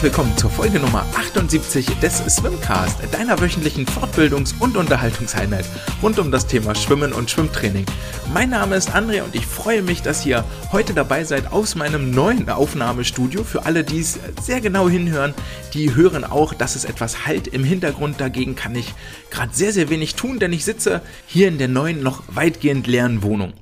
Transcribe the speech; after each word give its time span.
herzlich 0.00 0.16
willkommen 0.16 0.38
zur 0.38 0.48
Folge 0.48 0.80
Nummer 0.80 1.04
78 1.14 1.84
des 2.00 2.24
Swimcast, 2.34 3.00
deiner 3.12 3.38
wöchentlichen 3.38 3.84
Fortbildungs- 3.84 4.54
und 4.58 4.78
Unterhaltungseinheit 4.78 5.66
rund 6.02 6.18
um 6.18 6.30
das 6.30 6.46
Thema 6.46 6.74
Schwimmen 6.74 7.12
und 7.12 7.30
Schwimmtraining. 7.30 7.84
Mein 8.32 8.48
Name 8.48 8.76
ist 8.76 8.94
André 8.94 9.22
und 9.22 9.34
ich 9.34 9.44
freue 9.44 9.82
mich, 9.82 10.00
dass 10.00 10.24
ihr 10.24 10.42
heute 10.72 10.94
dabei 10.94 11.24
seid 11.24 11.52
aus 11.52 11.74
meinem 11.74 12.12
neuen 12.12 12.48
Aufnahmestudio. 12.48 13.44
Für 13.44 13.66
alle, 13.66 13.84
die 13.84 14.00
es 14.00 14.18
sehr 14.40 14.62
genau 14.62 14.88
hinhören, 14.88 15.34
die 15.74 15.94
hören 15.94 16.24
auch, 16.24 16.54
dass 16.54 16.76
es 16.76 16.86
etwas 16.86 17.26
Halt 17.26 17.48
im 17.48 17.62
Hintergrund. 17.62 18.22
Dagegen 18.22 18.56
kann 18.56 18.74
ich 18.74 18.94
gerade 19.30 19.52
sehr, 19.52 19.74
sehr 19.74 19.90
wenig 19.90 20.14
tun, 20.14 20.38
denn 20.38 20.54
ich 20.54 20.64
sitze 20.64 21.02
hier 21.26 21.48
in 21.48 21.58
der 21.58 21.68
neuen, 21.68 22.02
noch 22.02 22.22
weitgehend 22.28 22.86
leeren 22.86 23.22
Wohnung. 23.22 23.52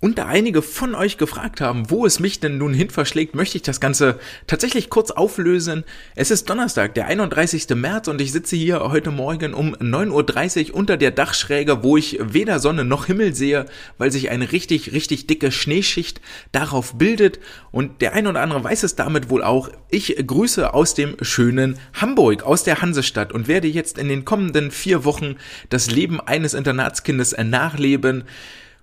Und 0.00 0.18
da 0.18 0.26
einige 0.26 0.62
von 0.62 0.94
euch 0.94 1.18
gefragt 1.18 1.60
haben, 1.60 1.90
wo 1.90 2.06
es 2.06 2.20
mich 2.20 2.38
denn 2.38 2.56
nun 2.56 2.72
hin 2.72 2.88
verschlägt, 2.88 3.34
möchte 3.34 3.56
ich 3.56 3.62
das 3.62 3.80
Ganze 3.80 4.20
tatsächlich 4.46 4.90
kurz 4.90 5.10
auflösen. 5.10 5.82
Es 6.14 6.30
ist 6.30 6.48
Donnerstag, 6.48 6.94
der 6.94 7.06
31. 7.06 7.68
März 7.70 8.06
und 8.06 8.20
ich 8.20 8.30
sitze 8.30 8.54
hier 8.54 8.78
heute 8.92 9.10
Morgen 9.10 9.54
um 9.54 9.74
9.30 9.74 10.70
Uhr 10.70 10.76
unter 10.76 10.96
der 10.96 11.10
Dachschräge, 11.10 11.82
wo 11.82 11.96
ich 11.96 12.16
weder 12.22 12.60
Sonne 12.60 12.84
noch 12.84 13.06
Himmel 13.06 13.34
sehe, 13.34 13.66
weil 13.98 14.12
sich 14.12 14.30
eine 14.30 14.52
richtig, 14.52 14.92
richtig 14.92 15.26
dicke 15.26 15.50
Schneeschicht 15.50 16.20
darauf 16.52 16.94
bildet. 16.94 17.40
Und 17.72 18.00
der 18.00 18.12
ein 18.12 18.28
oder 18.28 18.40
andere 18.40 18.62
weiß 18.62 18.84
es 18.84 18.94
damit 18.94 19.30
wohl 19.30 19.42
auch. 19.42 19.68
Ich 19.90 20.14
grüße 20.24 20.74
aus 20.74 20.94
dem 20.94 21.16
schönen 21.22 21.76
Hamburg, 21.94 22.44
aus 22.44 22.62
der 22.62 22.82
Hansestadt 22.82 23.32
und 23.32 23.48
werde 23.48 23.66
jetzt 23.66 23.98
in 23.98 24.08
den 24.08 24.24
kommenden 24.24 24.70
vier 24.70 25.04
Wochen 25.04 25.34
das 25.70 25.90
Leben 25.90 26.20
eines 26.20 26.54
Internatskindes 26.54 27.34
nachleben. 27.36 28.22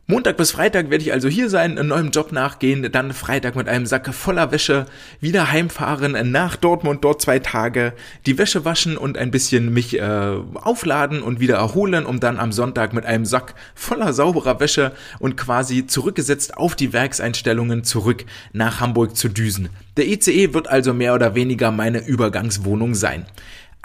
Montag 0.07 0.37
bis 0.37 0.51
Freitag 0.51 0.91
werde 0.91 1.03
ich 1.03 1.13
also 1.13 1.27
hier 1.29 1.49
sein, 1.49 1.79
einen 1.79 1.87
neuen 1.87 2.11
Job 2.11 2.31
nachgehen, 2.31 2.91
dann 2.91 3.11
Freitag 3.11 3.55
mit 3.55 3.67
einem 3.67 3.87
Sack 3.87 4.13
voller 4.13 4.51
Wäsche 4.51 4.85
wieder 5.19 5.51
heimfahren 5.51 6.31
nach 6.31 6.57
Dortmund, 6.57 7.03
dort 7.03 7.23
zwei 7.23 7.39
Tage 7.39 7.91
die 8.27 8.37
Wäsche 8.37 8.65
waschen 8.65 8.97
und 8.97 9.17
ein 9.17 9.31
bisschen 9.31 9.73
mich 9.73 9.99
äh, 9.99 10.37
aufladen 10.53 11.23
und 11.23 11.39
wieder 11.39 11.55
erholen, 11.55 12.05
um 12.05 12.19
dann 12.19 12.37
am 12.37 12.51
Sonntag 12.51 12.93
mit 12.93 13.03
einem 13.07 13.25
Sack 13.25 13.55
voller 13.73 14.13
sauberer 14.13 14.59
Wäsche 14.59 14.91
und 15.17 15.37
quasi 15.37 15.87
zurückgesetzt 15.87 16.55
auf 16.55 16.75
die 16.75 16.93
Werkseinstellungen 16.93 17.83
zurück 17.83 18.25
nach 18.53 18.81
Hamburg 18.81 19.17
zu 19.17 19.27
düsen. 19.27 19.69
Der 19.97 20.07
ICE 20.07 20.53
wird 20.53 20.67
also 20.67 20.93
mehr 20.93 21.15
oder 21.15 21.33
weniger 21.33 21.71
meine 21.71 22.05
Übergangswohnung 22.05 22.93
sein. 22.93 23.25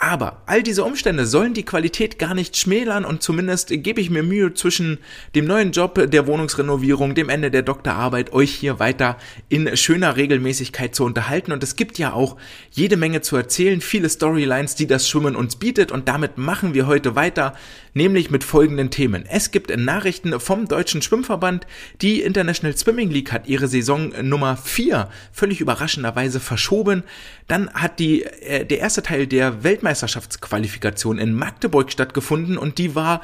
Aber 0.03 0.41
all 0.47 0.63
diese 0.63 0.83
Umstände 0.83 1.27
sollen 1.27 1.53
die 1.53 1.61
Qualität 1.63 2.17
gar 2.17 2.33
nicht 2.33 2.57
schmälern 2.57 3.05
und 3.05 3.21
zumindest 3.21 3.67
gebe 3.69 4.01
ich 4.01 4.09
mir 4.09 4.23
Mühe 4.23 4.51
zwischen 4.55 4.97
dem 5.35 5.45
neuen 5.45 5.73
Job 5.73 6.09
der 6.09 6.25
Wohnungsrenovierung, 6.25 7.13
dem 7.13 7.29
Ende 7.29 7.51
der 7.51 7.61
Doktorarbeit, 7.61 8.33
euch 8.33 8.51
hier 8.51 8.79
weiter 8.79 9.17
in 9.47 9.77
schöner 9.77 10.17
Regelmäßigkeit 10.17 10.95
zu 10.95 11.05
unterhalten. 11.05 11.51
Und 11.51 11.61
es 11.61 11.75
gibt 11.75 11.99
ja 11.99 12.13
auch 12.13 12.37
jede 12.71 12.97
Menge 12.97 13.21
zu 13.21 13.35
erzählen, 13.35 13.79
viele 13.79 14.09
Storylines, 14.09 14.73
die 14.73 14.87
das 14.87 15.07
Schwimmen 15.07 15.35
uns 15.35 15.57
bietet. 15.57 15.91
Und 15.91 16.07
damit 16.07 16.35
machen 16.35 16.73
wir 16.73 16.87
heute 16.87 17.15
weiter, 17.15 17.53
nämlich 17.93 18.31
mit 18.31 18.43
folgenden 18.43 18.89
Themen. 18.89 19.25
Es 19.27 19.51
gibt 19.51 19.75
Nachrichten 19.75 20.39
vom 20.39 20.67
Deutschen 20.67 21.01
Schwimmverband. 21.01 21.67
Die 22.01 22.21
International 22.21 22.75
Swimming 22.75 23.09
League 23.09 23.31
hat 23.31 23.47
ihre 23.47 23.67
Saison 23.67 24.13
Nummer 24.21 24.57
4 24.57 25.09
völlig 25.31 25.61
überraschenderweise 25.61 26.39
verschoben. 26.39 27.03
Dann 27.47 27.71
hat 27.73 27.99
die, 27.99 28.23
äh, 28.23 28.65
der 28.65 28.79
erste 28.79 29.03
Teil 29.03 29.27
der 29.27 29.63
Weltmeisterschaftsqualifikation 29.63 31.17
in 31.17 31.33
Magdeburg 31.33 31.91
stattgefunden 31.91 32.57
und 32.57 32.77
die 32.77 32.95
war 32.95 33.21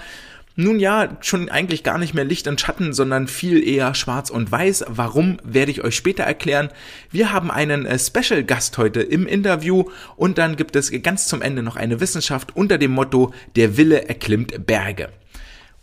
nun 0.58 0.80
ja, 0.80 1.16
schon 1.22 1.50
eigentlich 1.50 1.84
gar 1.84 2.00
nicht 2.00 2.16
mehr 2.16 2.26
Licht 2.26 2.48
und 2.48 2.60
Schatten, 2.60 2.92
sondern 2.92 3.28
viel 3.28 3.66
eher 3.66 3.94
schwarz 3.94 4.32
und 4.32 4.52
weiß. 4.52 4.86
Warum, 4.88 5.38
werde 5.44 5.72
ich 5.72 5.84
euch 5.84 5.96
später 5.96 6.24
erklären. 6.24 6.70
Wir 7.12 7.32
haben 7.32 7.52
einen 7.52 7.86
äh, 7.86 8.00
Special 8.00 8.44
Gast 8.44 8.78
heute 8.80 9.02
im 9.02 9.28
Interview 9.28 9.86
und 10.16 10.40
dann 10.40 10.56
gibt 10.56 10.76
es 10.76 10.92
ganz 11.04 11.28
zum 11.28 11.44
Ende 11.44 11.62
noch 11.62 11.76
eine 11.76 12.00
Wissenschaft 12.00 12.56
unter 12.56 12.80
dem 12.80 12.92
Motto 12.92 13.34
Der 13.56 13.78
Wille 13.78 14.10
erklimmt 14.10 14.66
Berge. 14.66 15.10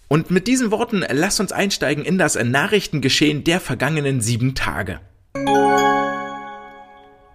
Und 0.09 0.33
mit 0.33 0.49
diesen 0.49 0.73
Worten 0.73 1.05
lasst 1.09 1.39
uns 1.39 1.53
einsteigen 1.53 2.05
in 2.05 2.19
das 2.19 2.35
Nachrichtengeschehen 2.35 3.45
der 3.45 3.61
vergangenen 3.61 4.21
sieben 4.21 4.57
Tage. 4.57 4.99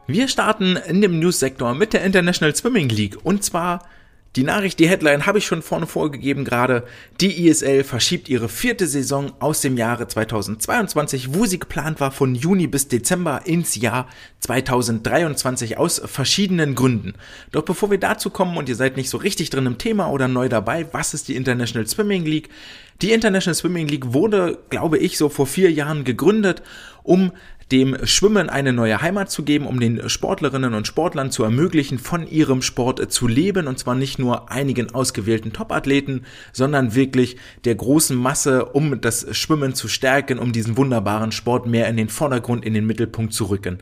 Wir 0.08 0.28
starten 0.28 0.76
in 0.76 1.02
dem 1.02 1.20
News-Sektor 1.20 1.74
mit 1.74 1.94
der 1.94 2.04
International 2.04 2.54
Swimming 2.54 2.90
League 2.90 3.18
und 3.24 3.46
zwar 3.46 3.88
die 4.36 4.44
Nachricht, 4.44 4.78
die 4.78 4.88
Headline 4.88 5.26
habe 5.26 5.40
ich 5.40 5.46
schon 5.48 5.64
vorne 5.64 5.88
vorgegeben 5.88 6.46
gerade. 6.46 6.84
Die 7.20 7.48
ISL 7.48 7.84
verschiebt 7.84 8.30
ihre 8.30 8.48
vierte 8.48 8.86
Saison 8.86 9.32
aus 9.40 9.62
dem 9.62 9.76
Jahre 9.76 10.08
2022, 10.08 11.34
wo 11.34 11.48
sie 11.48 11.58
geplant 11.58 12.00
war, 12.00 12.12
von 12.12 12.36
Juni 12.36 12.68
bis 12.68 12.88
Dezember 12.88 13.42
ins 13.46 13.76
Jahr 13.76 14.08
2023 14.42 15.80
aus 15.80 16.00
verschiedenen 16.06 16.76
Gründen. 16.76 17.16
Doch 17.52 17.64
bevor 17.64 17.90
wir 17.90 17.98
dazu 17.98 18.30
kommen 18.30 18.56
und 18.58 18.70
ihr 18.70 18.76
seid 18.76 18.98
nicht 18.98 19.10
so 19.10 19.18
richtig 19.18 19.50
drin 19.50 19.66
im 19.66 19.80
Thema 19.80 20.12
oder 20.12 20.28
neu 20.28 20.48
dabei, 20.48 20.86
was 20.92 21.16
ist 21.16 21.28
die 21.28 21.36
International 21.36 21.88
Swimming 21.88 22.26
League? 22.26 22.50
Die 23.02 23.14
International 23.14 23.56
Swimming 23.56 23.88
League 23.88 24.14
wurde, 24.14 24.60
glaube 24.70 25.00
ich, 25.00 25.18
so 25.18 25.30
vor 25.30 25.48
vier 25.48 25.72
Jahren 25.72 26.04
gegründet, 26.04 26.62
um 27.02 27.32
dem 27.72 27.98
Schwimmen 28.06 28.50
eine 28.50 28.74
neue 28.74 29.02
Heimat 29.02 29.30
zu 29.30 29.44
geben, 29.44 29.68
um 29.68 29.80
den 29.80 30.10
Sportlerinnen 30.10 30.74
und 30.74 30.88
Sportlern 30.88 31.30
zu 31.30 31.44
ermöglichen, 31.44 32.00
von 32.00 32.28
ihrem 32.28 32.62
Sport 32.62 33.12
zu 33.12 33.28
leben, 33.28 33.68
und 33.68 33.78
zwar 33.78 33.96
nicht 33.96 34.18
nur 34.18 34.52
einigen 34.52 34.94
ausgewählten 34.94 35.54
Topathleten, 35.54 36.26
sondern 36.52 36.96
wirklich 36.96 37.38
der 37.66 37.76
großen 37.76 38.18
Masse, 38.18 38.66
um 38.66 39.02
das 39.02 39.28
Schwimmen 39.38 39.76
zu 39.76 39.88
stärken, 39.88 40.40
um 40.40 40.52
diesen 40.52 40.78
wunderbaren 40.78 41.32
Sport 41.32 41.68
mehr 41.68 41.88
in 41.88 41.98
den 41.98 42.10
Vordergrund, 42.10 42.66
in 42.66 42.74
den 42.74 42.88
Mittelpunkt 42.88 43.34
zu 43.34 43.46
rücken. 43.46 43.80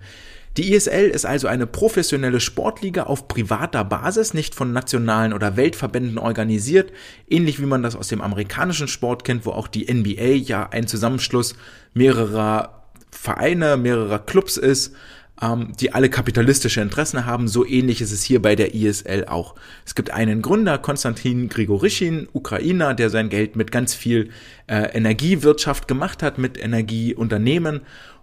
Die 0.57 0.73
ISL 0.73 1.09
ist 1.09 1.25
also 1.25 1.47
eine 1.47 1.67
professionelle 1.67 2.39
Sportliga 2.39 3.03
auf 3.03 3.27
privater 3.27 3.83
Basis, 3.83 4.33
nicht 4.33 4.55
von 4.55 4.73
nationalen 4.73 5.31
oder 5.31 5.55
Weltverbänden 5.55 6.17
organisiert, 6.17 6.91
ähnlich 7.29 7.61
wie 7.61 7.67
man 7.67 7.83
das 7.83 7.95
aus 7.95 8.07
dem 8.07 8.21
amerikanischen 8.21 8.87
Sport 8.87 9.23
kennt, 9.23 9.45
wo 9.45 9.51
auch 9.51 9.67
die 9.67 9.93
NBA 9.93 10.23
ja 10.23 10.67
ein 10.67 10.87
Zusammenschluss 10.87 11.55
mehrerer 11.93 12.76
Vereine, 13.11 13.77
mehrerer 13.77 14.19
Clubs 14.19 14.57
ist, 14.57 14.93
ähm, 15.41 15.73
die 15.79 15.93
alle 15.93 16.09
kapitalistische 16.09 16.81
Interessen 16.81 17.25
haben. 17.25 17.47
So 17.47 17.65
ähnlich 17.65 18.01
ist 18.01 18.11
es 18.11 18.23
hier 18.23 18.41
bei 18.41 18.55
der 18.55 18.73
ISL 18.73 19.25
auch. 19.25 19.55
Es 19.85 19.95
gibt 19.95 20.11
einen 20.11 20.41
Gründer, 20.41 20.77
Konstantin 20.77 21.49
Grigorischin, 21.49 22.27
Ukrainer, 22.33 22.93
der 22.93 23.09
sein 23.09 23.29
Geld 23.29 23.55
mit 23.55 23.71
ganz 23.71 23.93
viel 23.93 24.29
äh, 24.67 24.95
Energiewirtschaft 24.95 25.87
gemacht 25.87 26.23
hat, 26.23 26.37
mit 26.37 26.57
Energieunternehmen. 26.61 27.81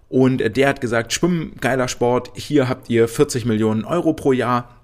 Und 0.08 0.56
der 0.56 0.68
hat 0.68 0.80
gesagt, 0.80 1.12
Schwimmen, 1.12 1.56
geiler 1.60 1.88
Sport, 1.88 2.32
hier 2.34 2.68
habt 2.68 2.90
ihr 2.90 3.08
40 3.08 3.46
Millionen 3.46 3.84
Euro 3.84 4.12
pro 4.12 4.32
Jahr. 4.32 4.76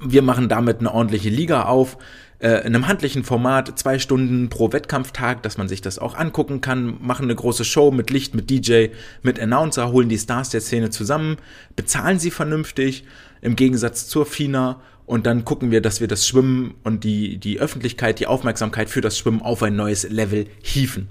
Wir 0.00 0.22
machen 0.22 0.48
damit 0.48 0.80
eine 0.80 0.92
ordentliche 0.92 1.28
Liga 1.28 1.64
auf 1.64 1.98
äh, 2.38 2.60
in 2.66 2.74
einem 2.74 2.88
handlichen 2.88 3.24
Format, 3.24 3.78
zwei 3.78 3.98
Stunden 3.98 4.48
pro 4.48 4.72
Wettkampftag, 4.72 5.42
dass 5.42 5.58
man 5.58 5.68
sich 5.68 5.80
das 5.80 5.98
auch 5.98 6.16
angucken 6.16 6.60
kann, 6.60 6.98
machen 7.00 7.24
eine 7.24 7.34
große 7.34 7.64
Show 7.64 7.90
mit 7.90 8.10
Licht, 8.10 8.34
mit 8.34 8.50
DJ, 8.50 8.86
mit 9.22 9.40
Announcer, 9.40 9.92
holen 9.92 10.08
die 10.08 10.18
Stars 10.18 10.50
der 10.50 10.60
Szene 10.60 10.90
zusammen, 10.90 11.36
bezahlen 11.76 12.18
sie 12.18 12.30
vernünftig, 12.30 13.04
im 13.40 13.56
Gegensatz 13.56 14.08
zur 14.08 14.26
FINA 14.26 14.80
und 15.06 15.26
dann 15.26 15.44
gucken 15.44 15.70
wir, 15.70 15.80
dass 15.80 16.00
wir 16.00 16.08
das 16.08 16.26
Schwimmen 16.26 16.74
und 16.82 17.04
die, 17.04 17.36
die 17.36 17.60
Öffentlichkeit, 17.60 18.20
die 18.20 18.26
Aufmerksamkeit 18.26 18.88
für 18.88 19.00
das 19.00 19.18
Schwimmen 19.18 19.42
auf 19.42 19.62
ein 19.62 19.76
neues 19.76 20.08
Level 20.08 20.46
hieven. 20.62 21.08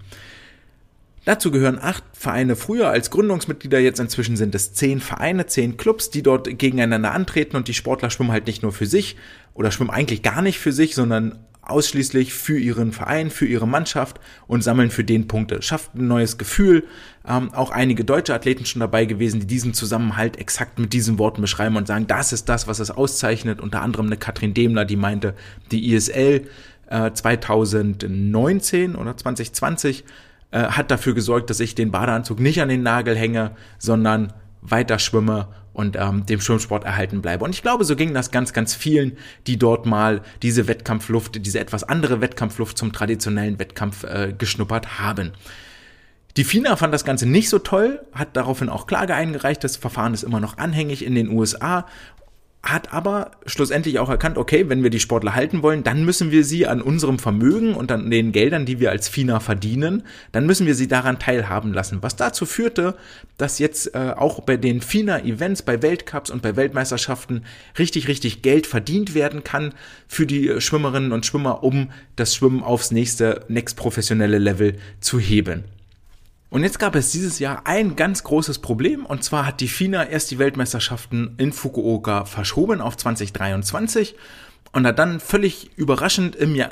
Dazu 1.26 1.52
gehören 1.52 1.80
acht 1.80 2.04
Vereine 2.12 2.58
früher 2.58 2.90
als 2.90 3.10
Gründungsmitglieder, 3.10 3.80
jetzt 3.80 4.00
inzwischen 4.00 4.36
sind 4.36 4.54
es 4.56 4.74
zehn 4.74 5.00
Vereine, 5.00 5.46
zehn 5.46 5.78
Clubs, 5.78 6.10
die 6.10 6.22
dort 6.22 6.60
gegeneinander 6.60 7.14
antreten 7.14 7.56
und 7.56 7.70
die 7.70 7.74
Sportler 7.74 8.10
schwimmen 8.10 8.32
halt 8.32 8.46
nicht 8.46 8.62
nur 8.62 8.74
für 8.74 8.86
sich 8.86 9.16
oder 9.54 9.72
schwimmen 9.72 9.90
eigentlich 9.90 10.22
gar 10.22 10.42
nicht 10.42 10.60
für 10.60 10.72
sich, 10.72 10.96
sondern 10.96 11.40
ausschließlich 11.66 12.34
für 12.34 12.58
ihren 12.58 12.92
Verein, 12.92 13.30
für 13.30 13.46
ihre 13.46 13.68
Mannschaft 13.68 14.20
und 14.48 14.64
sammeln 14.64 14.92
für 14.92 15.04
den 15.04 15.28
Punkte. 15.28 15.62
Schafft 15.62 15.96
ein 15.96 16.08
neues 16.08 16.38
Gefühl. 16.38 16.84
Ähm, 17.26 17.54
auch 17.54 17.72
einige 17.72 18.04
deutsche 18.04 18.34
Athleten 18.34 18.66
schon 18.66 18.82
dabei 18.82 19.06
gewesen, 19.06 19.40
die 19.40 19.48
diesen 19.48 19.74
Zusammenhalt 19.74 20.38
exakt 20.38 20.78
mit 20.78 20.92
diesen 20.92 21.20
Worten 21.20 21.42
beschreiben 21.42 21.78
und 21.78 21.88
sagen, 21.88 22.08
das 22.08 22.34
ist 22.34 22.50
das, 22.50 22.68
was 22.68 22.80
es 22.80 22.92
auszeichnet. 22.92 23.62
Unter 23.62 23.82
anderem 23.82 24.08
eine 24.08 24.18
Katrin 24.18 24.54
Demler, 24.54 24.84
die 24.84 24.98
meinte, 24.98 25.36
die 25.72 25.94
ISL 25.94 26.48
äh, 26.90 27.12
2019 27.12 28.96
oder 28.96 29.16
2020 29.16 30.04
äh, 30.52 30.64
hat 30.64 30.92
dafür 30.92 31.14
gesorgt, 31.14 31.50
dass 31.50 31.62
ich 31.62 31.76
den 31.76 31.92
Badeanzug 31.92 32.42
nicht 32.42 32.62
an 32.62 32.70
den 32.70 32.84
Nagel 32.84 33.16
hänge, 33.16 33.52
sondern 33.80 34.34
weiter 34.62 35.00
schwimme 35.00 35.48
und 35.74 35.96
ähm, 35.96 36.26
dem 36.26 36.40
Schwimmsport 36.40 36.84
erhalten 36.84 37.22
bleibe. 37.22 37.44
Und 37.44 37.56
ich 37.56 37.62
glaube, 37.62 37.84
so 37.84 37.96
ging 37.96 38.14
das 38.14 38.32
ganz, 38.32 38.54
ganz 38.54 38.76
vielen, 38.76 39.18
die 39.48 39.58
dort 39.58 39.86
mal 39.86 40.22
diese 40.42 40.68
Wettkampfluft, 40.68 41.46
diese 41.46 41.60
etwas 41.60 41.84
andere 41.84 42.22
Wettkampfluft 42.22 42.78
zum 42.78 42.94
traditionellen 42.94 43.60
Wettkampf 43.60 44.04
äh, 44.04 44.34
geschnuppert 44.38 45.00
haben. 45.00 45.32
Die 46.38 46.44
FINA 46.44 46.76
fand 46.76 46.94
das 46.94 47.06
Ganze 47.06 47.28
nicht 47.28 47.50
so 47.50 47.60
toll, 47.60 48.02
hat 48.12 48.36
daraufhin 48.36 48.70
auch 48.70 48.88
Klage 48.88 49.14
eingereicht. 49.14 49.64
Das 49.64 49.78
Verfahren 49.78 50.14
ist 50.16 50.24
immer 50.24 50.40
noch 50.40 50.58
anhängig 50.58 51.06
in 51.06 51.14
den 51.14 51.30
USA 51.30 51.86
hat 52.64 52.94
aber 52.94 53.32
schlussendlich 53.46 54.00
auch 54.00 54.08
erkannt, 54.08 54.38
okay, 54.38 54.70
wenn 54.70 54.84
wir 54.84 54.90
die 54.90 55.02
Sportler 55.02 55.36
halten 55.36 55.62
wollen, 55.62 55.84
dann 55.84 56.06
müssen 56.06 56.32
wir 56.32 56.46
sie 56.46 56.66
an 56.66 56.82
unserem 56.82 57.20
Vermögen 57.20 57.76
und 57.76 57.92
an 57.92 58.10
den 58.10 58.32
Geldern, 58.32 58.66
die 58.66 58.80
wir 58.80 58.90
als 58.90 59.10
FINA 59.10 59.42
verdienen, 59.42 60.04
dann 60.32 60.46
müssen 60.46 60.66
wir 60.66 60.74
sie 60.74 60.88
daran 60.88 61.20
teilhaben 61.20 61.74
lassen. 61.74 61.98
Was 62.02 62.16
dazu 62.16 62.46
führte, 62.46 62.96
dass 63.38 63.60
jetzt 63.60 63.94
äh, 63.94 64.14
auch 64.16 64.40
bei 64.40 64.56
den 64.56 64.80
FINA-Events, 64.80 65.64
bei 65.64 65.82
Weltcups 65.82 66.30
und 66.30 66.42
bei 66.42 66.56
Weltmeisterschaften 66.56 67.44
richtig, 67.78 68.08
richtig 68.08 68.42
Geld 68.44 68.66
verdient 68.66 69.14
werden 69.14 69.44
kann 69.44 69.74
für 70.08 70.26
die 70.26 70.62
Schwimmerinnen 70.62 71.12
und 71.12 71.26
Schwimmer, 71.26 71.64
um 71.66 71.92
das 72.16 72.34
Schwimmen 72.34 72.64
aufs 72.64 72.92
nächste, 72.92 73.44
next 73.50 73.76
professionelle 73.76 74.38
Level 74.38 74.78
zu 75.02 75.20
heben. 75.20 75.66
Und 76.54 76.62
jetzt 76.62 76.78
gab 76.78 76.94
es 76.94 77.12
dieses 77.12 77.40
Jahr 77.40 77.66
ein 77.66 77.96
ganz 77.96 78.22
großes 78.22 78.60
Problem. 78.60 79.08
Und 79.08 79.24
zwar 79.24 79.48
hat 79.48 79.60
die 79.60 79.68
FINA 79.68 80.04
erst 80.04 80.30
die 80.30 80.38
Weltmeisterschaften 80.38 81.34
in 81.40 81.52
Fukuoka 81.52 82.26
verschoben 82.26 82.80
auf 82.80 82.96
2023 82.96 84.16
und 84.74 84.88
hat 84.88 85.00
dann 85.00 85.20
völlig 85.20 85.70
überraschend 85.76 86.36
im 86.36 86.56
Jahr, 86.56 86.72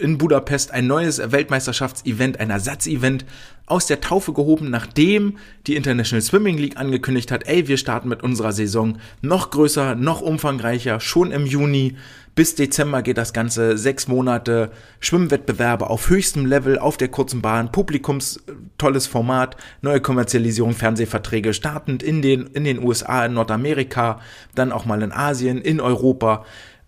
in 0.00 0.18
Budapest 0.18 0.72
ein 0.72 0.86
neues 0.86 1.18
Weltmeisterschaftsevent, 1.30 2.40
ein 2.40 2.50
Ersatzevent 2.50 3.24
aus 3.66 3.86
der 3.86 4.00
Taufe 4.00 4.32
gehoben, 4.32 4.70
nachdem 4.70 5.38
die 5.66 5.76
International 5.76 6.22
Swimming 6.22 6.56
League 6.56 6.78
angekündigt 6.78 7.30
hat, 7.30 7.46
ey, 7.46 7.68
wir 7.68 7.76
starten 7.76 8.08
mit 8.08 8.22
unserer 8.22 8.52
Saison 8.52 8.98
noch 9.20 9.50
größer, 9.50 9.94
noch 9.94 10.22
umfangreicher, 10.22 10.98
schon 11.00 11.30
im 11.30 11.46
Juni 11.46 11.96
bis 12.36 12.54
Dezember 12.54 13.00
geht 13.00 13.16
das 13.16 13.32
Ganze 13.32 13.78
sechs 13.78 14.08
Monate 14.08 14.70
Schwimmwettbewerbe 15.00 15.88
auf 15.88 16.10
höchstem 16.10 16.44
Level 16.44 16.78
auf 16.78 16.98
der 16.98 17.08
kurzen 17.08 17.40
Bahn, 17.40 17.72
Publikums 17.72 18.44
tolles 18.76 19.06
Format, 19.06 19.56
neue 19.80 20.02
Kommerzialisierung, 20.02 20.74
Fernsehverträge 20.74 21.54
startend 21.54 22.02
in 22.02 22.20
den, 22.20 22.46
in 22.48 22.64
den 22.64 22.78
USA, 22.84 23.24
in 23.24 23.32
Nordamerika, 23.32 24.20
dann 24.54 24.70
auch 24.70 24.84
mal 24.84 25.02
in 25.02 25.12
Asien, 25.12 25.62
in 25.62 25.80
Europa. 25.80 26.44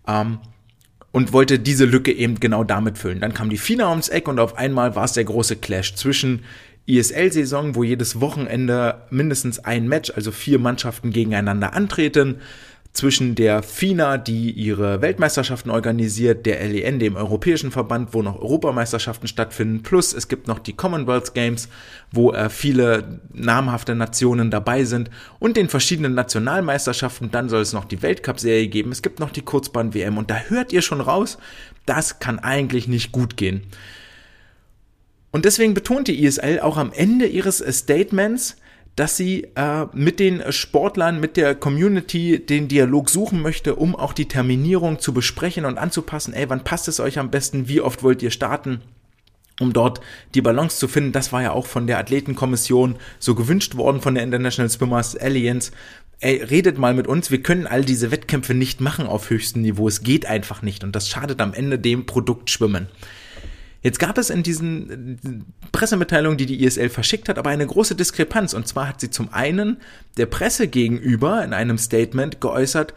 Ähm, 0.09 0.39
und 1.11 1.33
wollte 1.33 1.57
diese 1.59 1.85
Lücke 1.85 2.11
eben 2.11 2.39
genau 2.39 2.63
damit 2.63 2.97
füllen. 2.97 3.19
Dann 3.19 3.33
kam 3.33 3.49
die 3.49 3.57
FINA 3.57 3.89
ums 3.89 4.09
Eck 4.09 4.27
und 4.27 4.39
auf 4.39 4.57
einmal 4.57 4.95
war 4.95 5.05
es 5.05 5.13
der 5.13 5.23
große 5.23 5.55
Clash 5.55 5.95
zwischen 5.95 6.43
ISL-Saison, 6.85 7.75
wo 7.75 7.83
jedes 7.83 8.19
Wochenende 8.19 9.01
mindestens 9.09 9.59
ein 9.59 9.87
Match, 9.87 10.11
also 10.15 10.31
vier 10.31 10.59
Mannschaften 10.59 11.11
gegeneinander 11.11 11.73
antreten, 11.73 12.37
zwischen 12.99 13.33
der 13.33 13.63
FINA, 13.63 14.17
die 14.17 14.51
ihre 14.51 15.01
Weltmeisterschaften 15.01 15.69
organisiert, 15.69 16.45
der 16.45 16.61
LEN, 16.67 16.99
dem 16.99 17.15
Europäischen 17.15 17.71
Verband, 17.71 18.13
wo 18.13 18.21
noch 18.21 18.41
Europameisterschaften 18.41 19.29
stattfinden, 19.29 19.83
plus 19.83 20.13
es 20.13 20.27
gibt 20.27 20.49
noch 20.49 20.59
die 20.59 20.73
Commonwealth 20.73 21.33
Games, 21.33 21.69
wo 22.11 22.33
äh, 22.33 22.49
viele 22.49 23.21
namhafte 23.33 23.95
Nationen 23.95 24.51
dabei 24.51 24.83
sind 24.83 25.09
und 25.39 25.55
den 25.55 25.69
verschiedenen 25.69 26.13
Nationalmeisterschaften, 26.13 27.31
dann 27.31 27.47
soll 27.47 27.61
es 27.61 27.71
noch 27.71 27.85
die 27.85 28.01
Weltcup-Serie 28.01 28.67
geben, 28.67 28.91
es 28.91 29.01
gibt 29.01 29.21
noch 29.21 29.31
die 29.31 29.43
Kurzbahn-WM 29.43 30.17
und 30.17 30.29
da 30.29 30.37
hört 30.49 30.73
ihr 30.73 30.81
schon 30.81 30.99
raus, 30.99 31.37
das 31.85 32.19
kann 32.19 32.37
eigentlich 32.37 32.89
nicht 32.89 33.13
gut 33.13 33.37
gehen. 33.37 33.63
Und 35.31 35.45
deswegen 35.45 35.73
betont 35.73 36.09
die 36.09 36.21
ISL 36.25 36.59
auch 36.59 36.75
am 36.75 36.91
Ende 36.91 37.27
ihres 37.27 37.59
Statements, 37.59 38.57
dass 38.99 39.15
sie 39.15 39.47
äh, 39.55 39.85
mit 39.93 40.19
den 40.19 40.51
Sportlern, 40.51 41.21
mit 41.21 41.37
der 41.37 41.55
Community 41.55 42.45
den 42.45 42.67
Dialog 42.67 43.09
suchen 43.09 43.41
möchte, 43.41 43.75
um 43.75 43.95
auch 43.95 44.11
die 44.11 44.27
Terminierung 44.27 44.99
zu 44.99 45.13
besprechen 45.13 45.63
und 45.63 45.77
anzupassen. 45.77 46.33
Ey, 46.33 46.49
wann 46.49 46.65
passt 46.65 46.89
es 46.89 46.99
euch 46.99 47.17
am 47.17 47.31
besten? 47.31 47.69
Wie 47.69 47.79
oft 47.79 48.03
wollt 48.03 48.21
ihr 48.21 48.31
starten? 48.31 48.81
um 49.61 49.73
dort 49.73 49.99
die 50.35 50.41
Balance 50.41 50.77
zu 50.77 50.87
finden. 50.87 51.11
Das 51.11 51.33
war 51.33 51.41
ja 51.41 51.51
auch 51.51 51.65
von 51.65 51.85
der 51.85 51.97
Athletenkommission 51.97 52.95
so 53.19 53.35
gewünscht 53.35 53.75
worden 53.75 53.99
von 53.99 54.15
der 54.15 54.23
International 54.23 54.69
Swimmers 54.69 55.17
Alliance. 55.17 55.73
Ey, 56.21 56.41
redet 56.41 56.77
mal 56.77 56.93
mit 56.93 57.07
uns, 57.07 57.29
wir 57.29 57.43
können 57.43 57.67
all 57.67 57.83
diese 57.83 58.09
Wettkämpfe 58.09 58.53
nicht 58.53 58.79
machen 58.79 59.05
auf 59.05 59.29
höchstem 59.29 59.61
Niveau. 59.61 59.89
Es 59.89 60.01
geht 60.01 60.25
einfach 60.25 60.61
nicht 60.61 60.85
und 60.85 60.95
das 60.95 61.09
schadet 61.09 61.41
am 61.41 61.53
Ende 61.53 61.77
dem 61.77 62.05
Produkt 62.05 62.49
Schwimmen. 62.49 62.87
Jetzt 63.81 63.99
gab 63.99 64.17
es 64.17 64.29
in 64.29 64.43
diesen 64.43 65.45
Pressemitteilungen, 65.71 66.37
die 66.37 66.45
die 66.45 66.63
ISL 66.63 66.89
verschickt 66.89 67.29
hat, 67.29 67.37
aber 67.37 67.49
eine 67.49 67.65
große 67.65 67.95
Diskrepanz. 67.95 68.53
Und 68.53 68.67
zwar 68.67 68.89
hat 68.89 68.99
sie 68.99 69.09
zum 69.09 69.33
einen 69.33 69.77
der 70.17 70.25
Presse 70.25 70.67
gegenüber 70.67 71.43
in 71.43 71.53
einem 71.53 71.77
Statement 71.77 72.41
geäußert, 72.41 72.93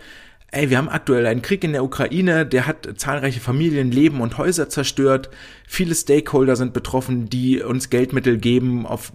ey, 0.53 0.69
wir 0.71 0.79
haben 0.79 0.89
aktuell 0.89 1.27
einen 1.27 1.41
Krieg 1.41 1.65
in 1.65 1.73
der 1.73 1.83
Ukraine, 1.83 2.45
der 2.45 2.67
hat 2.67 2.89
zahlreiche 2.97 3.41
Familien, 3.41 3.91
Leben 3.91 4.21
und 4.21 4.39
Häuser 4.39 4.69
zerstört. 4.69 5.31
Viele 5.67 5.95
Stakeholder 5.95 6.57
sind 6.57 6.75
betroffen, 6.75 7.29
die 7.29 7.63
uns 7.63 7.89
Geldmittel 7.89 8.37
geben, 8.37 8.85
auf 8.87 9.13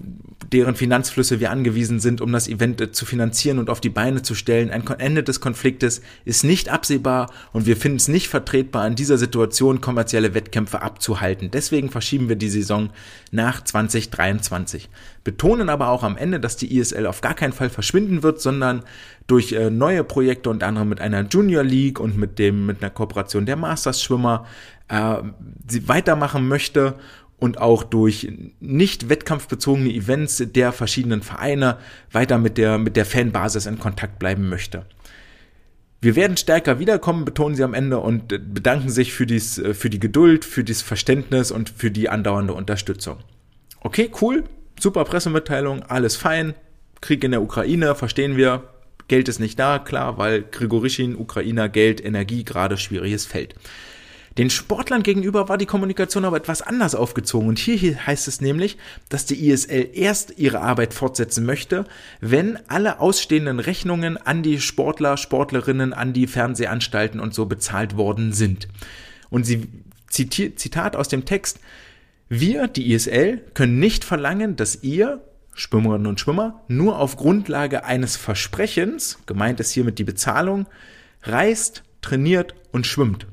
deren 0.54 0.76
Finanzflüsse 0.76 1.40
wir 1.40 1.52
angewiesen 1.52 2.00
sind, 2.00 2.22
um 2.22 2.32
das 2.32 2.48
Event 2.48 2.80
äh, 2.80 2.92
zu 2.92 3.06
finanzieren 3.06 3.60
und 3.60 3.70
auf 3.70 3.82
die 3.82 3.90
Beine 3.90 4.22
zu 4.22 4.36
stellen. 4.36 4.72
Ein 4.72 4.88
Ende 5.00 5.24
des 5.24 5.42
Konfliktes 5.42 6.02
ist 6.26 6.44
nicht 6.44 6.70
absehbar 6.70 7.32
und 7.54 7.66
wir 7.66 7.78
finden 7.78 7.98
es 7.98 8.08
nicht 8.08 8.28
vertretbar, 8.28 8.88
in 8.88 8.96
dieser 8.96 9.18
Situation 9.18 9.82
kommerzielle 9.82 10.34
Wettkämpfe 10.34 10.82
abzuhalten. 10.82 11.52
Deswegen 11.52 11.90
verschieben 11.90 12.30
wir 12.30 12.36
die 12.36 12.50
Saison 12.50 12.90
nach 13.32 13.64
2023. 13.64 14.90
Betonen 15.24 15.70
aber 15.70 15.90
auch 15.90 16.04
am 16.04 16.16
Ende, 16.16 16.40
dass 16.40 16.56
die 16.56 16.78
ISL 16.78 17.06
auf 17.06 17.22
gar 17.22 17.34
keinen 17.34 17.54
Fall 17.54 17.70
verschwinden 17.70 18.24
wird, 18.24 18.42
sondern 18.42 18.84
durch 19.28 19.52
äh, 19.52 19.70
neue 19.70 20.04
Projekte, 20.06 20.50
unter 20.50 20.68
anderem 20.68 20.88
mit 20.88 21.02
einer 21.02 21.22
Junior 21.24 21.64
League 21.64 22.00
und 22.00 22.18
mit 22.18 22.40
dem 22.40 22.66
mit 22.66 22.82
einer 22.82 22.90
Kooperation 22.90 23.46
der 23.46 23.58
Masters 23.58 24.02
Schwimmer, 24.02 24.46
äh, 24.88 25.18
sie 25.68 25.88
weitermachen 25.90 26.48
möchte 26.48 26.96
und 27.40 27.60
auch 27.60 27.84
durch 27.84 28.32
nicht 28.60 29.10
wettkampfbezogene 29.10 29.94
Events 29.94 30.44
der 30.46 30.72
verschiedenen 30.72 31.22
Vereine 31.22 31.78
weiter 32.12 32.38
mit 32.38 32.58
der 32.58 32.78
mit 32.78 32.96
der 32.96 33.06
Fanbasis 33.06 33.66
in 33.66 33.80
Kontakt 33.80 34.20
bleiben 34.20 34.50
möchte. 34.50 34.86
Wir 36.00 36.16
werden 36.16 36.38
stärker 36.38 36.80
wiederkommen, 36.80 37.26
betonen 37.26 37.56
sie 37.56 37.64
am 37.64 37.74
Ende 37.74 38.00
und 38.00 38.28
bedanken 38.28 38.90
sich 38.90 39.14
für, 39.14 39.26
dies, 39.26 39.60
für 39.74 39.90
die 39.90 40.00
Geduld, 40.00 40.46
für 40.46 40.64
das 40.64 40.84
Verständnis 40.84 41.50
und 41.50 41.72
für 41.72 41.90
die 41.90 42.08
andauernde 42.08 42.54
Unterstützung. 42.54 43.18
Okay, 43.80 44.12
cool, 44.22 44.44
super 44.80 45.06
Pressemitteilung, 45.06 45.82
alles 45.84 46.16
fein. 46.16 46.54
Krieg 47.02 47.24
in 47.24 47.32
der 47.32 47.42
Ukraine, 47.42 47.96
verstehen 47.96 48.38
wir, 48.38 48.64
Geld 49.08 49.28
ist 49.28 49.40
nicht 49.40 49.58
da, 49.58 49.80
klar, 49.80 50.18
weil 50.18 50.44
Grigorischin, 50.44 51.16
Ukrainer, 51.16 51.70
Geld, 51.70 52.04
Energie 52.04 52.44
gerade 52.44 52.78
schwieriges 52.78 53.26
Feld. 53.26 53.56
Den 54.38 54.52
Sportlern 54.52 55.02
gegenüber 55.02 55.50
war 55.50 55.58
die 55.58 55.66
Kommunikation 55.66 56.24
aber 56.24 56.38
etwas 56.38 56.62
anders 56.62 56.94
aufgezogen 56.94 57.50
und 57.50 57.58
hier 57.58 58.06
heißt 58.06 58.28
es 58.28 58.40
nämlich, 58.40 58.78
dass 59.10 59.26
die 59.26 59.50
ISL 59.50 59.90
erst 59.94 60.38
ihre 60.38 60.62
Arbeit 60.62 60.94
fortsetzen 60.94 61.44
möchte, 61.44 61.86
wenn 62.22 62.60
alle 62.68 63.00
ausstehenden 63.00 63.60
Rechnungen 63.60 64.18
an 64.18 64.44
die 64.44 64.62
Sportler, 64.62 65.18
Sportlerinnen, 65.18 65.92
an 65.92 66.14
die 66.14 66.28
Fernsehanstalten 66.28 67.20
und 67.20 67.34
so 67.34 67.48
bezahlt 67.48 67.98
worden 67.98 68.32
sind. 68.32 68.68
Und 69.32 69.46
sie 69.46 69.68
zitiert, 70.08 70.60
Zitat 70.60 70.96
aus 70.96 71.08
dem 71.08 71.26
Text, 71.26 71.60
wir, 72.30 72.68
die 72.68 72.94
ISL, 72.94 73.42
können 73.56 73.80
nicht 73.80 74.04
verlangen, 74.04 74.56
dass 74.56 74.84
ihr 74.84 75.22
Schwimmerinnen 75.56 76.06
und 76.06 76.20
Schwimmer 76.20 76.62
nur 76.68 77.00
auf 77.00 77.16
Grundlage 77.16 77.86
eines 77.86 78.18
Versprechens, 78.18 79.18
gemeint 79.26 79.60
ist 79.60 79.72
hiermit 79.72 79.98
die 79.98 80.04
Bezahlung, 80.04 80.68
reist, 81.24 81.84
trainiert 82.02 82.54
und 82.72 82.86
schwimmt. 82.86 83.26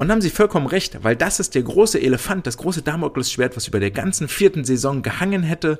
Und 0.00 0.10
haben 0.10 0.22
sie 0.22 0.30
vollkommen 0.30 0.66
recht, 0.66 1.04
weil 1.04 1.14
das 1.14 1.40
ist 1.40 1.54
der 1.54 1.62
große 1.62 2.00
Elefant, 2.00 2.46
das 2.46 2.56
große 2.56 2.80
Damoklesschwert, 2.80 3.54
was 3.54 3.68
über 3.68 3.80
der 3.80 3.90
ganzen 3.90 4.28
vierten 4.28 4.64
Saison 4.64 5.02
gehangen 5.02 5.42
hätte. 5.42 5.78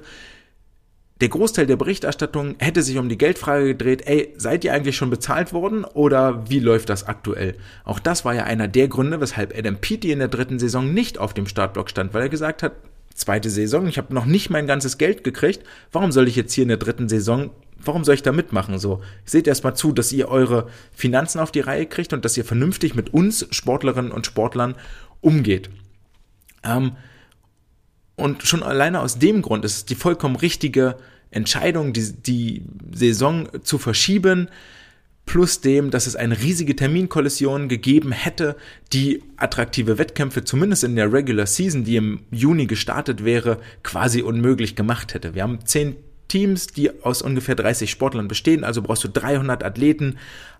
Der 1.23 1.31
Großteil 1.31 1.67
der 1.67 1.77
Berichterstattung 1.77 2.57
hätte 2.59 2.83
sich 2.83 2.99
um 2.99 3.09
die 3.09 3.17
Geldfrage 3.17 3.69
gedreht, 3.69 4.03
ey, 4.05 4.35
seid 4.37 4.62
ihr 4.62 4.75
eigentlich 4.75 4.95
schon 4.95 5.09
bezahlt 5.09 5.55
worden 5.55 5.85
oder 5.85 6.50
wie 6.50 6.59
läuft 6.59 6.91
das 6.91 7.09
aktuell? 7.09 7.57
Auch 7.83 7.99
das 7.99 8.27
war 8.27 8.35
ja 8.35 8.45
einer 8.45 8.69
der 8.69 8.89
Gründe, 8.89 9.23
weshalb 9.23 9.57
Adam 9.57 9.79
Peaty 9.79 10.12
in 10.12 10.19
der 10.19 10.29
dritten 10.29 10.59
Saison 10.59 10.93
nicht 10.93 11.17
auf 11.17 11.33
dem 11.33 11.47
Startblock 11.47 11.89
stand, 11.89 12.12
weil 12.12 12.21
er 12.21 12.29
gesagt 12.29 12.62
hat, 12.62 12.73
zweite 13.15 13.49
Saison, 13.49 13.87
ich 13.87 13.97
habe 13.97 14.12
noch 14.12 14.27
nicht 14.27 14.50
mein 14.50 14.67
ganzes 14.67 14.99
Geld 14.99 15.25
gekriegt, 15.25 15.65
warum 15.93 16.12
soll 16.12 16.29
ich 16.29 16.37
jetzt 16.37 16.53
hier 16.53 16.65
in 16.65 16.69
der 16.69 16.77
dritten 16.77 17.09
Saison, 17.09 17.49
warum 17.85 18.05
soll 18.05 18.15
ich 18.15 18.23
da 18.23 18.33
mitmachen? 18.33 18.79
So, 18.79 19.03
seht 19.25 19.47
erstmal 19.47 19.75
zu, 19.77 19.93
dass 19.93 20.13
ihr 20.13 20.29
eure 20.29 20.69
Finanzen 20.93 21.41
auf 21.41 21.53
die 21.53 21.61
Reihe 21.61 21.87
kriegt 21.87 22.13
und 22.13 22.25
dass 22.25 22.37
ihr 22.37 22.45
vernünftig 22.45 22.95
mit 22.95 23.13
uns 23.13 23.47
Sportlerinnen 23.51 24.13
und 24.13 24.27
Sportlern 24.27 24.75
umgeht. 25.21 25.71
Ähm, 26.63 26.93
und 28.17 28.43
schon 28.43 28.63
alleine 28.63 29.01
aus 29.01 29.19
dem 29.19 29.43
Grund 29.43 29.65
ist 29.65 29.77
es 29.77 29.85
die 29.87 29.95
vollkommen 29.95 30.37
richtige 30.37 30.97
Entscheidung, 31.31 31.93
die, 31.93 32.13
die 32.13 32.63
Saison 32.93 33.49
zu 33.63 33.79
verschieben, 33.79 34.49
plus 35.27 35.61
dem, 35.61 35.91
dass 35.91 36.07
es 36.07 36.17
eine 36.17 36.41
riesige 36.41 36.75
Terminkollision 36.75 37.69
gegeben 37.69 38.11
hätte, 38.11 38.57
die 38.93 39.23
attraktive 39.37 39.97
Wettkämpfe, 39.97 40.45
zumindest 40.45 40.83
in 40.83 40.97
der 40.97 41.13
Regular 41.13 41.47
Season, 41.47 41.85
die 41.85 41.97
im 41.97 42.25
Juni 42.31 42.67
gestartet 42.67 43.25
wäre, 43.25 43.61
quasi 43.83 44.23
unmöglich 44.23 44.75
gemacht 44.75 45.15
hätte. 45.15 45.35
Wir 45.35 45.45
haben 45.45 45.65
zehn 45.65 45.97
Teams, 46.31 46.69
die 46.69 47.05
aus 47.05 47.21
ungefähr 47.21 47.55
30 47.55 47.91
Sportlern 47.91 48.29
bestehen, 48.29 48.65
also 48.65 48.81
brauchst 48.81 49.05
du 49.05 49.09
300 49.09 49.63
Athleten 49.65 50.17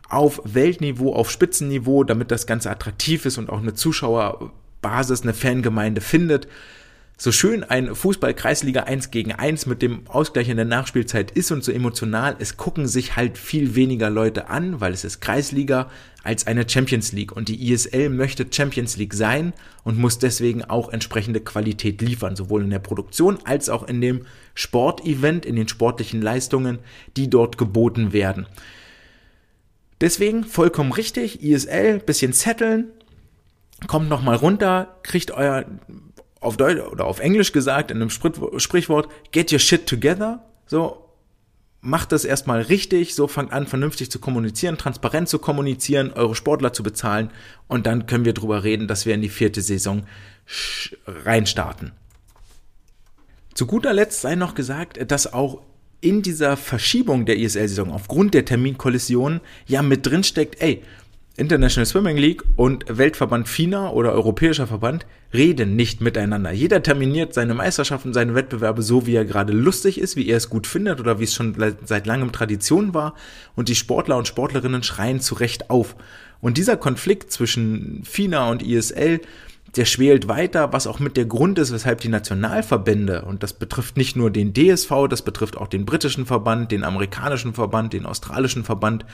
auf 0.09 0.43
Weltniveau, 0.45 1.15
auf 1.15 1.31
Spitzenniveau, 1.31 2.05
damit 2.05 2.31
das 2.31 2.47
Ganze 2.47 2.71
attraktiv 2.71 3.25
ist 3.25 3.39
und 3.39 3.49
auch 3.49 3.61
eine 3.61 3.75
Zuschauerbasis, 3.75 5.23
eine 5.23 5.33
Fangemeinde 5.33 6.01
findet. 6.01 6.49
So 7.23 7.33
schön 7.33 7.65
ein 7.65 7.95
Fußball-Kreisliga 7.95 8.85
1 8.85 9.11
gegen 9.11 9.33
1 9.33 9.67
mit 9.67 9.83
dem 9.83 10.07
Ausgleich 10.09 10.49
in 10.49 10.57
der 10.57 10.65
Nachspielzeit 10.65 11.31
ist 11.31 11.53
und 11.53 11.63
so 11.63 11.71
emotional, 11.71 12.35
es 12.39 12.57
gucken 12.57 12.89
sich 12.89 13.15
halt 13.15 13.37
viel 13.37 13.75
weniger 13.75 14.09
Leute 14.09 14.49
an, 14.49 14.81
weil 14.81 14.95
es 14.95 15.05
ist 15.05 15.21
Kreisliga 15.21 15.91
als 16.25 16.47
eine 16.47 16.67
Champions 16.67 17.13
League. 17.13 17.33
Und 17.33 17.49
die 17.51 17.71
ISL 17.71 18.09
möchte 18.09 18.47
Champions 18.51 18.97
League 18.97 19.13
sein 19.13 19.53
und 19.85 19.99
muss 19.99 20.19
deswegen 20.19 20.65
auch 20.65 20.89
entsprechende 20.89 21.41
Qualität 21.41 22.01
liefern, 22.01 22.37
sowohl 22.37 22.63
in 22.63 22.71
der 22.71 22.79
Produktion 22.79 23.39
als 23.45 23.69
auch 23.69 23.87
in 23.87 24.01
dem 24.01 24.25
Sportevent, 24.55 25.45
in 25.45 25.57
den 25.57 25.69
sportlichen 25.69 26.23
Leistungen, 26.23 26.79
die 27.19 27.29
dort 27.29 27.59
geboten 27.59 28.15
werden. 28.15 28.47
Deswegen 30.01 30.45
vollkommen 30.45 30.93
richtig, 30.93 31.43
ISL, 31.43 31.99
bisschen 31.99 32.33
zetteln, 32.33 32.87
kommt 33.87 34.09
nochmal 34.09 34.37
runter, 34.37 34.97
kriegt 35.03 35.33
euer 35.33 35.67
auf 36.41 36.57
Deutsch 36.57 36.81
oder 36.81 37.05
auf 37.05 37.21
Englisch 37.21 37.53
gesagt, 37.53 37.91
in 37.91 37.99
einem 37.99 38.11
Sprichwort, 38.11 39.09
get 39.31 39.53
your 39.53 39.59
shit 39.59 39.87
together. 39.87 40.43
So, 40.67 41.07
macht 41.83 42.13
das 42.13 42.25
erstmal 42.25 42.63
richtig, 42.63 43.15
so 43.15 43.29
fangt 43.29 43.53
an, 43.53 43.67
vernünftig 43.67 44.11
zu 44.11 44.19
kommunizieren, 44.19 44.79
transparent 44.79 45.29
zu 45.29 45.39
kommunizieren, 45.39 46.13
eure 46.13 46.35
Sportler 46.35 46.73
zu 46.73 46.83
bezahlen 46.83 47.31
und 47.69 47.87
dann 47.87 48.07
können 48.07 48.25
wir 48.25 48.35
drüber 48.35 48.65
reden, 48.65 48.89
dass 48.89 49.07
wir 49.07 49.15
in 49.15 49.23
die 49.23 49.29
vierte 49.29 49.63
Saison 49.63 50.05
reinstarten. 51.07 51.93
Zu 53.55 53.67
guter 53.67 53.93
Letzt 53.93 54.21
sei 54.21 54.35
noch 54.35 54.55
gesagt, 54.55 55.11
dass 55.11 55.33
auch 55.33 55.63
in 56.01 56.23
dieser 56.23 56.57
Verschiebung 56.57 57.27
der 57.27 57.37
ISL-Saison 57.37 57.91
aufgrund 57.91 58.33
der 58.33 58.47
Terminkollision 58.47 59.41
ja 59.67 59.83
mit 59.83 60.07
drin 60.07 60.25
steckt, 60.25 60.63
ey, 60.63 60.83
International 61.41 61.87
Swimming 61.87 62.19
League 62.19 62.45
und 62.57 62.85
Weltverband 62.87 63.49
FINA 63.49 63.91
oder 63.91 64.13
Europäischer 64.13 64.67
Verband 64.67 65.07
reden 65.33 65.75
nicht 65.75 66.03
miteinander. 66.03 66.53
Jeder 66.53 66.83
terminiert 66.83 67.33
seine 67.33 67.55
Meisterschaften, 67.55 68.13
seine 68.13 68.35
Wettbewerbe 68.35 68.83
so, 68.83 69.07
wie 69.07 69.15
er 69.15 69.25
gerade 69.25 69.55
lustig 69.55 69.99
ist, 69.99 70.17
wie 70.17 70.29
er 70.29 70.37
es 70.37 70.51
gut 70.51 70.67
findet 70.67 71.01
oder 71.01 71.19
wie 71.19 71.25
es 71.25 71.35
schon 71.35 71.57
seit 71.85 72.07
langem 72.07 72.31
Tradition 72.31 72.93
war. 72.93 73.15
Und 73.57 73.71
die 73.71 73.75
Sportler 73.75 74.19
und 74.19 74.29
Sportlerinnen 74.29 74.83
schreien 74.83 75.21
zu 75.21 75.35
Recht 75.35 75.71
auf. 75.71 75.97
Und 76.43 76.59
dieser 76.59 76.77
Konflikt 76.77 77.33
zwischen 77.33 78.03
FINA 78.05 78.51
und 78.51 78.63
ISL, 78.63 79.21
der 79.77 79.87
schwelt 79.87 80.29
weiter, 80.29 80.75
was 80.75 80.87
auch 80.87 80.99
mit 80.99 81.17
der 81.17 81.25
Grund 81.25 81.59
ist, 81.59 81.73
weshalb 81.73 82.01
die 82.01 82.09
Nationalverbände, 82.09 83.23
und 83.23 83.43
das 83.43 83.55
betrifft 83.55 83.97
nicht 83.97 84.17
nur 84.17 84.31
den 84.31 84.53
DSV, 84.53 84.91
das 85.09 85.23
betrifft 85.23 85.57
auch 85.57 85.69
den 85.69 85.87
britischen 85.87 86.27
Verband, 86.27 86.71
den 86.71 86.85
amerikanischen 86.85 87.55
Verband, 87.55 87.93
den 87.93 88.05
australischen 88.05 88.65
Verband, 88.65 89.07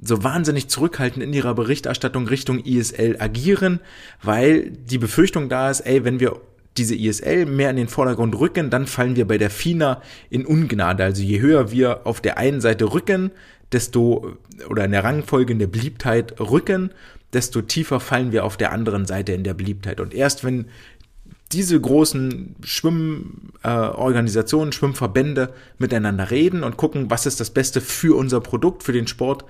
so 0.00 0.22
wahnsinnig 0.22 0.68
zurückhaltend 0.68 1.24
in 1.24 1.32
ihrer 1.32 1.54
Berichterstattung 1.54 2.28
Richtung 2.28 2.64
ISL 2.64 3.16
agieren, 3.18 3.80
weil 4.22 4.70
die 4.70 4.98
Befürchtung 4.98 5.48
da 5.48 5.70
ist, 5.70 5.80
ey, 5.80 6.04
wenn 6.04 6.20
wir 6.20 6.40
diese 6.76 6.94
ISL 6.94 7.46
mehr 7.46 7.70
in 7.70 7.76
den 7.76 7.88
Vordergrund 7.88 8.38
rücken, 8.38 8.68
dann 8.68 8.86
fallen 8.86 9.16
wir 9.16 9.26
bei 9.26 9.38
der 9.38 9.50
FINA 9.50 10.02
in 10.28 10.44
Ungnade. 10.44 11.04
Also 11.04 11.22
je 11.22 11.40
höher 11.40 11.70
wir 11.70 12.06
auf 12.06 12.20
der 12.20 12.36
einen 12.36 12.60
Seite 12.60 12.92
rücken, 12.92 13.30
desto, 13.72 14.36
oder 14.68 14.84
in 14.84 14.92
der 14.92 15.04
Rangfolge 15.04 15.52
in 15.52 15.58
der 15.58 15.66
Beliebtheit 15.66 16.38
rücken, 16.38 16.90
desto 17.32 17.62
tiefer 17.62 18.00
fallen 18.00 18.32
wir 18.32 18.44
auf 18.44 18.58
der 18.58 18.72
anderen 18.72 19.06
Seite 19.06 19.32
in 19.32 19.44
der 19.44 19.54
Beliebtheit. 19.54 20.00
Und 20.00 20.14
erst 20.14 20.44
wenn 20.44 20.66
diese 21.52 21.80
großen 21.80 22.56
Schwimmorganisationen, 22.62 24.70
äh, 24.70 24.72
Schwimmverbände 24.72 25.52
miteinander 25.78 26.30
reden 26.30 26.64
und 26.64 26.76
gucken, 26.76 27.08
was 27.08 27.24
ist 27.26 27.40
das 27.40 27.50
Beste 27.50 27.80
für 27.80 28.16
unser 28.16 28.40
Produkt, 28.40 28.82
für 28.82 28.92
den 28.92 29.06
Sport, 29.06 29.44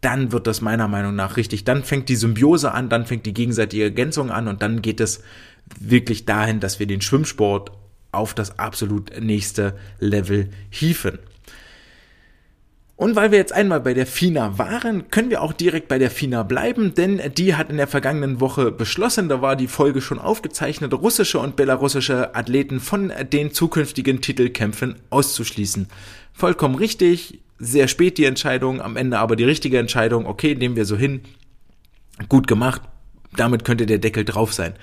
dann 0.00 0.32
wird 0.32 0.46
das 0.46 0.60
meiner 0.60 0.88
Meinung 0.88 1.14
nach 1.14 1.36
richtig. 1.36 1.64
Dann 1.64 1.82
fängt 1.82 2.08
die 2.08 2.16
Symbiose 2.16 2.72
an, 2.72 2.88
dann 2.88 3.06
fängt 3.06 3.26
die 3.26 3.34
gegenseitige 3.34 3.84
Ergänzung 3.84 4.30
an 4.30 4.48
und 4.48 4.62
dann 4.62 4.82
geht 4.82 5.00
es 5.00 5.22
wirklich 5.78 6.24
dahin, 6.24 6.60
dass 6.60 6.78
wir 6.78 6.86
den 6.86 7.00
Schwimmsport 7.00 7.72
auf 8.12 8.34
das 8.34 8.58
absolut 8.58 9.12
nächste 9.20 9.76
Level 9.98 10.48
hieven. 10.70 11.18
Und 12.98 13.14
weil 13.14 13.30
wir 13.30 13.38
jetzt 13.38 13.52
einmal 13.52 13.80
bei 13.80 13.94
der 13.94 14.06
FINA 14.06 14.58
waren, 14.58 15.08
können 15.08 15.30
wir 15.30 15.40
auch 15.40 15.52
direkt 15.52 15.86
bei 15.86 15.98
der 15.98 16.10
FINA 16.10 16.42
bleiben, 16.42 16.94
denn 16.94 17.20
die 17.36 17.54
hat 17.54 17.70
in 17.70 17.76
der 17.76 17.86
vergangenen 17.86 18.40
Woche 18.40 18.72
beschlossen, 18.72 19.28
da 19.28 19.40
war 19.40 19.54
die 19.54 19.68
Folge 19.68 20.00
schon 20.00 20.18
aufgezeichnet, 20.18 20.92
russische 20.92 21.38
und 21.38 21.54
belarussische 21.54 22.34
Athleten 22.34 22.80
von 22.80 23.12
den 23.32 23.52
zukünftigen 23.52 24.20
Titelkämpfen 24.20 24.96
auszuschließen. 25.10 25.86
Vollkommen 26.32 26.74
richtig, 26.74 27.38
sehr 27.58 27.88
spät 27.88 28.18
die 28.18 28.24
Entscheidung, 28.24 28.80
am 28.80 28.96
Ende 28.96 29.18
aber 29.18 29.36
die 29.36 29.44
richtige 29.44 29.78
Entscheidung, 29.78 30.26
okay, 30.26 30.54
nehmen 30.54 30.76
wir 30.76 30.84
so 30.84 30.96
hin, 30.96 31.22
gut 32.28 32.46
gemacht, 32.46 32.82
damit 33.36 33.64
könnte 33.64 33.86
der 33.86 33.98
Deckel 33.98 34.24
drauf 34.24 34.52
sein. 34.52 34.74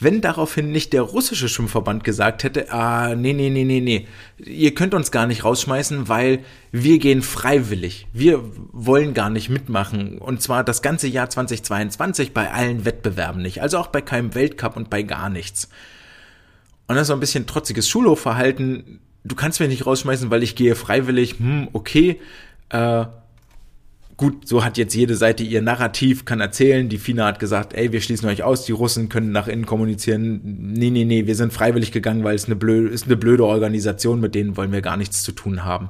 Wenn 0.00 0.20
daraufhin 0.20 0.72
nicht 0.72 0.94
der 0.94 1.02
russische 1.02 1.48
Schwimmverband 1.48 2.02
gesagt 2.02 2.44
hätte, 2.44 2.72
ah, 2.72 3.14
nee, 3.14 3.34
nee, 3.34 3.50
nee, 3.50 3.64
nee, 3.64 3.80
nee, 3.80 4.08
ihr 4.38 4.74
könnt 4.74 4.94
uns 4.94 5.10
gar 5.10 5.26
nicht 5.26 5.44
rausschmeißen, 5.44 6.08
weil 6.08 6.40
wir 6.72 6.98
gehen 6.98 7.22
freiwillig. 7.22 8.08
Wir 8.12 8.42
wollen 8.72 9.14
gar 9.14 9.30
nicht 9.30 9.48
mitmachen. 9.48 10.18
Und 10.18 10.40
zwar 10.40 10.64
das 10.64 10.82
ganze 10.82 11.08
Jahr 11.08 11.28
2022 11.28 12.32
bei 12.32 12.50
allen 12.50 12.84
Wettbewerben 12.84 13.42
nicht. 13.42 13.60
Also 13.60 13.78
auch 13.78 13.88
bei 13.88 14.00
keinem 14.00 14.34
Weltcup 14.34 14.76
und 14.76 14.88
bei 14.88 15.02
gar 15.02 15.28
nichts. 15.28 15.68
Und 16.88 16.96
das 16.96 17.02
ist 17.02 17.08
so 17.08 17.14
ein 17.14 17.20
bisschen 17.20 17.46
trotziges 17.46 17.88
Schulhofverhalten 17.88 18.98
du 19.24 19.34
kannst 19.34 19.60
mich 19.60 19.68
nicht 19.68 19.86
rausschmeißen, 19.86 20.30
weil 20.30 20.42
ich 20.42 20.54
gehe 20.56 20.74
freiwillig, 20.74 21.38
hm, 21.38 21.68
okay, 21.72 22.20
äh, 22.70 23.04
gut, 24.16 24.46
so 24.46 24.64
hat 24.64 24.78
jetzt 24.78 24.94
jede 24.94 25.16
Seite 25.16 25.42
ihr 25.42 25.62
Narrativ, 25.62 26.24
kann 26.24 26.40
erzählen, 26.40 26.88
die 26.88 26.98
FINA 26.98 27.26
hat 27.26 27.38
gesagt, 27.38 27.74
ey, 27.74 27.92
wir 27.92 28.00
schließen 28.00 28.28
euch 28.28 28.42
aus, 28.42 28.64
die 28.64 28.72
Russen 28.72 29.08
können 29.08 29.32
nach 29.32 29.48
innen 29.48 29.66
kommunizieren, 29.66 30.40
nee, 30.44 30.90
nee, 30.90 31.04
nee, 31.04 31.26
wir 31.26 31.34
sind 31.34 31.52
freiwillig 31.52 31.92
gegangen, 31.92 32.24
weil 32.24 32.34
es 32.34 32.46
eine 32.46 32.56
blöde, 32.56 32.88
ist 32.88 33.06
eine 33.06 33.16
blöde 33.16 33.44
Organisation, 33.44 34.20
mit 34.20 34.34
denen 34.34 34.56
wollen 34.56 34.72
wir 34.72 34.82
gar 34.82 34.96
nichts 34.96 35.22
zu 35.22 35.32
tun 35.32 35.64
haben. 35.64 35.88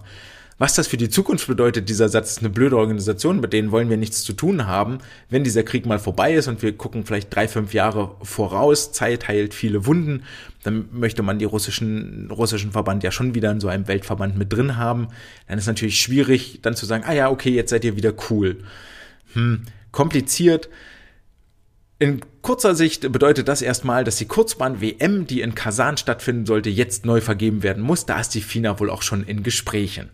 Was 0.63 0.75
das 0.75 0.87
für 0.87 0.97
die 0.97 1.09
Zukunft 1.09 1.49
bedeutet, 1.49 1.89
dieser 1.89 2.09
Satz 2.09 2.31
ist 2.31 2.39
eine 2.39 2.49
blöde 2.49 2.77
Organisation, 2.77 3.41
mit 3.41 3.53
denen 3.53 3.73
wollen 3.73 3.91
wir 3.91 3.97
nichts 3.97 4.23
zu 4.23 4.33
tun 4.33 4.69
haben, 4.69 4.99
wenn 5.29 5.43
dieser 5.43 5.65
Krieg 5.65 5.87
mal 5.87 5.99
vorbei 5.99 6.35
ist 6.35 6.47
und 6.47 6.63
wir 6.63 6.77
gucken 6.77 7.05
vielleicht 7.05 7.35
drei, 7.35 7.49
fünf 7.49 7.75
Jahre 7.75 8.15
voraus, 8.23 8.93
Zeit 8.93 9.27
heilt 9.27 9.55
viele 9.55 9.87
Wunden, 9.87 10.23
dann 10.63 10.89
möchte 10.93 11.25
man 11.25 11.41
die 11.41 11.47
russischen, 11.47 12.31
russischen 12.31 12.71
Verband 12.71 13.03
ja 13.03 13.11
schon 13.11 13.35
wieder 13.35 13.51
in 13.51 13.59
so 13.59 13.67
einem 13.67 13.89
Weltverband 13.89 14.39
mit 14.39 14.53
drin 14.53 14.77
haben. 14.77 15.09
Dann 15.49 15.59
ist 15.59 15.67
natürlich 15.67 16.01
schwierig, 16.01 16.61
dann 16.63 16.77
zu 16.77 16.87
sagen, 16.87 17.03
ah 17.09 17.13
ja, 17.13 17.29
okay, 17.29 17.51
jetzt 17.51 17.71
seid 17.71 17.85
ihr 17.85 17.97
wieder 17.97 18.15
cool. 18.31 18.59
Hm, 19.33 19.63
kompliziert. 19.91 20.69
In 21.99 22.21
kurzer 22.41 22.77
Sicht 22.77 23.11
bedeutet 23.11 23.49
das 23.49 23.63
erstmal, 23.63 24.05
dass 24.05 24.15
die 24.15 24.27
Kurzbahn-WM, 24.27 25.27
die 25.27 25.41
in 25.41 25.57
Kasan 25.57 25.97
stattfinden 25.97 26.47
sollte, 26.47 26.71
jetzt 26.71 27.05
neu 27.05 27.21
vergeben 27.21 27.65
werden 27.65 27.83
muss. 27.83 28.07
Da 28.07 28.21
ist 28.21 28.33
die 28.37 28.43
FINA 28.43 28.79
wohl 28.79 28.91
auch 28.91 29.03
schon 29.03 29.25
in 29.25 29.43
Gesprächen. 29.43 30.11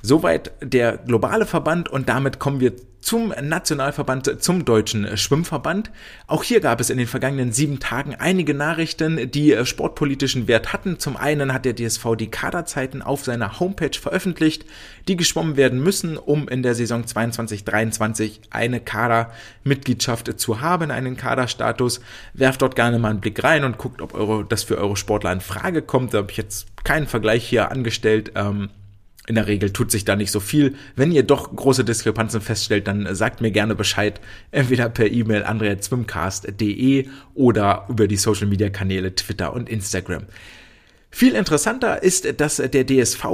Soweit 0.00 0.52
der 0.62 0.96
globale 0.98 1.44
Verband 1.44 1.88
und 1.88 2.08
damit 2.08 2.38
kommen 2.38 2.60
wir 2.60 2.72
zum 3.00 3.32
Nationalverband, 3.40 4.42
zum 4.42 4.64
Deutschen 4.64 5.16
Schwimmverband. 5.16 5.90
Auch 6.26 6.42
hier 6.42 6.60
gab 6.60 6.80
es 6.80 6.90
in 6.90 6.98
den 6.98 7.06
vergangenen 7.06 7.52
sieben 7.52 7.78
Tagen 7.78 8.14
einige 8.16 8.54
Nachrichten, 8.54 9.30
die 9.30 9.52
äh, 9.52 9.64
sportpolitischen 9.64 10.48
Wert 10.48 10.72
hatten. 10.72 10.98
Zum 10.98 11.16
einen 11.16 11.52
hat 11.52 11.64
der 11.64 11.74
DSV 11.74 12.16
die 12.18 12.30
Kaderzeiten 12.30 13.02
auf 13.02 13.24
seiner 13.24 13.60
Homepage 13.60 13.96
veröffentlicht, 13.98 14.64
die 15.06 15.16
geschwommen 15.16 15.56
werden 15.56 15.82
müssen, 15.82 16.16
um 16.16 16.48
in 16.48 16.62
der 16.62 16.74
Saison 16.74 17.04
22-23 17.04 18.40
eine 18.50 18.80
Kadermitgliedschaft 18.80 20.38
zu 20.38 20.60
haben, 20.60 20.90
einen 20.90 21.16
Kaderstatus. 21.16 22.00
Werft 22.34 22.62
dort 22.62 22.76
gerne 22.76 22.98
mal 22.98 23.10
einen 23.10 23.20
Blick 23.20 23.42
rein 23.42 23.64
und 23.64 23.78
guckt, 23.78 24.02
ob 24.02 24.14
eure, 24.14 24.44
das 24.44 24.64
für 24.64 24.78
eure 24.78 24.96
Sportler 24.96 25.32
in 25.32 25.40
Frage 25.40 25.82
kommt. 25.82 26.14
Da 26.14 26.18
habe 26.18 26.30
ich 26.30 26.36
jetzt 26.36 26.66
keinen 26.84 27.06
Vergleich 27.06 27.48
hier 27.48 27.70
angestellt. 27.70 28.32
Ähm, 28.34 28.70
in 29.28 29.34
der 29.34 29.46
Regel 29.46 29.72
tut 29.72 29.90
sich 29.90 30.06
da 30.06 30.16
nicht 30.16 30.30
so 30.30 30.40
viel. 30.40 30.74
Wenn 30.96 31.12
ihr 31.12 31.22
doch 31.22 31.54
große 31.54 31.84
Diskrepanzen 31.84 32.40
feststellt, 32.40 32.88
dann 32.88 33.14
sagt 33.14 33.42
mir 33.42 33.50
gerne 33.50 33.74
Bescheid, 33.74 34.20
entweder 34.52 34.88
per 34.88 35.10
E-Mail 35.10 35.44
andreatzwimcast.de 35.44 37.08
oder 37.34 37.84
über 37.88 38.08
die 38.08 38.16
Social 38.16 38.46
Media 38.46 38.70
Kanäle 38.70 39.14
Twitter 39.14 39.52
und 39.52 39.68
Instagram. 39.68 40.24
Viel 41.10 41.34
interessanter 41.34 42.02
ist, 42.02 42.40
dass 42.40 42.56
der 42.56 42.86
DSV 42.86 43.24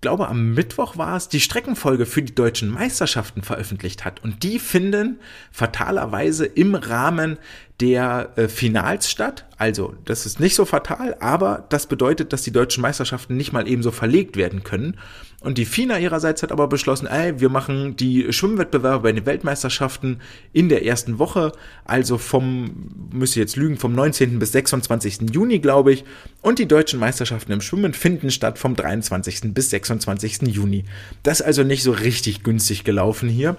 glaube 0.00 0.28
am 0.28 0.54
Mittwoch 0.54 0.96
war 0.96 1.16
es, 1.16 1.28
die 1.28 1.40
Streckenfolge 1.40 2.06
für 2.06 2.22
die 2.22 2.34
deutschen 2.34 2.70
Meisterschaften 2.70 3.42
veröffentlicht 3.42 4.04
hat. 4.04 4.22
Und 4.22 4.42
die 4.42 4.58
finden 4.58 5.18
fatalerweise 5.50 6.46
im 6.46 6.74
Rahmen 6.74 7.38
der 7.80 8.32
äh, 8.36 8.48
Finals 8.48 9.10
statt. 9.10 9.46
Also, 9.56 9.94
das 10.04 10.26
ist 10.26 10.40
nicht 10.40 10.54
so 10.54 10.64
fatal, 10.64 11.16
aber 11.20 11.66
das 11.68 11.86
bedeutet, 11.86 12.32
dass 12.32 12.42
die 12.42 12.52
deutschen 12.52 12.82
Meisterschaften 12.82 13.36
nicht 13.36 13.52
mal 13.52 13.68
ebenso 13.68 13.90
verlegt 13.90 14.36
werden 14.36 14.64
können. 14.64 14.98
Und 15.40 15.56
die 15.56 15.66
FINA 15.66 15.98
ihrerseits 15.98 16.42
hat 16.42 16.50
aber 16.50 16.66
beschlossen, 16.66 17.06
ey, 17.06 17.38
wir 17.38 17.48
machen 17.48 17.94
die 17.94 18.32
Schwimmwettbewerbe 18.32 19.04
bei 19.04 19.12
den 19.12 19.24
Weltmeisterschaften 19.24 20.20
in 20.52 20.68
der 20.68 20.84
ersten 20.84 21.20
Woche, 21.20 21.52
also 21.84 22.18
vom, 22.18 22.90
müsste 23.12 23.38
jetzt 23.38 23.54
lügen, 23.54 23.76
vom 23.76 23.92
19. 23.92 24.40
bis 24.40 24.50
26. 24.50 25.30
Juni, 25.32 25.60
glaube 25.60 25.92
ich. 25.92 26.04
Und 26.42 26.58
die 26.58 26.66
deutschen 26.66 26.98
Meisterschaften 26.98 27.52
im 27.52 27.60
Schwimmen 27.60 27.94
finden 27.94 28.32
statt 28.32 28.58
vom 28.58 28.74
23. 28.74 29.54
bis 29.54 29.70
26. 29.70 30.42
Juni. 30.48 30.84
Das 31.22 31.38
ist 31.38 31.46
also 31.46 31.62
nicht 31.62 31.84
so 31.84 31.92
richtig 31.92 32.42
günstig 32.42 32.82
gelaufen 32.82 33.28
hier. 33.28 33.56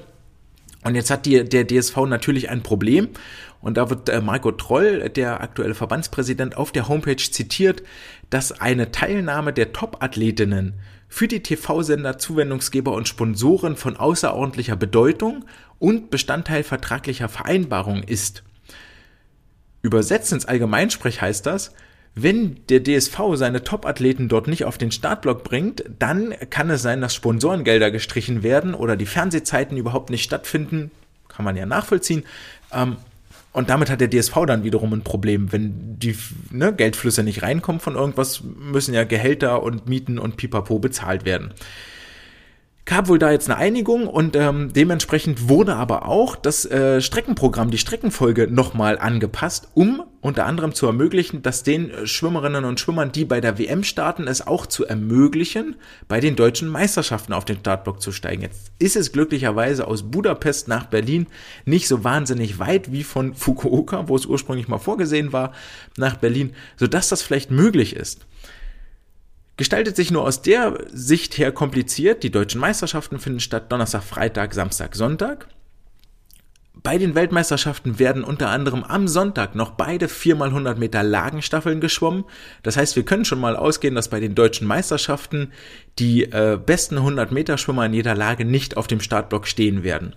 Und 0.84 0.96
jetzt 0.96 1.12
hat 1.12 1.26
die, 1.26 1.44
der 1.44 1.66
DSV 1.66 1.96
natürlich 2.08 2.50
ein 2.50 2.62
Problem. 2.62 3.08
Und 3.62 3.78
da 3.78 3.90
wird 3.90 4.10
äh, 4.10 4.22
Marco 4.22 4.52
Troll, 4.52 5.10
der 5.10 5.42
aktuelle 5.42 5.76
Verbandspräsident, 5.76 6.58
auf 6.58 6.74
der 6.74 6.90
Homepage 6.90 7.16
zitiert, 7.16 7.84
dass 8.30 8.60
eine 8.60 8.92
Teilnahme 8.92 9.54
der 9.54 9.72
Top-Athletinnen 9.72 10.74
für 11.10 11.28
die 11.28 11.42
TV-Sender, 11.42 12.20
Zuwendungsgeber 12.20 12.94
und 12.94 13.08
Sponsoren 13.08 13.76
von 13.76 13.98
außerordentlicher 13.98 14.76
Bedeutung 14.76 15.44
und 15.80 16.12
Bestandteil 16.12 16.64
vertraglicher 16.64 17.28
Vereinbarungen 17.28 18.04
ist. 18.04 18.44
Übersetzt 19.82 20.32
ins 20.32 20.46
Allgemeinsprech 20.46 21.22
heißt 21.22 21.46
das, 21.46 21.74
wenn 22.16 22.60
der 22.68 22.84
DSV 22.84 23.18
seine 23.34 23.64
Top-Athleten 23.64 24.30
dort 24.30 24.48
nicht 24.48 24.66
auf 24.66 24.78
den 24.78 24.92
Startblock 24.92 25.44
bringt, 25.44 25.84
dann 26.00 26.34
kann 26.50 26.70
es 26.70 26.82
sein, 26.82 27.02
dass 27.02 27.16
Sponsorengelder 27.16 27.92
gestrichen 27.92 28.44
werden 28.44 28.74
oder 28.74 28.96
die 28.96 29.06
Fernsehzeiten 29.06 29.78
überhaupt 29.78 30.10
nicht 30.10 30.24
stattfinden. 30.24 30.92
Kann 31.28 31.46
man 31.46 31.56
ja 31.56 31.66
nachvollziehen. 31.66 32.26
Ähm, 32.74 32.98
und 33.52 33.70
damit 33.70 33.90
hat 33.90 34.02
der 34.02 34.10
DSV 34.10 34.46
dann 34.46 34.64
wiederum 34.64 34.94
ein 34.94 35.04
Problem. 35.04 35.52
Wenn 35.52 35.98
die 36.00 36.16
ne, 36.52 36.74
Geldflüsse 36.74 37.24
nicht 37.24 37.42
reinkommen 37.42 37.80
von 37.80 37.96
irgendwas, 37.96 38.44
müssen 38.44 38.94
ja 38.94 39.04
Gehälter 39.04 39.64
und 39.64 39.88
Mieten 39.88 40.20
und 40.20 40.38
Pipapo 40.38 40.80
bezahlt 40.80 41.26
werden 41.26 41.54
gab 42.90 43.08
wohl 43.08 43.20
da 43.20 43.32
jetzt 43.32 43.48
eine 43.48 43.60
Einigung 43.60 44.08
und 44.08 44.36
ähm, 44.36 44.74
dementsprechend 44.74 45.48
wurde 45.48 45.76
aber 45.76 46.08
auch 46.08 46.36
das 46.36 46.66
äh, 46.66 47.02
Streckenprogramm, 47.02 47.70
die 47.70 47.78
Streckenfolge 47.78 48.48
nochmal 48.50 48.98
angepasst, 48.98 49.68
um 49.76 50.02
unter 50.22 50.48
anderem 50.48 50.74
zu 50.74 50.88
ermöglichen, 50.88 51.44
dass 51.44 51.62
den 51.62 51.92
äh, 51.92 52.08
Schwimmerinnen 52.08 52.66
und 52.66 52.80
Schwimmern, 52.80 53.12
die 53.12 53.26
bei 53.26 53.42
der 53.42 53.60
WM 53.60 53.84
starten, 53.84 54.28
es 54.28 54.46
auch 54.46 54.66
zu 54.66 54.88
ermöglichen, 54.88 55.76
bei 56.08 56.20
den 56.20 56.36
deutschen 56.36 56.68
Meisterschaften 56.68 57.32
auf 57.32 57.46
den 57.46 57.60
Startblock 57.60 58.02
zu 58.02 58.12
steigen. 58.12 58.42
Jetzt 58.42 58.72
ist 58.80 58.96
es 58.96 59.12
glücklicherweise 59.12 59.86
aus 59.86 60.10
Budapest 60.10 60.68
nach 60.68 60.88
Berlin 60.88 61.28
nicht 61.66 61.88
so 61.88 62.04
wahnsinnig 62.04 62.58
weit 62.58 62.92
wie 62.92 63.04
von 63.04 63.36
Fukuoka, 63.36 64.08
wo 64.08 64.16
es 64.16 64.26
ursprünglich 64.26 64.68
mal 64.68 64.80
vorgesehen 64.80 65.32
war, 65.32 65.54
nach 65.96 66.18
Berlin, 66.18 66.56
sodass 66.76 67.10
das 67.10 67.22
vielleicht 67.22 67.52
möglich 67.52 67.96
ist 67.96 68.26
gestaltet 69.60 69.98
sich 69.98 70.10
nur 70.10 70.24
aus 70.24 70.42
der 70.42 70.86
Sicht 70.90 71.38
her 71.38 71.52
kompliziert. 71.52 72.24
Die 72.24 72.32
deutschen 72.32 72.62
Meisterschaften 72.62 73.20
finden 73.20 73.42
statt 73.42 73.70
Donnerstag, 73.70 74.04
Freitag, 74.04 74.54
Samstag, 74.54 74.96
Sonntag. 74.96 75.50
Bei 76.82 76.98
den 76.98 77.14
Weltmeisterschaften 77.14 78.00
werden 78.00 78.24
unter 78.24 78.52
anderem 78.52 78.86
am 78.86 79.10
Sonntag 79.10 79.56
noch 79.56 79.72
beide 79.72 80.06
4x100 80.06 80.76
Meter 80.76 81.04
Lagenstaffeln 81.04 81.82
geschwommen. 81.82 82.24
Das 82.64 82.78
heißt, 82.78 82.96
wir 82.96 83.04
können 83.04 83.26
schon 83.26 83.42
mal 83.42 83.58
ausgehen, 83.58 83.96
dass 83.96 84.08
bei 84.08 84.22
den 84.22 84.34
deutschen 84.34 84.66
Meisterschaften 84.66 85.52
die 86.00 86.24
äh, 86.24 86.58
besten 86.58 86.96
100 86.96 87.34
Meter 87.34 87.58
Schwimmer 87.58 87.86
in 87.86 87.94
jeder 87.94 88.16
Lage 88.16 88.46
nicht 88.46 88.78
auf 88.78 88.88
dem 88.88 89.02
Startblock 89.02 89.46
stehen 89.46 89.84
werden. 89.84 90.16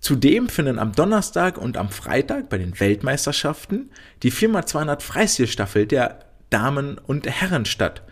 Zudem 0.00 0.48
finden 0.48 0.80
am 0.80 0.90
Donnerstag 0.90 1.58
und 1.58 1.76
am 1.76 1.90
Freitag 1.90 2.48
bei 2.48 2.58
den 2.58 2.80
Weltmeisterschaften 2.80 3.92
die 4.24 4.32
4x200 4.32 5.00
Freistilstaffel 5.00 5.86
der 5.86 6.18
Damen 6.50 6.98
und 6.98 7.28
Herren 7.28 7.66
statt. 7.66 8.02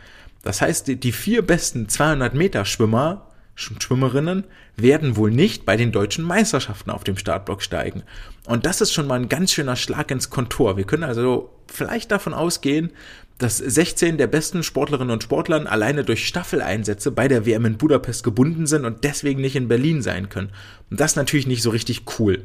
Das 0.42 0.60
heißt, 0.60 0.88
die 0.88 1.12
vier 1.12 1.42
besten 1.42 1.88
200 1.88 2.34
Meter 2.34 2.64
Schwimmer, 2.64 3.28
Schwimmerinnen 3.54 4.44
werden 4.76 5.16
wohl 5.16 5.30
nicht 5.30 5.66
bei 5.66 5.76
den 5.76 5.92
deutschen 5.92 6.24
Meisterschaften 6.24 6.90
auf 6.90 7.04
dem 7.04 7.16
Startblock 7.16 7.62
steigen. 7.62 8.02
Und 8.46 8.66
das 8.66 8.80
ist 8.80 8.92
schon 8.92 9.06
mal 9.06 9.20
ein 9.20 9.28
ganz 9.28 9.52
schöner 9.52 9.76
Schlag 9.76 10.10
ins 10.10 10.30
Kontor. 10.30 10.76
Wir 10.76 10.84
können 10.84 11.04
also 11.04 11.50
vielleicht 11.66 12.10
davon 12.10 12.34
ausgehen, 12.34 12.90
dass 13.38 13.58
16 13.58 14.18
der 14.18 14.26
besten 14.26 14.62
Sportlerinnen 14.62 15.12
und 15.12 15.22
Sportlern 15.22 15.66
alleine 15.66 16.04
durch 16.04 16.26
Staffeleinsätze 16.26 17.10
bei 17.10 17.28
der 17.28 17.44
WM 17.44 17.66
in 17.66 17.76
Budapest 17.76 18.24
gebunden 18.24 18.66
sind 18.66 18.84
und 18.84 19.04
deswegen 19.04 19.40
nicht 19.40 19.56
in 19.56 19.68
Berlin 19.68 20.00
sein 20.00 20.28
können. 20.28 20.50
Und 20.90 21.00
das 21.00 21.12
ist 21.12 21.16
natürlich 21.16 21.46
nicht 21.46 21.62
so 21.62 21.70
richtig 21.70 22.04
cool. 22.18 22.42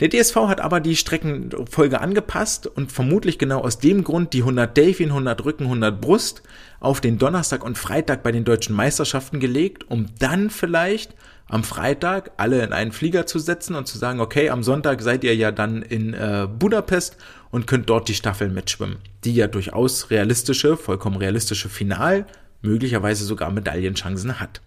Der 0.00 0.08
DSV 0.08 0.36
hat 0.46 0.60
aber 0.60 0.80
die 0.80 0.96
Streckenfolge 0.96 2.00
angepasst 2.00 2.66
und 2.68 2.92
vermutlich 2.92 3.38
genau 3.38 3.60
aus 3.60 3.80
dem 3.80 4.04
Grund 4.04 4.32
die 4.32 4.40
100 4.40 4.76
Delfin, 4.76 5.08
100 5.08 5.44
Rücken, 5.44 5.64
100 5.64 6.00
Brust 6.00 6.42
auf 6.80 7.00
den 7.00 7.18
Donnerstag 7.18 7.64
und 7.64 7.78
Freitag 7.78 8.22
bei 8.22 8.32
den 8.32 8.44
deutschen 8.44 8.74
Meisterschaften 8.74 9.40
gelegt, 9.40 9.90
um 9.90 10.06
dann 10.18 10.50
vielleicht 10.50 11.14
am 11.48 11.64
Freitag 11.64 12.32
alle 12.36 12.62
in 12.62 12.72
einen 12.72 12.92
Flieger 12.92 13.26
zu 13.26 13.38
setzen 13.38 13.74
und 13.74 13.86
zu 13.86 13.98
sagen, 13.98 14.20
okay, 14.20 14.50
am 14.50 14.62
Sonntag 14.62 15.00
seid 15.00 15.24
ihr 15.24 15.34
ja 15.34 15.50
dann 15.50 15.82
in 15.82 16.14
äh, 16.14 16.46
Budapest 16.46 17.16
und 17.50 17.66
könnt 17.66 17.88
dort 17.88 18.08
die 18.08 18.14
Staffeln 18.14 18.52
mitschwimmen, 18.52 18.98
die 19.24 19.34
ja 19.34 19.46
durchaus 19.46 20.10
realistische, 20.10 20.76
vollkommen 20.76 21.16
realistische 21.16 21.68
Final, 21.68 22.26
möglicherweise 22.60 23.24
sogar 23.24 23.50
Medaillenchancen 23.50 24.40
hat. 24.40 24.60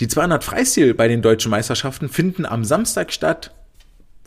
Die 0.00 0.08
200 0.08 0.44
Freistil 0.44 0.94
bei 0.94 1.08
den 1.08 1.22
deutschen 1.22 1.50
Meisterschaften 1.50 2.08
finden 2.08 2.46
am 2.46 2.64
Samstag 2.64 3.12
statt, 3.12 3.54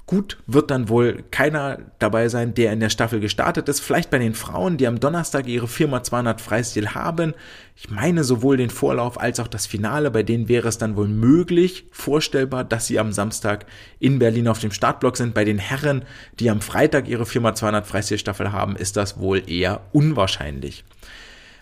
Gut 0.10 0.38
wird 0.48 0.72
dann 0.72 0.90
wohl 0.90 1.24
keiner 1.30 1.78
dabei 2.00 2.30
sein, 2.30 2.56
der 2.56 2.74
in 2.74 2.80
der 2.80 2.90
Staffel 2.90 3.20
gestartet 3.20 3.70
ist. 3.70 3.80
Vielleicht 3.80 4.10
bei 4.10 4.18
den 4.18 4.34
Frauen, 4.34 4.78
die 4.78 4.88
am 4.88 5.00
Donnerstag 5.00 5.48
ihre 5.48 5.68
Firma 5.68 6.02
200 6.02 6.42
Freistil 6.42 6.96
haben. 6.96 7.36
Ich 7.76 7.92
meine 7.92 8.24
sowohl 8.24 8.58
den 8.58 8.72
Vorlauf 8.72 9.20
als 9.20 9.40
auch 9.40 9.48
das 9.48 9.68
Finale. 9.68 10.10
Bei 10.10 10.24
denen 10.24 10.50
wäre 10.50 10.68
es 10.68 10.80
dann 10.80 10.96
wohl 10.96 11.08
möglich, 11.08 11.86
vorstellbar, 11.92 12.64
dass 12.64 12.88
sie 12.88 12.98
am 12.98 13.12
Samstag 13.12 13.68
in 14.00 14.18
Berlin 14.18 14.48
auf 14.48 14.58
dem 14.58 14.72
Startblock 14.72 15.16
sind. 15.16 15.36
Bei 15.36 15.46
den 15.46 15.60
Herren, 15.60 16.04
die 16.40 16.50
am 16.50 16.62
Freitag 16.62 17.08
ihre 17.08 17.28
Firma 17.28 17.54
200 17.54 17.86
Freistil 17.86 18.18
Staffel 18.18 18.52
haben, 18.52 18.76
ist 18.76 18.98
das 18.98 19.20
wohl 19.20 19.48
eher 19.48 19.82
unwahrscheinlich. 19.92 20.86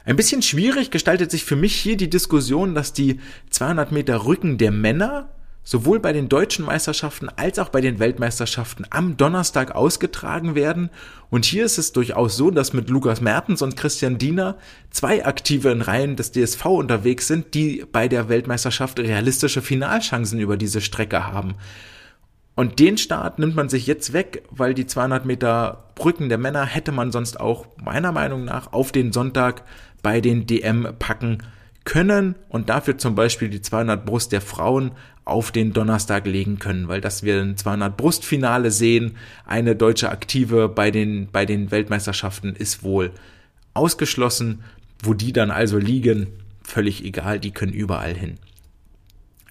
Ein 0.06 0.16
bisschen 0.16 0.42
schwierig 0.42 0.90
gestaltet 0.90 1.32
sich 1.32 1.44
für 1.44 1.58
mich 1.58 1.76
hier 1.76 1.98
die 1.98 2.10
Diskussion, 2.10 2.76
dass 2.76 2.94
die 2.94 3.20
200 3.50 3.92
Meter 3.92 4.24
Rücken 4.24 4.58
der 4.58 4.72
Männer 4.72 5.28
sowohl 5.67 5.99
bei 5.99 6.13
den 6.13 6.30
deutschen 6.30 6.63
Meisterschaften 6.63 7.27
als 7.27 7.60
auch 7.60 7.67
bei 7.67 7.82
den 7.82 7.99
Weltmeisterschaften 7.99 8.86
am 8.89 9.17
Donnerstag 9.17 9.75
ausgetragen 9.75 10.56
werden. 10.56 10.89
Und 11.30 11.43
hier 11.43 11.65
ist 11.65 11.77
es 11.77 11.91
durchaus 11.91 12.38
so, 12.38 12.51
dass 12.51 12.71
mit 12.71 12.89
Lukas 12.89 13.19
Mertens 13.19 13.62
und 13.62 13.75
Christian 13.75 14.17
Diener 14.17 14.56
zwei 14.91 15.25
Aktive 15.25 15.69
in 15.71 15.82
Reihen 15.82 16.15
des 16.15 16.32
DSV 16.32 16.65
unterwegs 16.67 17.27
sind, 17.27 17.53
die 17.53 17.86
bei 17.91 18.08
der 18.08 18.30
Weltmeisterschaft 18.30 18.97
realistische 18.97 19.62
Finalchancen 19.62 20.39
über 20.39 20.56
diese 20.56 20.80
Strecke 20.80 21.27
haben. 21.27 21.56
Und 22.56 22.80
den 22.80 22.97
Start 22.97 23.38
nimmt 23.38 23.58
man 23.58 23.67
sich 23.67 23.88
jetzt 23.88 24.13
weg, 24.13 24.43
weil 24.49 24.73
die 24.73 24.88
200 24.88 25.25
Meter 25.25 25.89
Brücken 25.95 26.30
der 26.30 26.38
Männer 26.38 26.65
hätte 26.65 26.93
man 26.93 27.12
sonst 27.12 27.41
auch 27.41 27.65
meiner 27.75 28.13
Meinung 28.13 28.45
nach 28.45 28.71
auf 28.71 28.93
den 28.93 29.12
Sonntag 29.12 29.63
bei 30.01 30.21
den 30.21 30.47
DM 30.47 30.88
packen 30.97 31.39
können 31.88 32.36
und 32.50 32.67
dafür 32.67 32.97
zum 32.97 33.15
Beispiel 33.15 33.47
die 33.47 33.62
200 33.62 34.06
Brust 34.06 34.34
der 34.34 34.41
Frauen 34.41 34.91
auf 35.23 35.54
den 35.54 35.71
Donnerstag 35.71 36.28
legen 36.28 36.60
können, 36.60 36.89
weil 36.89 37.00
dass 37.00 37.23
wir 37.23 37.41
ein 37.41 37.56
200 37.56 37.95
Brustfinale 37.95 38.71
sehen, 38.71 39.15
eine 39.45 39.73
deutsche 39.73 40.10
Aktive 40.10 40.67
bei 40.67 40.91
den, 40.91 41.30
bei 41.32 41.45
den 41.45 41.71
Weltmeisterschaften 41.71 42.56
ist 42.56 42.84
wohl 42.84 43.12
ausgeschlossen. 43.73 44.63
Wo 45.02 45.13
die 45.13 45.32
dann 45.32 45.50
also 45.52 45.78
liegen, 45.78 46.28
völlig 46.62 47.06
egal, 47.06 47.39
die 47.39 47.52
können 47.52 47.71
überall 47.71 48.15
hin. 48.15 48.38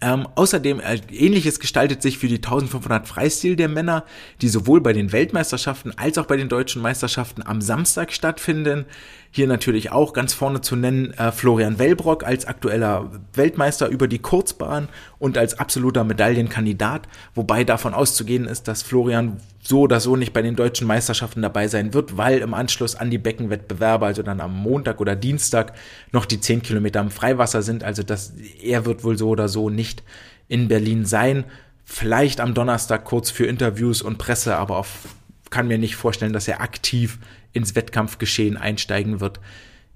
Ähm, 0.02 0.28
außerdem 0.34 0.80
äh, 0.80 1.00
ähnliches 1.10 1.58
gestaltet 1.58 2.02
sich 2.02 2.18
für 2.18 2.28
die 2.28 2.36
1500 2.36 3.08
Freistil 3.08 3.56
der 3.56 3.68
Männer, 3.68 4.04
die 4.42 4.48
sowohl 4.48 4.82
bei 4.82 4.92
den 4.92 5.10
Weltmeisterschaften 5.12 5.96
als 5.96 6.18
auch 6.18 6.26
bei 6.26 6.36
den 6.36 6.50
deutschen 6.50 6.82
Meisterschaften 6.82 7.42
am 7.42 7.62
Samstag 7.62 8.12
stattfinden. 8.12 8.84
Hier 9.30 9.46
natürlich 9.46 9.92
auch 9.92 10.12
ganz 10.12 10.32
vorne 10.32 10.60
zu 10.60 10.76
nennen 10.76 11.12
äh, 11.14 11.32
Florian 11.32 11.78
Wellbrock 11.78 12.24
als 12.24 12.46
aktueller 12.46 13.10
Weltmeister 13.34 13.88
über 13.88 14.08
die 14.08 14.18
Kurzbahn 14.18 14.88
und 15.18 15.36
als 15.36 15.58
absoluter 15.58 16.04
Medaillenkandidat, 16.04 17.08
wobei 17.34 17.64
davon 17.64 17.94
auszugehen 17.94 18.46
ist, 18.46 18.68
dass 18.68 18.82
Florian 18.82 19.38
so 19.62 19.80
oder 19.80 20.00
so 20.00 20.16
nicht 20.16 20.32
bei 20.32 20.42
den 20.42 20.56
deutschen 20.56 20.86
Meisterschaften 20.86 21.42
dabei 21.42 21.68
sein 21.68 21.92
wird, 21.92 22.16
weil 22.16 22.38
im 22.38 22.54
Anschluss 22.54 22.94
an 22.94 23.10
die 23.10 23.18
Beckenwettbewerbe, 23.18 24.06
also 24.06 24.22
dann 24.22 24.40
am 24.40 24.54
Montag 24.56 25.00
oder 25.00 25.16
Dienstag, 25.16 25.74
noch 26.12 26.24
die 26.24 26.40
10 26.40 26.62
Kilometer 26.62 27.00
im 27.00 27.10
Freiwasser 27.10 27.62
sind. 27.62 27.82
Also 27.82 28.02
das, 28.02 28.34
er 28.62 28.86
wird 28.86 29.04
wohl 29.04 29.18
so 29.18 29.28
oder 29.28 29.48
so 29.48 29.70
nicht 29.70 30.02
in 30.48 30.68
Berlin 30.68 31.04
sein. 31.04 31.44
Vielleicht 31.84 32.40
am 32.40 32.54
Donnerstag 32.54 33.04
kurz 33.04 33.30
für 33.30 33.46
Interviews 33.46 34.02
und 34.02 34.18
Presse, 34.18 34.56
aber 34.56 34.76
auf, 34.78 35.08
kann 35.50 35.68
mir 35.68 35.78
nicht 35.78 35.96
vorstellen, 35.96 36.32
dass 36.32 36.48
er 36.48 36.60
aktiv 36.60 37.18
ins 37.56 37.74
Wettkampfgeschehen 37.74 38.56
einsteigen 38.56 39.20
wird. 39.20 39.40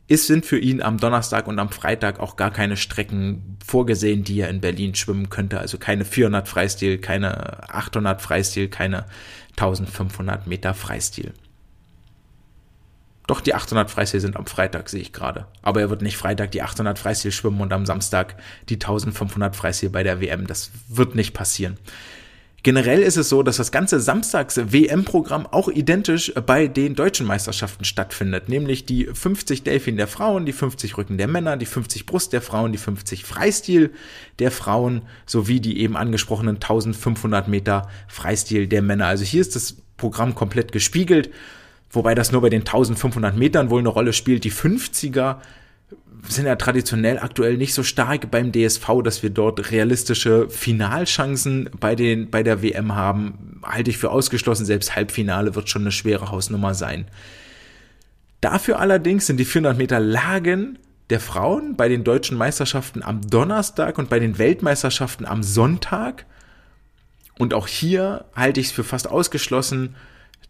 Es 0.09 0.27
sind 0.27 0.45
für 0.45 0.59
ihn 0.59 0.83
am 0.83 0.99
Donnerstag 0.99 1.47
und 1.47 1.61
am 1.61 1.69
Freitag 1.69 2.19
auch 2.19 2.35
gar 2.35 2.51
keine 2.51 2.77
Strecken 2.77 3.59
vorgesehen, 3.65 4.25
die 4.25 4.41
er 4.41 4.49
in 4.49 4.61
Berlin 4.61 4.97
schwimmen 4.97 5.31
könnte. 5.31 5.61
Also 5.61 5.79
keine 5.79 6.05
400 6.05 6.49
Freistil, 6.49 6.99
keine 6.99 7.71
800 7.73 8.21
Freistil, 8.21 8.69
keine 8.69 9.05
1500 9.53 10.49
Meter 10.49 10.75
Freistil. 10.75 11.33
Doch 13.29 13.41
die 13.41 13.55
800 13.55 13.89
Freistil 13.89 14.19
sind 14.19 14.37
am 14.37 14.47
Freitag, 14.47 14.89
sehe 14.89 15.01
ich 15.01 15.13
gerade. 15.13 15.47
Aber 15.63 15.81
er 15.81 15.91
wird 15.91 16.03
nicht 16.03 16.17
Freitag 16.17 16.51
die 16.51 16.63
800 16.63 16.99
Freistil 16.99 17.31
schwimmen 17.31 17.61
und 17.61 17.73
am 17.73 17.87
Samstag 17.87 18.35
die 18.69 18.75
1500 18.75 19.55
Freistil 19.55 19.91
bei 19.91 20.03
der 20.03 20.21
WM. 20.21 20.49
Das 20.49 20.73
wird 20.89 21.15
nicht 21.15 21.33
passieren. 21.33 21.79
Generell 22.63 23.01
ist 23.01 23.17
es 23.17 23.31
so, 23.31 23.43
dass 23.43 23.57
das 23.57 23.73
ganze 23.73 24.01
Samstags-WM-Programm 24.01 25.47
auch 25.47 25.69
identisch 25.69 26.33
bei 26.45 26.67
den 26.67 26.95
deutschen 26.95 27.27
Meisterschaften 27.27 27.85
stattfindet, 27.85 28.51
nämlich 28.51 28.85
die 28.85 29.07
50 29.07 29.63
Delfin 29.63 29.97
der 29.97 30.07
Frauen, 30.07 30.45
die 30.45 30.53
50 30.53 30.99
Rücken 30.99 31.17
der 31.17 31.27
Männer, 31.27 31.57
die 31.57 31.65
50 31.65 32.05
Brust 32.05 32.35
der 32.35 32.43
Frauen, 32.43 32.73
die 32.73 32.79
50 32.79 33.25
Freistil 33.25 33.93
der 34.39 34.51
Frauen 34.51 35.03
sowie 35.25 35.61
die 35.61 35.81
eben 35.81 35.97
angesprochenen 35.97 36.57
1500 36.57 37.49
Meter 37.49 37.89
Freistil 38.09 38.67
der 38.67 38.83
Männer. 38.83 39.07
Also 39.07 39.25
hier 39.25 39.41
ist 39.41 39.57
das 39.57 39.77
Programm 39.97 40.35
komplett 40.35 40.71
gespiegelt, 40.71 41.31
wobei 41.91 42.15
das 42.15 42.31
nur 42.31 42.43
bei 42.43 42.51
den 42.51 42.61
1500 42.61 43.39
Metern 43.39 43.71
wohl 43.71 43.81
eine 43.81 43.89
Rolle 43.89 44.13
spielt. 44.13 44.45
Die 44.45 44.53
50er 44.53 45.37
sind 46.29 46.47
ja 46.47 46.57
traditionell 46.57 47.19
aktuell 47.19 47.57
nicht 47.57 47.75
so 47.75 47.83
stark 47.83 48.31
beim 48.31 48.53
DSV, 48.53 49.03
dass 49.03 49.23
wir 49.23 49.31
dort 49.31 49.71
realistische 49.71 50.49
Finalchancen 50.49 51.71
bei 51.79 51.95
den 51.95 52.31
bei 52.31 52.43
der 52.43 52.63
WM 52.63 52.95
haben. 52.95 53.61
Halte 53.63 53.91
ich 53.91 53.99
für 53.99 54.11
ausgeschlossen. 54.11 54.67
Selbst 54.67 54.95
Halbfinale 54.95 55.55
wird 55.55 55.69
schon 55.69 55.83
eine 55.83 55.93
schwere 55.93 56.31
Hausnummer 56.31 56.75
sein. 56.75 57.07
Dafür 58.41 58.79
allerdings 58.79 59.27
sind 59.27 59.39
die 59.39 59.45
400 59.45 59.77
Meter 59.77 60.01
Lagen 60.01 60.79
der 61.11 61.21
Frauen 61.21 61.77
bei 61.77 61.89
den 61.89 62.05
deutschen 62.05 62.39
Meisterschaften 62.39 63.03
am 63.03 63.21
Donnerstag 63.29 63.99
und 63.99 64.09
bei 64.09 64.19
den 64.19 64.39
Weltmeisterschaften 64.39 65.27
am 65.27 65.43
Sonntag. 65.43 66.25
Und 67.39 67.53
auch 67.53 67.67
hier 67.67 68.27
halte 68.35 68.61
ich 68.61 68.67
es 68.67 68.73
für 68.73 68.85
fast 68.85 69.09
ausgeschlossen, 69.09 69.97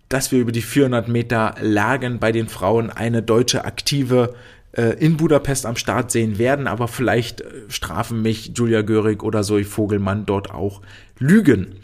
dass 0.09 0.33
wir 0.33 0.41
über 0.41 0.53
die 0.53 0.63
400 0.63 1.09
Meter 1.09 1.55
Lagen 1.61 2.19
bei 2.19 2.33
den 2.33 2.49
Frauen 2.49 2.91
eine 2.91 3.23
deutsche 3.23 3.65
aktive 3.65 4.35
in 4.73 5.17
Budapest 5.17 5.67
am 5.67 5.77
Start 5.77 6.11
sehen 6.11 6.39
werden, 6.39 6.67
aber 6.67 6.89
vielleicht 6.89 7.41
äh, 7.41 7.47
strafen 7.69 8.23
mich 8.23 8.53
Julia 8.55 8.83
Görig 8.83 9.23
oder 9.23 9.43
Zoe 9.43 9.65
Vogelmann 9.65 10.27
dort 10.27 10.51
auch 10.51 10.81
Lügen. 11.19 11.77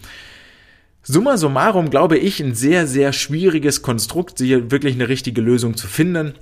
Summa 1.03 1.37
summarum 1.37 1.91
glaube 1.91 2.19
ich 2.19 2.41
ein 2.41 2.55
sehr, 2.55 2.87
sehr 2.87 3.13
schwieriges 3.13 3.83
Konstrukt, 3.83 4.39
hier 4.39 4.71
wirklich 4.71 4.95
eine 4.95 5.09
richtige 5.09 5.41
Lösung 5.41 5.77
zu 5.77 5.87
finden. 5.87 6.35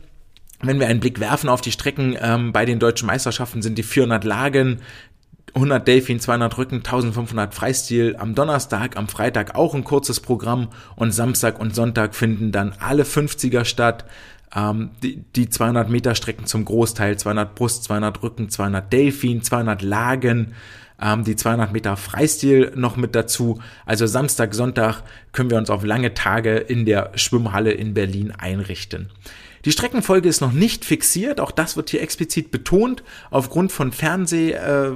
Wenn 0.63 0.81
wir 0.81 0.87
einen 0.87 1.01
Blick 1.01 1.21
werfen 1.21 1.51
auf 1.51 1.61
die 1.61 1.73
Strecken 1.73 2.17
ähm, 2.21 2.53
bei 2.53 2.65
den 2.65 2.79
deutschen 2.79 3.07
Meisterschaften, 3.07 3.61
sind 3.61 3.77
die 3.77 3.83
400 3.83 4.25
Lagen 4.25 4.81
100 5.55 5.87
Delfin, 5.87 6.19
200 6.19 6.59
Rücken, 6.59 6.77
1500 6.77 7.55
Freistil 7.55 8.17
am 8.19 8.35
Donnerstag, 8.35 8.97
am 8.97 9.07
Freitag 9.07 9.55
auch 9.55 9.75
ein 9.75 9.85
kurzes 9.85 10.19
Programm 10.19 10.69
und 10.97 11.13
Samstag 11.13 11.61
und 11.61 11.75
Sonntag 11.75 12.15
finden 12.15 12.51
dann 12.51 12.75
alle 12.81 13.05
50er 13.05 13.65
statt. 13.65 14.05
Ähm, 14.55 14.91
die, 15.03 15.23
die 15.35 15.49
200 15.49 15.91
Meter 15.91 16.15
Strecken 16.15 16.47
zum 16.47 16.65
Großteil, 16.65 17.19
200 17.19 17.55
Brust, 17.55 17.85
200 17.85 18.23
Rücken, 18.23 18.49
200 18.49 18.93
Delfin, 18.93 19.43
200 19.43 19.83
Lagen, 19.83 20.55
ähm, 21.01 21.25
die 21.25 21.37
200 21.37 21.73
Meter 21.73 21.97
Freistil 21.97 22.73
noch 22.77 22.97
mit 22.97 23.15
dazu. 23.15 23.61
Also 23.85 24.07
Samstag, 24.07 24.55
Sonntag 24.55 25.03
können 25.33 25.51
wir 25.51 25.59
uns 25.59 25.71
auf 25.71 25.85
lange 25.85 26.15
Tage 26.15 26.57
in 26.57 26.87
der 26.87 27.11
Schwimmhalle 27.17 27.73
in 27.73 27.95
Berlin 27.95 28.31
einrichten. 28.31 29.11
Die 29.65 29.73
Streckenfolge 29.73 30.29
ist 30.29 30.43
noch 30.43 30.53
nicht 30.53 30.85
fixiert, 30.85 31.41
auch 31.41 31.51
das 31.51 31.77
wird 31.77 31.89
hier 31.89 32.03
explizit 32.03 32.51
betont. 32.51 33.03
Aufgrund 33.31 33.73
von 33.73 33.93
Fernseh, 33.93 34.51
äh, 34.51 34.93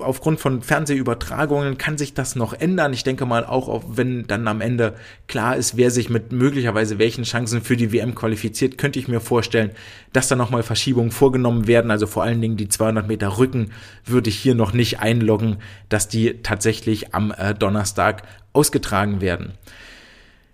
aufgrund 0.00 0.40
von 0.40 0.62
Fernsehübertragungen 0.62 1.78
kann 1.78 1.96
sich 1.96 2.12
das 2.12 2.34
noch 2.34 2.52
ändern. 2.52 2.92
Ich 2.92 3.04
denke 3.04 3.24
mal 3.24 3.44
auch, 3.44 3.84
wenn 3.86 4.26
dann 4.26 4.48
am 4.48 4.60
Ende 4.60 4.94
klar 5.28 5.56
ist, 5.56 5.76
wer 5.76 5.92
sich 5.92 6.10
mit 6.10 6.32
möglicherweise 6.32 6.98
welchen 6.98 7.22
Chancen 7.22 7.62
für 7.62 7.76
die 7.76 7.92
WM 7.92 8.16
qualifiziert, 8.16 8.78
könnte 8.78 8.98
ich 8.98 9.06
mir 9.06 9.20
vorstellen, 9.20 9.70
dass 10.12 10.26
da 10.26 10.34
nochmal 10.34 10.64
Verschiebungen 10.64 11.12
vorgenommen 11.12 11.68
werden. 11.68 11.92
Also 11.92 12.08
vor 12.08 12.24
allen 12.24 12.40
Dingen 12.40 12.56
die 12.56 12.68
200 12.68 13.06
Meter 13.06 13.38
Rücken 13.38 13.70
würde 14.04 14.30
ich 14.30 14.36
hier 14.36 14.56
noch 14.56 14.72
nicht 14.72 14.98
einloggen, 14.98 15.58
dass 15.88 16.08
die 16.08 16.42
tatsächlich 16.42 17.14
am 17.14 17.30
äh, 17.30 17.54
Donnerstag 17.54 18.24
ausgetragen 18.52 19.20
werden. 19.20 19.52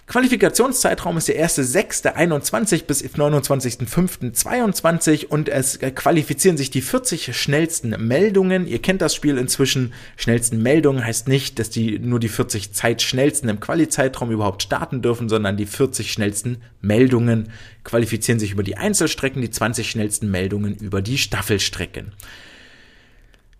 Qualifikationszeitraum 0.06 1.16
ist 1.16 1.26
der 1.26 1.44
1.6.21 1.44 2.84
bis 2.84 3.02
29.05.22 3.02 5.26
und 5.26 5.48
es 5.48 5.80
qualifizieren 5.80 6.56
sich 6.56 6.70
die 6.70 6.80
40 6.80 7.36
schnellsten 7.36 7.90
Meldungen. 8.06 8.68
Ihr 8.68 8.80
kennt 8.80 9.02
das 9.02 9.16
Spiel 9.16 9.36
inzwischen. 9.36 9.92
Schnellsten 10.16 10.62
Meldungen 10.62 11.04
heißt 11.04 11.26
nicht, 11.26 11.58
dass 11.58 11.70
die 11.70 11.98
nur 11.98 12.20
die 12.20 12.28
40 12.28 12.72
Zeitschnellsten 12.72 13.48
im 13.48 13.58
Quali-Zeitraum 13.58 14.30
überhaupt 14.30 14.62
starten 14.62 15.02
dürfen, 15.02 15.28
sondern 15.28 15.56
die 15.56 15.66
40 15.66 16.12
schnellsten 16.12 16.58
Meldungen 16.80 17.48
qualifizieren 17.82 18.38
sich 18.38 18.52
über 18.52 18.62
die 18.62 18.76
Einzelstrecken, 18.76 19.42
die 19.42 19.50
20 19.50 19.90
schnellsten 19.90 20.30
Meldungen 20.30 20.76
über 20.76 21.02
die 21.02 21.18
Staffelstrecken. 21.18 22.12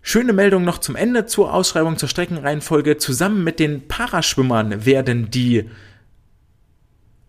Schöne 0.01 0.31
Meldung 0.31 0.63
noch 0.63 0.77
zum 0.77 0.95
Ende 0.95 1.25
zur 1.25 1.53
Ausschreibung 1.53 1.97
zur 1.97 2.07
Streckenreihenfolge. 2.07 2.97
Zusammen 2.97 3.43
mit 3.43 3.59
den 3.59 3.89
Paraschwimmern 3.89 4.85
werden 4.85 5.29
die 5.29 5.65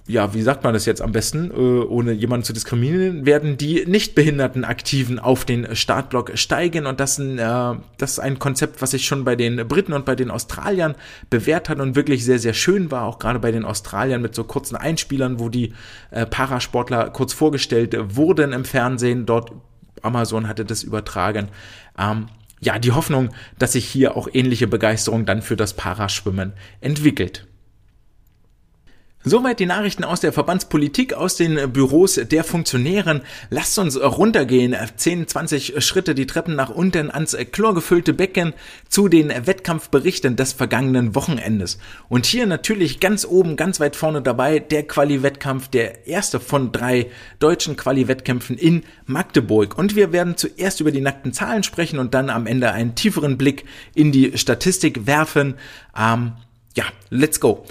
ja, 0.09 0.33
wie 0.33 0.40
sagt 0.40 0.64
man 0.64 0.73
das 0.73 0.87
jetzt 0.87 1.03
am 1.03 1.12
besten, 1.12 1.51
äh, 1.51 1.55
ohne 1.55 2.12
jemanden 2.12 2.44
zu 2.44 2.55
diskriminieren, 2.55 3.27
werden 3.27 3.59
die 3.59 3.85
nichtbehinderten 3.87 4.64
Aktiven 4.64 5.18
auf 5.18 5.44
den 5.44 5.77
Startblock 5.77 6.33
steigen 6.35 6.87
und 6.87 6.99
das, 6.99 7.18
ein, 7.18 7.38
äh, 7.38 7.75
das 7.99 8.12
ist 8.12 8.18
ein 8.18 8.38
Konzept, 8.38 8.81
was 8.81 8.92
sich 8.92 9.05
schon 9.05 9.25
bei 9.25 9.37
den 9.37 9.68
Briten 9.68 9.92
und 9.92 10.07
bei 10.07 10.16
den 10.16 10.31
Australiern 10.31 10.94
bewährt 11.29 11.68
hat 11.68 11.79
und 11.79 11.94
wirklich 11.94 12.25
sehr, 12.25 12.38
sehr 12.38 12.55
schön 12.55 12.90
war, 12.90 13.05
auch 13.05 13.18
gerade 13.18 13.38
bei 13.38 13.53
den 13.53 13.66
Australiern 13.66 14.23
mit 14.23 14.35
so 14.35 14.44
kurzen 14.44 14.77
Einspielern, 14.77 15.38
wo 15.38 15.51
die 15.51 15.75
äh, 16.11 16.25
Parasportler 16.25 17.11
kurz 17.11 17.35
vorgestellt 17.35 17.94
wurden 18.16 18.55
im 18.55 18.64
Fernsehen, 18.64 19.27
dort 19.27 19.53
Amazon 20.01 20.49
hatte 20.49 20.64
das 20.64 20.85
übertragen. 20.85 21.49
Ähm, 21.99 22.29
ja, 22.61 22.79
die 22.79 22.92
Hoffnung, 22.92 23.29
dass 23.59 23.73
sich 23.73 23.87
hier 23.87 24.16
auch 24.16 24.27
ähnliche 24.33 24.66
Begeisterung 24.66 25.27
dann 25.27 25.42
für 25.42 25.57
das 25.57 25.75
Paraschwimmen 25.75 26.55
entwickelt. 26.81 27.47
Soweit 29.24 29.59
die 29.59 29.66
Nachrichten 29.66 30.04
aus 30.04 30.20
der 30.20 30.33
Verbandspolitik, 30.33 31.12
aus 31.12 31.35
den 31.35 31.72
Büros 31.72 32.14
der 32.14 32.44
Funktionären. 32.44 33.22
Lasst 33.50 33.76
uns 33.81 34.00
runtergehen, 34.00 34.76
10, 34.96 35.26
20 35.26 35.85
Schritte 35.85 36.14
die 36.14 36.26
Treppen 36.26 36.54
nach 36.54 36.70
unten 36.70 37.11
ans 37.11 37.37
chlorgefüllte 37.50 38.14
Becken 38.14 38.54
zu 38.88 39.09
den 39.09 39.28
Wettkampfberichten 39.28 40.37
des 40.37 40.52
vergangenen 40.52 41.16
Wochenendes. 41.16 41.78
Und 42.09 42.26
hier 42.26 42.46
natürlich 42.46 43.00
ganz 43.00 43.24
oben, 43.24 43.57
ganz 43.57 43.81
weit 43.81 43.96
vorne 43.96 44.22
dabei 44.22 44.61
der 44.61 44.87
Quali-Wettkampf, 44.87 45.66
der 45.66 46.07
erste 46.07 46.38
von 46.38 46.70
drei 46.70 47.11
deutschen 47.40 47.76
Quali-Wettkämpfen 47.76 48.57
in 48.57 48.85
Magdeburg. 49.07 49.76
Und 49.76 49.96
wir 49.96 50.12
werden 50.12 50.37
zuerst 50.37 50.81
über 50.81 50.92
die 50.92 51.00
nackten 51.00 51.33
Zahlen 51.33 51.64
sprechen 51.64 51.98
und 51.98 52.14
dann 52.14 52.31
am 52.31 52.46
Ende 52.46 52.70
einen 52.70 52.94
tieferen 52.94 53.37
Blick 53.37 53.64
in 53.96 54.12
die 54.12 54.38
Statistik 54.38 55.09
werfen. 55.09 55.57
Ähm, 55.98 56.35
ja, 56.76 56.85
let's 57.11 57.40
go. 57.40 57.66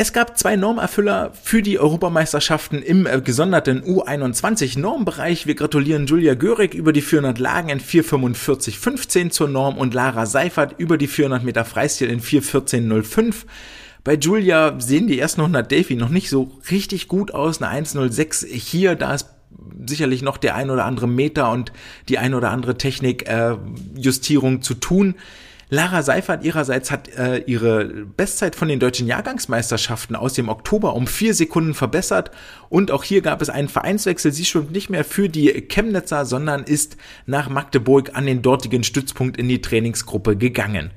Es 0.00 0.12
gab 0.12 0.38
zwei 0.38 0.54
Normerfüller 0.54 1.32
für 1.42 1.60
die 1.60 1.80
Europameisterschaften 1.80 2.82
im 2.82 3.04
äh, 3.04 3.20
gesonderten 3.20 3.82
U21 3.82 4.78
Normbereich. 4.78 5.48
Wir 5.48 5.56
gratulieren 5.56 6.06
Julia 6.06 6.34
Görig 6.34 6.72
über 6.72 6.92
die 6.92 7.02
400 7.02 7.40
Lagen 7.40 7.68
in 7.68 7.80
445,15 7.80 9.30
zur 9.30 9.48
Norm 9.48 9.76
und 9.76 9.94
Lara 9.94 10.26
Seifert 10.26 10.76
über 10.78 10.98
die 10.98 11.08
400 11.08 11.42
Meter 11.42 11.64
Freistil 11.64 12.10
in 12.10 12.20
414,05. 12.20 13.46
Bei 14.04 14.14
Julia 14.14 14.78
sehen 14.78 15.08
die 15.08 15.18
ersten 15.18 15.40
100 15.40 15.68
Delphi 15.68 15.96
noch 15.96 16.10
nicht 16.10 16.30
so 16.30 16.52
richtig 16.70 17.08
gut 17.08 17.34
aus. 17.34 17.60
Eine 17.60 17.84
1,06 17.84 18.46
hier, 18.46 18.94
da 18.94 19.14
ist 19.14 19.26
sicherlich 19.84 20.22
noch 20.22 20.36
der 20.36 20.54
ein 20.54 20.70
oder 20.70 20.84
andere 20.84 21.08
Meter 21.08 21.50
und 21.50 21.72
die 22.08 22.18
ein 22.18 22.34
oder 22.34 22.52
andere 22.52 22.78
Technikjustierung 22.78 24.58
äh, 24.58 24.60
zu 24.60 24.74
tun. 24.74 25.16
Lara 25.70 26.02
Seifert 26.02 26.44
ihrerseits 26.44 26.90
hat 26.90 27.08
äh, 27.08 27.38
ihre 27.40 27.84
Bestzeit 27.84 28.56
von 28.56 28.68
den 28.68 28.80
deutschen 28.80 29.06
Jahrgangsmeisterschaften 29.06 30.16
aus 30.16 30.32
dem 30.32 30.48
Oktober 30.48 30.94
um 30.94 31.06
vier 31.06 31.34
Sekunden 31.34 31.74
verbessert 31.74 32.30
und 32.70 32.90
auch 32.90 33.04
hier 33.04 33.20
gab 33.20 33.42
es 33.42 33.50
einen 33.50 33.68
Vereinswechsel. 33.68 34.32
Sie 34.32 34.46
schwimmt 34.46 34.72
nicht 34.72 34.88
mehr 34.88 35.04
für 35.04 35.28
die 35.28 35.48
Chemnitzer, 35.68 36.24
sondern 36.24 36.62
ist 36.64 36.96
nach 37.26 37.50
Magdeburg 37.50 38.14
an 38.14 38.24
den 38.24 38.40
dortigen 38.40 38.82
Stützpunkt 38.82 39.36
in 39.36 39.48
die 39.48 39.60
Trainingsgruppe 39.60 40.36
gegangen. 40.36 40.90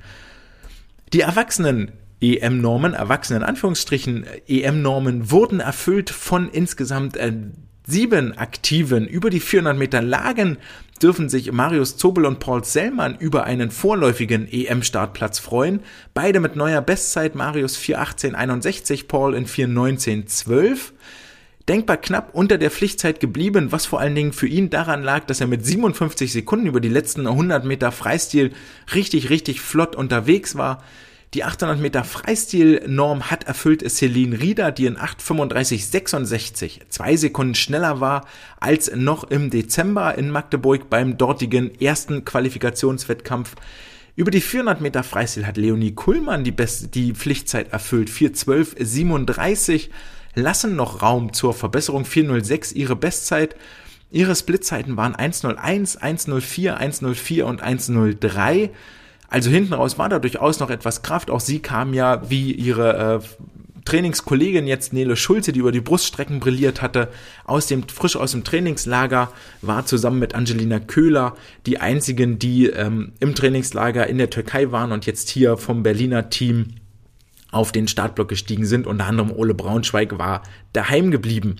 Die 1.12 1.20
Erwachsenen 1.20 1.92
EM-Normen, 2.22 2.94
Erwachsenen 2.94 3.42
Anführungsstrichen 3.42 4.24
EM-Normen 4.48 5.30
wurden 5.30 5.60
erfüllt 5.60 6.08
von 6.08 6.48
insgesamt 6.48 7.18
äh, 7.18 7.32
sieben 7.86 8.38
Aktiven 8.38 9.06
über 9.06 9.28
die 9.28 9.40
400 9.40 9.76
Meter 9.76 10.00
Lagen 10.00 10.58
dürfen 11.00 11.28
sich 11.28 11.52
Marius 11.52 11.96
Zobel 11.96 12.26
und 12.26 12.40
Paul 12.40 12.64
Sellmann 12.64 13.16
über 13.18 13.44
einen 13.44 13.70
vorläufigen 13.70 14.46
EM-Startplatz 14.50 15.38
freuen. 15.38 15.80
Beide 16.14 16.40
mit 16.40 16.56
neuer 16.56 16.80
Bestzeit, 16.80 17.34
Marius 17.34 17.78
4.18.61, 17.78 19.06
Paul 19.06 19.34
in 19.34 19.46
4.19.12 19.46 20.92
denkbar 21.68 21.96
knapp 21.96 22.34
unter 22.34 22.58
der 22.58 22.70
Pflichtzeit 22.70 23.20
geblieben, 23.20 23.72
was 23.72 23.86
vor 23.86 24.00
allen 24.00 24.14
Dingen 24.14 24.32
für 24.32 24.46
ihn 24.46 24.70
daran 24.70 25.02
lag, 25.02 25.24
dass 25.26 25.40
er 25.40 25.46
mit 25.46 25.64
57 25.64 26.32
Sekunden 26.32 26.66
über 26.66 26.80
die 26.80 26.88
letzten 26.88 27.26
100 27.26 27.64
Meter 27.64 27.92
Freistil 27.92 28.52
richtig, 28.94 29.30
richtig 29.30 29.60
flott 29.60 29.94
unterwegs 29.94 30.56
war. 30.56 30.82
Die 31.34 31.44
800 31.44 31.80
Meter 31.80 32.04
Freistil-Norm 32.04 33.30
hat 33.30 33.44
erfüllt 33.44 33.90
Celine 33.90 34.38
Rieder, 34.38 34.70
die 34.70 34.84
in 34.84 34.98
8,35,66 34.98 36.80
zwei 36.90 37.16
Sekunden 37.16 37.54
schneller 37.54 38.00
war 38.00 38.26
als 38.60 38.94
noch 38.94 39.24
im 39.24 39.48
Dezember 39.48 40.18
in 40.18 40.28
Magdeburg 40.28 40.90
beim 40.90 41.16
dortigen 41.16 41.80
ersten 41.80 42.26
Qualifikationswettkampf. 42.26 43.54
Über 44.14 44.30
die 44.30 44.42
400 44.42 44.82
Meter 44.82 45.02
Freistil 45.02 45.46
hat 45.46 45.56
Leonie 45.56 45.94
Kuhlmann 45.94 46.44
die, 46.44 46.50
beste, 46.50 46.88
die 46.88 47.14
Pflichtzeit 47.14 47.72
erfüllt, 47.72 48.10
4.12.37, 48.10 49.88
lassen 50.34 50.76
noch 50.76 51.00
Raum 51.00 51.32
zur 51.32 51.54
Verbesserung, 51.54 52.04
4.06 52.04 52.74
ihre 52.74 52.94
Bestzeit. 52.94 53.56
Ihre 54.10 54.36
Splitzeiten 54.36 54.98
waren 54.98 55.14
1.01, 55.16 55.98
1.04, 55.98 56.76
1.04 56.76 57.42
und 57.44 57.64
1.03. 57.64 58.68
Also 59.32 59.48
hinten 59.48 59.72
raus 59.72 59.96
war 59.96 60.10
da 60.10 60.18
durchaus 60.18 60.60
noch 60.60 60.68
etwas 60.68 61.00
Kraft. 61.00 61.30
Auch 61.30 61.40
sie 61.40 61.60
kam 61.60 61.94
ja 61.94 62.28
wie 62.28 62.52
ihre 62.52 63.22
äh, 63.22 63.44
Trainingskollegin 63.86 64.66
jetzt 64.66 64.92
Nele 64.92 65.16
Schulze, 65.16 65.52
die 65.52 65.60
über 65.60 65.72
die 65.72 65.80
Bruststrecken 65.80 66.38
brilliert 66.38 66.82
hatte, 66.82 67.08
aus 67.46 67.66
dem, 67.66 67.88
frisch 67.88 68.14
aus 68.14 68.32
dem 68.32 68.44
Trainingslager, 68.44 69.32
war 69.62 69.86
zusammen 69.86 70.18
mit 70.18 70.34
Angelina 70.34 70.80
Köhler 70.80 71.34
die 71.64 71.80
einzigen, 71.80 72.38
die 72.38 72.66
ähm, 72.66 73.12
im 73.20 73.34
Trainingslager 73.34 74.06
in 74.06 74.18
der 74.18 74.28
Türkei 74.28 74.70
waren 74.70 74.92
und 74.92 75.06
jetzt 75.06 75.30
hier 75.30 75.56
vom 75.56 75.82
Berliner 75.82 76.28
Team 76.28 76.74
auf 77.50 77.72
den 77.72 77.88
Startblock 77.88 78.28
gestiegen 78.28 78.66
sind. 78.66 78.86
Unter 78.86 79.06
anderem 79.06 79.32
Ole 79.32 79.54
Braunschweig 79.54 80.18
war 80.18 80.42
daheim 80.74 81.10
geblieben. 81.10 81.56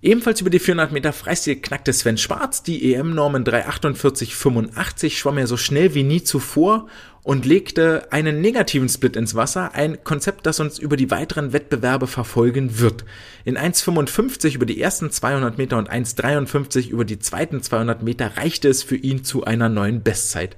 Ebenfalls 0.00 0.40
über 0.40 0.50
die 0.50 0.60
400 0.60 0.92
Meter 0.92 1.12
Freistil 1.12 1.56
knackte 1.56 1.92
Sven 1.92 2.18
Schwarz 2.18 2.62
die 2.62 2.94
EM-Normen 2.94 3.42
348,85, 3.42 5.10
schwamm 5.10 5.38
er 5.38 5.48
so 5.48 5.56
schnell 5.56 5.92
wie 5.94 6.04
nie 6.04 6.22
zuvor 6.22 6.86
und 7.24 7.44
legte 7.44 8.06
einen 8.12 8.40
negativen 8.40 8.88
Split 8.88 9.16
ins 9.16 9.34
Wasser, 9.34 9.74
ein 9.74 10.04
Konzept, 10.04 10.46
das 10.46 10.60
uns 10.60 10.78
über 10.78 10.96
die 10.96 11.10
weiteren 11.10 11.52
Wettbewerbe 11.52 12.06
verfolgen 12.06 12.78
wird. 12.78 13.04
In 13.44 13.58
1,55 13.58 14.54
über 14.54 14.66
die 14.66 14.80
ersten 14.80 15.10
200 15.10 15.58
Meter 15.58 15.78
und 15.78 15.90
1,53 15.90 16.90
über 16.90 17.04
die 17.04 17.18
zweiten 17.18 17.60
200 17.60 18.04
Meter 18.04 18.36
reichte 18.36 18.68
es 18.68 18.84
für 18.84 18.96
ihn 18.96 19.24
zu 19.24 19.42
einer 19.44 19.68
neuen 19.68 20.04
Bestzeit. 20.04 20.56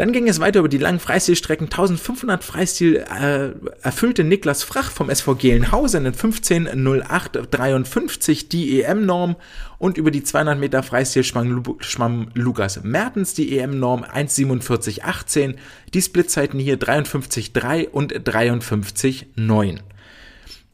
Dann 0.00 0.12
ging 0.12 0.28
es 0.28 0.40
weiter 0.40 0.60
über 0.60 0.70
die 0.70 0.78
langen 0.78 0.98
Freistilstrecken. 0.98 1.66
1500 1.66 2.42
Freistil 2.42 2.96
äh, 2.96 3.50
erfüllte 3.82 4.24
Niklas 4.24 4.62
Frach 4.62 4.90
vom 4.90 5.10
SV 5.10 5.34
Gelnhausen 5.34 6.06
in 6.06 6.14
15.08.53 6.14 8.48
die 8.48 8.80
EM-Norm 8.80 9.36
und 9.76 9.98
über 9.98 10.10
die 10.10 10.22
200 10.22 10.58
Meter 10.58 10.82
Freistil 10.82 11.22
schwamm, 11.22 12.30
Lukas 12.32 12.82
Mertens 12.82 13.34
die 13.34 13.58
EM-Norm 13.58 14.02
1.47.18. 14.02 15.56
Die 15.92 16.00
Splitzeiten 16.00 16.58
hier 16.58 16.78
53.3 16.78 17.90
und 17.90 18.14
53.9. 18.14 19.80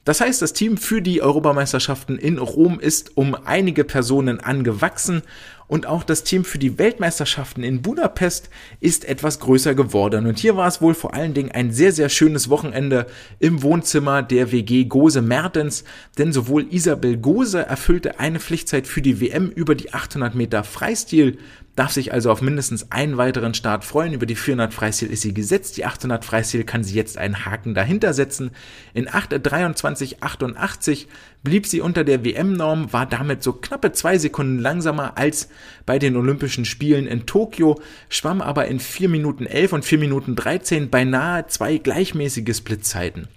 Das 0.06 0.20
heißt, 0.20 0.40
das 0.40 0.52
Team 0.52 0.76
für 0.76 1.02
die 1.02 1.20
Europameisterschaften 1.20 2.16
in 2.16 2.38
Rom 2.38 2.78
ist 2.78 3.16
um 3.16 3.34
einige 3.34 3.82
Personen 3.82 4.38
angewachsen 4.38 5.22
und 5.66 5.86
auch 5.86 6.04
das 6.04 6.22
Team 6.22 6.44
für 6.44 6.58
die 6.58 6.78
Weltmeisterschaften 6.78 7.64
in 7.64 7.82
Budapest 7.82 8.48
ist 8.78 9.04
etwas 9.04 9.40
größer 9.40 9.74
geworden. 9.74 10.26
Und 10.26 10.38
hier 10.38 10.56
war 10.56 10.68
es 10.68 10.80
wohl 10.80 10.94
vor 10.94 11.12
allen 11.12 11.34
Dingen 11.34 11.50
ein 11.50 11.72
sehr, 11.72 11.90
sehr 11.90 12.08
schönes 12.08 12.48
Wochenende 12.48 13.06
im 13.40 13.64
Wohnzimmer 13.64 14.22
der 14.22 14.52
WG 14.52 14.84
Gose 14.84 15.22
Mertens, 15.22 15.82
denn 16.18 16.32
sowohl 16.32 16.72
Isabel 16.72 17.16
Gose 17.16 17.66
erfüllte 17.66 18.20
eine 18.20 18.38
Pflichtzeit 18.38 18.86
für 18.86 19.02
die 19.02 19.20
WM 19.20 19.50
über 19.50 19.74
die 19.74 19.92
800 19.92 20.36
Meter 20.36 20.62
Freistil, 20.62 21.38
darf 21.76 21.92
sich 21.92 22.12
also 22.12 22.30
auf 22.30 22.40
mindestens 22.40 22.90
einen 22.90 23.18
weiteren 23.18 23.54
Start 23.54 23.84
freuen. 23.84 24.14
Über 24.14 24.26
die 24.26 24.34
400 24.34 24.74
Freistil 24.74 25.10
ist 25.10 25.20
sie 25.20 25.34
gesetzt. 25.34 25.76
Die 25.76 25.84
800 25.84 26.24
Freistil 26.24 26.64
kann 26.64 26.82
sie 26.82 26.94
jetzt 26.94 27.18
einen 27.18 27.44
Haken 27.44 27.74
dahinter 27.74 28.14
setzen. 28.14 28.50
In 28.94 29.08
8.23.88 29.08 31.06
blieb 31.44 31.66
sie 31.66 31.82
unter 31.82 32.02
der 32.02 32.24
WM-Norm, 32.24 32.92
war 32.92 33.06
damit 33.06 33.42
so 33.42 33.52
knappe 33.52 33.92
zwei 33.92 34.16
Sekunden 34.18 34.58
langsamer 34.58 35.18
als 35.18 35.50
bei 35.84 35.98
den 35.98 36.16
Olympischen 36.16 36.64
Spielen 36.64 37.06
in 37.06 37.26
Tokio, 37.26 37.80
schwamm 38.08 38.40
aber 38.40 38.66
in 38.66 38.80
4 38.80 39.10
Minuten 39.10 39.46
11 39.46 39.74
und 39.74 39.84
4 39.84 39.98
Minuten 39.98 40.34
13 40.34 40.88
beinahe 40.88 41.46
zwei 41.46 41.76
gleichmäßige 41.76 42.56
Splitzeiten. 42.56 43.28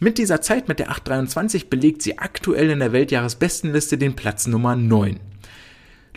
Mit 0.00 0.18
dieser 0.18 0.40
Zeit, 0.40 0.68
mit 0.68 0.78
der 0.78 0.90
823, 0.90 1.70
belegt 1.70 2.02
sie 2.02 2.18
aktuell 2.18 2.70
in 2.70 2.80
der 2.80 2.92
Weltjahresbestenliste 2.92 3.98
den 3.98 4.14
Platz 4.14 4.46
Nummer 4.46 4.76
9. 4.76 5.18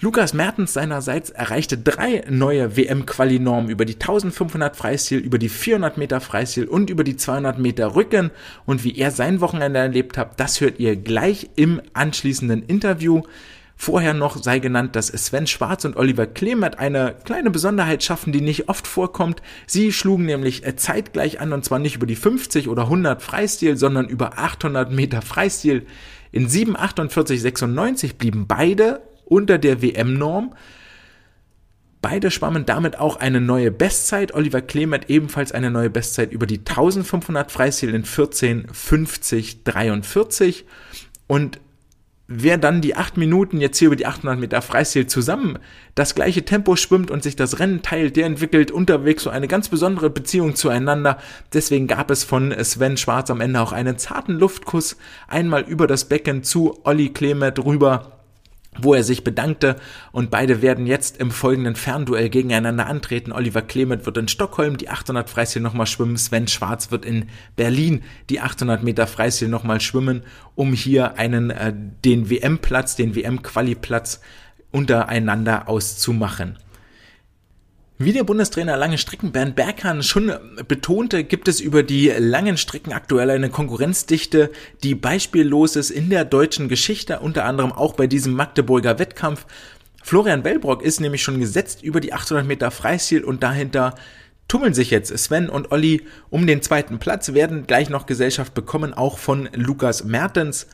Lukas 0.04 0.34
Mertens 0.34 0.74
seinerseits 0.74 1.30
erreichte 1.30 1.78
drei 1.78 2.24
neue 2.28 2.76
WM-Quali-Normen 2.76 3.70
über 3.70 3.86
die 3.86 3.94
1500 3.94 4.76
Freistil, 4.76 5.20
über 5.20 5.38
die 5.38 5.48
400 5.48 6.00
Meter 6.00 6.20
Freistil 6.20 6.66
und 6.66 6.90
über 6.90 7.04
die 7.04 7.18
200 7.18 7.60
Meter 7.60 7.94
Rücken. 7.94 8.32
Und 8.66 8.84
wie 8.84 8.98
er 8.98 9.12
sein 9.12 9.42
Wochenende 9.42 9.78
erlebt 9.78 10.18
hat, 10.18 10.40
das 10.40 10.60
hört 10.60 10.80
ihr 10.80 10.96
gleich 10.96 11.52
im 11.56 11.84
anschließenden 11.94 12.64
Interview. 12.64 13.22
Vorher 13.76 14.16
noch 14.16 14.42
sei 14.42 14.58
genannt, 14.58 14.96
dass 14.96 15.06
Sven 15.10 15.46
Schwarz 15.46 15.86
und 15.86 15.96
Oliver 15.98 16.26
Klemert 16.26 16.80
eine 16.80 17.14
kleine 17.24 17.52
Besonderheit 17.52 18.04
schaffen, 18.04 18.34
die 18.34 18.42
nicht 18.42 18.70
oft 18.70 18.88
vorkommt. 18.88 19.44
Sie 19.68 19.92
schlugen 19.92 20.26
nämlich 20.26 20.64
zeitgleich 20.78 21.40
an 21.40 21.54
und 21.54 21.64
zwar 21.64 21.78
nicht 21.78 21.98
über 21.98 22.08
die 22.08 22.16
50 22.16 22.70
oder 22.70 22.84
100 22.86 23.22
Freistil, 23.22 23.78
sondern 23.78 24.08
über 24.08 24.40
800 24.40 24.92
Meter 24.92 25.22
Freistil. 25.22 25.86
In 26.32 26.48
7,48,96 26.48 28.16
blieben 28.18 28.48
beide 28.48 29.02
unter 29.32 29.58
der 29.58 29.82
WM-Norm. 29.82 30.54
Beide 32.02 32.30
schwammen 32.32 32.66
damit 32.66 33.00
auch 33.00 33.16
eine 33.16 33.40
neue 33.40 33.72
Bestzeit. 33.72 34.34
Oliver 34.34 34.60
Clement 34.62 35.10
ebenfalls 35.10 35.54
eine 35.54 35.72
neue 35.72 35.90
Bestzeit 35.90 36.34
über 36.34 36.48
die 36.48 36.60
1500 36.60 37.50
Freistil 37.52 37.94
in 37.94 38.04
14,50,43. 38.04 40.64
Und 41.28 41.60
wer 42.28 42.58
dann 42.58 42.82
die 42.82 42.96
8 42.96 43.16
Minuten 43.18 43.62
jetzt 43.62 43.78
hier 43.78 43.88
über 43.88 43.96
die 43.96 44.08
800 44.08 44.40
Meter 44.40 44.62
Freistil 44.62 45.08
zusammen 45.08 45.58
das 45.96 46.14
gleiche 46.16 46.44
Tempo 46.44 46.76
schwimmt 46.76 47.12
und 47.12 47.24
sich 47.24 47.36
das 47.36 47.60
Rennen 47.60 47.84
teilt, 47.84 48.18
der 48.18 48.26
entwickelt 48.26 48.72
unterwegs 48.72 49.24
so 49.24 49.30
eine 49.30 49.48
ganz 49.48 49.70
besondere 49.70 50.10
Beziehung 50.10 50.56
zueinander. 50.56 51.20
Deswegen 51.54 51.88
gab 51.88 52.10
es 52.10 52.24
von 52.24 52.52
Sven 52.64 52.98
Schwarz 52.98 53.30
am 53.30 53.42
Ende 53.42 53.62
auch 53.62 53.72
einen 53.72 53.98
zarten 53.98 54.34
Luftkuss 54.34 54.98
einmal 55.28 55.62
über 55.62 55.88
das 55.88 56.06
Becken 56.06 56.44
zu 56.44 56.80
Olli 56.84 57.10
Clement 57.10 57.64
rüber 57.64 58.21
wo 58.84 58.94
er 58.94 59.04
sich 59.04 59.24
bedankte 59.24 59.76
und 60.12 60.32
beide 60.32 60.62
werden 60.62 60.88
jetzt 60.88 61.18
im 61.18 61.32
folgenden 61.32 61.76
Fernduell 61.76 62.30
gegeneinander 62.30 62.88
antreten. 62.88 63.32
Oliver 63.32 63.62
Clement 63.62 64.06
wird 64.06 64.18
in 64.18 64.28
Stockholm 64.28 64.78
die 64.78 64.90
800 64.90 65.30
Freistil 65.30 65.62
nochmal 65.62 65.88
schwimmen, 65.88 66.18
Sven 66.18 66.48
Schwarz 66.48 66.92
wird 66.92 67.06
in 67.06 67.30
Berlin 67.56 68.04
die 68.30 68.40
800 68.40 68.84
Meter 68.84 69.08
Freistil 69.08 69.48
nochmal 69.48 69.82
schwimmen, 69.82 70.24
um 70.56 70.74
hier 70.74 71.18
einen 71.18 71.50
äh, 71.50 71.74
den 72.06 72.30
WM-Platz, 72.30 72.96
den 72.96 73.16
WM-Quali-Platz 73.16 74.22
untereinander 74.72 75.68
auszumachen. 75.68 76.58
Wie 78.04 78.14
der 78.14 78.24
Bundestrainer 78.24 78.78
lange 78.78 78.98
Strecken 78.98 79.32
Bernd 79.32 79.56
Berghahn 79.56 80.02
schon 80.02 80.34
betonte, 80.68 81.24
gibt 81.24 81.48
es 81.48 81.60
über 81.60 81.84
die 81.84 82.08
langen 82.08 82.58
Strecken 82.58 82.94
aktuell 82.94 83.30
eine 83.30 83.52
Konkurrenzdichte, 83.52 84.50
die 84.82 84.96
beispiellos 84.96 85.76
ist 85.76 85.92
in 85.92 86.10
der 86.10 86.26
deutschen 86.26 86.68
Geschichte, 86.68 87.20
unter 87.20 87.46
anderem 87.46 87.72
auch 87.72 87.94
bei 87.94 88.08
diesem 88.08 88.34
Magdeburger 88.34 88.98
Wettkampf. 88.98 89.46
Florian 90.02 90.42
Bellbrock 90.42 90.82
ist 90.82 91.00
nämlich 91.00 91.22
schon 91.22 91.40
gesetzt 91.40 91.84
über 91.84 92.00
die 92.00 92.12
800 92.12 92.44
Meter 92.44 92.72
Freistil 92.72 93.24
und 93.24 93.44
dahinter 93.44 93.94
tummeln 94.48 94.74
sich 94.74 94.90
jetzt 94.90 95.16
Sven 95.16 95.48
und 95.48 95.72
Olli 95.72 96.08
um 96.32 96.48
den 96.48 96.64
zweiten 96.64 96.98
Platz, 96.98 97.36
werden 97.36 97.68
gleich 97.68 97.92
noch 97.92 98.08
Gesellschaft 98.08 98.56
bekommen, 98.56 98.96
auch 98.96 99.20
von 99.20 99.48
Lukas 99.54 100.06
Mertens. 100.06 100.66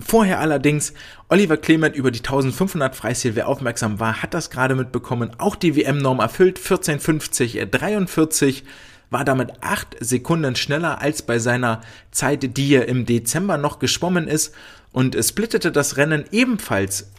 Vorher 0.00 0.40
allerdings 0.40 0.92
Oliver 1.28 1.56
Clement 1.56 1.94
über 1.94 2.10
die 2.10 2.20
1500 2.20 2.96
Freistil, 2.96 3.36
aufmerksam 3.42 4.00
war, 4.00 4.22
hat 4.22 4.34
das 4.34 4.50
gerade 4.50 4.74
mitbekommen, 4.74 5.32
auch 5.38 5.56
die 5.56 5.76
WM-Norm 5.76 6.20
erfüllt, 6.20 6.58
1450 6.58 7.58
43 7.70 8.64
war 9.10 9.24
damit 9.24 9.52
acht 9.60 9.96
Sekunden 10.00 10.56
schneller 10.56 11.00
als 11.00 11.22
bei 11.22 11.38
seiner 11.38 11.80
Zeit, 12.12 12.56
die 12.56 12.74
er 12.74 12.88
im 12.88 13.06
Dezember 13.06 13.58
noch 13.58 13.78
geschwommen 13.78 14.28
ist 14.28 14.54
und 14.92 15.16
splittete 15.24 15.72
das 15.72 15.96
Rennen 15.96 16.24
ebenfalls 16.30 17.10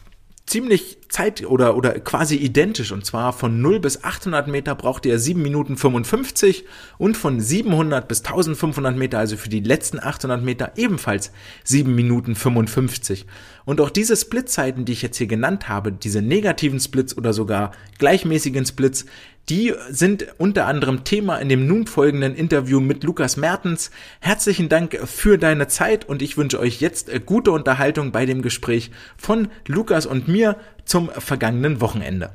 ziemlich 0.46 0.98
zeit- 1.08 1.46
oder, 1.46 1.76
oder 1.76 1.98
quasi 2.00 2.36
identisch. 2.36 2.92
Und 2.92 3.06
zwar 3.06 3.32
von 3.32 3.60
0 3.60 3.80
bis 3.80 4.02
800 4.02 4.48
Meter 4.48 4.74
brauchte 4.74 5.08
er 5.08 5.18
7 5.18 5.40
Minuten 5.40 5.76
55 5.76 6.64
und 6.98 7.16
von 7.16 7.40
700 7.40 8.08
bis 8.08 8.24
1500 8.24 8.96
Meter, 8.96 9.18
also 9.18 9.36
für 9.36 9.48
die 9.48 9.60
letzten 9.60 10.00
800 10.00 10.42
Meter, 10.42 10.72
ebenfalls 10.76 11.32
7 11.64 11.94
Minuten 11.94 12.34
55. 12.34 13.26
Und 13.64 13.80
auch 13.80 13.90
diese 13.90 14.16
Splitzeiten, 14.16 14.84
die 14.84 14.92
ich 14.92 15.02
jetzt 15.02 15.18
hier 15.18 15.28
genannt 15.28 15.68
habe, 15.68 15.92
diese 15.92 16.20
negativen 16.20 16.80
Splits 16.80 17.16
oder 17.16 17.32
sogar 17.32 17.72
gleichmäßigen 17.98 18.66
Splits, 18.66 19.06
die 19.48 19.74
sind 19.90 20.26
unter 20.38 20.66
anderem 20.66 21.04
Thema 21.04 21.36
in 21.38 21.48
dem 21.48 21.66
nun 21.66 21.86
folgenden 21.86 22.34
Interview 22.34 22.80
mit 22.80 23.04
Lukas 23.04 23.36
Mertens. 23.36 23.90
Herzlichen 24.20 24.68
Dank 24.68 24.98
für 25.04 25.36
deine 25.36 25.66
Zeit 25.68 26.08
und 26.08 26.22
ich 26.22 26.36
wünsche 26.36 26.60
euch 26.60 26.80
jetzt 26.80 27.10
gute 27.26 27.50
Unterhaltung 27.50 28.12
bei 28.12 28.24
dem 28.24 28.42
Gespräch 28.42 28.90
von 29.16 29.48
Lukas 29.66 30.06
und 30.06 30.28
mir 30.28 30.56
zum 30.84 31.10
vergangenen 31.10 31.80
Wochenende. 31.80 32.30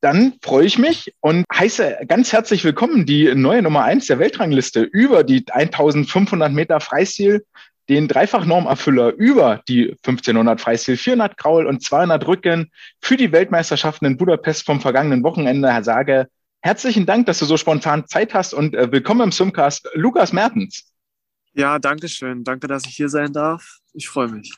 Dann 0.00 0.34
freue 0.42 0.64
ich 0.64 0.78
mich 0.78 1.12
und 1.20 1.44
heiße 1.52 1.98
ganz 2.06 2.32
herzlich 2.32 2.62
willkommen 2.62 3.04
die 3.04 3.34
neue 3.34 3.62
Nummer 3.62 3.82
eins 3.82 4.06
der 4.06 4.20
Weltrangliste 4.20 4.82
über 4.82 5.24
die 5.24 5.44
1500 5.48 6.52
Meter 6.52 6.78
Freistil 6.80 7.44
den 7.88 8.08
Dreifach-Normerfüller 8.08 9.14
über 9.14 9.62
die 9.68 9.90
1500 9.90 10.60
Freistil, 10.60 10.96
400 10.96 11.36
Kraul 11.36 11.66
und 11.66 11.82
200 11.82 12.26
Rücken 12.26 12.70
für 13.00 13.16
die 13.16 13.32
Weltmeisterschaften 13.32 14.06
in 14.06 14.16
Budapest 14.16 14.66
vom 14.66 14.80
vergangenen 14.80 15.22
Wochenende. 15.22 15.72
Herr 15.72 15.84
Sage, 15.84 16.28
herzlichen 16.60 17.06
Dank, 17.06 17.26
dass 17.26 17.38
du 17.38 17.46
so 17.46 17.56
spontan 17.56 18.06
Zeit 18.06 18.34
hast 18.34 18.52
und 18.52 18.74
äh, 18.74 18.92
willkommen 18.92 19.22
im 19.22 19.32
Sumcast, 19.32 19.88
Lukas 19.94 20.32
Mertens. 20.32 20.92
Ja, 21.54 21.78
danke 21.78 22.08
schön. 22.08 22.44
Danke, 22.44 22.68
dass 22.68 22.84
ich 22.86 22.94
hier 22.94 23.08
sein 23.08 23.32
darf. 23.32 23.78
Ich 23.94 24.08
freue 24.08 24.28
mich. 24.28 24.54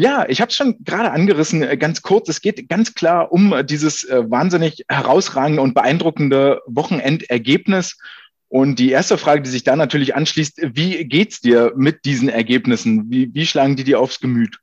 Ja, 0.00 0.26
ich 0.28 0.40
habe 0.40 0.50
es 0.50 0.54
schon 0.54 0.76
gerade 0.84 1.10
angerissen, 1.10 1.62
äh, 1.62 1.76
ganz 1.76 2.02
kurz. 2.02 2.28
Es 2.28 2.40
geht 2.40 2.68
ganz 2.68 2.94
klar 2.94 3.32
um 3.32 3.52
äh, 3.52 3.64
dieses 3.64 4.04
äh, 4.04 4.30
wahnsinnig 4.30 4.84
herausragende 4.88 5.60
und 5.60 5.74
beeindruckende 5.74 6.60
Wochenendergebnis. 6.66 7.98
Und 8.48 8.78
die 8.78 8.90
erste 8.90 9.18
Frage, 9.18 9.42
die 9.42 9.50
sich 9.50 9.62
da 9.64 9.76
natürlich 9.76 10.14
anschließt, 10.14 10.60
wie 10.74 11.04
geht's 11.04 11.40
dir 11.40 11.72
mit 11.76 12.04
diesen 12.04 12.28
Ergebnissen? 12.28 13.10
Wie, 13.10 13.32
wie 13.34 13.46
schlagen 13.46 13.76
die 13.76 13.84
dir 13.84 14.00
aufs 14.00 14.20
Gemüt? 14.20 14.58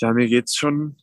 Ja, 0.00 0.12
mir 0.12 0.28
geht's 0.28 0.54
schon, 0.54 0.96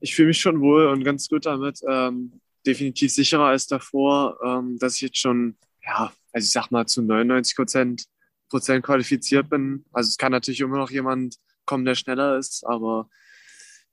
ich 0.00 0.14
fühle 0.14 0.28
mich 0.28 0.40
schon 0.40 0.60
wohl 0.60 0.86
und 0.86 1.04
ganz 1.04 1.28
gut 1.28 1.46
damit. 1.46 1.80
Ähm, 1.88 2.40
definitiv 2.66 3.12
sicherer 3.12 3.46
als 3.46 3.66
davor, 3.66 4.38
ähm, 4.44 4.78
dass 4.78 4.96
ich 4.96 5.02
jetzt 5.02 5.18
schon, 5.18 5.56
ja, 5.84 6.12
also 6.32 6.44
ich 6.44 6.50
sag 6.50 6.70
mal 6.70 6.86
zu 6.86 7.02
99 7.02 7.56
Prozent, 7.56 8.04
Prozent 8.48 8.84
qualifiziert 8.84 9.48
bin. 9.48 9.84
Also 9.92 10.08
es 10.08 10.18
kann 10.18 10.32
natürlich 10.32 10.60
immer 10.60 10.78
noch 10.78 10.90
jemand 10.90 11.36
kommen, 11.64 11.84
der 11.84 11.94
schneller 11.94 12.36
ist. 12.36 12.66
Aber 12.66 13.08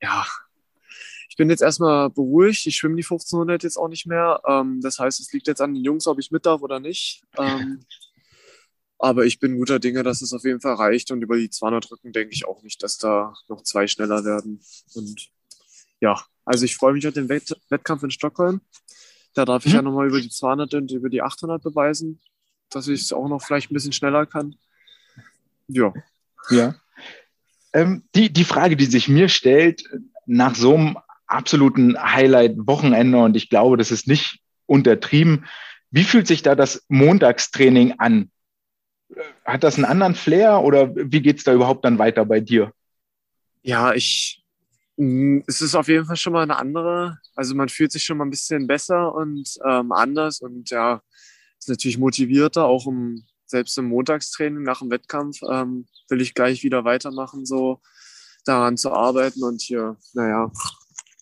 ja, 0.02 0.26
ich 1.30 1.36
bin 1.38 1.50
jetzt 1.50 1.62
erstmal 1.62 2.10
beruhigt. 2.10 2.66
Ich 2.66 2.76
schwimme 2.76 2.96
die 2.96 3.04
1500 3.04 3.64
jetzt 3.64 3.78
auch 3.78 3.88
nicht 3.88 4.08
mehr. 4.08 4.42
Ähm, 4.48 4.82
das 4.82 4.98
heißt, 4.98 5.20
es 5.20 5.32
liegt 5.32 5.48
jetzt 5.48 5.62
an 5.62 5.76
den 5.76 5.84
Jungs, 5.84 6.08
ob 6.08 6.20
ich 6.20 6.32
mit 6.32 6.46
darf 6.48 6.62
oder 6.64 6.80
nicht. 6.80 7.22
Ähm, 7.38 7.86
aber 8.98 9.26
ich 9.26 9.40
bin 9.40 9.60
guter 9.60 9.80
Dinge, 9.80 10.02
dass 10.02 10.24
es 10.24 10.34
auf 10.34 10.44
jeden 10.44 10.60
Fall 10.60 10.74
reicht. 10.74 11.12
Und 11.12 11.22
über 11.22 11.38
die 11.38 11.52
200 11.52 11.92
Rücken 11.92 12.12
denke 12.12 12.34
ich 12.34 12.48
auch 12.48 12.64
nicht, 12.64 12.82
dass 12.82 12.98
da 12.98 13.36
noch 13.48 13.62
zwei 13.62 13.86
schneller 13.86 14.26
werden. 14.26 14.60
Und 14.96 15.30
ja, 16.02 16.20
also 16.46 16.66
ich 16.66 16.76
freue 16.76 16.94
mich 16.94 17.08
auf 17.08 17.14
den 17.14 17.30
Wett 17.30 17.56
Wettkampf 17.70 18.02
in 18.02 18.12
Stockholm. 18.12 18.62
Da 19.36 19.46
darf 19.46 19.68
ich 19.68 19.74
mhm. 19.74 19.76
ja 19.76 19.82
nochmal 19.84 20.08
über 20.08 20.20
die 20.20 20.30
200 20.30 20.74
und 20.74 20.92
über 20.92 21.10
die 21.10 21.22
800 21.22 21.62
beweisen, 21.62 22.20
dass 22.72 22.88
ich 22.88 23.02
es 23.02 23.14
auch 23.14 23.30
noch 23.30 23.44
vielleicht 23.44 23.70
ein 23.70 23.76
bisschen 23.76 23.94
schneller 23.94 24.26
kann. 24.26 24.56
Ja. 25.68 25.94
Ja. 26.50 26.76
Ähm, 27.72 28.04
die, 28.16 28.34
die 28.34 28.46
Frage, 28.46 28.76
die 28.76 28.86
sich 28.86 29.08
mir 29.08 29.30
stellt, 29.30 29.84
nach 30.26 30.56
so 30.56 30.74
einem 30.74 30.98
absoluten 31.30 31.98
Highlight-Wochenende, 32.02 33.18
und 33.18 33.38
ich 33.38 33.50
glaube, 33.50 33.78
das 33.78 33.92
ist 33.92 34.08
nicht 34.08 34.40
untertrieben, 34.66 35.46
wie 35.92 36.04
fühlt 36.04 36.28
sich 36.28 36.42
da 36.42 36.56
das 36.56 36.86
Montagstraining 36.90 37.96
an? 37.98 38.32
Hat 39.44 39.64
das 39.64 39.76
einen 39.76 39.86
anderen 39.86 40.16
Flair 40.16 40.62
oder 40.62 40.96
wie 40.96 41.22
geht 41.22 41.38
es 41.38 41.44
da 41.44 41.54
überhaupt 41.54 41.84
dann 41.86 41.98
weiter 41.98 42.26
bei 42.26 42.40
dir? 42.40 42.72
Ja, 43.64 43.94
ich, 43.94 44.44
mm, 44.98 45.40
es 45.48 45.62
ist 45.62 45.76
auf 45.76 45.88
jeden 45.88 46.06
Fall 46.06 46.16
schon 46.16 46.34
mal 46.34 46.44
eine 46.44 46.58
andere. 46.58 47.18
Also 47.36 47.56
man 47.56 47.70
fühlt 47.70 47.92
sich 47.92 48.04
schon 48.04 48.18
mal 48.18 48.26
ein 48.26 48.30
bisschen 48.30 48.68
besser 48.68 49.14
und 49.16 49.58
ähm, 49.66 49.92
anders 49.92 50.42
und 50.42 50.70
ja, 50.70 51.02
ist 51.58 51.70
natürlich 51.70 51.98
motivierter, 51.98 52.66
auch 52.66 52.86
um 52.86 53.26
selbst 53.46 53.78
im 53.80 53.86
Montagstraining 53.86 54.64
nach 54.64 54.80
dem 54.80 54.92
Wettkampf 54.92 55.40
ähm, 55.50 55.88
will 56.10 56.22
ich 56.22 56.36
gleich 56.36 56.64
wieder 56.64 56.86
weitermachen, 56.86 57.46
so 57.46 57.82
daran 58.46 58.78
zu 58.78 58.92
arbeiten 58.92 59.44
und 59.44 59.62
hier, 59.62 59.98
naja, 60.14 60.52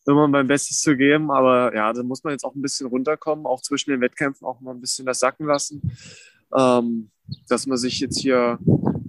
immer 0.07 0.27
mein 0.27 0.47
Bestes 0.47 0.81
zu 0.81 0.95
geben. 0.95 1.31
Aber 1.31 1.75
ja, 1.75 1.91
da 1.93 2.03
muss 2.03 2.23
man 2.23 2.31
jetzt 2.31 2.43
auch 2.43 2.55
ein 2.55 2.61
bisschen 2.61 2.87
runterkommen, 2.87 3.45
auch 3.45 3.61
zwischen 3.61 3.91
den 3.91 4.01
Wettkämpfen 4.01 4.47
auch 4.47 4.59
mal 4.61 4.73
ein 4.73 4.81
bisschen 4.81 5.05
das 5.05 5.19
sacken 5.19 5.45
lassen. 5.45 5.91
Ähm, 6.55 7.11
dass 7.49 7.67
man 7.67 7.77
sich 7.77 7.99
jetzt 7.99 8.19
hier 8.19 8.57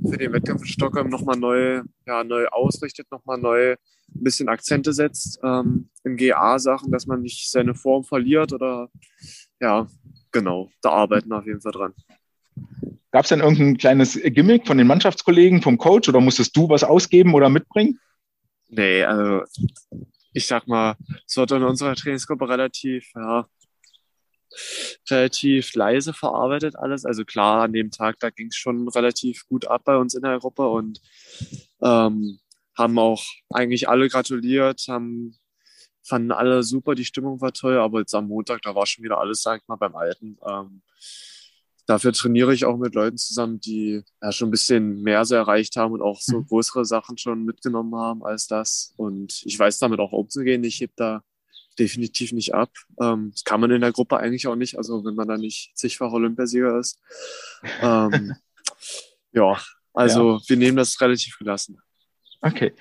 für 0.09 0.19
den 0.19 0.33
Wettkampf 0.33 0.63
in 0.63 0.69
Stockholm 0.69 1.09
nochmal 1.09 1.37
neu, 1.37 1.83
ja, 2.07 2.25
neu 2.25 2.47
ausrichtet, 2.49 3.11
nochmal 3.11 3.39
neu 3.39 3.73
ein 3.73 4.25
bisschen 4.25 4.49
Akzente 4.49 4.93
setzt 4.93 5.39
ähm, 5.43 5.91
in 6.05 6.17
GA-Sachen, 6.17 6.91
dass 6.91 7.07
man 7.07 7.23
nicht 7.23 7.51
seine 7.51 7.75
Form 7.75 8.05
verliert 8.05 8.53
oder 8.53 8.91
ja, 9.61 9.87
genau, 10.33 10.71
da 10.83 10.91
arbeiten 10.91 11.29
wir 11.29 11.39
auf 11.39 11.47
jeden 11.47 11.61
Fall 11.61 11.73
dran. 11.73 11.95
Gab 13.11 13.25
es 13.25 13.31
denn 13.31 13.41
irgendein 13.41 13.77
kleines 13.77 14.21
Gimmick 14.23 14.67
von 14.67 14.79
den 14.79 14.87
Mannschaftskollegen, 14.87 15.63
vom 15.63 15.79
Coach 15.79 16.09
oder 16.09 16.21
musstest 16.21 16.57
du 16.57 16.69
was 16.69 16.85
ausgeben 16.85 17.35
oder 17.35 17.49
mitbringen? 17.49 17.99
Nee, 18.69 19.03
also 19.05 19.45
ich 20.39 20.47
sag 20.47 20.69
mal, 20.69 20.97
es 21.27 21.37
wird 21.37 21.51
in 21.51 21.65
unserer 21.65 21.95
Trainingsgruppe 21.97 22.49
relativ, 22.49 23.11
ja, 23.15 23.49
relativ 25.11 25.75
leise 25.75 26.13
verarbeitet 26.13 26.77
alles. 26.77 27.05
Also 27.05 27.25
klar, 27.25 27.63
an 27.63 27.73
dem 27.73 27.91
Tag, 27.91 28.19
da 28.21 28.31
ging 28.31 28.49
es 28.49 28.57
schon 28.57 28.89
relativ 28.89 29.47
gut 29.49 29.67
ab 29.67 29.83
bei 29.85 29.97
uns 29.97 30.15
in 30.15 30.23
der 30.23 30.39
Gruppe 30.39 30.69
und 30.69 31.01
ähm, 31.83 32.39
haben 32.77 32.99
auch 32.99 33.25
eigentlich 33.51 33.89
alle 33.89 34.09
gratuliert, 34.09 34.87
haben, 34.89 35.37
fanden 36.03 36.31
alle 36.31 36.63
super, 36.63 36.95
die 36.95 37.05
Stimmung 37.05 37.41
war 37.41 37.53
toll, 37.53 37.79
aber 37.79 38.01
jetzt 38.01 38.15
am 38.15 38.29
Montag, 38.29 38.63
da 38.63 38.75
war 38.75 38.87
schon 38.87 39.05
wieder 39.05 39.19
alles, 39.19 39.43
sag 39.43 39.61
ich 39.61 39.69
mal, 39.69 39.77
beim 39.77 39.97
Alten. 39.97 40.39
Ähm, 40.47 40.83
dafür 41.89 42.13
trainiere 42.13 42.53
ich 42.53 42.67
auch 42.67 42.77
mit 42.77 42.95
Leuten 42.95 43.17
zusammen, 43.17 43.61
die 43.61 44.03
ja 44.23 44.31
schon 44.31 44.49
ein 44.49 44.51
bisschen 44.51 45.03
mehr 45.03 45.25
so 45.25 45.35
erreicht 45.35 45.77
haben 45.77 45.95
und 45.95 46.03
auch 46.03 46.21
so 46.21 46.41
mhm. 46.41 46.47
größere 46.47 46.85
Sachen 46.85 47.17
schon 47.17 47.45
mitgenommen 47.45 47.95
haben 47.97 48.23
als 48.23 48.47
das. 48.47 48.93
Und 48.97 49.41
ich 49.45 49.59
weiß 49.59 49.79
damit 49.79 49.99
auch 49.99 50.13
umzugehen. 50.13 50.63
Ich 50.65 50.81
heb 50.81 50.93
da 50.97 51.23
definitiv 51.79 52.33
nicht 52.33 52.55
ab. 52.55 52.71
Ähm, 53.01 53.31
das 53.33 53.43
kann 53.43 53.61
man 53.61 53.71
in 53.71 53.81
der 53.81 53.93
Gruppe 53.93 54.19
eigentlich 54.19 54.47
auch 54.47 54.57
nicht, 54.57 54.77
also 54.77 55.03
wenn 55.05 55.15
man 55.15 55.29
da 55.29 55.39
nicht 55.39 55.73
zigfach 55.77 56.13
Olympiasieger 56.13 56.79
ist. 56.79 57.01
Ähm, 57.81 58.35
ja, 59.33 59.59
also 59.95 60.33
ja. 60.33 60.41
wir 60.47 60.57
nehmen 60.59 60.77
das 60.77 61.01
relativ 61.01 61.39
gelassen. 61.39 61.81
Okay. 62.43 62.75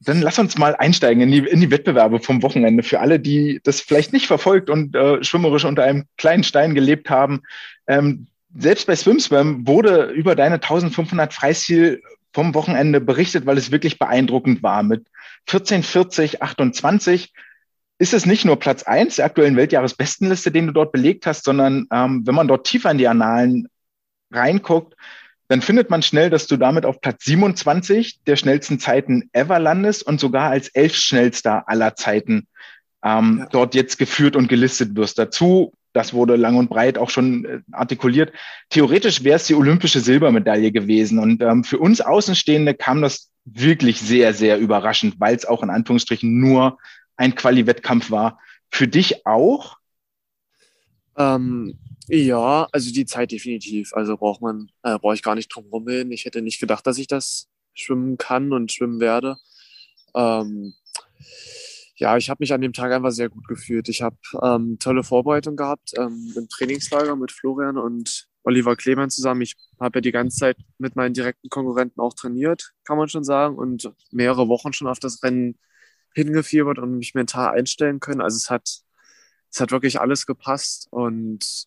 Dann 0.00 0.22
lass 0.22 0.38
uns 0.38 0.56
mal 0.56 0.76
einsteigen 0.76 1.22
in 1.22 1.30
die, 1.30 1.38
in 1.38 1.60
die 1.60 1.70
Wettbewerbe 1.70 2.20
vom 2.20 2.42
Wochenende. 2.42 2.82
Für 2.82 3.00
alle, 3.00 3.18
die 3.18 3.60
das 3.64 3.80
vielleicht 3.80 4.12
nicht 4.12 4.26
verfolgt 4.26 4.70
und 4.70 4.94
äh, 4.94 5.22
schwimmerisch 5.24 5.64
unter 5.64 5.84
einem 5.84 6.04
kleinen 6.16 6.44
Stein 6.44 6.74
gelebt 6.74 7.10
haben. 7.10 7.42
Ähm, 7.86 8.28
selbst 8.56 8.86
bei 8.86 8.96
SwimSwam 8.96 9.66
wurde 9.66 10.06
über 10.06 10.34
deine 10.34 10.56
1500 10.56 11.34
Freistil 11.34 12.00
vom 12.32 12.54
Wochenende 12.54 13.00
berichtet, 13.00 13.46
weil 13.46 13.58
es 13.58 13.72
wirklich 13.72 13.98
beeindruckend 13.98 14.62
war. 14.62 14.82
Mit 14.82 15.06
14, 15.46 15.82
40, 15.82 16.42
28 16.42 17.32
ist 17.98 18.14
es 18.14 18.26
nicht 18.26 18.44
nur 18.44 18.58
Platz 18.58 18.84
eins 18.84 19.16
der 19.16 19.24
aktuellen 19.24 19.56
Weltjahresbestenliste, 19.56 20.52
den 20.52 20.68
du 20.68 20.72
dort 20.72 20.92
belegt 20.92 21.26
hast, 21.26 21.44
sondern 21.44 21.86
ähm, 21.92 22.26
wenn 22.26 22.34
man 22.34 22.48
dort 22.48 22.66
tiefer 22.66 22.90
in 22.90 22.98
die 22.98 23.08
Annalen 23.08 23.68
reinguckt, 24.30 24.94
dann 25.48 25.62
findet 25.62 25.88
man 25.90 26.02
schnell, 26.02 26.30
dass 26.30 26.46
du 26.46 26.56
damit 26.56 26.84
auf 26.84 27.00
Platz 27.00 27.24
27 27.24 28.20
der 28.26 28.36
schnellsten 28.36 28.78
Zeiten 28.78 29.30
ever 29.32 29.58
landest 29.58 30.02
und 30.02 30.20
sogar 30.20 30.50
als 30.50 30.68
elf 30.68 30.94
schnellster 30.94 31.68
aller 31.68 31.96
Zeiten 31.96 32.46
ähm, 33.02 33.38
ja. 33.40 33.46
dort 33.50 33.74
jetzt 33.74 33.98
geführt 33.98 34.36
und 34.36 34.48
gelistet 34.48 34.94
wirst. 34.94 35.18
Dazu, 35.18 35.72
das 35.94 36.12
wurde 36.12 36.36
lang 36.36 36.56
und 36.56 36.68
breit 36.68 36.98
auch 36.98 37.08
schon 37.08 37.44
äh, 37.44 37.60
artikuliert, 37.72 38.32
theoretisch 38.68 39.24
wäre 39.24 39.36
es 39.36 39.46
die 39.46 39.54
olympische 39.54 40.00
Silbermedaille 40.00 40.70
gewesen. 40.70 41.18
Und 41.18 41.42
ähm, 41.42 41.64
für 41.64 41.78
uns 41.78 42.02
Außenstehende 42.02 42.74
kam 42.74 43.00
das 43.00 43.30
wirklich 43.46 44.00
sehr, 44.00 44.34
sehr 44.34 44.58
überraschend, 44.58 45.14
weil 45.18 45.34
es 45.34 45.46
auch 45.46 45.62
in 45.62 45.70
Anführungsstrichen 45.70 46.38
nur 46.38 46.78
ein 47.16 47.34
Quali-Wettkampf 47.34 48.10
war. 48.10 48.38
Für 48.70 48.86
dich 48.86 49.26
auch? 49.26 49.78
Ähm, 51.16 51.78
ja, 52.08 52.68
also 52.72 52.92
die 52.92 53.06
Zeit 53.06 53.32
definitiv. 53.32 53.92
Also 53.94 54.16
braucht 54.16 54.40
man, 54.40 54.70
äh, 54.82 54.98
brauche 54.98 55.14
ich 55.14 55.22
gar 55.22 55.34
nicht 55.34 55.48
drum 55.48 55.66
rumreden. 55.70 56.12
Ich 56.12 56.24
hätte 56.24 56.42
nicht 56.42 56.60
gedacht, 56.60 56.86
dass 56.86 56.98
ich 56.98 57.06
das 57.06 57.48
schwimmen 57.74 58.18
kann 58.18 58.52
und 58.52 58.72
schwimmen 58.72 59.00
werde. 59.00 59.36
Ähm, 60.14 60.74
ja, 61.96 62.16
ich 62.16 62.30
habe 62.30 62.38
mich 62.40 62.52
an 62.52 62.60
dem 62.60 62.72
Tag 62.72 62.92
einfach 62.92 63.10
sehr 63.10 63.28
gut 63.28 63.46
gefühlt. 63.48 63.88
Ich 63.88 64.02
habe 64.02 64.16
ähm, 64.42 64.78
tolle 64.78 65.02
Vorbereitung 65.02 65.56
gehabt 65.56 65.92
ähm, 65.96 66.32
im 66.36 66.48
Trainingslager 66.48 67.16
mit 67.16 67.32
Florian 67.32 67.76
und 67.76 68.28
Oliver 68.44 68.76
Klemann 68.76 69.10
zusammen. 69.10 69.42
Ich 69.42 69.56
habe 69.80 69.98
ja 69.98 70.00
die 70.00 70.12
ganze 70.12 70.38
Zeit 70.38 70.56
mit 70.78 70.96
meinen 70.96 71.12
direkten 71.12 71.48
Konkurrenten 71.50 72.00
auch 72.00 72.14
trainiert, 72.14 72.72
kann 72.84 72.96
man 72.96 73.08
schon 73.08 73.24
sagen, 73.24 73.56
und 73.56 73.92
mehrere 74.10 74.48
Wochen 74.48 74.72
schon 74.72 74.88
auf 74.88 75.00
das 75.00 75.22
Rennen 75.22 75.58
hingefiebert 76.14 76.78
und 76.78 76.96
mich 76.98 77.14
mental 77.14 77.54
einstellen 77.54 78.00
können. 78.00 78.20
Also 78.20 78.36
es 78.36 78.48
hat 78.48 78.80
es 79.50 79.60
hat 79.60 79.70
wirklich 79.70 80.00
alles 80.00 80.26
gepasst 80.26 80.88
und 80.90 81.66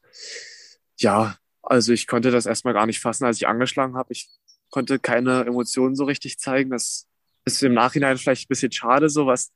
ja, 0.97 1.35
also 1.63 1.93
ich 1.93 2.07
konnte 2.07 2.31
das 2.31 2.45
erstmal 2.45 2.73
gar 2.73 2.85
nicht 2.85 2.99
fassen, 2.99 3.25
als 3.25 3.37
ich 3.37 3.47
angeschlagen 3.47 3.95
habe. 3.95 4.13
Ich 4.13 4.29
konnte 4.69 4.99
keine 4.99 5.45
Emotionen 5.45 5.95
so 5.95 6.05
richtig 6.05 6.39
zeigen. 6.39 6.71
Das 6.71 7.07
ist 7.45 7.61
im 7.63 7.73
Nachhinein 7.73 8.17
vielleicht 8.17 8.45
ein 8.45 8.49
bisschen 8.49 8.71
schade, 8.71 9.09
so 9.09 9.25
was, 9.25 9.51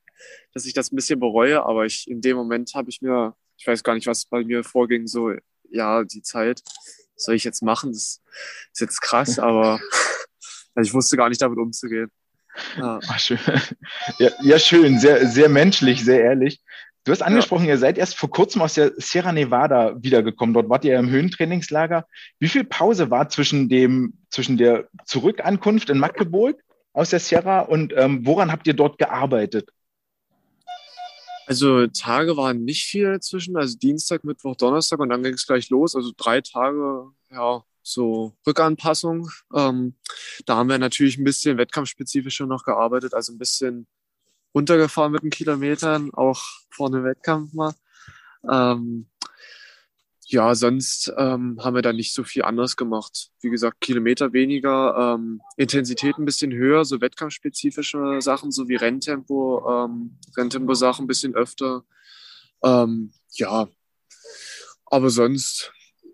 dass 0.53 0.65
ich 0.65 0.73
das 0.73 0.91
ein 0.91 0.95
bisschen 0.95 1.19
bereue, 1.19 1.63
aber 1.63 1.85
ich 1.85 2.09
in 2.09 2.21
dem 2.21 2.38
Moment 2.38 2.73
habe 2.73 2.89
ich 2.89 3.01
mir, 3.01 3.35
ich 3.57 3.67
weiß 3.67 3.83
gar 3.83 3.95
nicht, 3.95 4.07
was 4.07 4.25
bei 4.25 4.43
mir 4.43 4.63
vorging, 4.63 5.07
so, 5.07 5.33
ja, 5.69 6.03
die 6.03 6.21
Zeit, 6.21 6.61
was 7.15 7.25
soll 7.25 7.35
ich 7.35 7.43
jetzt 7.43 7.61
machen? 7.61 7.91
Das 7.91 8.21
ist 8.73 8.81
jetzt 8.81 9.01
krass, 9.01 9.39
aber 9.39 9.79
ich 10.81 10.93
wusste 10.93 11.17
gar 11.17 11.29
nicht 11.29 11.41
damit 11.41 11.57
umzugehen. 11.57 12.11
Ja. 12.77 12.99
Ach, 13.07 13.19
schön. 13.19 13.39
Ja, 14.17 14.31
ja, 14.41 14.59
schön, 14.59 14.97
sehr, 14.97 15.27
sehr 15.27 15.49
menschlich, 15.49 16.05
sehr 16.05 16.21
ehrlich. 16.21 16.62
Du 17.06 17.12
hast 17.12 17.21
angesprochen, 17.21 17.65
ja. 17.65 17.73
ihr 17.73 17.77
seid 17.77 17.99
erst 17.99 18.17
vor 18.17 18.31
kurzem 18.31 18.63
aus 18.63 18.73
der 18.73 18.93
Sierra 18.97 19.31
Nevada 19.31 19.95
wiedergekommen. 20.01 20.56
Dort 20.56 20.69
wart 20.69 20.83
ihr 20.85 20.97
im 20.97 21.10
Höhentrainingslager. 21.10 22.08
Wie 22.39 22.47
viel 22.49 22.63
Pause 22.63 23.12
war 23.12 23.29
zwischen 23.29 23.69
dem, 23.69 24.17
zwischen 24.31 24.58
der 24.58 24.89
Zurückankunft 25.06 25.91
in 25.91 25.99
Magdeburg 25.99 26.60
aus 26.93 27.12
der 27.12 27.19
Sierra 27.19 27.62
und 27.62 27.93
ähm, 27.95 28.25
woran 28.25 28.51
habt 28.51 28.65
ihr 28.65 28.73
dort 28.73 28.97
gearbeitet? 28.97 29.69
Also 31.45 31.85
Tage 31.85 32.37
waren 32.37 32.65
nicht 32.65 32.85
viel 32.85 33.19
zwischen, 33.19 33.56
also 33.56 33.77
Dienstag, 33.77 34.23
Mittwoch, 34.23 34.56
Donnerstag 34.56 34.99
und 34.99 35.10
dann 35.10 35.21
ging 35.21 35.35
es 35.35 35.45
gleich 35.45 35.69
los. 35.69 35.95
Also 35.95 36.12
drei 36.17 36.41
Tage, 36.41 37.12
ja, 37.29 37.63
so 37.83 38.33
Rückanpassung. 38.47 39.29
Ähm, 39.53 39.93
da 40.47 40.56
haben 40.56 40.69
wir 40.69 40.79
natürlich 40.79 41.19
ein 41.19 41.23
bisschen 41.23 41.60
wettkampfspezifischer 41.60 42.47
noch 42.47 42.63
gearbeitet, 42.63 43.13
also 43.13 43.31
ein 43.31 43.37
bisschen 43.37 43.85
runtergefahren 44.56 45.12
mit 45.12 45.23
den 45.23 45.29
Kilometern, 45.29 46.12
auch 46.13 46.41
vor 46.71 46.89
dem 46.89 47.03
Wettkampf 47.03 47.53
mal. 47.53 47.73
Ähm, 48.49 49.08
ja, 50.27 50.56
sonst 50.56 51.13
ähm, 51.17 51.60
haben 51.63 51.75
wir 51.75 51.83
da 51.83 51.93
nicht 51.93 52.13
so 52.13 52.23
viel 52.23 52.43
anders 52.43 52.75
gemacht. 52.75 53.29
Wie 53.41 53.49
gesagt, 53.49 53.79
Kilometer 53.81 54.33
weniger, 54.33 55.15
ähm, 55.15 55.41
Intensität 55.56 56.17
ein 56.17 56.25
bisschen 56.25 56.51
höher, 56.51 56.83
so 56.83 56.99
wettkampfspezifische 56.99 58.21
Sachen, 58.21 58.51
so 58.51 58.67
wie 58.67 58.75
Renntempo, 58.75 59.85
ähm, 59.85 60.17
Renntempo-Sachen 60.35 61.06
ein 61.06 61.08
bisschen 61.08 61.35
öfter. 61.35 61.83
Ähm, 62.63 63.12
ja, 63.33 63.67
aber 64.85 65.10
sonst 65.12 65.71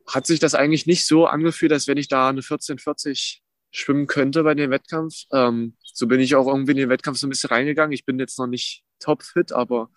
hat 0.08 0.26
sich 0.26 0.40
das 0.40 0.56
eigentlich 0.56 0.88
nicht 0.88 1.06
so 1.06 1.26
angefühlt, 1.26 1.72
als 1.72 1.88
wenn 1.88 1.98
ich 1.98 2.10
da 2.10 2.28
eine 2.28 2.42
1440 2.42 3.42
schwimmen 3.72 4.08
könnte 4.08 4.44
bei 4.44 4.54
dem 4.54 4.70
Wettkampf. 4.70 5.24
Ähm, 5.32 5.76
so 5.82 6.08
bin 6.08 6.20
ich 6.20 6.36
auch 6.36 6.48
irgendwie 6.48 6.72
in 6.72 6.78
den 6.78 6.90
Wettkampf 6.90 7.18
so 7.18 7.28
ein 7.28 7.30
bisschen 7.30 7.50
reingegangen. 7.50 7.94
Ich 7.94 8.06
bin 8.06 8.20
jetzt 8.20 8.38
noch 8.38 8.48
nicht 8.48 8.84
topfit, 9.00 9.52
aber 9.52 9.90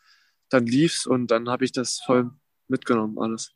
dann 0.48 0.66
lief's 0.66 1.06
und 1.06 1.30
dann 1.30 1.48
habe 1.48 1.64
ich 1.64 1.72
das 1.72 2.00
voll 2.04 2.30
mitgenommen, 2.68 3.18
alles. 3.18 3.52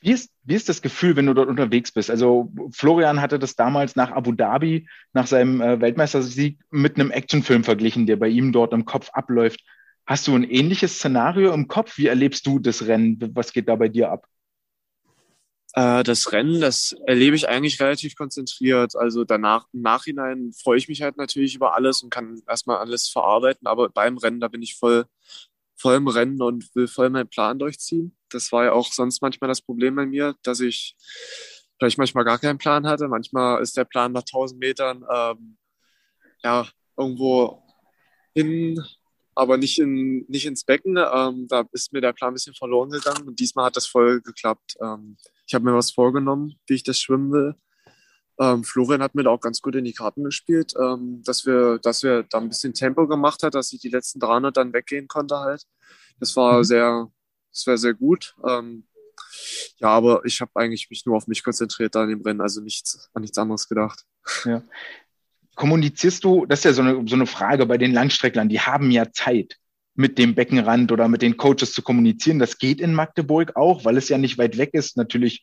Wie 0.00 0.12
ist, 0.12 0.30
wie 0.44 0.54
ist 0.54 0.68
das 0.68 0.80
Gefühl, 0.80 1.16
wenn 1.16 1.26
du 1.26 1.34
dort 1.34 1.48
unterwegs 1.48 1.90
bist? 1.90 2.10
Also 2.10 2.52
Florian 2.70 3.20
hatte 3.20 3.38
das 3.38 3.56
damals 3.56 3.96
nach 3.96 4.12
Abu 4.12 4.32
Dhabi, 4.32 4.88
nach 5.12 5.26
seinem 5.26 5.60
äh, 5.60 5.80
Weltmeistersieg 5.80 6.60
mit 6.70 6.96
einem 6.96 7.10
Actionfilm 7.10 7.64
verglichen, 7.64 8.06
der 8.06 8.16
bei 8.16 8.28
ihm 8.28 8.52
dort 8.52 8.72
im 8.72 8.84
Kopf 8.84 9.10
abläuft. 9.12 9.60
Hast 10.06 10.28
du 10.28 10.36
ein 10.36 10.44
ähnliches 10.44 10.94
Szenario 10.94 11.52
im 11.52 11.66
Kopf? 11.66 11.98
Wie 11.98 12.06
erlebst 12.06 12.46
du 12.46 12.60
das 12.60 12.86
Rennen? 12.86 13.18
Was 13.34 13.52
geht 13.52 13.68
da 13.68 13.74
bei 13.74 13.88
dir 13.88 14.10
ab? 14.10 14.26
Äh, 15.78 16.02
das 16.02 16.32
Rennen, 16.32 16.60
das 16.60 16.90
erlebe 17.06 17.36
ich 17.36 17.48
eigentlich 17.48 17.80
relativ 17.80 18.16
konzentriert. 18.16 18.96
Also 18.96 19.22
danach, 19.22 19.68
im 19.72 19.82
Nachhinein 19.82 20.52
freue 20.52 20.76
ich 20.76 20.88
mich 20.88 21.02
halt 21.02 21.16
natürlich 21.16 21.54
über 21.54 21.74
alles 21.76 22.02
und 22.02 22.10
kann 22.10 22.42
erstmal 22.48 22.78
alles 22.78 23.08
verarbeiten. 23.08 23.68
Aber 23.68 23.88
beim 23.88 24.18
Rennen, 24.18 24.40
da 24.40 24.48
bin 24.48 24.60
ich 24.60 24.74
voll, 24.74 25.06
voll 25.76 25.94
im 25.94 26.08
Rennen 26.08 26.42
und 26.42 26.74
will 26.74 26.88
voll 26.88 27.10
meinen 27.10 27.28
Plan 27.28 27.60
durchziehen. 27.60 28.16
Das 28.28 28.50
war 28.50 28.64
ja 28.64 28.72
auch 28.72 28.92
sonst 28.92 29.22
manchmal 29.22 29.46
das 29.46 29.62
Problem 29.62 29.94
bei 29.94 30.04
mir, 30.04 30.34
dass 30.42 30.58
ich 30.58 30.96
vielleicht 31.78 31.98
manchmal 31.98 32.24
gar 32.24 32.40
keinen 32.40 32.58
Plan 32.58 32.84
hatte. 32.84 33.06
Manchmal 33.06 33.62
ist 33.62 33.76
der 33.76 33.84
Plan 33.84 34.10
nach 34.10 34.22
1000 34.22 34.58
Metern 34.58 35.04
ähm, 35.14 35.58
ja 36.42 36.66
irgendwo 36.96 37.62
hin 38.34 38.82
aber 39.36 39.56
nicht, 39.56 39.78
in, 39.78 40.26
nicht 40.26 40.46
ins 40.46 40.64
Becken. 40.64 40.96
Ähm, 40.96 41.46
da 41.48 41.64
ist 41.70 41.92
mir 41.92 42.00
der 42.00 42.12
Plan 42.12 42.32
ein 42.32 42.34
bisschen 42.34 42.54
verloren 42.54 42.90
gegangen 42.90 43.28
und 43.28 43.38
diesmal 43.38 43.66
hat 43.66 43.76
das 43.76 43.86
voll 43.86 44.20
geklappt. 44.20 44.74
Ähm, 44.82 45.16
ich 45.48 45.54
habe 45.54 45.64
mir 45.64 45.74
was 45.74 45.90
vorgenommen, 45.90 46.58
wie 46.66 46.74
ich 46.74 46.82
das 46.82 47.00
schwimmen 47.00 47.32
will. 47.32 47.54
Ähm, 48.38 48.62
Florian 48.62 49.02
hat 49.02 49.14
mir 49.14 49.24
da 49.24 49.30
auch 49.30 49.40
ganz 49.40 49.60
gut 49.60 49.74
in 49.74 49.84
die 49.84 49.94
Karten 49.94 50.22
gespielt, 50.22 50.74
ähm, 50.78 51.22
dass, 51.24 51.46
wir, 51.46 51.78
dass 51.78 52.02
wir 52.02 52.22
da 52.22 52.38
ein 52.38 52.48
bisschen 52.48 52.74
Tempo 52.74 53.08
gemacht 53.08 53.42
hat, 53.42 53.54
dass 53.54 53.72
ich 53.72 53.80
die 53.80 53.88
letzten 53.88 54.20
300 54.20 54.56
dann 54.56 54.72
weggehen 54.72 55.08
konnte 55.08 55.38
halt. 55.38 55.62
Das 56.20 56.36
war 56.36 56.58
mhm. 56.58 56.64
sehr, 56.64 57.12
das 57.50 57.66
war 57.66 57.78
sehr 57.78 57.94
gut. 57.94 58.36
Ähm, 58.46 58.86
ja, 59.78 59.88
aber 59.88 60.24
ich 60.24 60.40
habe 60.40 60.52
eigentlich 60.54 60.88
mich 60.90 61.04
nur 61.06 61.16
auf 61.16 61.26
mich 61.26 61.42
konzentriert 61.42 61.94
da 61.94 62.04
in 62.04 62.10
dem 62.10 62.22
Rennen, 62.22 62.40
also 62.40 62.60
nichts, 62.60 63.10
an 63.14 63.22
nichts 63.22 63.38
anderes 63.38 63.68
gedacht. 63.68 64.04
Ja 64.44 64.62
kommunizierst 65.58 66.22
du, 66.22 66.46
das 66.46 66.60
ist 66.60 66.64
ja 66.64 66.72
so 66.72 66.82
eine, 66.82 67.04
so 67.06 67.16
eine 67.16 67.26
Frage 67.26 67.66
bei 67.66 67.76
den 67.78 67.92
Langstrecklern, 67.92 68.48
die 68.48 68.60
haben 68.60 68.90
ja 68.92 69.10
Zeit 69.10 69.58
mit 69.98 70.16
dem 70.16 70.36
Beckenrand 70.36 70.92
oder 70.92 71.08
mit 71.08 71.22
den 71.22 71.36
Coaches 71.36 71.72
zu 71.72 71.82
kommunizieren. 71.82 72.38
Das 72.38 72.58
geht 72.58 72.80
in 72.80 72.94
Magdeburg 72.94 73.56
auch, 73.56 73.84
weil 73.84 73.96
es 73.96 74.08
ja 74.08 74.16
nicht 74.16 74.38
weit 74.38 74.56
weg 74.56 74.70
ist. 74.72 74.96
Natürlich 74.96 75.42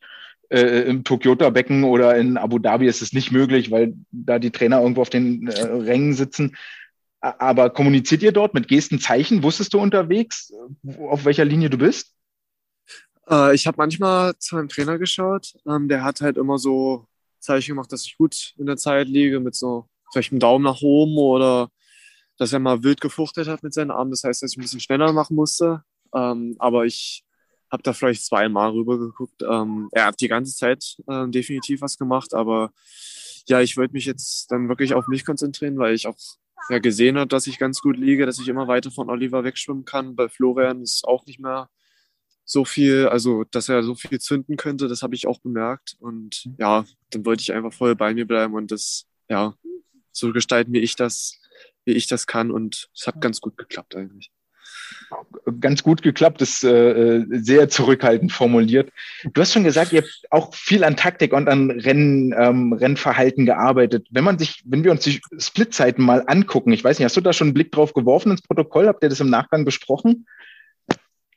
äh, 0.49 0.83
im 0.87 1.03
Tokyota-Becken 1.03 1.83
oder 1.83 2.15
in 2.15 2.37
Abu 2.37 2.57
Dhabi 2.57 2.87
ist 2.87 3.01
es 3.01 3.11
nicht 3.11 3.33
möglich, 3.33 3.69
weil 3.69 3.95
da 4.11 4.39
die 4.39 4.51
Trainer 4.51 4.81
irgendwo 4.81 5.01
auf 5.01 5.09
den 5.09 5.47
äh, 5.47 5.61
Rängen 5.61 6.13
sitzen. 6.13 6.55
Aber 7.19 7.69
kommuniziert 7.69 8.23
ihr 8.23 8.31
dort 8.31 8.53
mit 8.53 8.69
Gesten, 8.69 8.99
Zeichen? 8.99 9.43
Wusstest 9.43 9.73
du 9.73 9.79
unterwegs, 9.79 10.53
auf 10.99 11.25
welcher 11.25 11.43
Linie 11.43 11.69
du 11.69 11.77
bist? 11.77 12.13
Äh, 13.29 13.55
ich 13.55 13.67
habe 13.67 13.75
manchmal 13.77 14.37
zu 14.37 14.55
einem 14.55 14.69
Trainer 14.69 14.97
geschaut. 14.97 15.53
Ähm, 15.67 15.89
der 15.89 16.05
hat 16.05 16.21
halt 16.21 16.37
immer 16.37 16.57
so 16.59 17.07
Zeichen 17.39 17.71
gemacht, 17.71 17.91
dass 17.91 18.05
ich 18.05 18.17
gut 18.17 18.53
in 18.57 18.67
der 18.67 18.77
Zeit 18.77 19.09
liege 19.09 19.41
mit 19.41 19.53
so 19.53 19.89
vielleicht 20.13 20.31
einen 20.31 20.39
Daumen 20.39 20.63
nach 20.63 20.81
oben 20.81 21.17
oder 21.17 21.69
dass 22.37 22.53
er 22.53 22.59
mal 22.59 22.83
wild 22.83 23.01
gefuchtelt 23.01 23.47
hat 23.47 23.63
mit 23.63 23.73
seinen 23.73 23.91
Armen. 23.91 24.11
Das 24.11 24.23
heißt, 24.23 24.43
dass 24.43 24.51
ich 24.51 24.57
ein 24.57 24.61
bisschen 24.61 24.79
schneller 24.79 25.13
machen 25.13 25.35
musste. 25.35 25.83
Ähm, 26.13 26.55
aber 26.59 26.85
ich 26.85 27.23
habe 27.71 27.83
da 27.83 27.93
vielleicht 27.93 28.25
zweimal 28.25 28.71
rüber 28.71 28.97
geguckt. 28.97 29.41
Ähm, 29.41 29.89
er 29.91 30.07
hat 30.07 30.21
die 30.21 30.27
ganze 30.27 30.55
Zeit 30.55 30.97
äh, 31.07 31.27
definitiv 31.27 31.81
was 31.81 31.97
gemacht, 31.97 32.33
aber 32.33 32.71
ja, 33.47 33.61
ich 33.61 33.77
wollte 33.77 33.93
mich 33.93 34.05
jetzt 34.05 34.51
dann 34.51 34.69
wirklich 34.69 34.93
auf 34.93 35.07
mich 35.07 35.25
konzentrieren, 35.25 35.77
weil 35.77 35.93
ich 35.93 36.07
auch 36.07 36.17
ja, 36.69 36.79
gesehen 36.79 37.17
habe, 37.17 37.27
dass 37.27 37.47
ich 37.47 37.59
ganz 37.59 37.81
gut 37.81 37.97
liege, 37.97 38.25
dass 38.25 38.39
ich 38.39 38.47
immer 38.47 38.67
weiter 38.67 38.91
von 38.91 39.09
Oliver 39.09 39.43
wegschwimmen 39.43 39.85
kann. 39.85 40.15
Bei 40.15 40.29
Florian 40.29 40.81
ist 40.81 41.05
auch 41.05 41.25
nicht 41.25 41.39
mehr 41.39 41.69
so 42.43 42.63
viel, 42.65 43.07
also 43.07 43.43
dass 43.45 43.69
er 43.69 43.83
so 43.83 43.95
viel 43.95 44.19
zünden 44.19 44.55
könnte, 44.55 44.87
das 44.87 45.01
habe 45.01 45.15
ich 45.15 45.27
auch 45.27 45.39
bemerkt. 45.39 45.95
Und 45.99 46.49
ja, 46.57 46.85
dann 47.09 47.25
wollte 47.25 47.41
ich 47.41 47.53
einfach 47.53 47.73
voll 47.73 47.95
bei 47.95 48.13
mir 48.13 48.25
bleiben 48.25 48.53
und 48.53 48.71
das 48.71 49.05
ja 49.29 49.53
so 50.11 50.31
gestalten, 50.31 50.71
wie 50.73 50.79
ich 50.79 50.95
das, 50.95 51.39
wie 51.85 51.93
ich 51.93 52.07
das 52.07 52.27
kann. 52.27 52.51
Und 52.51 52.89
es 52.95 53.07
hat 53.07 53.21
ganz 53.21 53.41
gut 53.41 53.57
geklappt 53.57 53.95
eigentlich. 53.95 54.31
Ganz 55.59 55.83
gut 55.83 56.01
geklappt, 56.01 56.41
ist 56.41 56.63
äh, 56.63 57.23
sehr 57.29 57.69
zurückhaltend 57.69 58.31
formuliert. 58.31 58.91
Du 59.33 59.41
hast 59.41 59.53
schon 59.53 59.63
gesagt, 59.63 59.93
ihr 59.93 60.01
habt 60.01 60.21
auch 60.31 60.53
viel 60.53 60.83
an 60.83 60.97
Taktik 60.97 61.33
und 61.33 61.47
an 61.47 61.71
Rennen, 61.71 62.33
ähm, 62.37 62.73
Rennverhalten 62.73 63.45
gearbeitet. 63.45 64.07
Wenn 64.11 64.23
man 64.23 64.37
sich, 64.37 64.63
wenn 64.65 64.83
wir 64.83 64.91
uns 64.91 65.03
die 65.03 65.21
Splitzeiten 65.37 66.03
mal 66.03 66.23
angucken, 66.27 66.71
ich 66.71 66.83
weiß 66.83 66.97
nicht, 66.97 67.05
hast 67.05 67.17
du 67.17 67.21
da 67.21 67.33
schon 67.33 67.47
einen 67.47 67.53
Blick 67.53 67.71
drauf 67.71 67.93
geworfen 67.93 68.31
ins 68.31 68.41
Protokoll? 68.41 68.87
Habt 68.87 69.03
ihr 69.03 69.09
das 69.09 69.19
im 69.19 69.29
Nachgang 69.29 69.65
besprochen? 69.65 70.25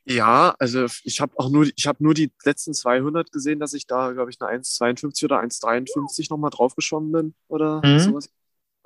Ja, 0.04 0.54
also 0.58 0.86
ich 1.04 1.20
habe 1.20 1.32
auch 1.36 1.50
nur, 1.50 1.68
ich 1.76 1.86
habe 1.86 2.02
nur 2.02 2.14
die 2.14 2.32
letzten 2.44 2.72
200 2.72 3.30
gesehen, 3.30 3.60
dass 3.60 3.74
ich 3.74 3.86
da, 3.86 4.12
glaube 4.12 4.30
ich, 4.30 4.40
eine 4.40 4.58
1,52 4.58 5.24
oder 5.24 5.40
1,53 5.40 6.28
nochmal 6.30 6.50
draufgeschwommen 6.50 7.12
bin 7.12 7.34
oder 7.48 7.82
mhm. 7.84 7.98
sowas. 7.98 8.30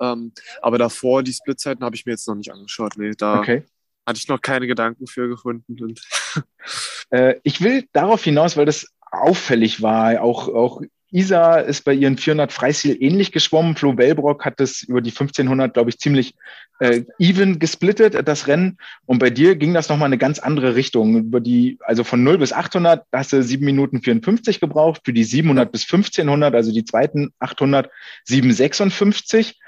Ähm, 0.03 0.33
aber 0.61 0.77
davor, 0.77 1.23
die 1.23 1.33
Splitzeiten 1.33 1.83
habe 1.83 1.95
ich 1.95 2.05
mir 2.05 2.13
jetzt 2.13 2.27
noch 2.27 2.35
nicht 2.35 2.51
angeschaut. 2.51 2.93
Nee, 2.97 3.11
da 3.17 3.39
okay. 3.39 3.63
hatte 4.05 4.17
ich 4.17 4.27
noch 4.27 4.41
keine 4.41 4.67
Gedanken 4.67 5.07
für 5.07 5.29
gefunden. 5.29 5.95
äh, 7.09 7.35
ich 7.43 7.61
will 7.61 7.87
darauf 7.93 8.23
hinaus, 8.23 8.57
weil 8.57 8.65
das 8.65 8.87
auffällig 9.11 9.81
war, 9.81 10.21
auch, 10.21 10.47
auch 10.47 10.81
Isa 11.13 11.57
ist 11.57 11.83
bei 11.83 11.93
ihren 11.93 12.17
400 12.17 12.51
Freistil 12.51 12.97
ähnlich 12.99 13.31
geschwommen. 13.31 13.75
Flo 13.75 13.93
Bellbrock 13.93 14.45
hat 14.45 14.59
das 14.59 14.81
über 14.81 14.99
die 14.99 15.11
1500, 15.11 15.71
glaube 15.71 15.91
ich, 15.91 15.99
ziemlich 15.99 16.33
äh, 16.79 17.03
even 17.19 17.59
gesplittet, 17.59 18.27
das 18.27 18.47
Rennen. 18.47 18.79
Und 19.05 19.19
bei 19.19 19.29
dir 19.29 19.55
ging 19.55 19.75
das 19.75 19.89
nochmal 19.89 20.07
eine 20.07 20.17
ganz 20.17 20.39
andere 20.39 20.73
Richtung. 20.73 21.15
Über 21.15 21.39
die, 21.39 21.77
also 21.81 22.03
von 22.03 22.23
0 22.23 22.39
bis 22.39 22.51
800 22.51 23.05
hast 23.13 23.31
du 23.31 23.43
7 23.43 23.63
Minuten 23.63 24.01
54 24.01 24.59
gebraucht. 24.59 25.01
Für 25.05 25.13
die 25.13 25.23
700 25.23 25.71
bis 25.71 25.83
1500, 25.83 26.55
also 26.55 26.73
die 26.73 26.83
zweiten 26.83 27.31
800, 27.37 27.91
756 28.23 29.59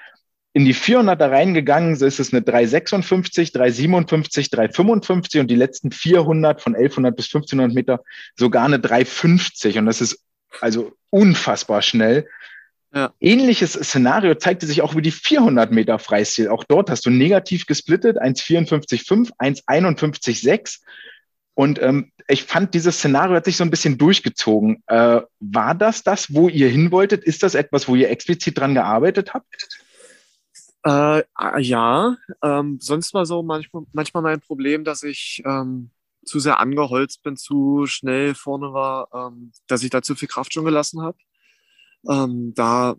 in 0.56 0.64
die 0.64 0.74
400er 0.74 1.30
reingegangen 1.30 1.96
ist 1.96 2.18
es 2.18 2.32
eine 2.32 2.42
356, 2.42 3.52
357, 3.52 4.50
355 4.50 5.42
und 5.42 5.52
die 5.52 5.56
letzten 5.56 5.92
400 5.92 6.62
von 6.62 6.76
1100 6.76 7.14
bis 7.14 7.26
1500 7.26 7.76
Meter 7.76 8.04
sogar 8.38 8.64
eine 8.64 8.80
350 8.80 9.78
und 9.78 9.86
das 9.86 10.00
ist 10.00 10.24
also 10.62 10.94
unfassbar 11.10 11.82
schnell. 11.82 12.30
Ja. 12.94 13.12
Ähnliches 13.20 13.74
Szenario 13.74 14.36
zeigte 14.36 14.66
sich 14.66 14.82
auch 14.82 14.94
über 14.94 15.02
die 15.02 15.12
400 15.12 15.72
Meter 15.72 16.00
Freistil. 16.00 16.48
Auch 16.48 16.64
dort 16.64 16.90
hast 16.90 17.06
du 17.06 17.10
negativ 17.10 17.66
gesplittet, 17.66 18.18
1,54,5, 18.18 19.32
1,51,6. 19.38 20.80
Und 21.54 21.82
ähm, 21.82 22.14
ich 22.30 22.44
fand, 22.46 22.74
dieses 22.74 22.96
Szenario 23.00 23.36
hat 23.36 23.44
sich 23.44 23.58
so 23.58 23.66
ein 23.66 23.72
bisschen 23.72 23.98
durchgezogen. 23.98 24.82
Äh, 24.88 25.20
war 25.42 25.76
das 25.76 26.04
das, 26.04 26.34
wo 26.34 26.48
ihr 26.48 26.70
hin 26.70 26.92
wolltet? 26.92 27.26
Ist 27.26 27.44
das 27.44 27.56
etwas, 27.56 27.90
wo 27.90 27.96
ihr 27.96 28.10
explizit 28.10 28.58
dran 28.58 28.74
gearbeitet 28.74 29.34
habt? 29.34 29.75
Äh, 30.86 31.24
ja, 31.62 32.16
ähm, 32.44 32.78
sonst 32.80 33.14
war 33.16 33.26
so 33.26 33.42
manchmal, 33.42 33.84
manchmal 33.92 34.22
mein 34.22 34.40
Problem, 34.40 34.84
dass 34.84 35.02
ich 35.02 35.42
ähm, 35.44 35.90
zu 36.24 36.40
sehr 36.40 36.60
angeholzt 36.60 37.24
bin, 37.24 37.38
zu 37.38 37.86
schnell 37.88 38.36
vorne 38.36 38.72
war, 38.72 39.10
ähm, 39.14 39.52
dass 39.68 39.84
ich 39.84 39.90
da 39.90 40.04
zu 40.04 40.16
viel 40.16 40.28
Kraft 40.28 40.54
schon 40.54 40.66
gelassen 40.66 41.02
habe. 41.02 41.18
Ähm, 42.08 42.54
da 42.56 42.96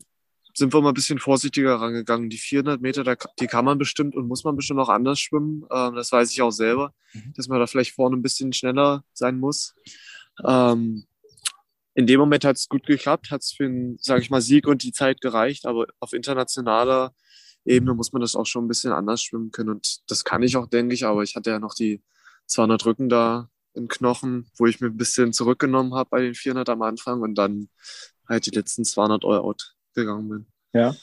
sind 0.52 0.74
wir 0.74 0.80
mal 0.80 0.88
ein 0.88 0.94
bisschen 0.94 1.20
vorsichtiger 1.20 1.76
rangegangen. 1.76 2.28
Die 2.28 2.38
400 2.38 2.80
Meter, 2.80 3.04
da, 3.04 3.14
die 3.38 3.46
kann 3.46 3.64
man 3.64 3.78
bestimmt 3.78 4.16
und 4.16 4.26
muss 4.26 4.42
man 4.42 4.56
bestimmt 4.56 4.80
auch 4.80 4.88
anders 4.88 5.20
schwimmen. 5.20 5.64
Ähm, 5.70 5.94
das 5.94 6.10
weiß 6.10 6.32
ich 6.32 6.42
auch 6.42 6.50
selber, 6.50 6.92
mhm. 7.12 7.34
dass 7.36 7.46
man 7.46 7.60
da 7.60 7.68
vielleicht 7.68 7.92
vorne 7.92 8.16
ein 8.16 8.22
bisschen 8.22 8.52
schneller 8.52 9.04
sein 9.12 9.38
muss. 9.38 9.74
Ähm, 10.44 11.06
in 11.94 12.06
dem 12.06 12.18
Moment 12.18 12.44
hat 12.44 12.56
es 12.56 12.68
gut 12.68 12.84
geklappt, 12.84 13.30
hat 13.30 13.42
es 13.42 13.52
für 13.52 13.64
den, 13.64 13.96
sage 14.00 14.22
ich 14.22 14.30
mal, 14.30 14.40
Sieg 14.40 14.66
und 14.66 14.82
die 14.82 14.92
Zeit 14.92 15.20
gereicht, 15.20 15.66
aber 15.66 15.86
auf 16.00 16.12
internationaler 16.12 17.14
Ebene 17.66 17.94
muss 17.94 18.12
man 18.12 18.22
das 18.22 18.36
auch 18.36 18.46
schon 18.46 18.64
ein 18.64 18.68
bisschen 18.68 18.92
anders 18.92 19.22
schwimmen 19.22 19.50
können 19.50 19.70
und 19.70 19.98
das 20.08 20.24
kann 20.24 20.42
ich 20.42 20.56
auch, 20.56 20.66
denke 20.66 20.94
ich, 20.94 21.04
aber 21.04 21.22
ich 21.22 21.36
hatte 21.36 21.50
ja 21.50 21.58
noch 21.58 21.74
die 21.74 22.02
200 22.46 22.84
Rücken 22.86 23.08
da 23.08 23.48
im 23.74 23.88
Knochen, 23.88 24.46
wo 24.56 24.66
ich 24.66 24.80
mir 24.80 24.88
ein 24.88 24.96
bisschen 24.96 25.32
zurückgenommen 25.32 25.94
habe 25.94 26.08
bei 26.10 26.22
den 26.22 26.34
400 26.34 26.68
am 26.70 26.82
Anfang 26.82 27.20
und 27.20 27.34
dann 27.34 27.68
halt 28.28 28.46
die 28.46 28.50
letzten 28.50 28.84
200 28.84 29.24
Euro 29.24 29.48
out 29.48 29.74
gegangen 29.94 30.28
bin. 30.28 30.46
Ja. 30.72 30.94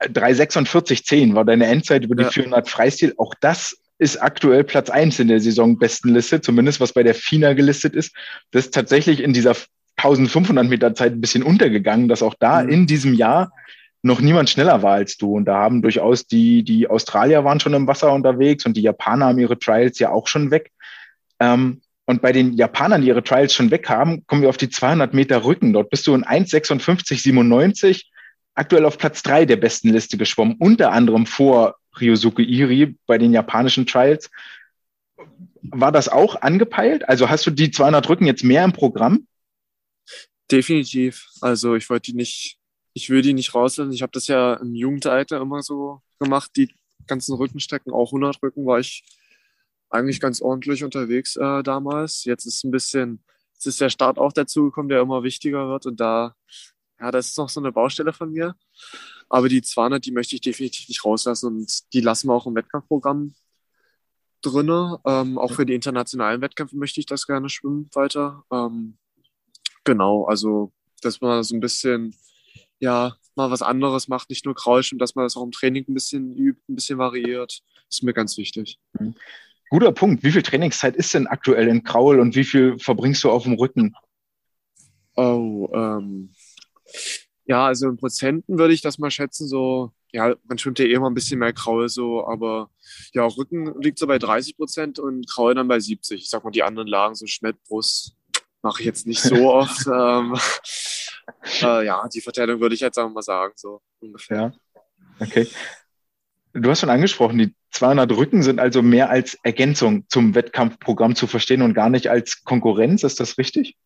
3,46,10 0.00 1.34
war 1.34 1.44
deine 1.44 1.66
Endzeit 1.66 2.04
über 2.04 2.14
die 2.14 2.24
ja. 2.24 2.30
400 2.30 2.68
Freistil. 2.68 3.14
Auch 3.16 3.34
das 3.40 3.78
ist 3.98 4.22
aktuell 4.22 4.62
Platz 4.64 4.90
1 4.90 5.20
in 5.20 5.28
der 5.28 5.40
Saisonbestenliste, 5.40 6.42
zumindest 6.42 6.80
was 6.80 6.92
bei 6.92 7.02
der 7.02 7.14
FINA 7.14 7.54
gelistet 7.54 7.94
ist. 7.94 8.14
Das 8.50 8.66
ist 8.66 8.74
tatsächlich 8.74 9.20
in 9.20 9.32
dieser 9.32 9.56
1500 9.96 10.68
Meter 10.68 10.94
Zeit 10.94 11.12
ein 11.12 11.20
bisschen 11.20 11.42
untergegangen, 11.42 12.08
dass 12.08 12.22
auch 12.22 12.34
da 12.38 12.62
mhm. 12.62 12.68
in 12.68 12.86
diesem 12.86 13.14
Jahr 13.14 13.52
noch 14.06 14.20
niemand 14.20 14.48
schneller 14.48 14.82
war 14.82 14.94
als 14.94 15.16
du. 15.16 15.36
Und 15.36 15.46
da 15.46 15.56
haben 15.56 15.82
durchaus 15.82 16.26
die, 16.26 16.62
die 16.62 16.88
Australier 16.88 17.44
waren 17.44 17.60
schon 17.60 17.74
im 17.74 17.86
Wasser 17.86 18.12
unterwegs 18.12 18.64
und 18.64 18.76
die 18.76 18.82
Japaner 18.82 19.26
haben 19.26 19.38
ihre 19.38 19.58
Trials 19.58 19.98
ja 19.98 20.10
auch 20.10 20.26
schon 20.28 20.50
weg. 20.50 20.70
Ähm, 21.40 21.82
und 22.06 22.22
bei 22.22 22.32
den 22.32 22.52
Japanern, 22.52 23.02
die 23.02 23.08
ihre 23.08 23.24
Trials 23.24 23.52
schon 23.52 23.72
weg 23.72 23.88
haben, 23.88 24.24
kommen 24.26 24.42
wir 24.42 24.48
auf 24.48 24.56
die 24.56 24.70
200 24.70 25.12
Meter 25.12 25.44
Rücken. 25.44 25.72
Dort 25.72 25.90
bist 25.90 26.06
du 26.06 26.14
in 26.14 26.24
1,56,97 26.24 28.04
aktuell 28.54 28.84
auf 28.84 28.96
Platz 28.96 29.22
drei 29.22 29.44
der 29.44 29.56
besten 29.56 29.90
Liste 29.90 30.16
geschwommen, 30.16 30.56
unter 30.58 30.92
anderem 30.92 31.26
vor 31.26 31.76
Ryosuke 32.00 32.42
Iri 32.42 32.96
bei 33.06 33.18
den 33.18 33.32
japanischen 33.32 33.86
Trials. 33.86 34.30
War 35.62 35.90
das 35.90 36.08
auch 36.08 36.40
angepeilt? 36.40 37.08
Also 37.08 37.28
hast 37.28 37.44
du 37.46 37.50
die 37.50 37.70
200 37.70 38.08
Rücken 38.08 38.26
jetzt 38.26 38.44
mehr 38.44 38.64
im 38.64 38.72
Programm? 38.72 39.26
Definitiv. 40.50 41.28
Also 41.40 41.74
ich 41.74 41.90
wollte 41.90 42.12
die 42.12 42.16
nicht, 42.16 42.56
ich 42.96 43.10
will 43.10 43.20
die 43.20 43.34
nicht 43.34 43.54
rauslassen. 43.54 43.92
Ich 43.92 44.00
habe 44.00 44.12
das 44.12 44.26
ja 44.26 44.54
im 44.54 44.74
Jugendalter 44.74 45.38
immer 45.38 45.60
so 45.60 46.00
gemacht, 46.18 46.50
die 46.56 46.74
ganzen 47.06 47.34
Rückenstrecken, 47.34 47.92
auch 47.92 48.08
100 48.08 48.42
Rücken 48.42 48.64
war 48.64 48.78
ich 48.78 49.04
eigentlich 49.90 50.18
ganz 50.18 50.40
ordentlich 50.40 50.82
unterwegs 50.82 51.36
äh, 51.36 51.62
damals. 51.62 52.24
Jetzt 52.24 52.46
ist 52.46 52.64
ein 52.64 52.70
bisschen, 52.70 53.22
jetzt 53.52 53.66
ist 53.66 53.82
der 53.82 53.90
Start 53.90 54.16
auch 54.16 54.32
dazu 54.32 54.64
gekommen, 54.64 54.88
der 54.88 55.02
immer 55.02 55.22
wichtiger 55.22 55.68
wird 55.68 55.84
und 55.84 56.00
da, 56.00 56.36
ja, 56.98 57.10
das 57.10 57.26
ist 57.28 57.36
noch 57.36 57.50
so 57.50 57.60
eine 57.60 57.70
Baustelle 57.70 58.14
von 58.14 58.32
mir. 58.32 58.56
Aber 59.28 59.50
die 59.50 59.60
200, 59.60 60.02
die 60.02 60.12
möchte 60.12 60.34
ich 60.34 60.40
definitiv 60.40 60.88
nicht 60.88 61.04
rauslassen 61.04 61.48
und 61.48 61.92
die 61.92 62.00
lassen 62.00 62.28
wir 62.28 62.32
auch 62.32 62.46
im 62.46 62.54
Wettkampfprogramm 62.54 63.34
drinne. 64.40 65.00
Ähm, 65.04 65.36
auch 65.36 65.52
für 65.52 65.66
die 65.66 65.74
internationalen 65.74 66.40
Wettkämpfe 66.40 66.78
möchte 66.78 67.00
ich 67.00 67.06
das 67.06 67.26
gerne 67.26 67.50
schwimmen 67.50 67.90
weiter. 67.92 68.42
Ähm, 68.50 68.96
genau, 69.84 70.24
also 70.24 70.72
dass 71.02 71.20
man 71.20 71.44
so 71.44 71.54
ein 71.54 71.60
bisschen, 71.60 72.14
ja, 72.78 73.16
mal 73.34 73.50
was 73.50 73.62
anderes 73.62 74.08
macht, 74.08 74.30
nicht 74.30 74.44
nur 74.44 74.54
Kraulschwimmen, 74.54 74.98
dass 74.98 75.14
man 75.14 75.24
das 75.24 75.36
auch 75.36 75.44
im 75.44 75.52
Training 75.52 75.84
ein 75.88 75.94
bisschen 75.94 76.34
übt, 76.34 76.60
ein 76.68 76.74
bisschen 76.74 76.98
variiert, 76.98 77.62
ist 77.88 78.02
mir 78.02 78.14
ganz 78.14 78.36
wichtig. 78.36 78.78
Mhm. 78.98 79.14
Guter 79.68 79.92
Punkt. 79.92 80.22
Wie 80.22 80.30
viel 80.30 80.42
Trainingszeit 80.42 80.94
ist 80.94 81.12
denn 81.12 81.26
aktuell 81.26 81.68
in 81.68 81.82
Kraul 81.82 82.20
und 82.20 82.36
wie 82.36 82.44
viel 82.44 82.78
verbringst 82.78 83.24
du 83.24 83.30
auf 83.30 83.42
dem 83.42 83.54
Rücken? 83.54 83.94
Oh, 85.16 85.68
ähm, 85.74 86.32
ja, 87.46 87.66
also 87.66 87.88
in 87.88 87.96
Prozenten 87.96 88.58
würde 88.58 88.74
ich 88.74 88.80
das 88.80 88.98
mal 88.98 89.10
schätzen, 89.10 89.48
so, 89.48 89.92
ja, 90.12 90.34
man 90.44 90.58
schwimmt 90.58 90.78
ja 90.78 90.84
eh 90.84 90.92
immer 90.92 91.10
ein 91.10 91.14
bisschen 91.14 91.38
mehr 91.38 91.52
Kraul 91.52 91.88
so, 91.88 92.26
aber 92.26 92.70
ja, 93.12 93.24
Rücken 93.24 93.80
liegt 93.80 93.98
so 93.98 94.06
bei 94.06 94.18
30 94.18 94.56
Prozent 94.56 94.98
und 94.98 95.28
Kraul 95.28 95.54
dann 95.54 95.68
bei 95.68 95.80
70. 95.80 96.22
Ich 96.22 96.30
sag 96.30 96.44
mal, 96.44 96.50
die 96.50 96.62
anderen 96.62 96.88
Lagen, 96.88 97.14
so 97.14 97.26
Schmett, 97.26 97.56
Brust, 97.64 98.14
mache 98.62 98.82
ich 98.82 98.86
jetzt 98.86 99.06
nicht 99.06 99.20
so 99.20 99.34
oft. 99.52 99.86
ähm, 99.86 100.36
äh, 101.62 101.86
ja, 101.86 102.08
die 102.12 102.20
Verteilung 102.20 102.60
würde 102.60 102.74
ich 102.74 102.80
jetzt 102.80 102.98
einfach 102.98 103.12
mal 103.12 103.22
sagen, 103.22 103.52
so 103.56 103.80
ungefähr. 104.00 104.52
Okay. 105.20 105.46
Du 106.52 106.70
hast 106.70 106.80
schon 106.80 106.90
angesprochen, 106.90 107.38
die 107.38 107.54
200 107.72 108.10
Rücken 108.12 108.42
sind 108.42 108.60
also 108.60 108.82
mehr 108.82 109.10
als 109.10 109.36
Ergänzung 109.42 110.06
zum 110.08 110.34
Wettkampfprogramm 110.34 111.14
zu 111.14 111.26
verstehen 111.26 111.62
und 111.62 111.74
gar 111.74 111.90
nicht 111.90 112.08
als 112.08 112.44
Konkurrenz. 112.44 113.02
Ist 113.02 113.20
das 113.20 113.36
richtig? 113.36 113.76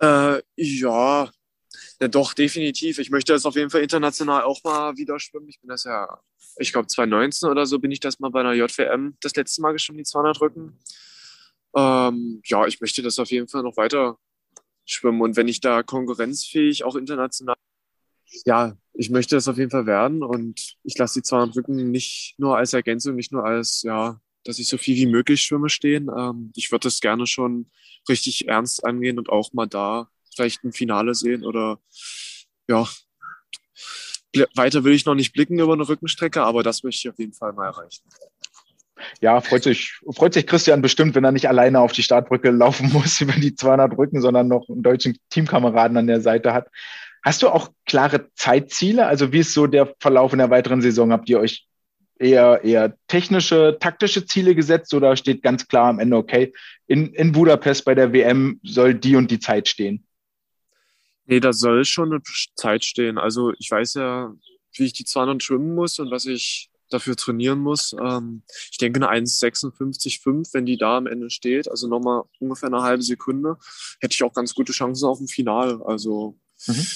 Äh, 0.00 0.42
ja, 0.56 1.30
ja, 2.00 2.08
doch, 2.08 2.34
definitiv. 2.34 2.98
Ich 2.98 3.10
möchte 3.10 3.32
das 3.32 3.46
auf 3.46 3.54
jeden 3.54 3.70
Fall 3.70 3.82
international 3.82 4.42
auch 4.42 4.62
mal 4.64 4.96
wieder 4.96 5.18
schwimmen. 5.18 5.48
Ich 5.48 5.60
bin 5.60 5.68
das 5.68 5.84
ja, 5.84 6.20
ich 6.56 6.72
glaube 6.72 6.88
2019 6.88 7.48
oder 7.48 7.66
so 7.66 7.78
bin 7.78 7.90
ich 7.90 8.00
das 8.00 8.18
mal 8.18 8.30
bei 8.30 8.40
einer 8.40 8.52
JWM 8.52 9.16
das 9.20 9.34
letzte 9.36 9.62
Mal 9.62 9.72
geschwommen, 9.72 9.98
die 9.98 10.04
200 10.04 10.40
Rücken. 10.40 10.78
Ähm, 11.74 12.42
ja, 12.44 12.66
ich 12.66 12.80
möchte 12.80 13.02
das 13.02 13.18
auf 13.18 13.30
jeden 13.30 13.48
Fall 13.48 13.62
noch 13.62 13.76
weiter 13.76 14.18
schwimmen. 14.84 15.20
Und 15.22 15.36
wenn 15.36 15.48
ich 15.48 15.60
da 15.60 15.82
konkurrenzfähig 15.82 16.84
auch 16.84 16.96
international 16.96 17.56
ja, 18.44 18.76
ich 18.92 19.10
möchte 19.10 19.36
das 19.36 19.48
auf 19.48 19.58
jeden 19.58 19.70
Fall 19.70 19.86
werden 19.86 20.22
und 20.22 20.76
ich 20.82 20.96
lasse 20.98 21.20
die 21.20 21.22
200 21.22 21.56
Rücken 21.56 21.90
nicht 21.90 22.34
nur 22.38 22.56
als 22.56 22.72
Ergänzung, 22.72 23.14
nicht 23.14 23.32
nur 23.32 23.44
als, 23.44 23.82
ja, 23.82 24.20
dass 24.44 24.58
ich 24.58 24.68
so 24.68 24.78
viel 24.78 24.96
wie 24.96 25.06
möglich 25.06 25.42
schwimme 25.42 25.68
stehen. 25.68 26.10
Ähm, 26.16 26.52
ich 26.54 26.70
würde 26.70 26.84
das 26.84 27.00
gerne 27.00 27.26
schon 27.26 27.70
richtig 28.08 28.48
ernst 28.48 28.84
angehen 28.84 29.18
und 29.18 29.28
auch 29.28 29.52
mal 29.52 29.66
da 29.66 30.08
vielleicht 30.34 30.64
ein 30.64 30.72
Finale 30.72 31.14
sehen 31.14 31.44
oder 31.44 31.80
ja, 32.68 32.88
weiter 34.54 34.84
will 34.84 34.94
ich 34.94 35.04
noch 35.04 35.14
nicht 35.14 35.32
blicken 35.32 35.58
über 35.58 35.72
eine 35.72 35.88
Rückenstrecke, 35.88 36.42
aber 36.42 36.62
das 36.62 36.82
möchte 36.82 37.06
ich 37.06 37.12
auf 37.12 37.18
jeden 37.18 37.34
Fall 37.34 37.52
mal 37.52 37.66
erreichen. 37.66 38.02
Ja, 39.20 39.40
freut 39.40 39.64
sich, 39.64 39.98
freut 40.12 40.34
sich 40.34 40.46
Christian 40.46 40.82
bestimmt, 40.82 41.14
wenn 41.14 41.24
er 41.24 41.32
nicht 41.32 41.48
alleine 41.48 41.80
auf 41.80 41.92
die 41.92 42.02
Startbrücke 42.02 42.50
laufen 42.50 42.90
muss 42.92 43.20
über 43.20 43.32
die 43.32 43.54
200 43.54 43.96
Rücken, 43.96 44.20
sondern 44.20 44.48
noch 44.48 44.68
einen 44.68 44.82
deutschen 44.82 45.18
Teamkameraden 45.30 45.96
an 45.96 46.06
der 46.06 46.20
Seite 46.20 46.52
hat. 46.52 46.68
Hast 47.22 47.42
du 47.42 47.48
auch 47.48 47.70
klare 47.86 48.30
Zeitziele? 48.34 49.06
Also 49.06 49.32
wie 49.32 49.40
ist 49.40 49.54
so 49.54 49.66
der 49.66 49.94
Verlauf 49.98 50.32
in 50.32 50.38
der 50.38 50.50
weiteren 50.50 50.82
Saison? 50.82 51.10
Habt 51.10 51.28
ihr 51.28 51.40
euch 51.40 51.66
eher, 52.18 52.62
eher 52.62 52.96
technische, 53.08 53.78
taktische 53.80 54.26
Ziele 54.26 54.54
gesetzt 54.54 54.94
oder 54.94 55.16
steht 55.16 55.42
ganz 55.42 55.66
klar 55.66 55.88
am 55.88 55.98
Ende, 55.98 56.16
okay, 56.16 56.52
in, 56.86 57.12
in 57.14 57.32
Budapest 57.32 57.84
bei 57.84 57.94
der 57.94 58.12
WM 58.12 58.60
soll 58.62 58.94
die 58.94 59.16
und 59.16 59.30
die 59.30 59.40
Zeit 59.40 59.68
stehen? 59.68 60.06
Nee, 61.26 61.40
da 61.40 61.52
soll 61.52 61.84
schon 61.84 62.12
eine 62.12 62.22
Zeit 62.54 62.84
stehen. 62.84 63.16
Also 63.16 63.52
ich 63.58 63.70
weiß 63.70 63.94
ja, 63.94 64.34
wie 64.74 64.84
ich 64.84 64.92
die 64.92 65.04
200 65.04 65.42
schwimmen 65.42 65.74
muss 65.74 65.98
und 65.98 66.10
was 66.10 66.26
ich 66.26 66.70
dafür 66.90 67.16
trainieren 67.16 67.60
muss. 67.60 67.94
Ähm, 68.00 68.42
ich 68.70 68.78
denke 68.78 69.06
eine 69.06 69.24
1,56,5, 69.24 70.52
wenn 70.52 70.66
die 70.66 70.76
da 70.76 70.96
am 70.96 71.06
Ende 71.06 71.30
steht, 71.30 71.68
also 71.68 71.88
nochmal 71.88 72.22
ungefähr 72.38 72.68
eine 72.68 72.82
halbe 72.82 73.02
Sekunde, 73.02 73.56
hätte 74.00 74.14
ich 74.14 74.22
auch 74.22 74.32
ganz 74.32 74.54
gute 74.54 74.72
Chancen 74.72 75.06
auf 75.06 75.18
dem 75.18 75.28
Finale. 75.28 75.80
Also 75.84 76.38
Mhm. 76.66 76.86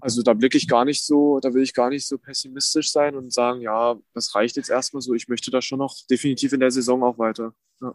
Also 0.00 0.22
da 0.22 0.34
blicke 0.34 0.58
ich 0.58 0.66
gar 0.66 0.84
nicht 0.84 1.04
so, 1.04 1.38
da 1.40 1.54
will 1.54 1.62
ich 1.62 1.74
gar 1.74 1.88
nicht 1.88 2.06
so 2.08 2.18
pessimistisch 2.18 2.90
sein 2.90 3.14
und 3.14 3.32
sagen, 3.32 3.60
ja, 3.60 3.96
das 4.14 4.34
reicht 4.34 4.56
jetzt 4.56 4.68
erstmal 4.68 5.00
so. 5.00 5.14
Ich 5.14 5.28
möchte 5.28 5.52
da 5.52 5.62
schon 5.62 5.78
noch 5.78 5.94
definitiv 6.10 6.52
in 6.52 6.60
der 6.60 6.72
Saison 6.72 7.04
auch 7.04 7.18
weiter. 7.18 7.54
Ja, 7.80 7.94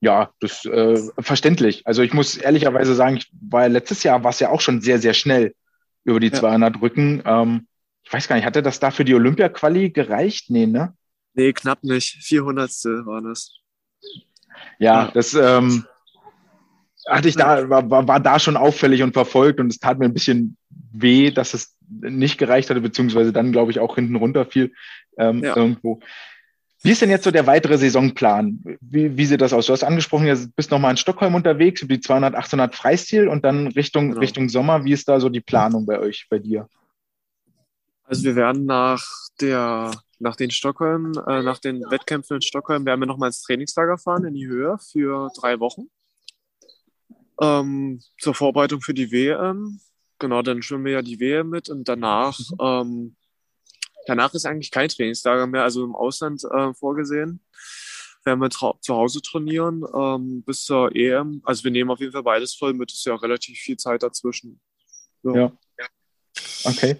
ja 0.00 0.34
das 0.40 0.64
äh, 0.64 1.00
verständlich. 1.20 1.86
Also 1.86 2.02
ich 2.02 2.14
muss 2.14 2.36
ehrlicherweise 2.36 2.96
sagen, 2.96 3.18
ich 3.18 3.30
war 3.40 3.68
letztes 3.68 4.02
Jahr 4.02 4.24
war 4.24 4.30
es 4.30 4.40
ja 4.40 4.50
auch 4.50 4.60
schon 4.60 4.80
sehr, 4.80 4.98
sehr 4.98 5.14
schnell 5.14 5.54
über 6.02 6.18
die 6.18 6.28
ja. 6.28 6.34
200 6.34 6.82
Rücken. 6.82 7.22
Ähm, 7.24 7.68
ich 8.04 8.12
weiß 8.12 8.28
gar 8.28 8.36
nicht, 8.36 8.44
hatte 8.44 8.62
das 8.62 8.80
da 8.80 8.90
für 8.90 9.04
die 9.04 9.14
Olympia-Quali 9.14 9.90
gereicht? 9.90 10.50
Nee, 10.50 10.66
ne? 10.66 10.94
Nee, 11.34 11.52
knapp 11.52 11.82
nicht. 11.82 12.18
400. 12.22 12.70
war 13.06 13.22
das. 13.22 13.52
Ja, 14.78 15.04
ja. 15.04 15.10
das, 15.12 15.34
ähm, 15.34 15.84
hatte 17.06 17.28
ich 17.28 17.36
da, 17.36 17.68
war, 17.68 18.08
war, 18.08 18.20
da 18.20 18.38
schon 18.38 18.56
auffällig 18.56 19.02
und 19.02 19.12
verfolgt 19.12 19.60
und 19.60 19.68
es 19.68 19.78
tat 19.78 19.98
mir 19.98 20.06
ein 20.06 20.14
bisschen 20.14 20.56
weh, 20.70 21.30
dass 21.30 21.54
es 21.54 21.76
nicht 21.88 22.38
gereicht 22.38 22.70
hatte, 22.70 22.80
beziehungsweise 22.80 23.32
dann, 23.32 23.52
glaube 23.52 23.70
ich, 23.70 23.78
auch 23.78 23.96
hinten 23.96 24.16
runter 24.16 24.46
fiel 24.46 24.72
ähm, 25.18 25.42
ja. 25.42 25.56
irgendwo. 25.56 26.00
Wie 26.82 26.90
ist 26.90 27.02
denn 27.02 27.10
jetzt 27.10 27.24
so 27.24 27.30
der 27.30 27.46
weitere 27.46 27.78
Saisonplan? 27.78 28.62
Wie, 28.80 29.16
wie 29.16 29.26
sieht 29.26 29.40
das 29.40 29.52
aus? 29.52 29.66
Du 29.66 29.72
hast 29.72 29.84
angesprochen, 29.84 30.26
du 30.26 30.48
bist 30.54 30.70
nochmal 30.70 30.90
in 30.90 30.96
Stockholm 30.96 31.34
unterwegs, 31.34 31.82
über 31.82 31.94
die 31.94 32.00
200, 32.00 32.34
800 32.34 32.74
Freistil 32.74 33.28
und 33.28 33.44
dann 33.44 33.68
Richtung, 33.68 34.10
genau. 34.10 34.20
Richtung 34.20 34.48
Sommer. 34.48 34.84
Wie 34.84 34.92
ist 34.92 35.08
da 35.08 35.18
so 35.18 35.30
die 35.30 35.40
Planung 35.40 35.86
bei 35.86 35.98
euch, 35.98 36.26
bei 36.28 36.38
dir? 36.38 36.68
Also 38.04 38.24
wir 38.24 38.36
werden 38.36 38.66
nach 38.66 39.04
der, 39.40 39.90
nach 40.18 40.36
den 40.36 40.50
Stockholm, 40.50 41.12
äh, 41.26 41.42
nach 41.42 41.58
den 41.58 41.80
Wettkämpfen 41.90 42.36
in 42.36 42.42
Stockholm 42.42 42.84
werden 42.84 43.00
wir 43.00 43.06
nochmal 43.06 43.28
ins 43.28 43.42
Trainingslager 43.42 43.98
fahren 43.98 44.24
in 44.24 44.34
die 44.34 44.46
Höhe 44.46 44.76
für 44.78 45.30
drei 45.36 45.58
Wochen 45.60 45.88
ähm, 47.40 48.00
zur 48.20 48.34
Vorbereitung 48.34 48.80
für 48.80 48.94
die 48.94 49.10
WM. 49.10 49.80
Genau, 50.18 50.42
dann 50.42 50.62
schwimmen 50.62 50.84
wir 50.84 50.92
ja 50.92 51.02
die 51.02 51.20
WM 51.20 51.50
mit 51.50 51.68
und 51.68 51.88
danach, 51.88 52.38
mhm. 52.38 52.56
ähm, 52.60 53.16
danach 54.06 54.34
ist 54.34 54.46
eigentlich 54.46 54.70
kein 54.70 54.88
Trainingslager 54.88 55.46
mehr, 55.46 55.62
also 55.62 55.84
im 55.84 55.94
Ausland 55.94 56.44
äh, 56.44 56.72
vorgesehen. 56.74 57.40
Werden 58.24 58.40
wir 58.40 58.48
zu 58.48 58.94
Hause 58.94 59.20
trainieren 59.20 59.84
ähm, 59.94 60.42
bis 60.44 60.64
zur 60.64 60.94
EM. 60.96 61.42
Also 61.44 61.62
wir 61.64 61.70
nehmen 61.70 61.90
auf 61.90 62.00
jeden 62.00 62.12
Fall 62.12 62.22
beides 62.22 62.54
voll 62.54 62.72
mit, 62.72 62.90
ist 62.90 63.04
ja 63.04 63.14
relativ 63.16 63.58
viel 63.58 63.76
Zeit 63.76 64.02
dazwischen. 64.02 64.60
So. 65.22 65.34
Ja. 65.34 65.52
Okay. 66.64 66.96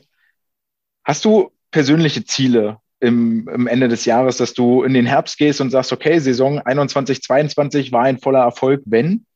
Hast 1.04 1.24
du 1.24 1.52
persönliche 1.70 2.24
Ziele 2.24 2.78
im, 3.00 3.48
im 3.48 3.66
Ende 3.66 3.88
des 3.88 4.06
Jahres, 4.06 4.38
dass 4.38 4.54
du 4.54 4.82
in 4.82 4.94
den 4.94 5.06
Herbst 5.06 5.36
gehst 5.36 5.60
und 5.60 5.70
sagst, 5.70 5.92
okay, 5.92 6.18
Saison 6.18 6.60
21, 6.60 7.22
22 7.22 7.92
war 7.92 8.04
ein 8.04 8.18
voller 8.18 8.40
Erfolg, 8.40 8.82
wenn? 8.86 9.26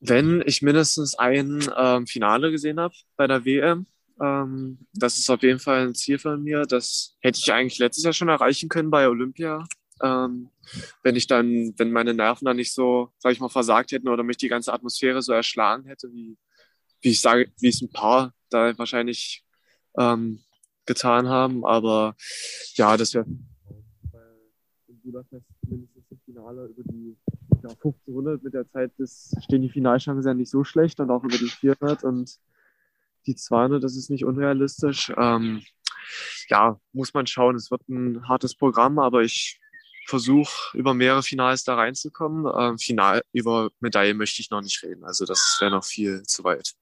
Wenn 0.00 0.42
ich 0.46 0.62
mindestens 0.62 1.14
ein 1.18 1.66
ähm, 1.76 2.06
Finale 2.06 2.50
gesehen 2.50 2.80
habe 2.80 2.94
bei 3.16 3.26
der 3.26 3.44
WM, 3.44 3.86
ähm, 4.20 4.78
das 4.92 5.18
ist 5.18 5.30
auf 5.30 5.42
jeden 5.42 5.58
Fall 5.58 5.88
ein 5.88 5.94
Ziel 5.94 6.18
von 6.18 6.42
mir. 6.42 6.62
Das 6.62 7.16
hätte 7.20 7.38
ich 7.42 7.52
eigentlich 7.52 7.78
letztes 7.78 8.04
Jahr 8.04 8.12
schon 8.12 8.28
erreichen 8.28 8.68
können 8.68 8.90
bei 8.90 9.08
Olympia. 9.08 9.66
Ähm, 10.02 10.50
wenn 11.02 11.16
ich 11.16 11.26
dann, 11.26 11.74
wenn 11.76 11.92
meine 11.92 12.14
Nerven 12.14 12.46
dann 12.46 12.56
nicht 12.56 12.72
so, 12.72 13.10
sag 13.18 13.32
ich 13.32 13.40
mal, 13.40 13.48
versagt 13.48 13.92
hätten 13.92 14.08
oder 14.08 14.22
mich 14.22 14.36
die 14.36 14.48
ganze 14.48 14.72
Atmosphäre 14.72 15.22
so 15.22 15.32
erschlagen 15.32 15.84
hätte, 15.86 16.08
wie, 16.12 16.36
wie 17.00 17.10
ich 17.10 17.20
sage, 17.20 17.50
wie 17.60 17.68
es 17.68 17.80
ein 17.82 17.90
paar 17.90 18.32
da 18.50 18.76
wahrscheinlich 18.78 19.44
ähm, 19.98 20.40
getan 20.86 21.28
haben. 21.28 21.64
Aber 21.64 22.14
ja, 22.74 22.96
das 22.96 23.14
wäre 23.14 23.26
in 23.26 25.00
Budapest 25.02 25.46
mindestens 25.68 26.04
das 26.10 26.18
Finale 26.24 26.66
über 26.66 26.82
die 26.84 27.16
ja, 27.62 27.70
1500 27.70 28.42
mit 28.42 28.52
der 28.52 28.68
Zeit 28.70 28.92
das 28.98 29.34
stehen 29.42 29.62
die 29.62 29.70
Finalchancen 29.70 30.26
ja 30.26 30.34
nicht 30.34 30.50
so 30.50 30.64
schlecht 30.64 31.00
und 31.00 31.10
auch 31.10 31.24
über 31.24 31.38
die 31.38 31.48
400 31.48 32.04
und 32.04 32.38
die 33.26 33.34
200, 33.34 33.82
das 33.82 33.96
ist 33.96 34.10
nicht 34.10 34.24
unrealistisch. 34.24 35.12
Ähm, 35.16 35.62
ja, 36.48 36.78
muss 36.92 37.14
man 37.14 37.26
schauen. 37.26 37.56
Es 37.56 37.70
wird 37.70 37.88
ein 37.88 38.28
hartes 38.28 38.54
Programm, 38.54 38.98
aber 38.98 39.22
ich 39.22 39.60
versuche 40.06 40.76
über 40.76 40.92
mehrere 40.92 41.22
Finals 41.22 41.64
da 41.64 41.76
reinzukommen. 41.76 42.52
Ähm, 42.56 42.78
Final 42.78 43.22
über 43.32 43.70
Medaille 43.80 44.14
möchte 44.14 44.42
ich 44.42 44.50
noch 44.50 44.60
nicht 44.60 44.82
reden. 44.82 45.04
Also 45.04 45.24
das 45.24 45.56
wäre 45.60 45.70
noch 45.70 45.84
viel 45.84 46.22
zu 46.24 46.44
weit. 46.44 46.74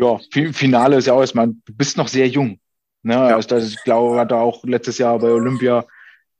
Ja, 0.00 0.18
Finale 0.52 0.96
ist 0.96 1.06
ja 1.06 1.12
auch 1.12 1.20
erstmal, 1.20 1.48
du 1.48 1.74
bist 1.74 1.96
noch 1.96 2.08
sehr 2.08 2.28
jung. 2.28 2.58
Ne? 3.02 3.14
Ja. 3.14 3.36
Also 3.36 3.48
das, 3.48 3.68
ich 3.68 3.82
glaube, 3.84 4.18
hat 4.18 4.30
da 4.30 4.40
auch 4.40 4.64
letztes 4.64 4.98
Jahr 4.98 5.18
bei 5.18 5.28
Olympia 5.28 5.84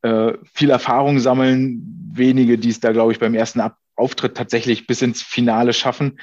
äh, 0.02 0.32
viel 0.52 0.70
Erfahrung 0.70 1.18
sammeln. 1.20 2.10
Wenige, 2.12 2.58
die 2.58 2.70
es 2.70 2.80
da, 2.80 2.92
glaube 2.92 3.12
ich, 3.12 3.18
beim 3.18 3.34
ersten 3.34 3.60
Ab 3.60 3.76
Auftritt 4.00 4.34
tatsächlich 4.34 4.86
bis 4.86 5.02
ins 5.02 5.22
Finale 5.22 5.74
schaffen. 5.74 6.18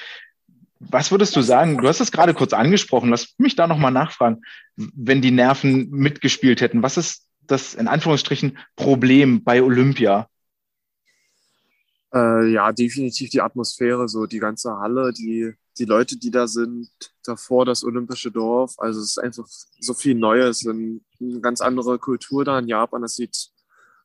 Was 0.79 1.11
würdest 1.11 1.35
du 1.35 1.41
sagen? 1.41 1.77
Du 1.77 1.87
hast 1.87 2.01
es 2.01 2.11
gerade 2.11 2.33
kurz 2.33 2.53
angesprochen. 2.53 3.09
Lass 3.09 3.35
mich 3.37 3.55
da 3.55 3.67
nochmal 3.67 3.91
nachfragen. 3.91 4.41
Wenn 4.75 5.21
die 5.21 5.31
Nerven 5.31 5.89
mitgespielt 5.91 6.61
hätten, 6.61 6.81
was 6.81 6.97
ist 6.97 7.27
das 7.41 7.75
in 7.75 7.87
Anführungsstrichen 7.87 8.57
Problem 8.75 9.43
bei 9.43 9.61
Olympia? 9.61 10.27
Äh, 12.13 12.51
ja, 12.51 12.71
definitiv 12.71 13.29
die 13.29 13.41
Atmosphäre, 13.41 14.07
so 14.07 14.25
die 14.25 14.39
ganze 14.39 14.71
Halle, 14.77 15.13
die, 15.13 15.53
die 15.79 15.85
Leute, 15.85 16.17
die 16.17 16.31
da 16.31 16.47
sind, 16.47 16.89
davor 17.23 17.65
das 17.65 17.83
olympische 17.83 18.31
Dorf. 18.31 18.75
Also 18.77 18.99
es 18.99 19.11
ist 19.11 19.17
einfach 19.17 19.47
so 19.79 19.93
viel 19.93 20.15
Neues, 20.15 20.65
eine 20.67 21.01
ganz 21.41 21.61
andere 21.61 21.99
Kultur 21.99 22.45
da 22.45 22.59
in 22.59 22.67
Japan. 22.67 23.01
Das 23.01 23.15
sieht 23.15 23.49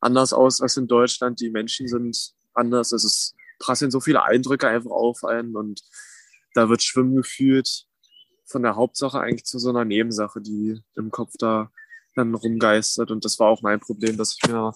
anders 0.01 0.33
aus 0.33 0.61
als 0.61 0.77
in 0.77 0.89
Deutschland. 0.89 1.41
Die 1.41 1.51
Menschen 1.51 1.89
sind 1.89 2.35
anders. 2.55 2.93
Es 2.93 3.35
prasseln 3.59 3.91
so 3.91 4.01
viele 4.01 4.23
Eindrücke 4.23 4.68
einfach 4.68 4.91
auf 4.91 5.25
einen 5.25 5.57
und 5.57 5.83
da 6.55 6.68
wird 6.68 6.83
Schwimmen 6.83 7.16
gefühlt 7.16 7.87
von 8.45 8.62
der 8.62 8.77
Hauptsache 8.77 9.18
eigentlich 9.18 9.45
zu 9.45 9.59
so 9.59 9.70
einer 9.70 9.85
Nebensache, 9.85 10.41
die 10.41 10.81
im 10.97 11.11
Kopf 11.11 11.33
da 11.39 11.70
dann 12.14 12.35
rumgeistert. 12.35 13.11
Und 13.11 13.25
das 13.25 13.39
war 13.39 13.49
auch 13.49 13.62
mein 13.62 13.81
Problem, 13.81 14.16
dass 14.16 14.37
ich 14.37 14.49
mir, 14.51 14.73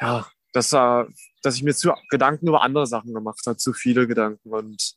ja, 0.00 0.26
dass, 0.52 0.70
dass 0.70 1.54
ich 1.54 1.62
mir 1.62 1.74
zu 1.74 1.92
Gedanken 2.08 2.48
über 2.48 2.62
andere 2.62 2.86
Sachen 2.86 3.12
gemacht 3.12 3.42
habe, 3.46 3.58
zu 3.58 3.74
viele 3.74 4.06
Gedanken. 4.06 4.50
Und 4.50 4.94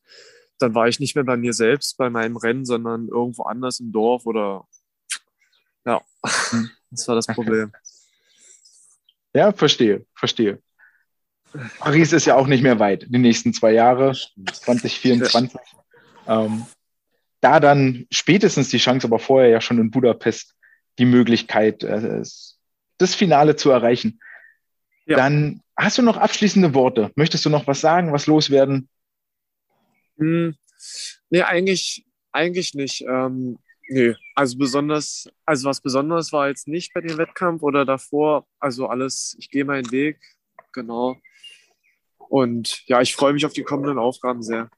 dann 0.62 0.76
war 0.76 0.88
ich 0.88 1.00
nicht 1.00 1.16
mehr 1.16 1.24
bei 1.24 1.38
mir 1.38 1.54
selbst, 1.54 1.98
bei 1.98 2.10
meinem 2.10 2.38
Rennen, 2.38 2.66
sondern 2.66 3.08
irgendwo 3.08 3.44
anders 3.44 3.80
im 3.80 3.92
Dorf 3.92 4.26
oder 4.26 4.66
ja, 5.86 6.02
hm. 6.24 6.70
das 6.92 7.08
war 7.08 7.16
das 7.16 7.28
Problem. 7.28 7.72
Ja, 9.34 9.54
verstehe, 9.54 10.06
verstehe. 10.14 10.62
Paris 11.80 12.12
ist 12.12 12.26
ja 12.26 12.36
auch 12.36 12.48
nicht 12.48 12.64
mehr 12.64 12.80
weit, 12.80 13.06
die 13.08 13.18
nächsten 13.18 13.54
zwei 13.54 13.72
Jahre, 13.72 14.12
2024. 14.12 15.58
Ähm, 16.28 16.66
da 17.40 17.62
dann 17.62 18.08
spätestens 18.12 18.68
die 18.70 18.78
Chance, 18.78 19.08
aber 19.08 19.20
vorher 19.20 19.50
ja 19.50 19.62
schon 19.62 19.80
in 19.80 19.90
Budapest 19.90 20.54
die 21.00 21.06
Möglichkeit, 21.06 21.82
äh, 21.84 22.22
das 22.98 23.16
Finale 23.16 23.56
zu 23.56 23.72
erreichen. 23.72 24.20
Ja. 25.06 25.16
Dann 25.16 25.62
hast 25.78 25.98
du 25.98 26.02
noch 26.02 26.18
abschließende 26.18 26.74
Worte. 26.74 27.12
Möchtest 27.16 27.46
du 27.46 27.50
noch 27.50 27.68
was 27.68 27.82
sagen, 27.82 28.14
was 28.14 28.28
loswerden? 28.28 28.90
Hm, 30.22 30.56
nee, 31.32 31.42
eigentlich, 31.42 32.06
eigentlich 32.32 32.76
nicht. 32.76 33.02
Ähm, 33.02 33.58
nee, 33.90 34.16
also 34.36 34.58
besonders, 34.58 35.28
also 35.46 35.68
was 35.68 35.82
Besonderes 35.82 36.32
war 36.32 36.48
jetzt 36.48 36.68
nicht 36.68 36.94
bei 36.94 37.02
dem 37.02 37.18
Wettkampf 37.18 37.64
oder 37.64 37.86
davor. 37.86 38.46
Also 38.60 38.88
alles, 38.88 39.36
ich 39.40 39.50
gehe 39.50 39.66
meinen 39.66 39.92
Weg. 39.92 40.20
Genau. 40.74 41.18
Und 42.18 42.88
ja, 42.88 43.02
ich 43.02 43.16
freue 43.16 43.34
mich 43.34 43.46
auf 43.46 43.54
die 43.54 43.64
kommenden 43.64 43.98
Aufgaben 43.98 44.44
sehr. 44.44 44.70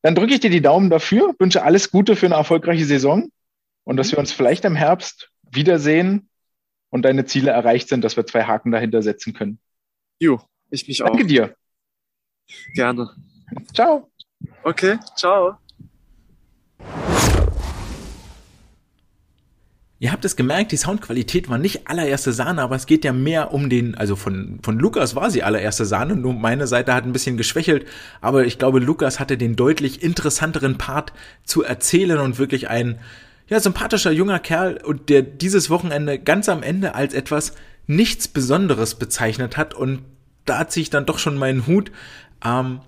Dann 0.00 0.14
drücke 0.14 0.34
ich 0.34 0.40
dir 0.40 0.50
die 0.50 0.62
Daumen 0.62 0.88
dafür, 0.88 1.34
wünsche 1.38 1.62
alles 1.62 1.90
Gute 1.90 2.16
für 2.16 2.26
eine 2.26 2.36
erfolgreiche 2.36 2.84
Saison 2.84 3.30
und 3.84 3.96
dass 3.96 4.12
wir 4.12 4.18
uns 4.18 4.32
vielleicht 4.32 4.64
im 4.64 4.76
Herbst 4.76 5.30
wiedersehen 5.42 6.30
und 6.90 7.02
deine 7.02 7.24
Ziele 7.24 7.50
erreicht 7.50 7.88
sind, 7.88 8.02
dass 8.02 8.16
wir 8.16 8.26
zwei 8.26 8.44
Haken 8.44 8.70
dahinter 8.70 9.02
setzen 9.02 9.32
können. 9.32 9.58
Jo, 10.20 10.40
ich 10.70 10.86
mich 10.88 11.02
auch. 11.02 11.08
Danke 11.08 11.26
dir. 11.26 11.56
Gerne. 12.74 13.10
Ciao. 13.74 14.08
Okay, 14.64 14.98
ciao. 15.16 15.56
Ihr 20.02 20.10
habt 20.10 20.24
es 20.24 20.34
gemerkt, 20.34 20.72
die 20.72 20.76
Soundqualität 20.76 21.48
war 21.48 21.58
nicht 21.58 21.86
allererste 21.86 22.32
Sahne, 22.32 22.62
aber 22.62 22.74
es 22.74 22.86
geht 22.86 23.04
ja 23.04 23.12
mehr 23.12 23.54
um 23.54 23.70
den, 23.70 23.94
also 23.94 24.16
von, 24.16 24.58
von 24.60 24.76
Lukas 24.76 25.14
war 25.14 25.30
sie 25.30 25.44
allererste 25.44 25.84
Sahne, 25.84 26.16
nur 26.16 26.32
meine 26.32 26.66
Seite 26.66 26.92
hat 26.92 27.04
ein 27.04 27.12
bisschen 27.12 27.36
geschwächelt, 27.36 27.86
aber 28.20 28.44
ich 28.44 28.58
glaube, 28.58 28.80
Lukas 28.80 29.20
hatte 29.20 29.38
den 29.38 29.54
deutlich 29.54 30.02
interessanteren 30.02 30.76
Part 30.76 31.12
zu 31.44 31.62
erzählen 31.62 32.18
und 32.18 32.40
wirklich 32.40 32.68
ein, 32.68 32.98
ja, 33.46 33.60
sympathischer 33.60 34.10
junger 34.10 34.40
Kerl 34.40 34.80
und 34.84 35.08
der 35.08 35.22
dieses 35.22 35.70
Wochenende 35.70 36.18
ganz 36.18 36.48
am 36.48 36.64
Ende 36.64 36.96
als 36.96 37.14
etwas 37.14 37.54
nichts 37.86 38.26
Besonderes 38.26 38.96
bezeichnet 38.96 39.56
hat 39.56 39.72
und 39.72 40.00
da 40.44 40.66
ziehe 40.66 40.82
ich 40.82 40.90
dann 40.90 41.06
doch 41.06 41.20
schon 41.20 41.38
meinen 41.38 41.68
Hut. 41.68 41.92
Ähm, 42.44 42.80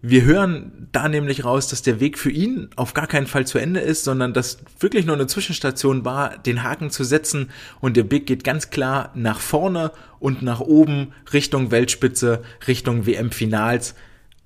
wir 0.00 0.22
hören 0.22 0.88
da 0.92 1.08
nämlich 1.08 1.44
raus, 1.44 1.66
dass 1.66 1.82
der 1.82 1.98
Weg 1.98 2.18
für 2.18 2.30
ihn 2.30 2.70
auf 2.76 2.94
gar 2.94 3.08
keinen 3.08 3.26
Fall 3.26 3.46
zu 3.46 3.58
Ende 3.58 3.80
ist, 3.80 4.04
sondern 4.04 4.32
dass 4.32 4.58
wirklich 4.78 5.06
nur 5.06 5.16
eine 5.16 5.26
Zwischenstation 5.26 6.04
war, 6.04 6.38
den 6.38 6.62
Haken 6.62 6.90
zu 6.90 7.02
setzen 7.02 7.50
und 7.80 7.96
der 7.96 8.04
Big 8.04 8.26
geht 8.26 8.44
ganz 8.44 8.70
klar 8.70 9.10
nach 9.14 9.40
vorne 9.40 9.90
und 10.20 10.40
nach 10.40 10.60
oben 10.60 11.12
Richtung 11.32 11.72
Weltspitze, 11.72 12.42
Richtung 12.68 13.06
WM-Finals. 13.06 13.94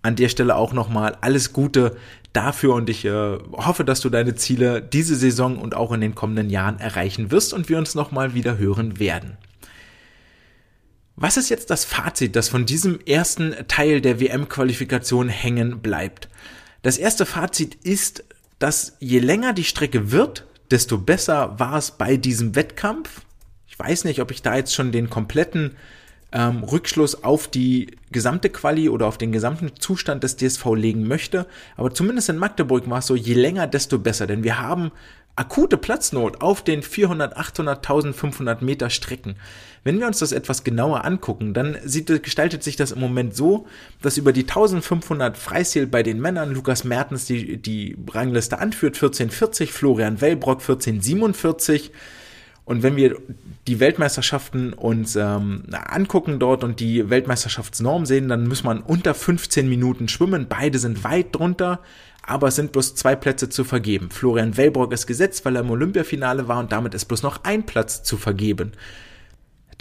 An 0.00 0.16
der 0.16 0.30
Stelle 0.30 0.56
auch 0.56 0.72
nochmal 0.72 1.16
alles 1.20 1.52
Gute 1.52 1.96
dafür 2.32 2.74
und 2.74 2.88
ich 2.88 3.04
äh, 3.04 3.38
hoffe, 3.52 3.84
dass 3.84 4.00
du 4.00 4.08
deine 4.08 4.34
Ziele 4.34 4.80
diese 4.80 5.16
Saison 5.16 5.58
und 5.58 5.74
auch 5.74 5.92
in 5.92 6.00
den 6.00 6.14
kommenden 6.14 6.48
Jahren 6.48 6.80
erreichen 6.80 7.30
wirst 7.30 7.52
und 7.52 7.68
wir 7.68 7.76
uns 7.78 7.94
nochmal 7.94 8.34
wieder 8.34 8.56
hören 8.56 8.98
werden. 8.98 9.36
Was 11.16 11.36
ist 11.36 11.50
jetzt 11.50 11.70
das 11.70 11.84
Fazit, 11.84 12.36
das 12.36 12.48
von 12.48 12.64
diesem 12.64 12.98
ersten 13.00 13.54
Teil 13.68 14.00
der 14.00 14.20
WM-Qualifikation 14.20 15.28
hängen 15.28 15.80
bleibt? 15.80 16.28
Das 16.82 16.98
erste 16.98 17.26
Fazit 17.26 17.74
ist, 17.84 18.24
dass 18.58 18.96
je 18.98 19.18
länger 19.18 19.52
die 19.52 19.64
Strecke 19.64 20.10
wird, 20.10 20.46
desto 20.70 20.98
besser 20.98 21.58
war 21.58 21.76
es 21.76 21.92
bei 21.92 22.16
diesem 22.16 22.54
Wettkampf. 22.54 23.20
Ich 23.66 23.78
weiß 23.78 24.04
nicht, 24.04 24.20
ob 24.20 24.30
ich 24.30 24.42
da 24.42 24.56
jetzt 24.56 24.74
schon 24.74 24.90
den 24.90 25.10
kompletten 25.10 25.76
ähm, 26.32 26.64
Rückschluss 26.64 27.22
auf 27.24 27.46
die 27.46 27.96
gesamte 28.10 28.48
Quali 28.48 28.88
oder 28.88 29.06
auf 29.06 29.18
den 29.18 29.32
gesamten 29.32 29.72
Zustand 29.78 30.24
des 30.24 30.36
DSV 30.36 30.64
legen 30.74 31.06
möchte, 31.06 31.46
aber 31.76 31.92
zumindest 31.92 32.30
in 32.30 32.38
Magdeburg 32.38 32.88
war 32.88 32.98
es 32.98 33.06
so, 33.06 33.14
je 33.14 33.34
länger, 33.34 33.66
desto 33.66 33.98
besser, 33.98 34.26
denn 34.26 34.44
wir 34.44 34.58
haben 34.58 34.92
akute 35.36 35.76
Platznot 35.76 36.42
auf 36.42 36.62
den 36.62 36.82
400, 36.82 37.36
800, 37.36 37.78
1500 37.78 38.62
Meter 38.62 38.90
Strecken. 38.90 39.36
Wenn 39.84 39.98
wir 39.98 40.06
uns 40.06 40.20
das 40.20 40.32
etwas 40.32 40.62
genauer 40.62 41.04
angucken, 41.04 41.54
dann 41.54 41.76
sieht, 41.84 42.22
gestaltet 42.22 42.62
sich 42.62 42.76
das 42.76 42.92
im 42.92 43.00
Moment 43.00 43.34
so, 43.34 43.66
dass 44.00 44.16
über 44.16 44.32
die 44.32 44.42
1500 44.42 45.36
Freistil 45.36 45.86
bei 45.86 46.02
den 46.02 46.20
Männern 46.20 46.52
Lukas 46.52 46.84
Mertens 46.84 47.24
die, 47.24 47.56
die 47.56 47.96
Rangliste 48.08 48.58
anführt, 48.58 48.94
1440, 48.94 49.72
Florian 49.72 50.20
Wellbrock 50.20 50.60
1447. 50.60 51.90
Und 52.64 52.84
wenn 52.84 52.94
wir 52.94 53.16
die 53.66 53.80
Weltmeisterschaften 53.80 54.72
uns 54.72 55.16
ähm, 55.16 55.64
angucken 55.72 56.38
dort 56.38 56.62
und 56.62 56.78
die 56.78 57.10
Weltmeisterschaftsnorm 57.10 58.06
sehen, 58.06 58.28
dann 58.28 58.46
muss 58.46 58.62
man 58.62 58.82
unter 58.82 59.14
15 59.14 59.68
Minuten 59.68 60.06
schwimmen. 60.06 60.46
Beide 60.48 60.78
sind 60.78 61.02
weit 61.02 61.34
drunter 61.34 61.80
aber 62.22 62.48
es 62.48 62.56
sind 62.56 62.72
bloß 62.72 62.94
zwei 62.94 63.16
Plätze 63.16 63.48
zu 63.48 63.64
vergeben. 63.64 64.10
Florian 64.10 64.56
Wellbrock 64.56 64.92
ist 64.92 65.06
gesetzt, 65.06 65.44
weil 65.44 65.56
er 65.56 65.62
im 65.62 65.70
Olympiafinale 65.70 66.48
war 66.48 66.60
und 66.60 66.72
damit 66.72 66.94
ist 66.94 67.06
bloß 67.06 67.22
noch 67.22 67.42
ein 67.44 67.66
Platz 67.66 68.02
zu 68.02 68.16
vergeben. 68.16 68.72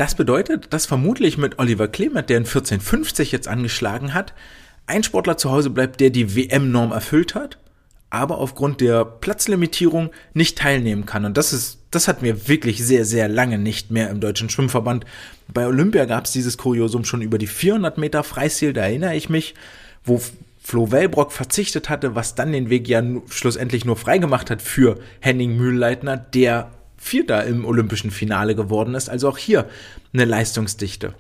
Das 0.02 0.16
bedeutet, 0.16 0.74
dass 0.74 0.88
vermutlich 0.88 1.38
mit 1.38 1.60
Oliver 1.60 1.88
Clement, 1.88 2.28
der 2.28 2.38
in 2.38 2.45
1450 2.45 3.32
jetzt 3.32 3.47
angeschlagen 3.47 4.16
hat, 4.16 4.34
ein 4.88 5.04
Sportler 5.04 5.38
zu 5.38 5.52
Hause 5.52 5.70
bleibt, 5.70 5.99
der 5.99 6.10
die 6.10 6.36
WM-Norm 6.36 6.91
erfüllt 6.91 7.36
hat, 7.36 7.60
aber 8.10 8.39
aufgrund 8.39 8.82
der 8.82 9.06
Platzlimitierung 9.06 10.10
nicht 10.34 10.58
teilnehmen 10.58 11.06
kann. 11.06 11.24
Und 11.24 11.38
das 11.38 11.54
ist, 11.54 11.78
das 11.91 12.08
hat 12.08 12.24
mir 12.24 12.47
wirklich 12.47 12.84
sehr, 12.84 13.06
sehr 13.06 13.30
lange 13.30 13.60
nicht 13.60 13.91
mehr 13.91 14.10
im 14.10 14.20
Deutschen 14.20 14.49
Schwimmverband. 14.49 15.06
Bei 15.54 15.68
Olympia 15.68 16.06
gab 16.06 16.26
es 16.26 16.32
dieses 16.32 16.58
Kuriosum 16.58 17.06
schon 17.06 17.22
über 17.22 17.38
die 17.38 17.45
400 17.45 17.99
Meter 17.99 18.24
Freistil, 18.24 18.74
da 18.74 18.82
erinnere 18.82 19.16
ich 19.16 19.30
mich, 19.30 19.54
wo 20.04 20.20
Flo 20.64 20.89
Wellbrock 20.91 21.32
verzichtet 21.32 21.89
hatte, 21.89 22.16
was 22.16 22.34
dann 22.34 22.54
den 22.54 22.72
Weg 22.72 22.88
ja 22.88 23.04
schlussendlich 23.30 23.86
nur 23.86 23.97
freigemacht 23.97 24.49
hat 24.49 24.64
für 24.64 24.97
Henning 25.20 25.58
Mühlleitner, 25.58 26.18
der 26.18 26.72
Vierter 27.02 27.45
im 27.45 27.66
olympischen 27.66 28.12
Finale 28.12 28.56
geworden 28.56 28.93
ist. 28.93 29.10
Also 29.10 29.28
auch 29.28 29.38
hier 29.38 29.68
eine 30.14 30.26
Leistungsdichte. 30.26 31.16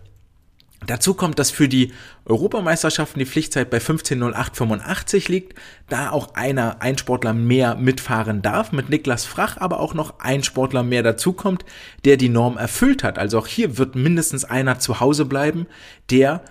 Dazu 0.87 1.13
kommt, 1.13 1.37
dass 1.37 1.51
für 1.51 1.67
die 1.67 1.91
Europameisterschaften 2.25 3.19
die 3.19 3.25
Pflichtzeit 3.25 3.69
bei 3.69 3.77
15.08.85 3.77 5.29
liegt, 5.29 5.59
da 5.89 6.09
auch 6.09 6.33
einer, 6.33 6.81
ein 6.81 6.97
Sportler 6.97 7.33
mehr 7.33 7.75
mitfahren 7.75 8.41
darf, 8.41 8.71
mit 8.71 8.89
Niklas 8.89 9.25
Frach 9.25 9.57
aber 9.57 9.79
auch 9.79 9.93
noch 9.93 10.19
ein 10.19 10.43
Sportler 10.43 10.81
mehr 10.81 11.03
dazukommt, 11.03 11.65
der 12.03 12.17
die 12.17 12.29
Norm 12.29 12.57
erfüllt 12.57 13.03
hat. 13.03 13.19
Also 13.19 13.37
auch 13.37 13.47
hier 13.47 13.77
wird 13.77 13.95
mindestens 13.95 14.43
einer 14.43 14.79
zu 14.79 14.99
Hause 14.99 15.25
bleiben, 15.25 15.67
der 16.09 16.41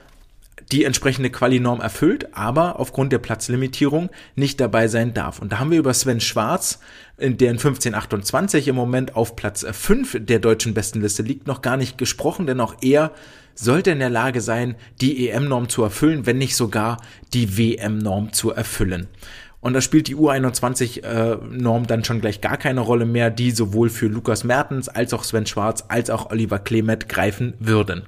die 0.72 0.84
entsprechende 0.84 1.30
Quali-Norm 1.30 1.80
erfüllt, 1.80 2.34
aber 2.36 2.78
aufgrund 2.78 3.12
der 3.12 3.18
Platzlimitierung 3.18 4.10
nicht 4.36 4.60
dabei 4.60 4.88
sein 4.88 5.14
darf. 5.14 5.40
Und 5.40 5.52
da 5.52 5.58
haben 5.58 5.70
wir 5.70 5.78
über 5.78 5.94
Sven 5.94 6.20
Schwarz, 6.20 6.80
in 7.18 7.36
der 7.36 7.50
in 7.50 7.56
1528 7.56 8.68
im 8.68 8.76
Moment 8.76 9.16
auf 9.16 9.36
Platz 9.36 9.66
5 9.70 10.18
der 10.20 10.38
deutschen 10.38 10.74
Bestenliste 10.74 11.22
liegt, 11.22 11.46
noch 11.46 11.62
gar 11.62 11.76
nicht 11.76 11.98
gesprochen, 11.98 12.46
denn 12.46 12.60
auch 12.60 12.76
er 12.82 13.12
sollte 13.54 13.90
in 13.90 13.98
der 13.98 14.10
Lage 14.10 14.40
sein, 14.40 14.76
die 15.00 15.28
EM-Norm 15.28 15.68
zu 15.68 15.82
erfüllen, 15.82 16.24
wenn 16.26 16.38
nicht 16.38 16.56
sogar 16.56 16.98
die 17.34 17.58
WM-Norm 17.58 18.32
zu 18.32 18.50
erfüllen. 18.50 19.08
Und 19.60 19.74
da 19.74 19.82
spielt 19.82 20.08
die 20.08 20.16
U21-Norm 20.16 21.82
äh, 21.82 21.86
dann 21.86 22.04
schon 22.04 22.20
gleich 22.20 22.40
gar 22.40 22.56
keine 22.56 22.80
Rolle 22.80 23.04
mehr, 23.04 23.30
die 23.30 23.50
sowohl 23.50 23.90
für 23.90 24.06
Lukas 24.06 24.42
Mertens 24.42 24.88
als 24.88 25.12
auch 25.12 25.22
Sven 25.22 25.46
Schwarz 25.46 25.84
als 25.88 26.08
auch 26.08 26.30
Oliver 26.30 26.58
Klemet 26.58 27.08
greifen 27.08 27.54
würden. 27.58 28.04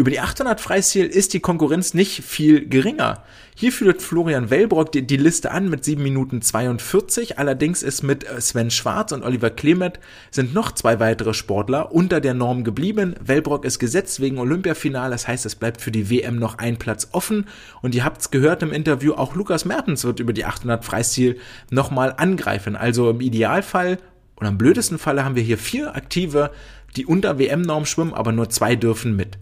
Über 0.00 0.10
die 0.10 0.20
800 0.20 0.62
Freistil 0.62 1.04
ist 1.04 1.34
die 1.34 1.40
Konkurrenz 1.40 1.92
nicht 1.92 2.24
viel 2.24 2.66
geringer. 2.66 3.22
Hier 3.54 3.70
führt 3.70 4.00
Florian 4.00 4.48
Wellbrock 4.48 4.92
die, 4.92 5.06
die, 5.06 5.18
Liste 5.18 5.50
an 5.50 5.68
mit 5.68 5.84
7 5.84 6.02
Minuten 6.02 6.40
42. 6.40 7.38
Allerdings 7.38 7.82
ist 7.82 8.02
mit 8.02 8.24
äh, 8.24 8.40
Sven 8.40 8.70
Schwarz 8.70 9.12
und 9.12 9.22
Oliver 9.22 9.50
Klemet 9.50 10.00
sind 10.30 10.54
noch 10.54 10.72
zwei 10.72 11.00
weitere 11.00 11.34
Sportler 11.34 11.92
unter 11.92 12.22
der 12.22 12.32
Norm 12.32 12.64
geblieben. 12.64 13.14
Wellbrock 13.20 13.66
ist 13.66 13.78
gesetzt 13.78 14.20
wegen 14.20 14.38
Olympiafinale. 14.38 15.10
Das 15.10 15.28
heißt, 15.28 15.44
es 15.44 15.54
bleibt 15.54 15.82
für 15.82 15.90
die 15.90 16.08
WM 16.08 16.36
noch 16.36 16.56
ein 16.56 16.78
Platz 16.78 17.08
offen. 17.12 17.44
Und 17.82 17.94
ihr 17.94 18.02
habt 18.02 18.22
es 18.22 18.30
gehört 18.30 18.62
im 18.62 18.72
Interview, 18.72 19.12
auch 19.12 19.34
Lukas 19.34 19.66
Mertens 19.66 20.04
wird 20.04 20.18
über 20.18 20.32
die 20.32 20.46
800 20.46 20.82
Freistil 20.82 21.38
nochmal 21.68 22.14
angreifen. 22.16 22.74
Also 22.74 23.10
im 23.10 23.20
Idealfall 23.20 23.98
oder 24.38 24.48
am 24.48 24.56
blödesten 24.56 24.96
Falle 24.96 25.26
haben 25.26 25.36
wir 25.36 25.42
hier 25.42 25.58
vier 25.58 25.94
Aktive, 25.94 26.52
die 26.96 27.04
unter 27.04 27.38
WM-Norm 27.38 27.84
schwimmen, 27.84 28.14
aber 28.14 28.32
nur 28.32 28.48
zwei 28.48 28.76
dürfen 28.76 29.14
mit. 29.14 29.36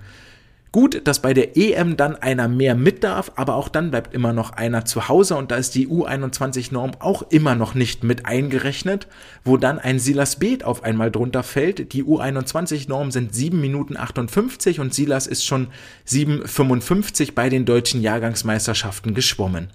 Gut, 0.70 1.00
dass 1.04 1.22
bei 1.22 1.32
der 1.32 1.56
EM 1.56 1.96
dann 1.96 2.16
einer 2.16 2.46
mehr 2.46 2.74
mit 2.74 3.02
darf, 3.02 3.32
aber 3.36 3.54
auch 3.54 3.70
dann 3.70 3.90
bleibt 3.90 4.12
immer 4.12 4.34
noch 4.34 4.50
einer 4.52 4.84
zu 4.84 5.08
Hause 5.08 5.36
und 5.36 5.50
da 5.50 5.56
ist 5.56 5.74
die 5.74 5.88
U21-Norm 5.88 6.92
auch 6.98 7.22
immer 7.30 7.54
noch 7.54 7.74
nicht 7.74 8.04
mit 8.04 8.26
eingerechnet, 8.26 9.06
wo 9.44 9.56
dann 9.56 9.78
ein 9.78 9.98
Silas 9.98 10.36
Beet 10.36 10.64
auf 10.64 10.84
einmal 10.84 11.10
drunter 11.10 11.42
fällt. 11.42 11.94
Die 11.94 12.04
U21-Norm 12.04 13.10
sind 13.10 13.34
7 13.34 13.58
Minuten 13.58 13.96
58 13.96 14.78
und 14.80 14.92
Silas 14.92 15.26
ist 15.26 15.46
schon 15.46 15.68
7,55 16.06 17.32
bei 17.34 17.48
den 17.48 17.64
deutschen 17.64 18.02
Jahrgangsmeisterschaften 18.02 19.14
geschwommen. 19.14 19.68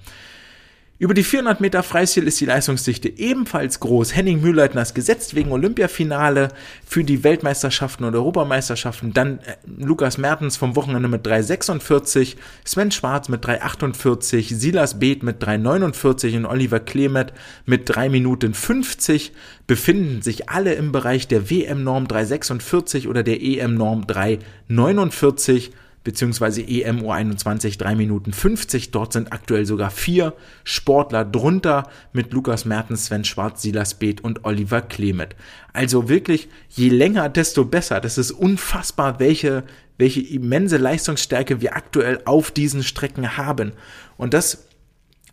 Über 0.99 1.15
die 1.15 1.23
400 1.23 1.59
Meter 1.59 1.81
Freistil 1.81 2.27
ist 2.27 2.39
die 2.39 2.45
Leistungsdichte 2.45 3.09
ebenfalls 3.09 3.79
groß. 3.79 4.15
Henning 4.15 4.41
Mühlleitner 4.41 4.83
ist 4.83 4.93
gesetzt 4.93 5.33
wegen 5.33 5.51
Olympiafinale 5.51 6.49
für 6.85 7.03
die 7.03 7.23
Weltmeisterschaften 7.23 8.03
und 8.03 8.13
Europameisterschaften. 8.13 9.11
Dann 9.11 9.39
äh, 9.39 9.55
Lukas 9.65 10.19
Mertens 10.19 10.55
vom 10.55 10.75
Wochenende 10.75 11.09
mit 11.09 11.25
3,46, 11.25 12.35
Sven 12.63 12.91
Schwarz 12.91 13.27
mit 13.27 13.43
3,48, 13.43 14.53
Silas 14.53 14.99
Beeth 14.99 15.23
mit 15.23 15.43
3,49 15.43 16.37
und 16.37 16.45
Oliver 16.45 16.79
Klemet 16.79 17.33
mit 17.65 17.89
3 17.89 18.09
Minuten 18.09 18.53
50 18.53 19.33
befinden 19.65 20.21
sich 20.21 20.49
alle 20.49 20.73
im 20.75 20.91
Bereich 20.91 21.27
der 21.27 21.49
WM-Norm 21.49 22.05
3,46 22.05 23.07
oder 23.07 23.23
der 23.23 23.41
EM-Norm 23.41 24.03
3,49 24.05 25.71
beziehungsweise 26.03 26.61
EMU 26.61 27.11
21 27.11 27.77
3 27.77 27.95
Minuten 27.95 28.33
50. 28.33 28.91
Dort 28.91 29.13
sind 29.13 29.31
aktuell 29.31 29.65
sogar 29.65 29.89
vier 29.89 30.33
Sportler 30.63 31.25
drunter 31.25 31.89
mit 32.11 32.33
Lukas 32.33 32.65
Mertens, 32.65 33.05
Sven 33.05 33.23
Schwarz, 33.23 33.61
Silas 33.61 33.93
Beeth 33.95 34.21
und 34.21 34.45
Oliver 34.45 34.81
Klemet. 34.81 35.35
Also 35.71 36.09
wirklich, 36.09 36.49
je 36.69 36.89
länger, 36.89 37.29
desto 37.29 37.65
besser. 37.65 37.99
Das 37.99 38.17
ist 38.17 38.31
unfassbar, 38.31 39.19
welche, 39.19 39.63
welche 39.97 40.21
immense 40.21 40.77
Leistungsstärke 40.77 41.61
wir 41.61 41.75
aktuell 41.75 42.21
auf 42.25 42.51
diesen 42.51 42.83
Strecken 42.83 43.37
haben. 43.37 43.71
Und 44.17 44.33
das 44.33 44.67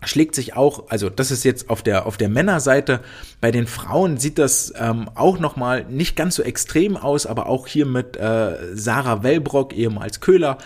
schlägt 0.04 0.34
sich 0.34 0.56
auch, 0.56 0.88
also 0.88 1.10
das 1.10 1.30
ist 1.30 1.44
jetzt 1.44 1.70
auf 1.70 1.82
der 1.82 2.06
auf 2.06 2.16
der 2.16 2.28
Männerseite. 2.28 3.00
Bei 3.40 3.50
den 3.50 3.66
Frauen 3.66 4.18
sieht 4.18 4.38
das 4.38 4.72
ähm, 4.78 5.10
auch 5.14 5.38
noch 5.38 5.56
mal 5.56 5.84
nicht 5.84 6.16
ganz 6.16 6.36
so 6.36 6.42
extrem 6.42 6.96
aus, 6.96 7.26
aber 7.26 7.46
auch 7.46 7.66
hier 7.66 7.86
mit 7.86 8.16
äh, 8.16 8.56
Sarah 8.74 9.22
Wellbrock 9.22 9.76
ehemals 9.76 10.20
Köhler, 10.20 10.58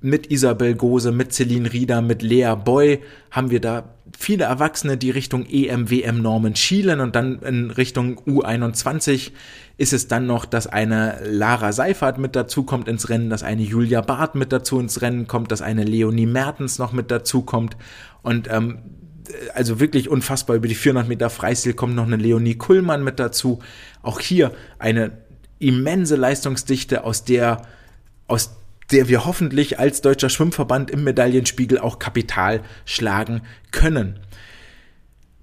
mit 0.00 0.30
Isabel 0.30 0.74
Gose, 0.74 1.12
mit 1.12 1.32
Celine 1.32 1.72
Rieder, 1.72 2.02
mit 2.02 2.22
Lea 2.22 2.54
Boy 2.62 3.00
haben 3.30 3.50
wir 3.50 3.60
da 3.60 3.84
viele 4.20 4.44
Erwachsene, 4.44 4.96
die 4.96 5.12
Richtung 5.12 5.46
EM 5.46 5.90
WM 5.90 6.20
Normen 6.20 6.56
schielen 6.56 6.98
und 6.98 7.14
dann 7.14 7.38
in 7.38 7.70
Richtung 7.70 8.18
U21 8.26 9.30
ist 9.76 9.92
es 9.92 10.08
dann 10.08 10.26
noch, 10.26 10.44
dass 10.44 10.66
eine 10.66 11.20
Lara 11.24 11.70
Seifert 11.72 12.18
mit 12.18 12.34
dazu 12.34 12.64
kommt 12.64 12.88
ins 12.88 13.08
Rennen, 13.10 13.30
dass 13.30 13.44
eine 13.44 13.62
Julia 13.62 14.00
Barth 14.00 14.34
mit 14.34 14.52
dazu 14.52 14.80
ins 14.80 15.02
Rennen 15.02 15.28
kommt, 15.28 15.52
dass 15.52 15.62
eine 15.62 15.84
Leonie 15.84 16.26
Mertens 16.26 16.80
noch 16.80 16.92
mit 16.92 17.12
dazu 17.12 17.42
kommt 17.42 17.76
und 18.22 18.48
ähm, 18.50 18.78
also 19.54 19.78
wirklich 19.78 20.08
unfassbar. 20.08 20.56
Über 20.56 20.66
die 20.66 20.74
400 20.74 21.06
Meter 21.06 21.30
Freistil 21.30 21.74
kommt 21.74 21.94
noch 21.94 22.06
eine 22.06 22.16
Leonie 22.16 22.56
Kullmann 22.56 23.04
mit 23.04 23.20
dazu. 23.20 23.60
Auch 24.02 24.18
hier 24.18 24.50
eine 24.80 25.12
immense 25.60 26.16
Leistungsdichte, 26.16 27.04
aus 27.04 27.24
der, 27.24 27.62
aus 28.26 28.56
der 28.92 29.08
wir 29.08 29.24
hoffentlich 29.24 29.78
als 29.78 30.00
deutscher 30.00 30.30
Schwimmverband 30.30 30.90
im 30.90 31.04
Medaillenspiegel 31.04 31.78
auch 31.78 31.98
Kapital 31.98 32.62
schlagen 32.84 33.42
können. 33.70 34.18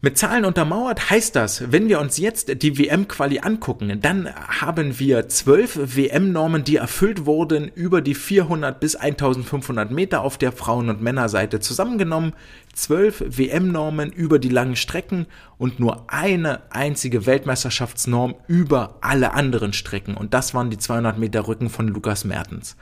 Mit 0.05 0.19
Zahlen 0.19 0.45
untermauert 0.45 1.09
heißt 1.09 1.35
das, 1.35 1.71
wenn 1.71 1.89
wir 1.89 1.99
uns 1.99 2.19
jetzt 2.19 2.61
die 2.61 2.77
WM-Quali 2.77 3.39
angucken, 3.39 4.01
dann 4.01 4.29
haben 4.35 4.99
wir 4.99 5.29
zwölf 5.29 5.79
WM-Normen, 5.95 6.63
die 6.63 6.75
erfüllt 6.75 7.25
wurden 7.25 7.69
über 7.73 8.01
die 8.01 8.13
400 8.13 8.79
bis 8.79 8.95
1500 8.95 9.89
Meter 9.89 10.21
auf 10.21 10.37
der 10.37 10.51
Frauen- 10.51 10.89
und 10.89 11.01
Männerseite 11.01 11.59
zusammengenommen, 11.59 12.33
zwölf 12.75 13.23
WM-Normen 13.25 14.11
über 14.11 14.37
die 14.37 14.49
langen 14.49 14.75
Strecken 14.75 15.25
und 15.57 15.79
nur 15.79 16.03
eine 16.05 16.71
einzige 16.71 17.25
Weltmeisterschaftsnorm 17.25 18.35
über 18.47 18.99
alle 19.01 19.33
anderen 19.33 19.73
Strecken 19.73 20.15
und 20.15 20.35
das 20.35 20.53
waren 20.53 20.69
die 20.69 20.77
200 20.77 21.17
Meter 21.17 21.47
Rücken 21.47 21.71
von 21.71 21.87
Lukas 21.87 22.25
Mertens. 22.25 22.75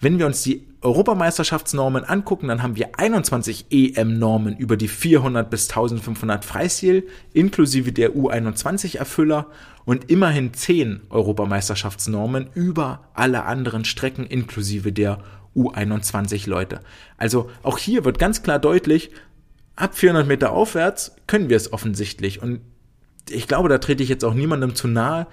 Wenn 0.00 0.18
wir 0.18 0.24
uns 0.24 0.42
die 0.42 0.66
Europameisterschaftsnormen 0.80 2.04
angucken, 2.04 2.48
dann 2.48 2.62
haben 2.62 2.76
wir 2.76 2.98
21 2.98 3.66
EM-Normen 3.70 4.56
über 4.56 4.78
die 4.78 4.88
400 4.88 5.50
bis 5.50 5.68
1500 5.68 6.42
Freistil 6.42 7.06
inklusive 7.34 7.92
der 7.92 8.14
U21-Erfüller 8.14 9.46
und 9.84 10.10
immerhin 10.10 10.54
10 10.54 11.02
Europameisterschaftsnormen 11.10 12.48
über 12.54 13.08
alle 13.12 13.44
anderen 13.44 13.84
Strecken 13.84 14.24
inklusive 14.24 14.90
der 14.90 15.18
U21 15.54 16.48
Leute. 16.48 16.80
Also 17.18 17.50
auch 17.62 17.76
hier 17.76 18.06
wird 18.06 18.18
ganz 18.18 18.42
klar 18.42 18.58
deutlich, 18.58 19.10
ab 19.76 19.94
400 19.94 20.26
Meter 20.26 20.52
aufwärts 20.52 21.14
können 21.26 21.50
wir 21.50 21.58
es 21.58 21.74
offensichtlich 21.74 22.40
und 22.40 22.60
ich 23.28 23.46
glaube, 23.46 23.68
da 23.68 23.76
trete 23.76 24.02
ich 24.02 24.08
jetzt 24.08 24.24
auch 24.24 24.34
niemandem 24.34 24.74
zu 24.74 24.88
nahe. 24.88 25.26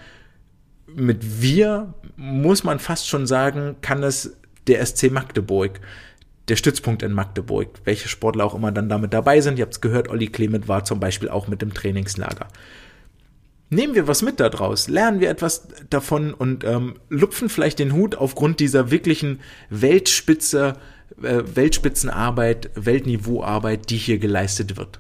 Mit 0.94 1.42
wir 1.42 1.94
muss 2.18 2.66
man 2.66 2.80
fast 2.80 3.08
schon 3.08 3.28
sagen, 3.28 3.78
kann 3.82 4.04
es 4.04 4.38
der 4.68 4.86
SC 4.86 5.12
Magdeburg, 5.12 5.80
der 6.48 6.56
Stützpunkt 6.56 7.04
in 7.04 7.12
Magdeburg, 7.12 7.70
welche 7.84 8.08
Sportler 8.08 8.46
auch 8.46 8.56
immer 8.56 8.72
dann 8.72 8.90
damit 8.90 9.14
dabei 9.14 9.42
sind. 9.42 9.60
Ihr 9.60 9.64
habt 9.64 9.74
es 9.74 9.82
gehört, 9.82 10.10
Olli 10.10 10.28
Clement 10.28 10.68
war 10.68 10.86
zum 10.86 11.00
Beispiel 11.00 11.30
auch 11.30 11.48
mit 11.48 11.62
dem 11.62 11.74
Trainingslager. 11.74 12.48
Nehmen 13.70 13.96
wir 13.96 14.08
was 14.08 14.22
mit 14.22 14.40
daraus, 14.40 14.88
lernen 14.88 15.20
wir 15.20 15.30
etwas 15.30 15.68
davon 15.90 16.34
und 16.34 16.64
ähm, 16.64 16.96
lupfen 17.10 17.50
vielleicht 17.50 17.80
den 17.80 17.92
Hut 17.92 18.16
aufgrund 18.16 18.62
dieser 18.62 18.92
wirklichen 18.92 19.42
Weltspitze, 19.70 20.76
äh, 21.22 21.44
Weltspitzenarbeit, 21.54 22.70
Weltniveauarbeit, 22.76 23.90
die 23.90 23.98
hier 23.98 24.20
geleistet 24.20 24.78
wird. 24.78 25.00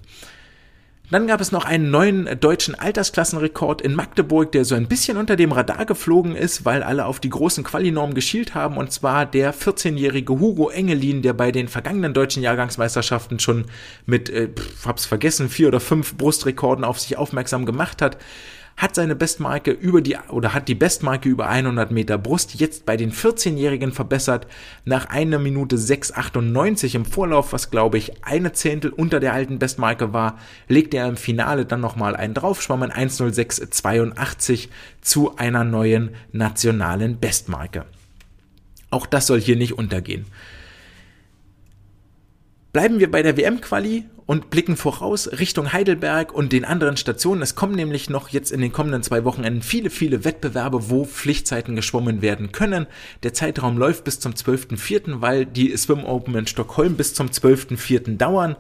Dann 1.09 1.25
gab 1.25 1.39
es 1.39 1.53
noch 1.53 1.63
einen 1.63 1.89
neuen 1.89 2.27
deutschen 2.41 2.75
Altersklassenrekord 2.75 3.81
in 3.81 3.95
Magdeburg, 3.95 4.51
der 4.51 4.65
so 4.65 4.75
ein 4.75 4.89
bisschen 4.89 5.15
unter 5.15 5.37
dem 5.37 5.53
Radar 5.53 5.85
geflogen 5.85 6.35
ist, 6.35 6.65
weil 6.65 6.83
alle 6.83 7.05
auf 7.05 7.21
die 7.21 7.29
großen 7.29 7.63
Qualinormen 7.63 8.13
geschielt 8.13 8.55
haben. 8.55 8.75
Und 8.75 8.91
zwar 8.91 9.25
der 9.25 9.53
14-jährige 9.53 10.37
Hugo 10.37 10.69
Engelin, 10.69 11.21
der 11.21 11.31
bei 11.31 11.53
den 11.53 11.69
vergangenen 11.69 12.13
deutschen 12.13 12.43
Jahrgangsmeisterschaften 12.43 13.39
schon 13.39 13.65
mit, 14.05 14.29
äh, 14.29 14.49
hab's 14.85 15.05
vergessen, 15.05 15.47
vier 15.47 15.69
oder 15.69 15.79
fünf 15.79 16.17
Brustrekorden 16.17 16.83
auf 16.83 16.99
sich 16.99 17.17
aufmerksam 17.17 17.65
gemacht 17.65 18.01
hat 18.01 18.17
hat 18.77 18.93
seine 18.93 19.15
Bestmarke 19.15 19.71
über 19.71 20.01
die 20.01 20.17
oder 20.29 20.53
hat 20.53 20.67
die 20.67 20.75
Bestmarke 20.75 21.27
über 21.27 21.49
100 21.49 21.91
Meter 21.91 22.19
Brust 22.19 22.53
jetzt 22.59 22.85
bei 22.85 22.95
den 22.95 23.11
14-Jährigen 23.11 23.91
verbessert 23.91 24.45
nach 24.85 25.07
einer 25.07 25.39
Minute 25.39 25.77
6,98 25.77 26.95
im 26.95 27.03
Vorlauf, 27.03 27.53
was 27.53 27.71
glaube 27.71 27.97
ich 27.97 28.23
eine 28.23 28.53
Zehntel 28.53 28.91
unter 28.91 29.19
der 29.19 29.33
alten 29.33 29.57
Bestmarke 29.57 30.13
war, 30.13 30.37
legte 30.67 30.97
er 30.97 31.09
im 31.09 31.17
Finale 31.17 31.65
dann 31.65 31.81
nochmal 31.81 32.15
einen 32.15 32.35
drauf, 32.35 32.61
schwamm 32.61 32.83
in 32.83 32.91
1,0682 32.91 34.69
zu 35.01 35.35
einer 35.37 35.63
neuen 35.63 36.11
nationalen 36.31 37.19
Bestmarke. 37.19 37.85
Auch 38.91 39.07
das 39.07 39.25
soll 39.25 39.41
hier 39.41 39.55
nicht 39.55 39.73
untergehen. 39.73 40.27
Bleiben 42.73 42.99
wir 42.99 43.09
bei 43.09 43.23
der 43.23 43.37
WM-Quali 43.37 44.05
und 44.27 44.49
blicken 44.49 44.75
voraus 44.75 45.27
Richtung 45.39 45.73
Heidelberg 45.73 46.33
und 46.33 46.51
den 46.51 46.65
anderen 46.65 46.97
Stationen. 46.97 47.41
Es 47.41 47.55
kommen 47.55 47.75
nämlich 47.75 48.09
noch 48.09 48.29
jetzt 48.29 48.51
in 48.51 48.61
den 48.61 48.73
kommenden 48.73 49.01
zwei 49.01 49.23
Wochenenden 49.23 49.61
viele, 49.63 49.89
viele 49.89 50.25
Wettbewerbe, 50.25 50.89
wo 50.89 51.05
Pflichtzeiten 51.05 51.75
geschwommen 51.75 52.21
werden 52.21 52.51
können. 52.51 52.85
Der 53.23 53.33
Zeitraum 53.33 53.77
läuft 53.77 54.03
bis 54.03 54.19
zum 54.19 54.33
12.04., 54.33 55.21
weil 55.21 55.45
die 55.45 55.75
Swim 55.75 56.03
Open 56.03 56.35
in 56.35 56.45
Stockholm 56.45 56.95
bis 56.97 57.13
zum 57.13 57.27
12.04. 57.27 58.17
dauern. 58.17 58.57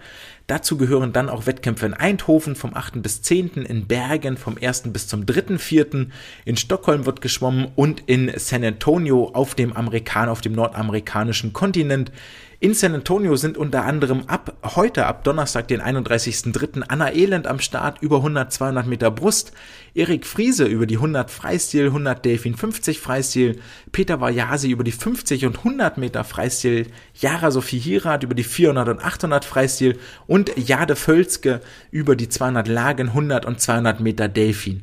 Dazu 0.47 0.77
gehören 0.77 1.11
dann 1.11 1.27
auch 1.27 1.45
Wettkämpfe 1.45 1.85
in 1.85 1.93
Eindhoven 1.93 2.55
vom 2.55 2.73
8. 2.73 3.03
bis 3.03 3.21
10., 3.21 3.65
in 3.65 3.85
Bergen 3.85 4.37
vom 4.37 4.55
1. 4.59 4.93
bis 4.93 5.09
zum 5.09 5.25
3.4., 5.25 6.07
in 6.45 6.55
Stockholm 6.55 7.05
wird 7.05 7.19
geschwommen 7.19 7.67
und 7.75 8.03
in 8.05 8.31
San 8.37 8.63
Antonio 8.63 9.31
auf 9.33 9.55
dem 9.55 9.73
Amerikan, 9.73 10.29
auf 10.29 10.39
dem 10.39 10.53
nordamerikanischen 10.53 11.51
Kontinent. 11.51 12.13
In 12.59 12.73
San 12.73 12.95
Antonio 12.95 13.35
sind 13.35 13.55
unter 13.55 13.85
anderem 13.85 14.23
ab 14.25 14.57
heute, 14.75 15.05
ab 15.05 15.23
Donnerstag, 15.23 15.67
den 15.67 15.79
31.03. 15.79 16.85
Anna 16.87 17.13
Elend 17.13 17.45
am 17.45 17.59
Start 17.59 18.01
über 18.01 18.15
100, 18.17 18.51
200 18.51 18.87
Meter 18.87 19.11
Brust, 19.11 19.51
Erik 19.93 20.25
Friese 20.25 20.65
über 20.65 20.87
die 20.87 20.95
100 20.95 21.29
Freistil, 21.29 21.85
100 21.85 22.25
Delfin 22.25 22.55
50 22.55 22.99
Freistil, 22.99 23.59
Peter 23.91 24.21
Vajasi 24.21 24.71
über 24.71 24.83
die 24.83 24.91
50 24.91 25.45
und 25.45 25.59
100 25.59 25.99
Meter 25.99 26.23
Freistil, 26.23 26.87
Jara 27.13 27.51
Sophie 27.51 27.77
Hirat 27.77 28.23
über 28.23 28.33
die 28.33 28.43
400 28.43 28.89
und 28.89 29.05
800 29.05 29.45
Freistil 29.45 29.99
und 30.25 30.51
Jade 30.57 30.95
Völzke 30.95 31.61
über 31.91 32.15
die 32.15 32.27
200 32.27 32.67
Lagen, 32.67 33.09
100 33.09 33.45
und 33.45 33.61
200 33.61 33.99
Meter 33.99 34.27
Delfin. 34.29 34.81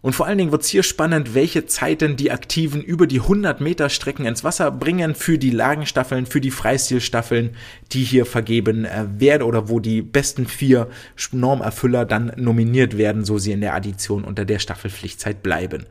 Und 0.00 0.12
vor 0.14 0.26
allen 0.26 0.38
Dingen 0.38 0.52
wird 0.52 0.62
es 0.62 0.68
hier 0.68 0.84
spannend, 0.84 1.34
welche 1.34 1.66
Zeiten 1.66 2.16
die 2.16 2.30
Aktiven 2.30 2.82
über 2.82 3.08
die 3.08 3.20
100 3.20 3.60
Meter 3.60 3.88
Strecken 3.88 4.26
ins 4.26 4.44
Wasser 4.44 4.70
bringen 4.70 5.16
für 5.16 5.38
die 5.38 5.50
Lagenstaffeln, 5.50 6.26
für 6.26 6.40
die 6.40 6.52
Freistilstaffeln, 6.52 7.56
die 7.90 8.04
hier 8.04 8.24
vergeben 8.24 8.84
äh, 8.84 9.06
werden 9.18 9.42
oder 9.42 9.68
wo 9.68 9.80
die 9.80 10.02
besten 10.02 10.46
vier 10.46 10.88
Normerfüller 11.32 12.04
dann 12.04 12.32
nominiert 12.36 12.96
werden, 12.96 13.24
so 13.24 13.38
sie 13.38 13.50
in 13.50 13.60
der 13.60 13.74
Addition 13.74 14.22
unter 14.22 14.44
der 14.44 14.60
Staffelpflichtzeit 14.60 15.42
bleiben. 15.42 15.86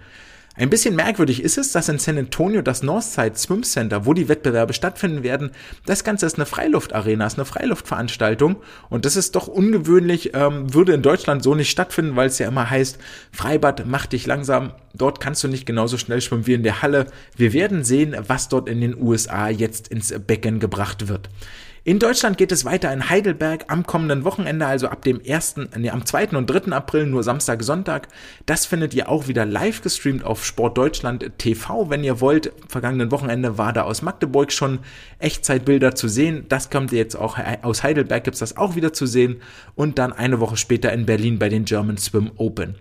Ein 0.59 0.71
bisschen 0.71 0.95
merkwürdig 0.95 1.43
ist 1.43 1.59
es, 1.59 1.71
dass 1.71 1.87
in 1.87 1.99
San 1.99 2.17
Antonio 2.17 2.63
das 2.63 2.81
Northside 2.81 3.35
Swim 3.35 3.61
Center, 3.61 4.07
wo 4.07 4.13
die 4.13 4.27
Wettbewerbe 4.27 4.73
stattfinden 4.73 5.21
werden, 5.21 5.51
das 5.85 6.03
Ganze 6.03 6.25
ist 6.25 6.37
eine 6.37 6.47
Freiluftarena, 6.47 7.27
ist 7.27 7.37
eine 7.37 7.45
Freiluftveranstaltung 7.45 8.55
und 8.89 9.05
das 9.05 9.15
ist 9.15 9.35
doch 9.35 9.47
ungewöhnlich, 9.47 10.31
ähm, 10.33 10.73
würde 10.73 10.93
in 10.93 11.03
Deutschland 11.03 11.43
so 11.43 11.53
nicht 11.53 11.69
stattfinden, 11.69 12.15
weil 12.15 12.27
es 12.27 12.39
ja 12.39 12.47
immer 12.47 12.71
heißt, 12.71 12.97
Freibad, 13.31 13.85
mach 13.85 14.07
dich 14.07 14.25
langsam, 14.25 14.71
dort 14.95 15.19
kannst 15.19 15.43
du 15.43 15.47
nicht 15.47 15.67
genauso 15.67 15.99
schnell 15.99 16.21
schwimmen 16.21 16.47
wie 16.47 16.55
in 16.55 16.63
der 16.63 16.81
Halle. 16.81 17.05
Wir 17.35 17.53
werden 17.53 17.83
sehen, 17.83 18.15
was 18.25 18.49
dort 18.49 18.67
in 18.67 18.81
den 18.81 18.99
USA 18.99 19.49
jetzt 19.49 19.89
ins 19.89 20.11
Becken 20.25 20.59
gebracht 20.59 21.07
wird. 21.07 21.29
In 21.87 21.99
Deutschland 21.99 22.37
geht 22.37 22.51
es 22.51 22.65
weiter 22.65 22.91
in 22.91 23.09
Heidelberg 23.09 23.63
am 23.69 23.85
kommenden 23.85 24.25
Wochenende, 24.25 24.65
also 24.65 24.89
ab 24.89 25.05
dem 25.05 25.21
1., 25.25 25.55
nee, 25.77 25.89
am 25.89 26.05
2. 26.05 26.31
und 26.31 26.45
3. 26.47 26.73
April, 26.73 27.05
nur 27.05 27.23
Samstag, 27.23 27.63
Sonntag. 27.63 28.09
Das 28.45 28.65
findet 28.65 28.93
ihr 28.93 29.07
auch 29.07 29.29
wieder 29.29 29.45
live 29.45 29.81
gestreamt 29.81 30.25
auf 30.25 30.45
Sport 30.45 30.77
Deutschland 30.77 31.31
TV, 31.37 31.89
wenn 31.89 32.03
ihr 32.03 32.19
wollt. 32.19 32.51
Vergangenen 32.67 33.09
Wochenende 33.11 33.57
war 33.57 33.71
da 33.71 33.83
aus 33.83 34.01
Magdeburg 34.01 34.51
schon 34.51 34.79
Echtzeitbilder 35.19 35.95
zu 35.95 36.09
sehen. 36.09 36.43
Das 36.49 36.69
kommt 36.69 36.91
jetzt 36.91 37.15
auch 37.15 37.37
aus 37.61 37.83
Heidelberg, 37.83 38.25
gibt's 38.25 38.41
das 38.41 38.57
auch 38.57 38.75
wieder 38.75 38.91
zu 38.91 39.05
sehen. 39.05 39.37
Und 39.73 39.97
dann 39.97 40.11
eine 40.11 40.41
Woche 40.41 40.57
später 40.57 40.91
in 40.91 41.05
Berlin 41.05 41.39
bei 41.39 41.47
den 41.47 41.63
German 41.63 41.95
Swim 41.95 42.31
Open. 42.35 42.75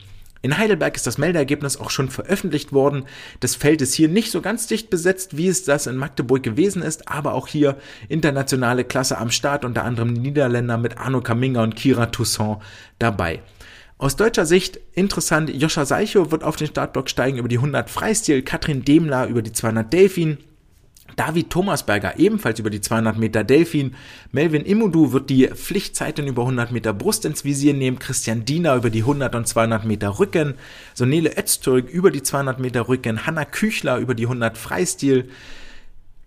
In 0.46 0.58
Heidelberg 0.58 0.94
ist 0.94 1.08
das 1.08 1.18
Meldeergebnis 1.18 1.76
auch 1.76 1.90
schon 1.90 2.08
veröffentlicht 2.08 2.72
worden. 2.72 3.06
Das 3.40 3.56
Feld 3.56 3.82
ist 3.82 3.94
hier 3.94 4.08
nicht 4.08 4.30
so 4.30 4.40
ganz 4.40 4.68
dicht 4.68 4.90
besetzt, 4.90 5.36
wie 5.36 5.48
es 5.48 5.64
das 5.64 5.88
in 5.88 5.96
Magdeburg 5.96 6.44
gewesen 6.44 6.82
ist, 6.82 7.08
aber 7.08 7.34
auch 7.34 7.48
hier 7.48 7.76
internationale 8.08 8.84
Klasse 8.84 9.18
am 9.18 9.32
Start, 9.32 9.64
unter 9.64 9.82
anderem 9.82 10.12
Niederländer 10.12 10.78
mit 10.78 10.98
Arno 10.98 11.20
Kaminga 11.20 11.64
und 11.64 11.74
Kira 11.74 12.06
Toussaint 12.06 12.58
dabei. 13.00 13.40
Aus 13.98 14.14
deutscher 14.14 14.46
Sicht 14.46 14.78
interessant, 14.92 15.50
Joscha 15.52 15.84
Seicho 15.84 16.30
wird 16.30 16.44
auf 16.44 16.54
den 16.54 16.68
Startblock 16.68 17.10
steigen 17.10 17.38
über 17.38 17.48
die 17.48 17.58
100 17.58 17.90
Freistil, 17.90 18.42
Katrin 18.42 18.84
Demler 18.84 19.26
über 19.26 19.42
die 19.42 19.52
200 19.52 19.92
Delfin, 19.92 20.38
David 21.16 21.50
Thomasberger 21.50 22.18
ebenfalls 22.18 22.58
über 22.58 22.70
die 22.70 22.80
200 22.80 23.16
Meter 23.16 23.42
Delfin. 23.42 23.94
Melvin 24.32 24.64
Imudu 24.64 25.12
wird 25.12 25.30
die 25.30 25.48
Pflichtzeiten 25.48 26.26
über 26.26 26.42
100 26.42 26.72
Meter 26.72 26.92
Brust 26.92 27.24
ins 27.24 27.44
Visier 27.44 27.74
nehmen. 27.74 27.98
Christian 27.98 28.44
Diener 28.44 28.76
über 28.76 28.90
die 28.90 29.00
100 29.00 29.34
und 29.34 29.48
200 29.48 29.84
Meter 29.86 30.18
Rücken. 30.18 30.54
Sonele 30.94 31.36
Öztürk 31.36 31.88
über 31.88 32.10
die 32.10 32.22
200 32.22 32.60
Meter 32.60 32.88
Rücken. 32.88 33.26
Hanna 33.26 33.46
Küchler 33.46 33.98
über 33.98 34.14
die 34.14 34.24
100 34.24 34.58
Freistil. 34.58 35.30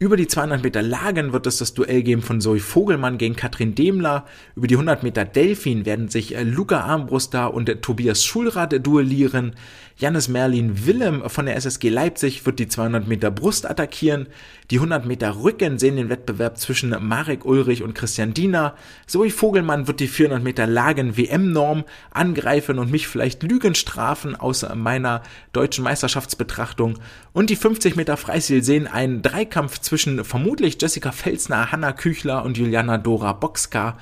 Über 0.01 0.15
die 0.15 0.27
200 0.27 0.63
Meter 0.63 0.81
Lagen 0.81 1.33
wird 1.33 1.45
es 1.45 1.57
das 1.57 1.73
Duell 1.73 2.03
geben 2.03 2.21
von 2.21 2.39
Zoe 2.39 2.61
Vogelmann 2.61 3.17
gegen 3.17 3.35
Katrin 3.35 3.75
Demler. 3.75 4.25
Über 4.55 4.65
die 4.65 4.75
100 4.75 5.03
Meter 5.03 5.25
Delfin 5.25 5.85
werden 5.85 6.07
sich 6.07 6.37
äh, 6.37 6.43
Luca 6.43 6.79
Armbruster 6.79 7.53
und 7.53 7.67
äh, 7.67 7.75
Tobias 7.81 8.23
Schulrad 8.23 8.73
duellieren. 8.87 9.57
Jannis 9.97 10.29
Merlin 10.29 10.85
Willem 10.85 11.29
von 11.29 11.45
der 11.45 11.57
SSG 11.57 11.89
Leipzig 11.89 12.45
wird 12.45 12.59
die 12.59 12.69
200 12.69 13.09
Meter 13.09 13.29
Brust 13.29 13.69
attackieren. 13.69 14.27
Die 14.71 14.77
100 14.77 15.05
Meter 15.05 15.43
Rücken 15.43 15.77
sehen 15.77 15.97
den 15.97 16.07
Wettbewerb 16.07 16.57
zwischen 16.57 16.95
Marek 17.05 17.43
Ulrich 17.43 17.83
und 17.83 17.93
Christian 17.93 18.33
Diener. 18.33 18.75
Zoe 19.05 19.29
Vogelmann 19.29 19.87
wird 19.89 19.99
die 19.99 20.07
400 20.07 20.41
Meter 20.41 20.65
Lagen 20.65 21.17
WM-Norm 21.17 21.83
angreifen 22.11 22.79
und 22.79 22.89
mich 22.89 23.09
vielleicht 23.09 23.43
Lügen 23.43 23.75
strafen 23.75 24.37
aus 24.37 24.65
meiner 24.73 25.23
deutschen 25.51 25.83
Meisterschaftsbetrachtung. 25.83 26.99
Und 27.33 27.49
die 27.49 27.57
50 27.57 27.97
Meter 27.97 28.15
Freistil 28.15 28.63
sehen 28.63 28.87
einen 28.87 29.21
Dreikampf 29.21 29.81
zwischen 29.89 30.23
vermutlich 30.23 30.79
Jessica 30.79 31.11
Felsner, 31.11 31.71
Hanna 31.71 31.93
Küchler 31.93 32.45
und 32.45 32.57
Juliana 32.57 32.99
Dora 32.99 33.33
Boxka 33.33 33.97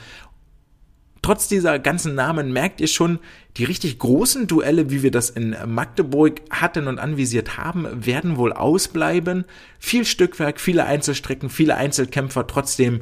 trotz 1.21 1.49
dieser 1.49 1.77
ganzen 1.77 2.15
Namen 2.15 2.53
merkt 2.53 2.79
ihr 2.79 2.87
schon, 2.87 3.19
die 3.57 3.65
richtig 3.65 3.99
großen 3.99 4.47
Duelle, 4.47 4.89
wie 4.89 5.03
wir 5.03 5.11
das 5.11 5.29
in 5.29 5.57
Magdeburg 5.65 6.41
hatten 6.49 6.87
und 6.87 6.99
anvisiert 6.99 7.57
haben, 7.57 8.05
werden 8.05 8.37
wohl 8.37 8.53
ausbleiben. 8.53 9.43
Viel 9.77 10.05
Stückwerk, 10.05 10.59
viele 10.61 10.85
Einzelstrecken, 10.85 11.49
viele 11.49 11.75
Einzelkämpfer. 11.75 12.47
Trotzdem 12.47 13.01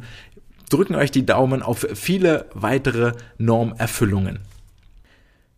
drücken 0.72 0.96
euch 0.96 1.12
die 1.12 1.26
Daumen 1.26 1.62
auf 1.62 1.86
viele 1.94 2.50
weitere 2.56 3.14
Normerfüllungen. 3.38 4.40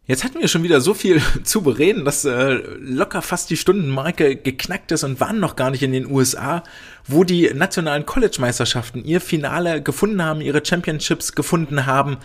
Jetzt 0.10 0.24
hatten 0.24 0.40
wir 0.40 0.48
schon 0.48 0.64
wieder 0.64 0.80
so 0.80 0.94
viel 0.94 1.22
zu 1.44 1.62
bereden, 1.62 2.06
dass 2.06 2.24
äh, 2.24 2.62
locker 2.80 3.22
fast 3.22 3.50
die 3.50 3.58
Stundenmarke 3.58 4.38
geknackt 4.38 4.94
ist 4.94 5.04
und 5.04 5.20
waren 5.20 5.42
noch 5.42 5.58
gar 5.58 5.70
nicht 5.70 5.84
in 5.84 5.92
den 5.92 6.10
USA, 6.10 6.64
wo 7.06 7.26
die 7.26 7.52
nationalen 7.54 8.06
College-Meisterschaften 8.06 9.04
ihr 9.04 9.20
Finale 9.20 9.82
gefunden 9.84 10.24
haben, 10.24 10.40
ihre 10.40 10.66
Championships 10.66 11.34
gefunden 11.34 11.86
haben. 11.86 12.18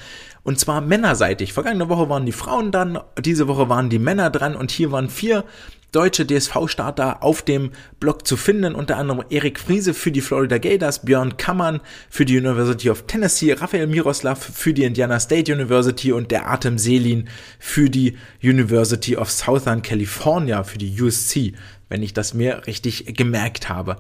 Und 0.45 0.61
zwar 0.61 0.81
männerseitig. 0.81 1.53
Vergangene 1.53 1.89
Woche 1.89 2.09
waren 2.09 2.25
die 2.25 2.33
Frauen 2.33 2.71
dann, 2.71 3.01
diese 3.19 3.49
Woche 3.49 3.69
waren 3.69 3.91
die 3.91 3.99
Männer 3.99 4.31
dran 4.31 4.55
und 4.55 4.71
hier 4.71 4.93
waren 4.93 5.11
vier 5.11 5.45
deutsche 5.93 6.27
DSV-Starter 6.27 7.23
auf 7.23 7.43
dem 7.43 7.71
Blog 8.01 8.27
zu 8.27 8.37
finden, 8.37 8.75
unter 8.75 8.97
anderem 8.97 9.23
Erik 9.29 9.61
Friese 9.61 9.95
für 9.95 10.11
die 10.11 10.23
Florida 10.23 10.59
Gators, 10.59 11.05
Björn 11.05 11.37
Kammern 11.37 11.81
für 12.09 12.25
die 12.25 12.39
University 12.39 12.91
of 12.91 13.07
Tennessee, 13.07 13.53
Raphael 13.53 13.87
Miroslav 13.87 14.43
für 14.43 14.73
die 14.73 14.85
Indiana 14.85 15.21
State 15.21 15.53
University 15.53 16.13
und 16.13 16.31
der 16.31 16.47
Artem 16.47 16.79
Selin 16.79 17.29
für 17.59 17.91
die 17.91 18.17
University 18.43 19.17
of 19.17 19.31
Southern 19.31 19.83
California, 19.83 20.65
für 20.65 20.79
die 20.79 21.01
USC, 21.01 21.53
wenn 21.89 22.03
ich 22.03 22.15
das 22.15 22.33
mir 22.35 22.67
richtig 22.67 23.15
gemerkt 23.15 23.69
habe. 23.69 23.99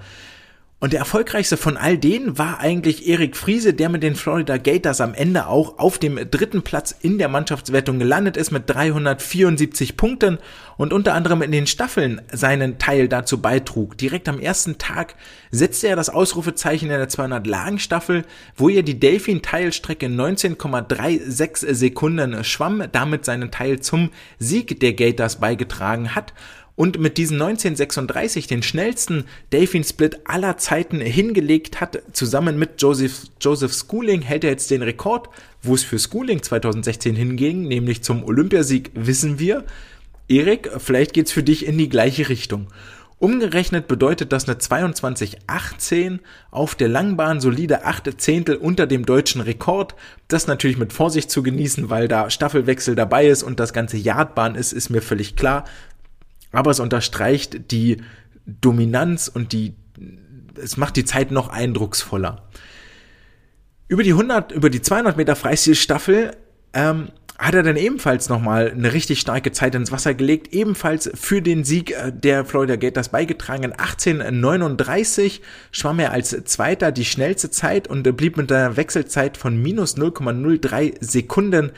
Und 0.83 0.93
der 0.93 0.99
erfolgreichste 0.99 1.57
von 1.57 1.76
all 1.76 1.97
denen 1.97 2.39
war 2.39 2.59
eigentlich 2.59 3.07
Erik 3.07 3.37
Friese, 3.37 3.72
der 3.72 3.89
mit 3.89 4.03
den 4.03 4.16
Florida 4.16 4.57
Gators 4.57 5.01
am 5.01 5.14
Ende 5.14 5.47
auch 5.47 5.78
auf 5.78 5.97
dem 5.97 6.18
dritten 6.28 6.62
Platz 6.62 6.93
in 7.01 7.18
der 7.18 7.28
Mannschaftswertung 7.28 8.01
gelandet 8.01 8.37
ist 8.37 8.51
mit 8.51 8.68
374 8.68 9.97
Punkten 9.97 10.39
und 10.76 10.93
unter 10.93 11.14
anderem 11.14 11.41
in 11.43 11.53
den 11.53 11.68
Staffeln 11.68 12.20
seinen 12.33 12.78
Teil 12.78 13.07
dazu 13.07 13.41
beitrug. 13.41 13.97
Direkt 13.97 14.28
am 14.28 14.41
ersten 14.41 14.76
Tag 14.78 15.14
setzte 15.53 15.87
er 15.87 15.95
das 15.95 16.11
Ausrufezeichen 16.11 16.91
in 16.91 16.99
der 16.99 17.09
200 17.09 17.47
Lagen 17.47 17.78
Staffel, 17.78 18.24
wo 18.57 18.68
er 18.68 18.83
die 18.83 18.99
Delfin 18.99 19.41
Teilstrecke 19.41 20.07
19,36 20.07 21.74
Sekunden 21.74 22.43
schwamm, 22.43 22.83
damit 22.91 23.24
seinen 23.24 23.53
Teil 23.53 23.78
zum 23.78 24.11
Sieg 24.41 24.80
der 24.80 24.95
Gators 24.95 25.37
beigetragen 25.37 26.16
hat 26.16 26.33
und 26.74 26.98
mit 26.98 27.18
diesen 27.18 27.40
1936 27.40 28.46
den 28.46 28.62
schnellsten 28.62 29.24
Delfin 29.52 29.84
Split 29.84 30.20
aller 30.24 30.56
Zeiten 30.56 31.00
hingelegt 31.00 31.80
hat, 31.80 32.02
zusammen 32.12 32.58
mit 32.58 32.80
Joseph, 32.80 33.24
Joseph 33.40 33.74
Schooling 33.74 34.22
hält 34.22 34.44
er 34.44 34.50
jetzt 34.50 34.70
den 34.70 34.82
Rekord, 34.82 35.28
wo 35.62 35.74
es 35.74 35.84
für 35.84 35.98
Schooling 35.98 36.42
2016 36.42 37.14
hinging, 37.14 37.68
nämlich 37.68 38.02
zum 38.02 38.24
Olympiasieg, 38.24 38.90
wissen 38.94 39.38
wir. 39.38 39.64
Erik, 40.28 40.70
vielleicht 40.78 41.12
geht's 41.12 41.32
für 41.32 41.42
dich 41.42 41.66
in 41.66 41.76
die 41.76 41.88
gleiche 41.88 42.28
Richtung. 42.28 42.68
Umgerechnet 43.18 43.86
bedeutet 43.86 44.32
das 44.32 44.48
eine 44.48 44.58
22,18 44.58 46.18
auf 46.50 46.74
der 46.74 46.88
Langbahn 46.88 47.40
solide 47.40 47.84
8 47.84 48.20
Zehntel 48.20 48.56
unter 48.56 48.88
dem 48.88 49.06
deutschen 49.06 49.40
Rekord. 49.40 49.94
Das 50.26 50.48
natürlich 50.48 50.76
mit 50.76 50.92
Vorsicht 50.92 51.30
zu 51.30 51.44
genießen, 51.44 51.88
weil 51.88 52.08
da 52.08 52.30
Staffelwechsel 52.30 52.96
dabei 52.96 53.28
ist 53.28 53.44
und 53.44 53.60
das 53.60 53.72
ganze 53.72 53.96
Yardbahn 53.96 54.56
ist, 54.56 54.72
ist 54.72 54.90
mir 54.90 55.02
völlig 55.02 55.36
klar 55.36 55.62
aber 56.53 56.70
es 56.70 56.80
unterstreicht 56.80 57.70
die 57.70 57.98
Dominanz 58.46 59.28
und 59.28 59.53
die, 59.53 59.74
es 60.61 60.76
macht 60.76 60.96
die 60.96 61.05
Zeit 61.05 61.30
noch 61.30 61.48
eindrucksvoller. 61.48 62.48
Über 63.88 64.03
die 64.03 64.12
100, 64.12 64.53
über 64.53 64.70
die 64.70 64.80
200 64.80 65.16
Meter 65.16 65.36
Freistilstaffel 65.36 66.36
ähm, 66.72 67.09
hat 67.38 67.55
er 67.55 67.62
dann 67.62 67.76
ebenfalls 67.76 68.28
nochmal 68.28 68.70
eine 68.70 68.92
richtig 68.92 69.20
starke 69.20 69.53
Zeit 69.53 69.74
ins 69.74 69.90
Wasser 69.90 70.14
gelegt, 70.14 70.55
ebenfalls 70.55 71.11
für 71.14 71.42
den 71.42 71.64
Sieg 71.64 71.90
äh, 71.90 72.12
der 72.12 72.44
Florida 72.44 72.76
Gators 72.76 73.09
beigetragen. 73.09 73.64
In 73.64 73.72
1839 73.72 75.42
schwamm 75.72 75.98
er 75.98 76.12
als 76.12 76.30
Zweiter 76.44 76.92
die 76.92 77.05
schnellste 77.05 77.50
Zeit 77.50 77.88
und 77.88 78.05
blieb 78.16 78.36
mit 78.36 78.53
einer 78.53 78.76
Wechselzeit 78.76 79.36
von 79.36 79.61
minus 79.61 79.96
0,03 79.96 80.94
Sekunden 81.00 81.72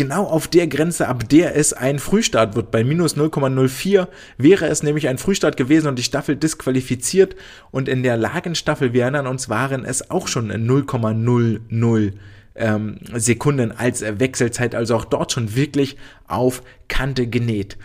genau 0.00 0.24
auf 0.24 0.48
der 0.48 0.66
Grenze, 0.66 1.08
ab 1.08 1.28
der 1.28 1.56
es 1.56 1.74
ein 1.74 1.98
Frühstart 1.98 2.56
wird. 2.56 2.70
Bei 2.70 2.84
minus 2.84 3.18
0,04 3.18 4.08
wäre 4.38 4.66
es 4.66 4.82
nämlich 4.82 5.08
ein 5.08 5.18
Frühstart 5.18 5.58
gewesen 5.58 5.88
und 5.88 5.98
die 5.98 6.02
Staffel 6.02 6.36
disqualifiziert. 6.36 7.36
Und 7.70 7.86
in 7.86 8.02
der 8.02 8.16
Lagenstaffel, 8.16 8.94
wir 8.94 9.02
erinnern 9.02 9.26
uns, 9.26 9.50
waren 9.50 9.84
es 9.84 10.10
auch 10.10 10.26
schon 10.26 10.50
0,00 10.50 12.12
ähm, 12.54 12.96
Sekunden 13.12 13.72
als 13.72 14.00
Wechselzeit. 14.00 14.74
Also 14.74 14.96
auch 14.96 15.04
dort 15.04 15.32
schon 15.32 15.54
wirklich 15.54 15.98
auf 16.26 16.62
Kante 16.88 17.26
genäht. 17.26 17.76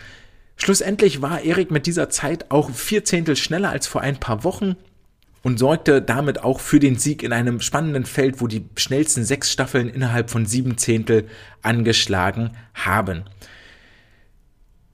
Schlussendlich 0.56 1.20
war 1.20 1.42
Erik 1.42 1.70
mit 1.70 1.84
dieser 1.84 2.08
Zeit 2.08 2.46
auch 2.50 2.70
vier 2.70 3.04
Zehntel 3.04 3.36
schneller 3.36 3.68
als 3.68 3.86
vor 3.86 4.00
ein 4.00 4.18
paar 4.18 4.42
Wochen 4.42 4.76
und 5.42 5.58
sorgte 5.58 6.02
damit 6.02 6.42
auch 6.42 6.60
für 6.60 6.80
den 6.80 6.96
Sieg 6.96 7.22
in 7.22 7.32
einem 7.32 7.60
spannenden 7.60 8.04
Feld, 8.04 8.40
wo 8.40 8.46
die 8.46 8.64
schnellsten 8.76 9.24
sechs 9.24 9.52
Staffeln 9.52 9.88
innerhalb 9.88 10.30
von 10.30 10.46
sieben 10.46 10.76
Zehntel 10.78 11.28
angeschlagen 11.62 12.50
haben. 12.74 13.24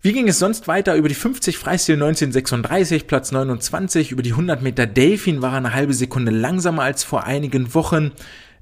Wie 0.04 0.12
ging 0.12 0.26
es 0.26 0.40
sonst 0.40 0.66
weiter? 0.66 0.96
Über 0.96 1.08
die 1.08 1.14
50 1.14 1.56
Freistil 1.58 1.94
1936, 1.94 3.06
Platz 3.06 3.30
29. 3.30 4.10
Über 4.10 4.22
die 4.22 4.32
100 4.32 4.60
Meter 4.60 4.84
Delfin 4.84 5.42
war 5.42 5.52
er 5.52 5.58
eine 5.58 5.74
halbe 5.74 5.94
Sekunde 5.94 6.32
langsamer 6.32 6.82
als 6.82 7.04
vor 7.04 7.22
einigen 7.22 7.72
Wochen. 7.72 8.10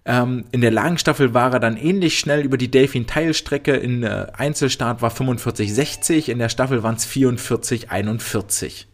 Ähm, 0.04 0.44
in 0.52 0.60
der 0.60 0.70
Lagenstaffel 0.70 1.32
war 1.32 1.54
er 1.54 1.60
dann 1.60 1.78
ähnlich 1.78 2.18
schnell 2.18 2.40
über 2.44 2.58
die 2.58 2.70
Delfin-Teilstrecke. 2.70 3.72
In 3.74 4.02
äh, 4.02 4.26
Einzelstart 4.34 5.00
war 5.00 5.12
45,60, 5.12 6.28
in 6.28 6.38
der 6.38 6.50
Staffel 6.50 6.82
waren 6.82 6.96
es 6.96 7.06
44,41. 7.06 8.84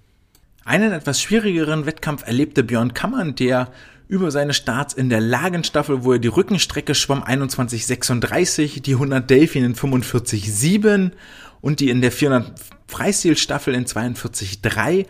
Einen 0.66 0.90
etwas 0.90 1.22
schwierigeren 1.22 1.86
Wettkampf 1.86 2.26
erlebte 2.26 2.64
Björn 2.64 2.92
Kammern, 2.92 3.36
der 3.36 3.70
über 4.08 4.32
seine 4.32 4.52
Starts 4.52 4.94
in 4.94 5.08
der 5.08 5.20
Lagenstaffel, 5.20 6.02
wo 6.02 6.14
er 6.14 6.18
die 6.18 6.26
Rückenstrecke 6.26 6.96
schwamm 6.96 7.22
21,36, 7.22 8.82
die 8.82 8.94
100 8.94 9.30
Delfin 9.30 9.62
in 9.62 9.76
45,7 9.76 11.12
und 11.60 11.78
die 11.78 11.88
in 11.88 12.00
der 12.00 12.10
400 12.10 12.52
Freistilstaffel 12.88 13.76
in 13.76 13.84
42,3 13.84 15.06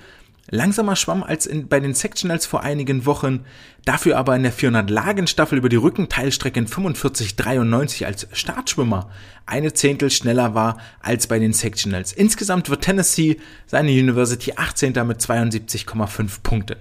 langsamer 0.50 0.96
schwamm 0.96 1.22
als 1.22 1.46
in, 1.46 1.68
bei 1.68 1.80
den 1.80 1.94
Sectionals 1.94 2.46
vor 2.46 2.62
einigen 2.62 3.06
Wochen, 3.06 3.44
dafür 3.84 4.16
aber 4.18 4.36
in 4.36 4.42
der 4.42 4.52
400 4.52 4.90
Lagenstaffel 4.90 5.58
über 5.58 5.68
die 5.68 5.76
Rückenteilstrecke 5.76 6.58
in 6.58 6.68
45,93 6.68 8.04
als 8.04 8.28
Startschwimmer 8.32 9.10
eine 9.46 9.72
Zehntel 9.72 10.10
schneller 10.10 10.54
war 10.54 10.78
als 11.00 11.26
bei 11.26 11.38
den 11.38 11.52
Sectionals. 11.52 12.12
Insgesamt 12.12 12.68
wird 12.70 12.82
Tennessee 12.82 13.38
seine 13.66 13.90
University 13.90 14.52
18. 14.56 14.92
mit 15.06 15.20
72,5 15.20 16.42
Punkten. 16.42 16.76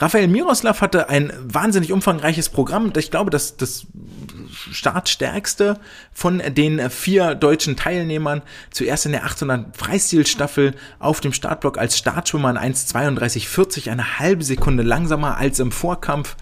Raphael 0.00 0.28
Miroslav 0.28 0.80
hatte 0.80 1.10
ein 1.10 1.30
wahnsinnig 1.42 1.92
umfangreiches 1.92 2.48
Programm. 2.48 2.90
Ich 2.96 3.10
glaube, 3.10 3.30
das, 3.30 3.58
das 3.58 3.86
startstärkste 4.72 5.78
von 6.10 6.38
den 6.38 6.88
vier 6.88 7.34
deutschen 7.34 7.76
Teilnehmern. 7.76 8.40
Zuerst 8.70 9.04
in 9.04 9.12
der 9.12 9.24
800 9.26 9.76
Freistilstaffel 9.76 10.74
auf 10.98 11.20
dem 11.20 11.34
Startblock 11.34 11.76
als 11.76 11.98
Startschwimmer 11.98 12.48
in 12.48 12.74
1,32,40, 12.74 13.90
eine 13.90 14.18
halbe 14.18 14.42
Sekunde 14.42 14.82
langsamer 14.82 15.36
als 15.36 15.60
im 15.60 15.70
Vorkampf. 15.70 16.34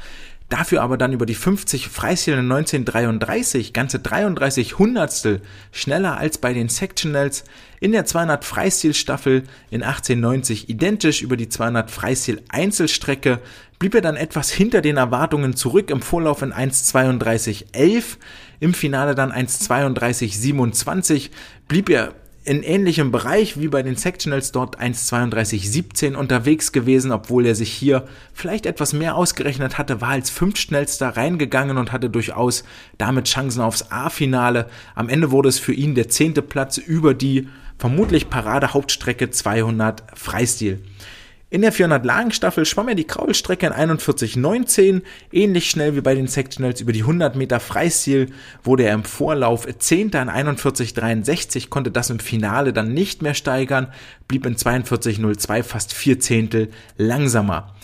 Dafür 0.48 0.80
aber 0.80 0.96
dann 0.96 1.12
über 1.12 1.26
die 1.26 1.34
50 1.34 1.88
Freistil 1.88 2.32
in 2.32 2.50
1933, 2.50 3.74
ganze 3.74 3.98
33 3.98 4.78
Hundertstel 4.78 5.42
schneller 5.72 6.16
als 6.16 6.38
bei 6.38 6.54
den 6.54 6.70
Sectionals. 6.70 7.44
In 7.80 7.92
der 7.92 8.06
200 8.06 8.46
Freistilstaffel 8.46 9.44
in 9.70 9.82
1890 9.82 10.70
identisch 10.70 11.20
über 11.20 11.36
die 11.36 11.50
200 11.50 11.90
Freistil 11.90 12.40
Einzelstrecke 12.48 13.40
blieb 13.78 13.94
er 13.94 14.00
dann 14.00 14.16
etwas 14.16 14.50
hinter 14.50 14.80
den 14.80 14.96
Erwartungen 14.96 15.54
zurück 15.54 15.90
im 15.90 16.00
Vorlauf 16.00 16.40
in 16.40 16.54
1,32,11. 16.54 18.16
Im 18.60 18.72
Finale 18.72 19.14
dann 19.14 19.30
1,32,27 19.30 21.28
blieb 21.68 21.90
er 21.90 22.14
in 22.48 22.62
ähnlichem 22.62 23.10
Bereich 23.10 23.60
wie 23.60 23.68
bei 23.68 23.82
den 23.82 23.96
Sectionals 23.96 24.52
dort 24.52 24.80
1,32,17 24.80 26.14
unterwegs 26.14 26.72
gewesen, 26.72 27.12
obwohl 27.12 27.44
er 27.44 27.54
sich 27.54 27.70
hier 27.70 28.08
vielleicht 28.32 28.64
etwas 28.64 28.94
mehr 28.94 29.16
ausgerechnet 29.16 29.76
hatte, 29.76 30.00
war 30.00 30.08
als 30.08 30.30
fünftschnellster 30.30 31.10
reingegangen 31.10 31.76
und 31.76 31.92
hatte 31.92 32.08
durchaus 32.08 32.64
damit 32.96 33.26
Chancen 33.26 33.60
aufs 33.60 33.90
A-Finale. 33.90 34.66
Am 34.94 35.10
Ende 35.10 35.30
wurde 35.30 35.50
es 35.50 35.58
für 35.58 35.74
ihn 35.74 35.94
der 35.94 36.08
zehnte 36.08 36.40
Platz 36.40 36.78
über 36.78 37.12
die 37.12 37.48
vermutlich 37.76 38.30
Parade 38.30 38.72
Hauptstrecke 38.72 39.28
200 39.28 40.04
Freistil. 40.14 40.82
In 41.50 41.62
der 41.62 41.72
400 41.72 42.04
Lagenstaffel 42.04 42.66
schwamm 42.66 42.88
er 42.88 42.94
die 42.94 43.06
Kraulstrecke 43.06 43.66
in 43.66 43.72
41,19, 43.72 45.00
ähnlich 45.32 45.70
schnell 45.70 45.96
wie 45.96 46.02
bei 46.02 46.14
den 46.14 46.26
Sectionals 46.26 46.82
über 46.82 46.92
die 46.92 47.00
100 47.00 47.36
Meter 47.36 47.58
Freistil 47.58 48.30
wurde 48.62 48.82
er 48.82 48.92
im 48.92 49.04
Vorlauf 49.04 49.66
10. 49.66 50.08
in 50.08 50.12
41,63, 50.12 51.70
konnte 51.70 51.90
das 51.90 52.10
im 52.10 52.18
Finale 52.18 52.74
dann 52.74 52.92
nicht 52.92 53.22
mehr 53.22 53.32
steigern, 53.32 53.90
blieb 54.28 54.44
in 54.44 54.56
42,02 54.56 55.62
fast 55.62 55.94
vier 55.94 56.20
Zehntel 56.20 56.68
langsamer. 56.98 57.74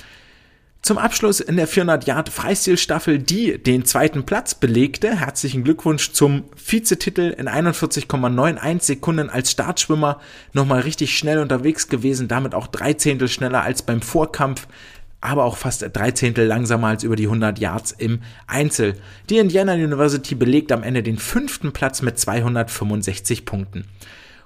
Zum 0.85 0.99
Abschluss 0.99 1.41
in 1.41 1.57
der 1.57 1.67
400 1.67 2.07
Yard 2.07 2.29
Freistilstaffel, 2.29 3.19
die 3.19 3.57
den 3.57 3.87
zweiten 3.87 4.27
Platz 4.27 4.55
belegte. 4.55 5.19
Herzlichen 5.19 5.65
Glückwunsch 5.65 6.13
zum 6.13 6.45
Vizetitel 6.63 7.35
in 7.39 7.49
41,91 7.49 8.83
Sekunden 8.83 9.31
als 9.31 9.51
Startschwimmer. 9.51 10.21
Nochmal 10.53 10.81
richtig 10.81 11.17
schnell 11.17 11.39
unterwegs 11.39 11.89
gewesen, 11.89 12.29
damit 12.29 12.55
auch 12.55 12.67
drei 12.67 12.93
Zehntel 12.93 13.29
schneller 13.29 13.63
als 13.63 13.81
beim 13.81 14.03
Vorkampf 14.03 14.67
aber 15.25 15.45
auch 15.45 15.57
fast 15.57 15.83
drei 15.95 16.11
Zehntel 16.11 16.47
langsamer 16.47 16.89
als 16.89 17.03
über 17.03 17.17
die 17.17 17.25
100 17.25 17.59
Yards 17.59 17.93
im 17.93 18.21
Einzel. 18.47 18.95
Die 19.31 19.39
Indiana 19.39 19.73
University 19.73 20.35
belegt 20.35 20.71
am 20.71 20.83
Ende 20.83 21.03
den 21.03 21.17
fünften 21.17 21.73
Platz 21.73 22.03
mit 22.03 22.19
265 22.19 23.47
Punkten. 23.47 23.87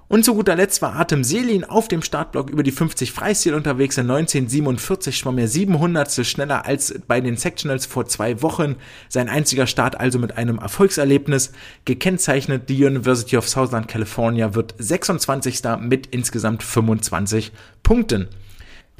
Und 0.08 0.24
zu 0.24 0.34
guter 0.34 0.56
Letzt 0.56 0.80
war 0.80 0.94
Artem 0.94 1.22
Selin 1.22 1.64
auf 1.64 1.86
dem 1.86 2.00
Startblock 2.00 2.48
über 2.48 2.62
die 2.62 2.70
50 2.70 3.12
Freistil 3.12 3.52
unterwegs. 3.52 3.98
In 3.98 4.10
1947 4.10 5.18
schwamm 5.18 5.36
er 5.36 5.48
700 5.48 6.10
schneller 6.26 6.64
als 6.64 6.94
bei 7.06 7.20
den 7.20 7.36
Sectionals 7.36 7.84
vor 7.84 8.06
zwei 8.06 8.40
Wochen. 8.40 8.76
Sein 9.10 9.28
einziger 9.28 9.66
Start 9.66 10.00
also 10.00 10.18
mit 10.18 10.38
einem 10.38 10.58
Erfolgserlebnis. 10.58 11.52
Gekennzeichnet, 11.84 12.70
die 12.70 12.82
University 12.82 13.36
of 13.36 13.48
Southern 13.48 13.86
California 13.86 14.54
wird 14.54 14.74
26. 14.78 15.60
mit 15.80 16.06
insgesamt 16.06 16.62
25 16.62 17.52
Punkten. 17.82 18.28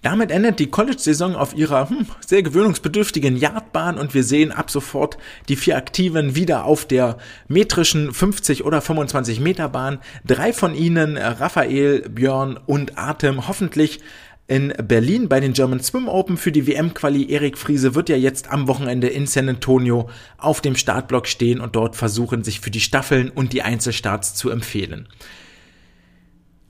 Damit 0.02 0.30
endet 0.30 0.60
die 0.60 0.70
College-Saison 0.70 1.34
auf 1.34 1.56
ihrer 1.56 1.90
hm, 1.90 2.06
sehr 2.24 2.42
gewöhnungsbedürftigen 2.42 3.36
Yardbahn 3.36 3.98
und 3.98 4.14
wir 4.14 4.22
sehen 4.22 4.52
ab 4.52 4.70
sofort 4.70 5.18
die 5.48 5.56
vier 5.56 5.76
Aktiven 5.76 6.36
wieder 6.36 6.64
auf 6.64 6.84
der 6.84 7.18
metrischen 7.48 8.12
50 8.12 8.64
oder 8.64 8.80
25 8.80 9.40
Meter 9.40 9.68
Bahn. 9.68 9.98
Drei 10.24 10.52
von 10.52 10.74
ihnen, 10.74 11.16
Raphael, 11.16 12.08
Björn 12.08 12.58
und 12.66 12.96
Artem, 12.96 13.48
hoffentlich 13.48 14.00
in 14.46 14.72
Berlin 14.82 15.28
bei 15.28 15.40
den 15.40 15.52
German 15.52 15.80
Swim 15.80 16.08
Open 16.08 16.36
für 16.36 16.52
die 16.52 16.66
WM-Quali. 16.66 17.30
Erik 17.30 17.58
Friese 17.58 17.94
wird 17.94 18.08
ja 18.08 18.16
jetzt 18.16 18.50
am 18.50 18.66
Wochenende 18.66 19.08
in 19.08 19.26
San 19.26 19.48
Antonio 19.48 20.08
auf 20.38 20.60
dem 20.60 20.74
Startblock 20.74 21.26
stehen 21.26 21.60
und 21.60 21.76
dort 21.76 21.96
versuchen, 21.96 22.44
sich 22.44 22.60
für 22.60 22.70
die 22.70 22.80
Staffeln 22.80 23.30
und 23.30 23.52
die 23.52 23.62
Einzelstarts 23.62 24.34
zu 24.34 24.48
empfehlen. 24.48 25.08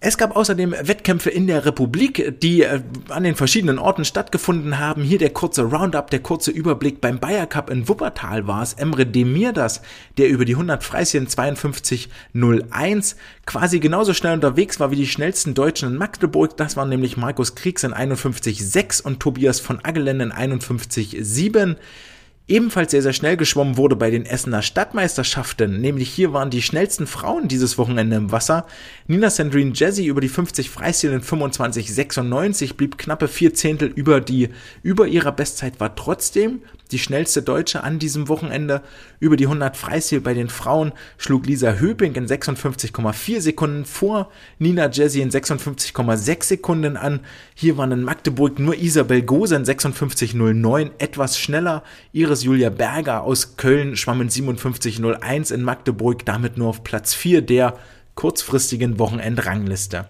Es 0.00 0.16
gab 0.16 0.36
außerdem 0.36 0.76
Wettkämpfe 0.80 1.28
in 1.28 1.48
der 1.48 1.64
Republik, 1.64 2.40
die 2.40 2.62
äh, 2.62 2.82
an 3.08 3.24
den 3.24 3.34
verschiedenen 3.34 3.80
Orten 3.80 4.04
stattgefunden 4.04 4.78
haben. 4.78 5.02
Hier 5.02 5.18
der 5.18 5.30
kurze 5.30 5.62
Roundup, 5.62 6.08
der 6.10 6.20
kurze 6.20 6.52
Überblick. 6.52 7.00
Beim 7.00 7.18
Bayer 7.18 7.48
Cup 7.48 7.68
in 7.68 7.88
Wuppertal 7.88 8.46
war 8.46 8.62
es 8.62 8.74
Emre 8.74 9.06
Demirdas, 9.06 9.82
der 10.16 10.28
über 10.28 10.44
die 10.44 10.54
100 10.54 10.84
Freischen 10.84 11.26
52.01 11.26 13.16
quasi 13.44 13.80
genauso 13.80 14.14
schnell 14.14 14.34
unterwegs 14.34 14.78
war 14.78 14.92
wie 14.92 14.96
die 14.96 15.08
schnellsten 15.08 15.54
Deutschen 15.54 15.88
in 15.88 15.96
Magdeburg. 15.96 16.56
Das 16.56 16.76
waren 16.76 16.90
nämlich 16.90 17.16
Markus 17.16 17.56
Kriegs 17.56 17.82
in 17.82 17.92
51.6 17.92 19.02
und 19.02 19.18
Tobias 19.18 19.58
von 19.58 19.84
Agelen 19.84 20.20
in 20.20 20.32
51.7. 20.32 21.74
Ebenfalls 22.50 22.92
sehr, 22.92 23.02
sehr 23.02 23.12
schnell 23.12 23.36
geschwommen 23.36 23.76
wurde 23.76 23.94
bei 23.94 24.10
den 24.10 24.24
Essener 24.24 24.62
Stadtmeisterschaften, 24.62 25.82
nämlich 25.82 26.08
hier 26.08 26.32
waren 26.32 26.48
die 26.48 26.62
schnellsten 26.62 27.06
Frauen 27.06 27.46
dieses 27.46 27.76
Wochenende 27.76 28.16
im 28.16 28.32
Wasser. 28.32 28.66
Nina 29.06 29.28
Sandrine 29.28 29.72
Jazzy 29.74 30.06
über 30.06 30.22
die 30.22 30.30
50 30.30 30.70
Freistil 30.70 31.12
in 31.12 31.20
25,96 31.20 32.74
blieb 32.74 32.96
knappe 32.96 33.28
vier 33.28 33.52
Zehntel 33.52 33.88
über 33.88 34.22
die, 34.22 34.48
über 34.82 35.06
ihrer 35.06 35.32
Bestzeit, 35.32 35.78
war 35.78 35.94
trotzdem 35.94 36.62
die 36.90 36.98
schnellste 36.98 37.42
Deutsche 37.42 37.84
an 37.84 37.98
diesem 37.98 38.28
Wochenende. 38.28 38.82
Über 39.20 39.36
die 39.36 39.44
100 39.44 39.76
Freistil 39.76 40.20
bei 40.20 40.34
den 40.34 40.48
Frauen 40.48 40.92
schlug 41.18 41.46
Lisa 41.46 41.74
Höping 41.74 42.14
in 42.14 42.26
56,4 42.26 43.40
Sekunden 43.40 43.84
vor, 43.84 44.30
Nina 44.58 44.90
Jazzy 44.90 45.20
in 45.20 45.30
56,6 45.30 46.44
Sekunden 46.44 46.96
an. 46.96 47.20
Hier 47.54 47.76
waren 47.76 47.92
in 47.92 48.02
Magdeburg 48.02 48.58
nur 48.58 48.76
Isabel 48.76 49.22
Gose 49.22 49.56
in 49.56 49.64
56,09 49.64 50.92
etwas 50.98 51.38
schneller. 51.38 51.82
Iris 52.38 52.44
Julia 52.44 52.70
Berger 52.70 53.22
aus 53.22 53.56
Köln 53.56 53.96
schwamm 53.96 54.20
in 54.20 54.28
57,01 54.28 55.52
in 55.52 55.62
Magdeburg, 55.62 56.24
damit 56.24 56.56
nur 56.56 56.68
auf 56.68 56.84
Platz 56.84 57.12
4 57.12 57.42
der 57.42 57.76
kurzfristigen 58.14 59.00
Wochenendrangliste. 59.00 60.06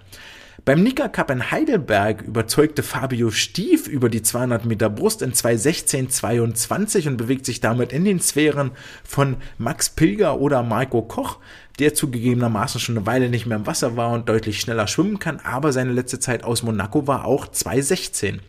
Beim 0.67 0.83
Nika 0.83 1.09
Cup 1.09 1.31
in 1.31 1.51
Heidelberg 1.51 2.21
überzeugte 2.21 2.83
Fabio 2.83 3.31
Stief 3.31 3.87
über 3.87 4.11
die 4.11 4.21
200 4.21 4.67
Meter 4.67 4.91
Brust 4.91 5.23
in 5.23 5.33
2.16.22 5.33 7.09
und 7.09 7.17
bewegt 7.17 7.47
sich 7.47 7.61
damit 7.61 7.95
in 7.95 8.05
den 8.05 8.21
Sphären 8.21 8.73
von 9.05 9.37
Max 9.57 9.89
Pilger 9.89 10.39
oder 10.39 10.63
Marco 10.63 11.01
Koch, 11.01 11.39
der 11.79 11.95
zugegebenermaßen 11.95 12.79
schon 12.79 12.99
eine 12.99 13.07
Weile 13.07 13.31
nicht 13.31 13.47
mehr 13.47 13.57
im 13.57 13.67
Wasser 13.67 13.97
war 13.97 14.11
und 14.11 14.29
deutlich 14.29 14.61
schneller 14.61 14.87
schwimmen 14.87 15.19
kann, 15.19 15.41
aber 15.41 15.73
seine 15.73 15.93
letzte 15.93 16.19
Zeit 16.19 16.45
aus 16.45 16.63
Monaco 16.63 17.07
war 17.07 17.25
auch 17.25 17.47
2.16. 17.47 18.41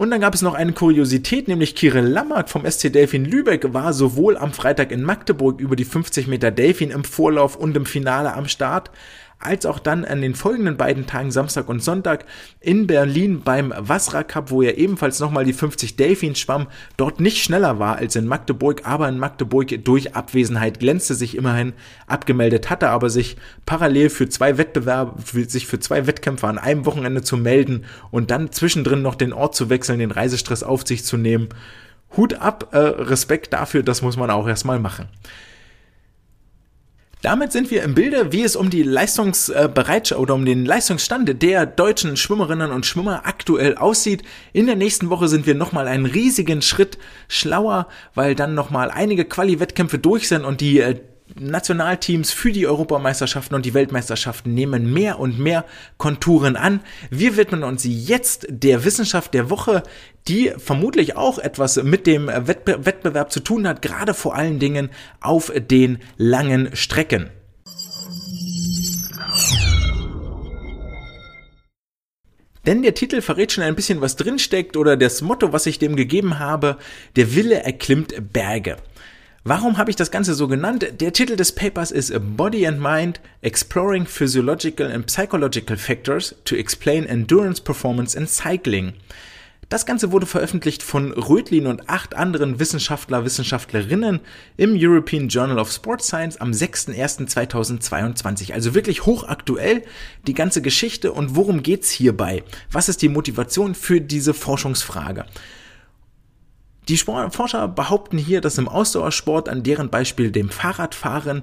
Und 0.00 0.10
dann 0.10 0.22
gab 0.22 0.32
es 0.32 0.40
noch 0.40 0.54
eine 0.54 0.72
Kuriosität, 0.72 1.46
nämlich 1.46 1.74
Kirill 1.74 2.06
Lammert 2.06 2.48
vom 2.48 2.64
SC 2.64 2.90
Delfin 2.90 3.26
Lübeck 3.26 3.74
war 3.74 3.92
sowohl 3.92 4.38
am 4.38 4.54
Freitag 4.54 4.92
in 4.92 5.02
Magdeburg 5.02 5.60
über 5.60 5.76
die 5.76 5.84
50 5.84 6.26
Meter 6.26 6.50
Delfin 6.50 6.90
im 6.90 7.04
Vorlauf 7.04 7.54
und 7.54 7.76
im 7.76 7.84
Finale 7.84 8.32
am 8.32 8.48
Start, 8.48 8.90
als 9.40 9.64
auch 9.64 9.78
dann 9.78 10.04
an 10.04 10.20
den 10.20 10.34
folgenden 10.34 10.76
beiden 10.76 11.06
Tagen, 11.06 11.30
Samstag 11.30 11.68
und 11.68 11.82
Sonntag, 11.82 12.26
in 12.60 12.86
Berlin 12.86 13.40
beim 13.42 13.72
Wasra 13.76 14.22
Cup, 14.22 14.50
wo 14.50 14.60
er 14.60 14.76
ebenfalls 14.76 15.18
nochmal 15.18 15.46
die 15.46 15.54
50 15.54 15.96
Delfins 15.96 16.38
schwamm, 16.38 16.66
dort 16.98 17.20
nicht 17.20 17.42
schneller 17.42 17.78
war 17.78 17.96
als 17.96 18.16
in 18.16 18.26
Magdeburg, 18.26 18.82
aber 18.84 19.08
in 19.08 19.18
Magdeburg 19.18 19.82
durch 19.82 20.14
Abwesenheit 20.14 20.78
glänzte, 20.78 21.14
sich 21.14 21.36
immerhin 21.36 21.72
abgemeldet 22.06 22.68
hatte, 22.68 22.90
aber 22.90 23.08
sich 23.08 23.38
parallel 23.64 24.10
für 24.10 24.28
zwei 24.28 24.58
Wettbewerbe, 24.58 25.22
sich 25.48 25.66
für 25.66 25.80
zwei 25.80 26.06
Wettkämpfe 26.06 26.46
an 26.46 26.58
einem 26.58 26.84
Wochenende 26.84 27.22
zu 27.22 27.38
melden 27.38 27.86
und 28.10 28.30
dann 28.30 28.52
zwischendrin 28.52 29.00
noch 29.00 29.14
den 29.14 29.32
Ort 29.32 29.54
zu 29.54 29.70
wechseln, 29.70 30.00
den 30.00 30.10
Reisestress 30.10 30.62
auf 30.62 30.86
sich 30.86 31.04
zu 31.04 31.16
nehmen. 31.16 31.48
Hut 32.16 32.34
ab, 32.34 32.68
äh, 32.72 32.78
Respekt 32.78 33.54
dafür, 33.54 33.82
das 33.82 34.02
muss 34.02 34.18
man 34.18 34.30
auch 34.30 34.46
erstmal 34.46 34.80
machen. 34.80 35.08
Damit 37.22 37.52
sind 37.52 37.70
wir 37.70 37.82
im 37.82 37.94
Bilde, 37.94 38.32
wie 38.32 38.42
es 38.42 38.56
um 38.56 38.70
die 38.70 38.82
Leistungsbereitschaft 38.82 40.18
oder 40.18 40.34
um 40.34 40.46
den 40.46 40.64
Leistungsstand 40.64 41.42
der 41.42 41.66
deutschen 41.66 42.16
Schwimmerinnen 42.16 42.70
und 42.70 42.86
Schwimmer 42.86 43.26
aktuell 43.26 43.76
aussieht. 43.76 44.22
In 44.54 44.64
der 44.64 44.76
nächsten 44.76 45.10
Woche 45.10 45.28
sind 45.28 45.46
wir 45.46 45.54
nochmal 45.54 45.86
einen 45.86 46.06
riesigen 46.06 46.62
Schritt 46.62 46.96
schlauer, 47.28 47.88
weil 48.14 48.34
dann 48.34 48.54
nochmal 48.54 48.90
einige 48.90 49.26
Quali-Wettkämpfe 49.26 49.98
durch 49.98 50.28
sind 50.28 50.46
und 50.46 50.62
die 50.62 50.80
äh, 50.80 50.98
Nationalteams 51.38 52.32
für 52.32 52.52
die 52.52 52.66
Europameisterschaften 52.66 53.54
und 53.54 53.64
die 53.64 53.74
Weltmeisterschaften 53.74 54.54
nehmen 54.54 54.92
mehr 54.92 55.18
und 55.18 55.38
mehr 55.38 55.64
Konturen 55.98 56.56
an. 56.56 56.80
Wir 57.10 57.36
widmen 57.36 57.62
uns 57.62 57.84
jetzt 57.84 58.46
der 58.48 58.84
Wissenschaft 58.84 59.34
der 59.34 59.50
Woche, 59.50 59.82
die 60.28 60.52
vermutlich 60.58 61.16
auch 61.16 61.38
etwas 61.38 61.82
mit 61.82 62.06
dem 62.06 62.26
Wettbe 62.26 62.84
Wettbewerb 62.84 63.32
zu 63.32 63.40
tun 63.40 63.66
hat, 63.66 63.82
gerade 63.82 64.14
vor 64.14 64.34
allen 64.34 64.58
Dingen 64.58 64.90
auf 65.20 65.52
den 65.54 65.98
langen 66.16 66.74
Strecken. 66.74 67.30
Denn 72.66 72.82
der 72.82 72.94
Titel 72.94 73.22
verrät 73.22 73.52
schon 73.52 73.64
ein 73.64 73.74
bisschen, 73.74 74.00
was 74.00 74.16
drinsteckt 74.16 74.76
oder 74.76 74.96
das 74.96 75.22
Motto, 75.22 75.52
was 75.52 75.66
ich 75.66 75.78
dem 75.78 75.96
gegeben 75.96 76.38
habe, 76.38 76.76
der 77.16 77.34
Wille 77.34 77.62
erklimmt 77.62 78.32
Berge. 78.32 78.76
Warum 79.42 79.78
habe 79.78 79.88
ich 79.88 79.96
das 79.96 80.10
Ganze 80.10 80.34
so 80.34 80.48
genannt? 80.48 80.86
Der 81.00 81.14
Titel 81.14 81.34
des 81.34 81.52
Papers 81.52 81.92
ist 81.92 82.12
Body 82.36 82.66
and 82.66 82.78
Mind 82.78 83.22
Exploring 83.40 84.04
Physiological 84.04 84.92
and 84.92 85.06
Psychological 85.06 85.78
Factors 85.78 86.34
to 86.44 86.56
Explain 86.56 87.06
Endurance 87.06 87.62
Performance 87.62 88.14
in 88.14 88.26
Cycling. 88.26 88.92
Das 89.70 89.86
Ganze 89.86 90.12
wurde 90.12 90.26
veröffentlicht 90.26 90.82
von 90.82 91.12
Rötlin 91.12 91.68
und 91.68 91.88
acht 91.88 92.14
anderen 92.14 92.60
Wissenschaftler, 92.60 93.24
Wissenschaftlerinnen 93.24 94.20
im 94.58 94.74
European 94.76 95.28
Journal 95.28 95.58
of 95.58 95.72
Sports 95.72 96.08
Science 96.08 96.38
am 96.38 96.50
6.01.2022. 96.50 98.52
Also 98.52 98.74
wirklich 98.74 99.06
hochaktuell 99.06 99.84
die 100.26 100.34
ganze 100.34 100.60
Geschichte 100.60 101.12
und 101.12 101.34
worum 101.34 101.62
geht's 101.62 101.90
hierbei? 101.90 102.44
Was 102.70 102.90
ist 102.90 103.00
die 103.00 103.08
Motivation 103.08 103.74
für 103.74 104.02
diese 104.02 104.34
Forschungsfrage? 104.34 105.24
Die 106.88 106.96
Forscher 106.96 107.68
behaupten 107.68 108.18
hier, 108.18 108.40
dass 108.40 108.58
im 108.58 108.68
Ausdauersport, 108.68 109.48
an 109.48 109.62
deren 109.62 109.90
Beispiel 109.90 110.30
dem 110.30 110.48
Fahrradfahren, 110.48 111.42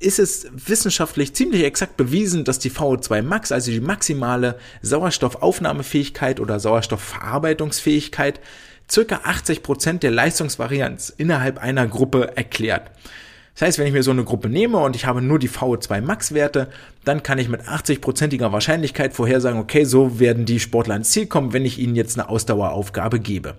ist 0.00 0.18
es 0.18 0.46
wissenschaftlich 0.52 1.34
ziemlich 1.34 1.64
exakt 1.64 1.96
bewiesen, 1.96 2.44
dass 2.44 2.58
die 2.58 2.70
VO2 2.70 3.22
Max, 3.22 3.52
also 3.52 3.70
die 3.70 3.80
maximale 3.80 4.58
Sauerstoffaufnahmefähigkeit 4.82 6.40
oder 6.40 6.60
Sauerstoffverarbeitungsfähigkeit, 6.60 8.40
circa 8.90 9.20
80 9.24 9.62
Prozent 9.62 10.02
der 10.02 10.10
Leistungsvarianz 10.10 11.12
innerhalb 11.16 11.58
einer 11.58 11.86
Gruppe 11.86 12.36
erklärt. 12.36 12.90
Das 13.54 13.62
heißt, 13.62 13.78
wenn 13.78 13.86
ich 13.86 13.92
mir 13.92 14.02
so 14.02 14.10
eine 14.10 14.24
Gruppe 14.24 14.48
nehme 14.48 14.78
und 14.78 14.96
ich 14.96 15.06
habe 15.06 15.22
nur 15.22 15.38
die 15.38 15.48
VO2 15.48 16.00
Max 16.00 16.34
Werte, 16.34 16.68
dann 17.04 17.22
kann 17.22 17.38
ich 17.38 17.48
mit 17.48 17.62
80%iger 17.62 18.52
Wahrscheinlichkeit 18.52 19.14
vorhersagen, 19.14 19.60
okay, 19.60 19.84
so 19.84 20.18
werden 20.18 20.44
die 20.44 20.58
Sportler 20.58 20.96
ins 20.96 21.10
Ziel 21.10 21.26
kommen, 21.26 21.52
wenn 21.52 21.64
ich 21.64 21.78
ihnen 21.78 21.94
jetzt 21.94 22.18
eine 22.18 22.28
Ausdaueraufgabe 22.28 23.20
gebe. 23.20 23.54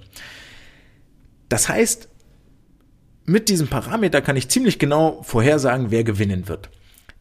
Das 1.49 1.69
heißt, 1.69 2.09
mit 3.25 3.49
diesem 3.49 3.67
Parameter 3.67 4.21
kann 4.21 4.35
ich 4.35 4.49
ziemlich 4.49 4.79
genau 4.79 5.21
vorhersagen, 5.23 5.91
wer 5.91 6.03
gewinnen 6.03 6.47
wird. 6.47 6.69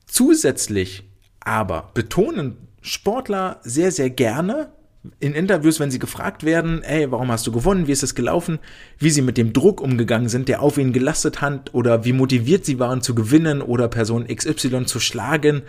Zusätzlich 0.06 1.04
aber 1.40 1.90
betonen 1.94 2.56
Sportler 2.80 3.60
sehr, 3.62 3.90
sehr 3.90 4.10
gerne 4.10 4.72
in 5.20 5.34
Interviews, 5.34 5.80
wenn 5.80 5.90
sie 5.90 5.98
gefragt 5.98 6.44
werden, 6.44 6.82
ey, 6.82 7.10
warum 7.10 7.30
hast 7.30 7.46
du 7.46 7.52
gewonnen, 7.52 7.86
wie 7.86 7.92
ist 7.92 8.02
es 8.02 8.14
gelaufen, 8.14 8.58
wie 8.98 9.10
sie 9.10 9.22
mit 9.22 9.36
dem 9.36 9.52
Druck 9.52 9.80
umgegangen 9.80 10.28
sind, 10.28 10.48
der 10.48 10.62
auf 10.62 10.78
ihnen 10.78 10.92
gelastet 10.92 11.40
hat 11.40 11.74
oder 11.74 12.04
wie 12.04 12.12
motiviert 12.12 12.64
sie 12.64 12.78
waren 12.78 13.02
zu 13.02 13.14
gewinnen 13.14 13.60
oder 13.60 13.88
Person 13.88 14.26
XY 14.26 14.86
zu 14.86 15.00
schlagen. 15.00 15.62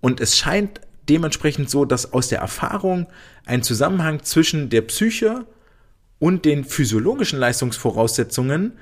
Und 0.00 0.20
es 0.20 0.38
scheint 0.38 0.80
dementsprechend 1.08 1.68
so, 1.68 1.84
dass 1.84 2.12
aus 2.12 2.28
der 2.28 2.40
Erfahrung 2.40 3.06
ein 3.44 3.62
Zusammenhang 3.62 4.22
zwischen 4.22 4.70
der 4.70 4.82
Psyche 4.82 5.44
und 6.18 6.44
den 6.44 6.64
physiologischen 6.64 7.38
Leistungsvoraussetzungen 7.38 8.72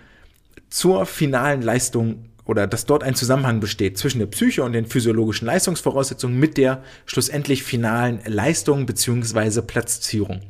zur 0.71 1.07
finalen 1.07 1.63
Leistung 1.63 2.31
oder 2.45 2.67
dass 2.67 2.87
dort 2.87 3.03
ein 3.03 3.15
Zusammenhang 3.15 3.61
besteht 3.61 3.99
zwischen 3.99 4.21
der 4.21 4.27
Psyche 4.27 4.63
und 4.63 4.73
den 4.73 4.87
physiologischen 4.87 5.47
Leistungsvoraussetzungen 5.47 6.39
mit 6.39 6.57
der 6.57 6.83
schlussendlich 7.05 7.63
finalen 7.63 8.21
Leistung 8.25 8.87
beziehungsweise 8.87 9.63
Platzierung. 9.63 10.43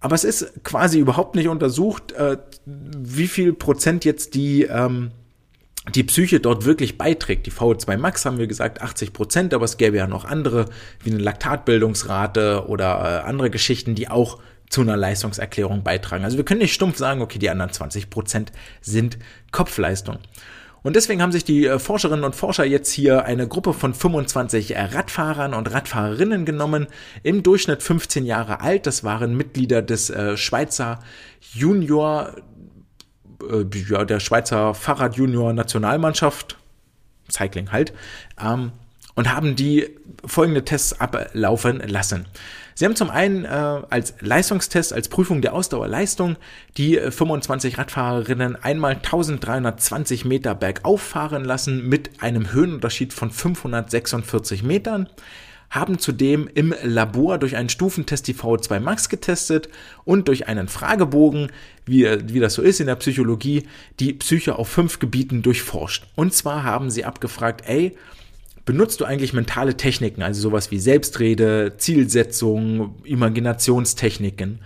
Aber 0.00 0.14
es 0.14 0.24
ist 0.24 0.64
quasi 0.64 0.98
überhaupt 0.98 1.34
nicht 1.34 1.48
untersucht, 1.48 2.12
äh, 2.12 2.38
wie 2.66 3.28
viel 3.28 3.52
Prozent 3.52 4.04
jetzt 4.04 4.34
die, 4.34 4.62
ähm, 4.62 5.10
die 5.94 6.04
Psyche 6.04 6.40
dort 6.40 6.64
wirklich 6.64 6.96
beiträgt. 6.98 7.46
Die 7.46 7.52
VO2 7.52 7.96
Max 7.96 8.24
haben 8.24 8.38
wir 8.38 8.46
gesagt 8.46 8.80
80 8.80 9.12
Prozent, 9.12 9.54
aber 9.54 9.64
es 9.64 9.76
gäbe 9.76 9.96
ja 9.96 10.06
noch 10.06 10.24
andere, 10.24 10.66
wie 11.02 11.10
eine 11.10 11.20
Laktatbildungsrate 11.20 12.66
oder 12.66 13.22
äh, 13.24 13.28
andere 13.28 13.50
Geschichten, 13.50 13.94
die 13.94 14.08
auch 14.08 14.38
zu 14.70 14.80
einer 14.80 14.96
Leistungserklärung 14.96 15.82
beitragen. 15.82 16.24
Also 16.24 16.38
wir 16.38 16.44
können 16.44 16.60
nicht 16.60 16.72
stumpf 16.72 16.96
sagen, 16.96 17.20
okay, 17.20 17.38
die 17.38 17.50
anderen 17.50 17.72
20 17.72 18.08
Prozent 18.08 18.52
sind 18.80 19.18
Kopfleistung. 19.50 20.18
Und 20.82 20.96
deswegen 20.96 21.20
haben 21.20 21.32
sich 21.32 21.44
die 21.44 21.66
äh, 21.66 21.78
Forscherinnen 21.78 22.24
und 22.24 22.34
Forscher 22.34 22.64
jetzt 22.64 22.90
hier 22.90 23.24
eine 23.24 23.46
Gruppe 23.46 23.74
von 23.74 23.92
25 23.92 24.76
Radfahrern 24.76 25.52
und 25.52 25.70
Radfahrerinnen 25.70 26.46
genommen, 26.46 26.86
im 27.22 27.42
Durchschnitt 27.42 27.82
15 27.82 28.24
Jahre 28.24 28.60
alt. 28.60 28.86
Das 28.86 29.04
waren 29.04 29.36
Mitglieder 29.36 29.82
des 29.82 30.08
äh, 30.08 30.36
Schweizer 30.36 31.00
Junior, 31.52 32.34
äh, 33.42 33.64
ja, 33.90 34.04
der 34.04 34.20
Schweizer 34.20 34.72
Fahrrad 34.72 35.16
Junior 35.16 35.52
Nationalmannschaft, 35.52 36.56
Cycling 37.30 37.72
halt, 37.72 37.92
ähm, 38.42 38.72
und 39.16 39.34
haben 39.34 39.56
die 39.56 39.96
folgende 40.24 40.64
Tests 40.64 40.98
ablaufen 40.98 41.80
lassen. 41.86 42.26
Sie 42.80 42.86
haben 42.86 42.96
zum 42.96 43.10
einen 43.10 43.44
äh, 43.44 43.48
als 43.48 44.14
Leistungstest, 44.20 44.94
als 44.94 45.10
Prüfung 45.10 45.42
der 45.42 45.52
Ausdauerleistung 45.52 46.36
die 46.78 46.96
25 46.96 47.74
äh, 47.74 47.76
Radfahrerinnen 47.76 48.56
einmal 48.56 48.94
1320 48.94 50.24
Meter 50.24 50.54
bergauf 50.54 51.02
fahren 51.02 51.44
lassen 51.44 51.86
mit 51.86 52.22
einem 52.22 52.54
Höhenunterschied 52.54 53.12
von 53.12 53.30
546 53.30 54.62
Metern 54.62 55.10
haben 55.68 55.98
zudem 55.98 56.48
im 56.54 56.74
Labor 56.82 57.36
durch 57.36 57.54
einen 57.54 57.68
Stufentest 57.68 58.26
die 58.28 58.34
VO2 58.34 58.80
Max 58.80 59.10
getestet 59.10 59.68
und 60.06 60.28
durch 60.28 60.48
einen 60.48 60.68
Fragebogen, 60.68 61.52
wie, 61.84 62.08
wie 62.32 62.40
das 62.40 62.54
so 62.54 62.62
ist 62.62 62.80
in 62.80 62.86
der 62.86 62.96
Psychologie, 62.96 63.68
die 64.00 64.14
Psyche 64.14 64.58
auf 64.58 64.70
fünf 64.70 65.00
Gebieten 65.00 65.42
durchforscht. 65.42 66.06
Und 66.16 66.32
zwar 66.32 66.64
haben 66.64 66.90
sie 66.90 67.04
abgefragt, 67.04 67.62
ey, 67.66 67.94
benutzt 68.70 69.00
du 69.00 69.04
eigentlich 69.04 69.32
mentale 69.32 69.76
Techniken, 69.76 70.22
also 70.22 70.40
sowas 70.40 70.70
wie 70.70 70.78
Selbstrede, 70.78 71.74
Zielsetzung, 71.76 72.94
Imaginationstechniken? 73.02 74.60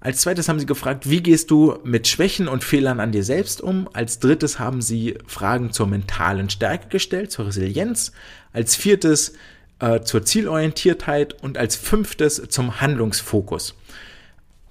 Als 0.00 0.22
zweites 0.22 0.48
haben 0.48 0.58
sie 0.58 0.66
gefragt, 0.66 1.08
wie 1.08 1.22
gehst 1.22 1.52
du 1.52 1.78
mit 1.84 2.08
Schwächen 2.08 2.48
und 2.48 2.64
Fehlern 2.64 2.98
an 2.98 3.12
dir 3.12 3.22
selbst 3.22 3.60
um? 3.60 3.88
Als 3.92 4.18
drittes 4.18 4.58
haben 4.58 4.82
sie 4.82 5.18
Fragen 5.28 5.70
zur 5.70 5.86
mentalen 5.86 6.50
Stärke 6.50 6.88
gestellt, 6.88 7.30
zur 7.30 7.46
Resilienz. 7.46 8.10
Als 8.52 8.74
viertes 8.74 9.34
äh, 9.78 10.00
zur 10.00 10.24
Zielorientiertheit 10.24 11.40
und 11.40 11.58
als 11.58 11.76
fünftes 11.76 12.42
zum 12.48 12.80
Handlungsfokus. 12.80 13.76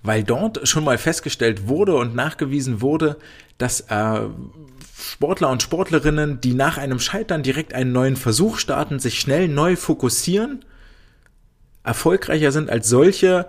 Weil 0.03 0.25
dort 0.25 0.67
schon 0.67 0.83
mal 0.83 0.97
festgestellt 0.97 1.69
wurde 1.69 1.95
und 1.95 2.15
nachgewiesen 2.15 2.81
wurde, 2.81 3.15
dass 3.59 3.79
äh, 3.89 4.19
Sportler 4.99 5.49
und 5.49 5.61
Sportlerinnen, 5.61 6.41
die 6.41 6.53
nach 6.53 6.77
einem 6.77 6.99
Scheitern 6.99 7.43
direkt 7.43 7.73
einen 7.73 7.91
neuen 7.91 8.15
Versuch 8.15 8.57
starten, 8.57 8.99
sich 8.99 9.19
schnell 9.19 9.47
neu 9.47 9.75
fokussieren, 9.75 10.65
erfolgreicher 11.83 12.51
sind 12.51 12.69
als 12.69 12.89
solche, 12.89 13.47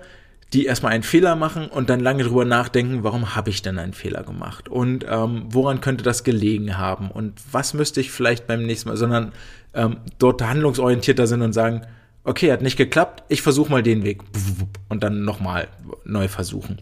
die 0.53 0.67
erstmal 0.67 0.93
einen 0.93 1.03
Fehler 1.03 1.37
machen 1.37 1.69
und 1.69 1.89
dann 1.91 2.01
lange 2.01 2.25
drüber 2.25 2.45
nachdenken, 2.45 3.03
warum 3.03 3.35
habe 3.35 3.51
ich 3.51 3.63
denn 3.63 3.79
einen 3.79 3.95
Fehler 3.95 4.25
gemacht? 4.25 4.69
Und 4.69 5.07
ähm, 5.09 5.45
woran 5.49 5.81
könnte 5.81 6.05
das 6.05 6.23
gelegen 6.23 6.77
haben? 6.77 7.11
Und 7.11 7.41
was 7.51 7.75
müsste 7.75 8.01
ich 8.01 8.11
vielleicht 8.11 8.47
beim 8.47 8.65
nächsten 8.65 8.89
Mal, 8.89 8.97
sondern 8.97 9.33
ähm, 9.75 9.99
dort 10.19 10.43
handlungsorientierter 10.43 11.27
sind 11.27 11.43
und 11.43 11.53
sagen, 11.53 11.83
okay, 12.25 12.53
hat 12.53 12.63
nicht 12.63 12.77
geklappt, 12.77 13.25
ich 13.29 13.43
versuche 13.43 13.71
mal 13.71 13.83
den 13.83 14.05
Weg. 14.05 14.23
Und 14.89 15.03
dann 15.03 15.25
nochmal 15.25 15.69
neu 16.05 16.29
versuchen. 16.29 16.79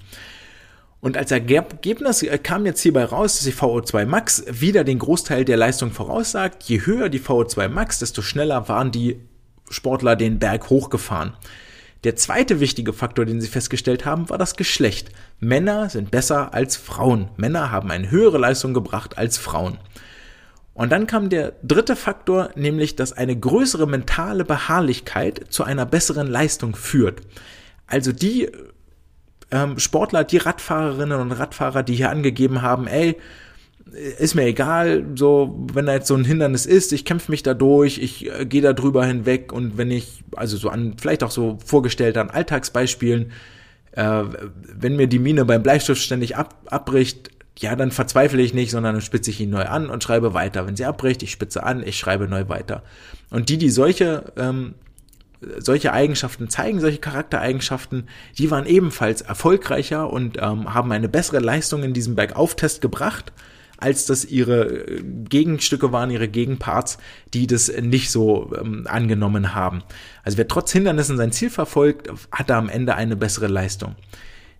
Und 1.06 1.16
als 1.16 1.30
Ergebnis 1.30 2.24
äh, 2.24 2.36
kam 2.36 2.66
jetzt 2.66 2.80
hierbei 2.80 3.04
raus, 3.04 3.36
dass 3.36 3.44
die 3.44 3.52
VO2 3.52 4.06
Max 4.06 4.42
wieder 4.50 4.82
den 4.82 4.98
Großteil 4.98 5.44
der 5.44 5.56
Leistung 5.56 5.92
voraussagt. 5.92 6.64
Je 6.64 6.84
höher 6.84 7.08
die 7.08 7.20
VO2 7.20 7.68
Max, 7.68 8.00
desto 8.00 8.22
schneller 8.22 8.68
waren 8.68 8.90
die 8.90 9.20
Sportler 9.70 10.16
den 10.16 10.40
Berg 10.40 10.68
hochgefahren. 10.68 11.34
Der 12.02 12.16
zweite 12.16 12.58
wichtige 12.58 12.92
Faktor, 12.92 13.24
den 13.24 13.40
sie 13.40 13.46
festgestellt 13.46 14.04
haben, 14.04 14.28
war 14.30 14.36
das 14.36 14.56
Geschlecht. 14.56 15.10
Männer 15.38 15.90
sind 15.90 16.10
besser 16.10 16.52
als 16.54 16.74
Frauen. 16.74 17.28
Männer 17.36 17.70
haben 17.70 17.92
eine 17.92 18.10
höhere 18.10 18.38
Leistung 18.38 18.74
gebracht 18.74 19.16
als 19.16 19.38
Frauen. 19.38 19.78
Und 20.74 20.90
dann 20.90 21.06
kam 21.06 21.28
der 21.28 21.52
dritte 21.62 21.94
Faktor, 21.94 22.50
nämlich, 22.56 22.96
dass 22.96 23.12
eine 23.12 23.38
größere 23.38 23.86
mentale 23.86 24.44
Beharrlichkeit 24.44 25.44
zu 25.50 25.62
einer 25.62 25.86
besseren 25.86 26.26
Leistung 26.26 26.74
führt. 26.74 27.20
Also 27.86 28.10
die 28.10 28.50
ähm, 29.50 29.78
Sportler, 29.78 30.24
die 30.24 30.38
Radfahrerinnen 30.38 31.20
und 31.20 31.32
Radfahrer, 31.32 31.82
die 31.82 31.94
hier 31.94 32.10
angegeben 32.10 32.62
haben, 32.62 32.86
ey, 32.86 33.16
ist 34.18 34.34
mir 34.34 34.44
egal, 34.44 35.04
so, 35.14 35.66
wenn 35.72 35.86
da 35.86 35.94
jetzt 35.94 36.08
so 36.08 36.14
ein 36.14 36.24
Hindernis 36.24 36.66
ist, 36.66 36.92
ich 36.92 37.04
kämpfe 37.04 37.30
mich 37.30 37.42
da 37.42 37.54
durch, 37.54 37.98
ich 37.98 38.30
äh, 38.30 38.44
gehe 38.44 38.60
da 38.60 38.72
drüber 38.72 39.04
hinweg 39.06 39.52
und 39.52 39.78
wenn 39.78 39.90
ich, 39.90 40.24
also 40.34 40.56
so 40.56 40.68
an, 40.68 40.94
vielleicht 40.98 41.22
auch 41.22 41.30
so 41.30 41.58
vorgestellt 41.64 42.18
an 42.18 42.30
Alltagsbeispielen, 42.30 43.32
äh, 43.92 44.22
wenn 44.74 44.96
mir 44.96 45.06
die 45.06 45.20
Mine 45.20 45.44
beim 45.44 45.62
Bleistift 45.62 46.02
ständig 46.02 46.36
ab, 46.36 46.54
abbricht, 46.66 47.30
ja, 47.58 47.74
dann 47.74 47.90
verzweifle 47.90 48.42
ich 48.42 48.52
nicht, 48.52 48.70
sondern 48.70 49.00
spitze 49.00 49.30
ich 49.30 49.40
ihn 49.40 49.50
neu 49.50 49.64
an 49.64 49.88
und 49.88 50.02
schreibe 50.02 50.34
weiter. 50.34 50.66
Wenn 50.66 50.76
sie 50.76 50.84
abbricht, 50.84 51.22
ich 51.22 51.30
spitze 51.30 51.62
an, 51.62 51.82
ich 51.82 51.98
schreibe 51.98 52.28
neu 52.28 52.48
weiter. 52.48 52.82
Und 53.30 53.48
die, 53.48 53.56
die 53.56 53.70
solche 53.70 54.24
ähm, 54.36 54.74
solche 55.58 55.92
Eigenschaften 55.92 56.48
zeigen, 56.48 56.80
solche 56.80 56.98
Charaktereigenschaften, 56.98 58.08
die 58.38 58.50
waren 58.50 58.66
ebenfalls 58.66 59.22
erfolgreicher 59.22 60.10
und 60.12 60.38
ähm, 60.38 60.72
haben 60.74 60.92
eine 60.92 61.08
bessere 61.08 61.40
Leistung 61.40 61.82
in 61.82 61.92
diesem 61.92 62.14
Bergauftest 62.14 62.80
gebracht, 62.80 63.32
als 63.78 64.06
das 64.06 64.24
ihre 64.24 64.66
äh, 64.66 65.02
Gegenstücke 65.02 65.92
waren, 65.92 66.10
ihre 66.10 66.28
Gegenparts, 66.28 66.98
die 67.34 67.46
das 67.46 67.68
nicht 67.68 68.10
so 68.10 68.52
ähm, 68.58 68.86
angenommen 68.88 69.54
haben. 69.54 69.82
Also 70.22 70.38
wer 70.38 70.48
trotz 70.48 70.72
Hindernissen 70.72 71.16
sein 71.16 71.32
Ziel 71.32 71.50
verfolgt, 71.50 72.10
hatte 72.32 72.54
am 72.54 72.68
Ende 72.68 72.94
eine 72.94 73.16
bessere 73.16 73.48
Leistung. 73.48 73.96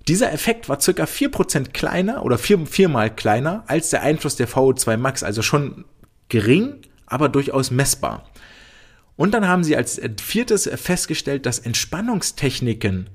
Dieser 0.08 0.32
Effekt 0.32 0.68
war 0.68 0.78
vier 0.78 1.30
Prozent 1.30 1.74
kleiner 1.74 2.24
oder 2.24 2.38
vier, 2.38 2.64
viermal 2.66 3.14
kleiner 3.14 3.64
als 3.66 3.90
der 3.90 4.02
Einfluss 4.02 4.36
der 4.36 4.48
VO2 4.48 4.96
Max, 4.96 5.24
also 5.24 5.42
schon 5.42 5.84
gering, 6.28 6.82
aber 7.06 7.28
durchaus 7.28 7.70
messbar. 7.70 8.28
Und 9.16 9.32
dann 9.32 9.48
haben 9.48 9.64
sie 9.64 9.76
als 9.76 10.00
viertes 10.20 10.68
festgestellt, 10.74 11.46
dass 11.46 11.58
Entspannungstechniken 11.58 13.08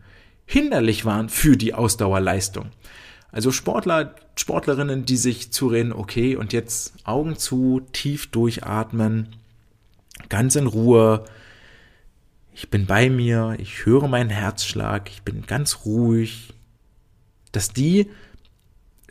hinderlich 0.45 1.06
waren 1.06 1.30
für 1.30 1.56
die 1.56 1.73
Ausdauerleistung. 1.73 2.72
Also 3.32 3.52
Sportler, 3.52 4.15
Sportlerinnen, 4.36 5.06
die 5.06 5.18
sich 5.18 5.52
zureden, 5.52 5.94
okay, 5.94 6.36
und 6.36 6.53
jetzt 6.53 6.94
Augen 7.06 7.38
zu, 7.38 7.82
tief 7.94 8.28
durchatmen, 8.28 9.36
ganz 10.28 10.56
in 10.56 10.68
Ruhe. 10.68 11.23
Ich 12.53 12.69
bin 12.69 12.86
bei 12.86 13.10
mir, 13.10 13.56
ich 13.60 13.86
höre 13.86 14.07
meinen 14.07 14.30
Herzschlag, 14.30 15.10
ich 15.10 15.22
bin 15.22 15.45
ganz 15.45 15.86
ruhig. 15.86 16.53
Dass 17.53 17.69
die 17.69 18.10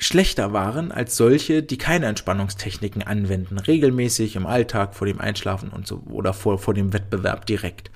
schlechter 0.01 0.53
waren 0.53 0.91
als 0.91 1.17
solche, 1.17 1.63
die 1.63 1.79
keine 1.79 2.07
Entspannungstechniken 2.07 3.03
anwenden, 3.03 3.59
regelmäßig 3.59 4.35
im 4.35 4.47
Alltag 4.47 4.95
vor 4.95 5.07
dem 5.07 5.21
Einschlafen 5.21 5.69
und 5.69 5.87
so 5.87 6.03
oder 6.11 6.33
vor, 6.33 6.59
vor 6.59 6.75
dem 6.75 6.93
Wettbewerb 6.93 7.47
direkt. 7.47 7.91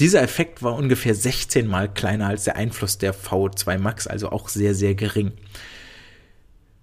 Dieser 0.00 0.22
Effekt 0.22 0.62
war 0.62 0.74
ungefähr 0.74 1.14
16 1.14 1.68
mal 1.68 1.92
kleiner 1.92 2.26
als 2.26 2.44
der 2.44 2.56
Einfluss 2.56 2.98
der 2.98 3.14
VO2 3.14 3.78
Max, 3.78 4.06
also 4.06 4.30
auch 4.30 4.48
sehr, 4.48 4.74
sehr 4.74 4.94
gering. 4.94 5.32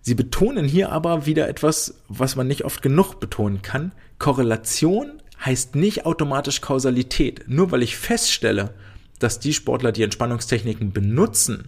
Sie 0.01 0.15
betonen 0.15 0.65
hier 0.65 0.91
aber 0.91 1.25
wieder 1.25 1.49
etwas, 1.49 1.95
was 2.07 2.35
man 2.35 2.47
nicht 2.47 2.63
oft 2.63 2.81
genug 2.81 3.19
betonen 3.19 3.61
kann. 3.61 3.91
Korrelation 4.17 5.21
heißt 5.43 5.75
nicht 5.75 6.05
automatisch 6.05 6.61
Kausalität. 6.61 7.43
Nur 7.47 7.71
weil 7.71 7.83
ich 7.83 7.97
feststelle, 7.97 8.73
dass 9.19 9.39
die 9.39 9.53
Sportler, 9.53 9.91
die 9.91 10.03
Entspannungstechniken 10.03 10.93
benutzen, 10.93 11.67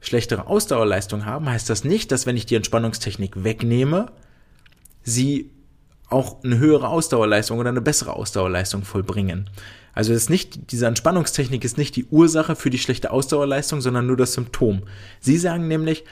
schlechtere 0.00 0.46
Ausdauerleistung 0.46 1.26
haben, 1.26 1.48
heißt 1.48 1.68
das 1.68 1.84
nicht, 1.84 2.10
dass 2.12 2.26
wenn 2.26 2.36
ich 2.36 2.46
die 2.46 2.54
Entspannungstechnik 2.54 3.44
wegnehme, 3.44 4.06
sie 5.02 5.50
auch 6.08 6.42
eine 6.42 6.58
höhere 6.58 6.88
Ausdauerleistung 6.88 7.58
oder 7.58 7.68
eine 7.68 7.80
bessere 7.80 8.14
Ausdauerleistung 8.14 8.82
vollbringen. 8.82 9.48
Also 9.92 10.12
ist 10.12 10.30
nicht, 10.30 10.72
diese 10.72 10.86
Entspannungstechnik 10.86 11.64
ist 11.64 11.78
nicht 11.78 11.96
die 11.96 12.06
Ursache 12.06 12.56
für 12.56 12.70
die 12.70 12.78
schlechte 12.78 13.10
Ausdauerleistung, 13.10 13.80
sondern 13.80 14.06
nur 14.06 14.16
das 14.16 14.32
Symptom. 14.32 14.82
Sie 15.20 15.36
sagen 15.36 15.68
nämlich, 15.68 16.04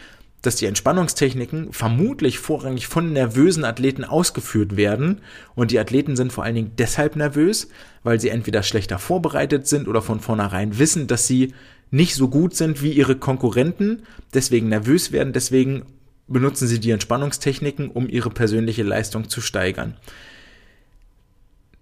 dass 0.42 0.56
die 0.56 0.66
Entspannungstechniken 0.66 1.72
vermutlich 1.72 2.38
vorrangig 2.38 2.86
von 2.86 3.12
nervösen 3.12 3.64
Athleten 3.64 4.04
ausgeführt 4.04 4.76
werden 4.76 5.20
und 5.56 5.72
die 5.72 5.80
Athleten 5.80 6.14
sind 6.14 6.32
vor 6.32 6.44
allen 6.44 6.54
Dingen 6.54 6.72
deshalb 6.78 7.16
nervös, 7.16 7.68
weil 8.04 8.20
sie 8.20 8.28
entweder 8.28 8.62
schlechter 8.62 8.98
vorbereitet 8.98 9.66
sind 9.66 9.88
oder 9.88 10.00
von 10.00 10.20
vornherein 10.20 10.78
wissen, 10.78 11.08
dass 11.08 11.26
sie 11.26 11.54
nicht 11.90 12.14
so 12.14 12.28
gut 12.28 12.54
sind 12.54 12.82
wie 12.82 12.92
ihre 12.92 13.16
Konkurrenten, 13.16 14.02
deswegen 14.34 14.68
nervös 14.68 15.12
werden, 15.12 15.32
deswegen 15.32 15.84
benutzen 16.26 16.68
sie 16.68 16.80
die 16.80 16.90
Entspannungstechniken, 16.90 17.88
um 17.88 18.08
ihre 18.08 18.30
persönliche 18.30 18.82
Leistung 18.82 19.28
zu 19.28 19.40
steigern. 19.40 19.96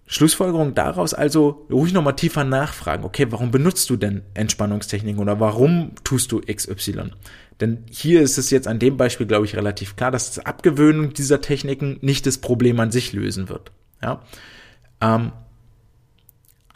Schlussfolgerung 0.09 0.74
daraus 0.74 1.15
also 1.15 1.66
ruhig 1.69 1.93
nochmal 1.93 2.15
tiefer 2.15 2.45
nachfragen. 2.45 3.05
Okay, 3.05 3.27
warum 3.31 3.51
benutzt 3.51 3.91
du 3.91 3.97
denn 3.97 4.23
Entspannungstechniken 4.35 5.20
oder 5.20 5.41
warum 5.41 5.93
tust 6.05 6.31
du 6.31 6.41
XY? 6.41 7.11
Denn 7.61 7.85
hier 7.91 8.23
ist 8.23 8.39
es 8.39 8.51
jetzt 8.51 8.69
an 8.69 8.78
dem 8.78 8.97
Beispiel, 8.97 9.27
glaube 9.27 9.47
ich, 9.47 9.57
relativ 9.57 9.97
klar, 9.97 10.12
dass 10.12 10.33
das 10.33 10.47
Abgewöhnung 10.47 11.12
dieser 11.12 11.41
Techniken 11.41 11.99
nicht 12.03 12.27
das 12.27 12.39
Problem 12.39 12.78
an 12.78 12.93
sich 12.93 13.12
lösen 13.15 13.49
wird. 13.49 13.73
Ja? 14.01 14.23
Ähm, 15.01 15.33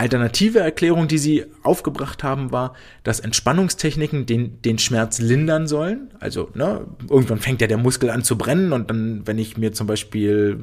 Alternative 0.01 0.61
Erklärung, 0.61 1.09
die 1.09 1.19
sie 1.19 1.45
aufgebracht 1.63 2.23
haben, 2.25 2.53
war, 2.53 2.73
dass 3.03 3.21
Entspannungstechniken 3.21 4.25
den, 4.25 4.63
den 4.63 4.79
Schmerz 4.79 5.21
lindern 5.21 5.67
sollen. 5.67 6.11
Also, 6.21 6.49
ne, 6.55 6.87
irgendwann 7.11 7.39
fängt 7.39 7.61
ja 7.61 7.67
der 7.67 7.77
Muskel 7.77 8.09
an 8.09 8.25
zu 8.25 8.39
brennen 8.39 8.73
und 8.73 8.89
dann, 8.89 9.27
wenn 9.27 9.39
ich 9.39 9.59
mir 9.59 9.73
zum 9.73 9.87
Beispiel 9.87 10.59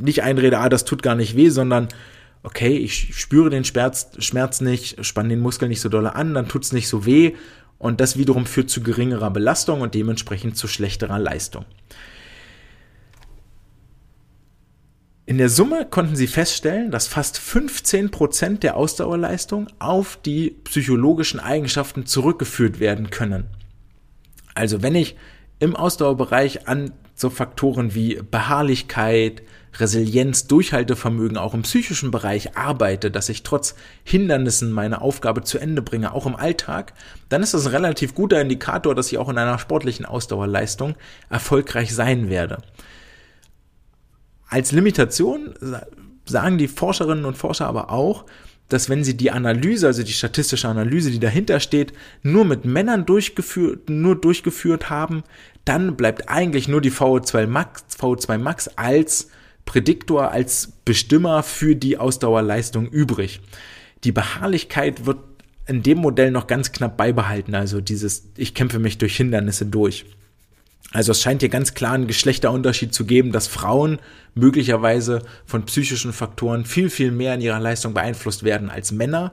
nicht 0.00 0.22
einrede, 0.22 0.60
ah, 0.60 0.70
das 0.70 0.86
tut 0.86 1.02
gar 1.02 1.14
nicht 1.14 1.36
weh, 1.36 1.50
sondern 1.50 1.88
okay, 2.42 2.74
ich 2.78 3.14
spüre 3.14 3.50
den 3.50 3.64
Schmerz, 3.64 4.12
Schmerz 4.18 4.62
nicht, 4.62 5.04
spanne 5.04 5.28
den 5.28 5.40
Muskel 5.40 5.68
nicht 5.68 5.82
so 5.82 5.90
dolle 5.90 6.14
an, 6.14 6.32
dann 6.32 6.48
tut's 6.48 6.72
nicht 6.72 6.88
so 6.88 7.04
weh 7.04 7.34
und 7.76 8.00
das 8.00 8.16
wiederum 8.16 8.46
führt 8.46 8.70
zu 8.70 8.82
geringerer 8.82 9.30
Belastung 9.30 9.82
und 9.82 9.94
dementsprechend 9.94 10.56
zu 10.56 10.68
schlechterer 10.68 11.18
Leistung. 11.18 11.66
In 15.26 15.38
der 15.38 15.48
Summe 15.48 15.86
konnten 15.88 16.16
sie 16.16 16.26
feststellen, 16.26 16.90
dass 16.90 17.06
fast 17.06 17.38
15 17.38 18.10
Prozent 18.10 18.62
der 18.62 18.76
Ausdauerleistung 18.76 19.68
auf 19.78 20.18
die 20.18 20.50
psychologischen 20.64 21.40
Eigenschaften 21.40 22.04
zurückgeführt 22.04 22.78
werden 22.78 23.08
können. 23.08 23.46
Also 24.54 24.82
wenn 24.82 24.94
ich 24.94 25.16
im 25.60 25.76
Ausdauerbereich 25.76 26.68
an 26.68 26.92
so 27.14 27.30
Faktoren 27.30 27.94
wie 27.94 28.20
Beharrlichkeit, 28.30 29.42
Resilienz, 29.78 30.46
Durchhaltevermögen 30.46 31.38
auch 31.38 31.54
im 31.54 31.62
psychischen 31.62 32.10
Bereich 32.10 32.56
arbeite, 32.56 33.10
dass 33.10 33.30
ich 33.30 33.42
trotz 33.42 33.76
Hindernissen 34.04 34.70
meine 34.72 35.00
Aufgabe 35.00 35.42
zu 35.42 35.58
Ende 35.58 35.80
bringe, 35.80 36.12
auch 36.12 36.26
im 36.26 36.36
Alltag, 36.36 36.92
dann 37.30 37.42
ist 37.42 37.54
das 37.54 37.66
ein 37.66 37.72
relativ 37.72 38.14
guter 38.14 38.40
Indikator, 38.40 38.94
dass 38.94 39.10
ich 39.10 39.18
auch 39.18 39.30
in 39.30 39.38
einer 39.38 39.58
sportlichen 39.58 40.04
Ausdauerleistung 40.04 40.96
erfolgreich 41.30 41.94
sein 41.94 42.28
werde. 42.28 42.58
Als 44.48 44.72
Limitation 44.72 45.54
sagen 46.26 46.58
die 46.58 46.68
Forscherinnen 46.68 47.24
und 47.24 47.36
Forscher 47.36 47.66
aber 47.66 47.90
auch, 47.90 48.24
dass 48.68 48.88
wenn 48.88 49.04
sie 49.04 49.16
die 49.16 49.30
Analyse, 49.30 49.86
also 49.86 50.02
die 50.02 50.12
statistische 50.12 50.68
Analyse, 50.68 51.10
die 51.10 51.18
dahinter 51.18 51.60
steht, 51.60 51.92
nur 52.22 52.44
mit 52.44 52.64
Männern 52.64 53.04
durchgeführt, 53.04 53.90
nur 53.90 54.16
durchgeführt 54.16 54.88
haben, 54.90 55.22
dann 55.64 55.96
bleibt 55.96 56.28
eigentlich 56.28 56.68
nur 56.68 56.80
die 56.80 56.92
VO2 56.92 57.46
Max, 57.46 57.84
VO2 57.98 58.38
Max 58.38 58.68
als 58.68 59.28
Prädiktor, 59.64 60.30
als 60.30 60.72
Bestimmer 60.84 61.42
für 61.42 61.76
die 61.76 61.98
Ausdauerleistung 61.98 62.88
übrig. 62.88 63.40
Die 64.04 64.12
Beharrlichkeit 64.12 65.06
wird 65.06 65.18
in 65.66 65.82
dem 65.82 65.98
Modell 65.98 66.30
noch 66.30 66.46
ganz 66.46 66.72
knapp 66.72 66.96
beibehalten, 66.96 67.54
also 67.54 67.80
dieses, 67.80 68.24
ich 68.36 68.54
kämpfe 68.54 68.78
mich 68.78 68.98
durch 68.98 69.16
Hindernisse 69.16 69.66
durch. 69.66 70.04
Also 70.94 71.10
es 71.10 71.20
scheint 71.20 71.42
hier 71.42 71.48
ganz 71.48 71.74
klar 71.74 71.94
einen 71.94 72.06
Geschlechterunterschied 72.06 72.94
zu 72.94 73.04
geben, 73.04 73.32
dass 73.32 73.48
Frauen 73.48 73.98
möglicherweise 74.36 75.22
von 75.44 75.64
psychischen 75.64 76.12
Faktoren 76.12 76.64
viel, 76.64 76.88
viel 76.88 77.10
mehr 77.10 77.34
in 77.34 77.40
ihrer 77.40 77.58
Leistung 77.58 77.94
beeinflusst 77.94 78.44
werden 78.44 78.70
als 78.70 78.92
Männer. 78.92 79.32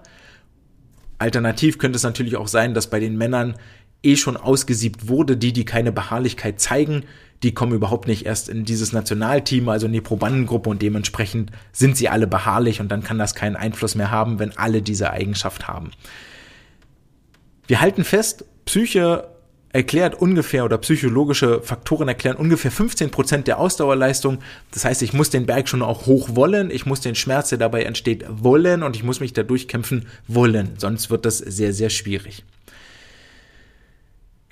Alternativ 1.19 1.77
könnte 1.77 1.97
es 1.97 2.03
natürlich 2.03 2.35
auch 2.35 2.47
sein, 2.47 2.73
dass 2.73 2.89
bei 2.89 2.99
den 2.99 3.15
Männern 3.15 3.53
eh 4.01 4.15
schon 4.15 4.37
ausgesiebt 4.37 5.07
wurde, 5.07 5.37
die, 5.37 5.53
die 5.53 5.63
keine 5.63 5.91
Beharrlichkeit 5.91 6.59
zeigen, 6.59 7.03
die 7.43 7.53
kommen 7.53 7.73
überhaupt 7.73 8.07
nicht 8.07 8.25
erst 8.25 8.49
in 8.49 8.65
dieses 8.65 8.91
Nationalteam, 8.91 9.69
also 9.69 9.85
in 9.85 9.93
die 9.93 10.01
Probandengruppe 10.01 10.67
und 10.67 10.81
dementsprechend 10.81 11.51
sind 11.71 11.95
sie 11.95 12.09
alle 12.09 12.25
beharrlich 12.25 12.81
und 12.81 12.91
dann 12.91 13.03
kann 13.03 13.19
das 13.19 13.35
keinen 13.35 13.55
Einfluss 13.55 13.93
mehr 13.93 14.09
haben, 14.09 14.39
wenn 14.39 14.57
alle 14.57 14.81
diese 14.81 15.11
Eigenschaft 15.11 15.67
haben. 15.67 15.91
Wir 17.67 17.81
halten 17.81 18.03
fest, 18.03 18.45
Psyche 18.65 19.27
erklärt 19.73 20.15
ungefähr 20.15 20.65
oder 20.65 20.77
psychologische 20.77 21.61
Faktoren 21.61 22.07
erklären 22.07 22.35
ungefähr 22.35 22.71
15 22.71 23.11
Prozent 23.11 23.47
der 23.47 23.59
Ausdauerleistung. 23.59 24.39
Das 24.71 24.85
heißt, 24.85 25.01
ich 25.01 25.13
muss 25.13 25.29
den 25.29 25.45
Berg 25.45 25.69
schon 25.69 25.81
auch 25.81 26.05
hoch 26.05 26.29
wollen, 26.35 26.71
ich 26.71 26.85
muss 26.85 27.01
den 27.01 27.15
Schmerz, 27.15 27.49
der 27.49 27.57
dabei 27.57 27.83
entsteht, 27.83 28.25
wollen 28.29 28.83
und 28.83 28.95
ich 28.95 29.03
muss 29.03 29.19
mich 29.19 29.33
dadurch 29.33 29.67
kämpfen 29.67 30.07
wollen. 30.27 30.73
Sonst 30.77 31.09
wird 31.09 31.25
das 31.25 31.37
sehr, 31.37 31.73
sehr 31.73 31.89
schwierig. 31.89 32.43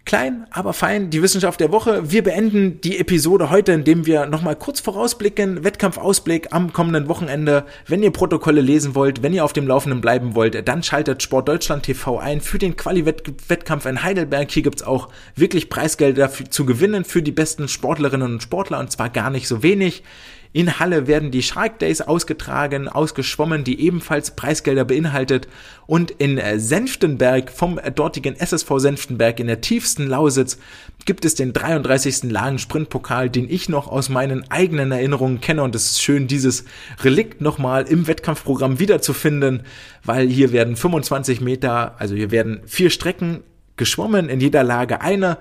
Klein, 0.09 0.47
aber 0.49 0.73
fein, 0.73 1.11
die 1.11 1.21
Wissenschaft 1.21 1.59
der 1.59 1.71
Woche. 1.71 2.09
Wir 2.09 2.23
beenden 2.23 2.81
die 2.81 2.97
Episode 2.97 3.51
heute, 3.51 3.73
indem 3.73 4.07
wir 4.07 4.25
nochmal 4.25 4.55
kurz 4.55 4.79
vorausblicken, 4.79 5.63
Wettkampfausblick 5.63 6.47
am 6.49 6.73
kommenden 6.73 7.07
Wochenende. 7.07 7.63
Wenn 7.85 8.01
ihr 8.01 8.09
Protokolle 8.09 8.61
lesen 8.61 8.95
wollt, 8.95 9.21
wenn 9.21 9.33
ihr 9.33 9.45
auf 9.45 9.53
dem 9.53 9.67
Laufenden 9.67 10.01
bleiben 10.01 10.33
wollt, 10.33 10.67
dann 10.67 10.81
schaltet 10.81 11.21
Sport 11.21 11.47
Deutschland 11.47 11.83
TV 11.83 12.17
ein 12.17 12.41
für 12.41 12.57
den 12.57 12.75
Quali-Wettkampf 12.75 13.85
in 13.85 14.01
Heidelberg. 14.01 14.49
Hier 14.49 14.63
gibt's 14.63 14.81
auch 14.81 15.09
wirklich 15.35 15.69
Preisgelder 15.69 16.31
zu 16.31 16.65
gewinnen 16.65 17.05
für 17.05 17.21
die 17.21 17.31
besten 17.31 17.67
Sportlerinnen 17.67 18.33
und 18.33 18.41
Sportler 18.41 18.79
und 18.79 18.91
zwar 18.91 19.11
gar 19.11 19.29
nicht 19.29 19.47
so 19.47 19.61
wenig. 19.61 20.01
In 20.51 20.79
Halle 20.79 21.05
werden 21.05 21.29
die 21.29 21.43
Shark 21.43 21.77
Days 21.77 22.01
ausgetragen, 22.01 22.87
ausgeschwommen, 22.87 23.63
die 23.63 23.79
ebenfalls 23.81 24.31
Preisgelder 24.31 24.83
beinhaltet. 24.83 25.47
Und 25.85 26.09
in 26.09 26.41
Senftenberg 26.59 27.51
vom 27.51 27.79
dortigen 27.93 28.35
SSV 28.35 28.67
Senftenberg 28.77 29.39
in 29.39 29.45
der 29.45 29.61
tiefsten 29.61 30.07
Lausitz 30.07 30.57
gibt 31.05 31.23
es 31.23 31.35
den 31.35 31.53
33. 31.53 32.23
Lagen 32.31 32.57
Sprintpokal, 32.57 33.29
den 33.29 33.47
ich 33.47 33.69
noch 33.69 33.87
aus 33.87 34.09
meinen 34.09 34.49
eigenen 34.49 34.91
Erinnerungen 34.91 35.39
kenne. 35.39 35.61
Und 35.61 35.75
es 35.75 35.91
ist 35.91 36.01
schön, 36.01 36.25
dieses 36.25 36.65
Relikt 37.03 37.41
nochmal 37.41 37.83
im 37.83 38.07
Wettkampfprogramm 38.07 38.79
wiederzufinden, 38.79 39.61
weil 40.03 40.27
hier 40.27 40.51
werden 40.51 40.75
25 40.75 41.41
Meter, 41.41 41.93
also 41.99 42.15
hier 42.15 42.31
werden 42.31 42.61
vier 42.65 42.89
Strecken 42.89 43.43
geschwommen, 43.77 44.29
in 44.29 44.41
jeder 44.41 44.63
Lage 44.63 45.01
eine 45.01 45.37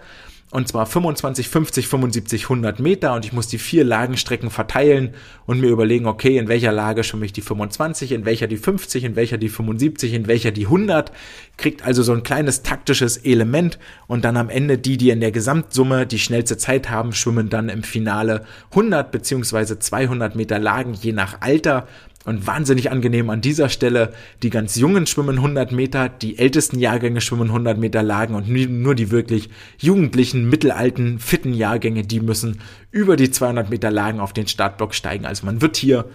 und 0.50 0.66
zwar 0.66 0.86
25, 0.86 1.48
50, 1.48 1.88
75, 1.88 2.44
100 2.44 2.80
Meter. 2.80 3.14
Und 3.14 3.26
ich 3.26 3.34
muss 3.34 3.48
die 3.48 3.58
vier 3.58 3.84
Lagenstrecken 3.84 4.50
verteilen 4.50 5.14
und 5.44 5.60
mir 5.60 5.68
überlegen, 5.68 6.06
okay, 6.06 6.38
in 6.38 6.48
welcher 6.48 6.72
Lage 6.72 7.04
schwimme 7.04 7.26
ich 7.26 7.34
die 7.34 7.42
25, 7.42 8.12
in 8.12 8.24
welcher 8.24 8.46
die 8.46 8.56
50, 8.56 9.04
in 9.04 9.14
welcher 9.14 9.36
die 9.36 9.50
75, 9.50 10.14
in 10.14 10.26
welcher 10.26 10.50
die 10.50 10.64
100, 10.64 11.12
kriegt 11.58 11.84
also 11.84 12.02
so 12.02 12.14
ein 12.14 12.22
kleines 12.22 12.62
taktisches 12.62 13.18
Element. 13.18 13.78
Und 14.06 14.24
dann 14.24 14.38
am 14.38 14.48
Ende 14.48 14.78
die, 14.78 14.96
die 14.96 15.10
in 15.10 15.20
der 15.20 15.32
Gesamtsumme 15.32 16.06
die 16.06 16.18
schnellste 16.18 16.56
Zeit 16.56 16.88
haben, 16.88 17.12
schwimmen 17.12 17.50
dann 17.50 17.68
im 17.68 17.82
Finale 17.82 18.46
100 18.70 19.10
beziehungsweise 19.10 19.78
200 19.78 20.34
Meter 20.34 20.58
Lagen 20.58 20.94
je 20.94 21.12
nach 21.12 21.42
Alter 21.42 21.86
und 22.24 22.46
wahnsinnig 22.46 22.90
angenehm 22.90 23.30
an 23.30 23.40
dieser 23.40 23.68
Stelle. 23.68 24.12
Die 24.42 24.50
ganz 24.50 24.76
Jungen 24.76 25.06
schwimmen 25.06 25.36
100 25.36 25.72
Meter, 25.72 26.08
die 26.08 26.38
ältesten 26.38 26.78
Jahrgänge 26.78 27.20
schwimmen 27.20 27.48
100 27.48 27.78
Meter 27.78 28.02
Lagen 28.02 28.34
und 28.34 28.48
nur 28.48 28.94
die 28.94 29.10
wirklich 29.10 29.48
jugendlichen, 29.78 30.48
mittelalten, 30.48 31.18
fitten 31.18 31.54
Jahrgänge, 31.54 32.02
die 32.02 32.20
müssen 32.20 32.60
über 32.90 33.16
die 33.16 33.30
200 33.30 33.70
Meter 33.70 33.90
Lagen 33.90 34.20
auf 34.20 34.32
den 34.32 34.46
Startblock 34.46 34.94
steigen. 34.94 35.26
Also 35.26 35.46
man 35.46 35.62
wird 35.62 35.76
hier 35.76 36.06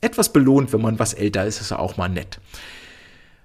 etwas 0.00 0.32
belohnt, 0.32 0.72
wenn 0.72 0.82
man 0.82 0.98
was 0.98 1.14
älter 1.14 1.44
ist, 1.44 1.60
ist 1.60 1.70
ja 1.70 1.78
auch 1.78 1.96
mal 1.96 2.08
nett. 2.08 2.38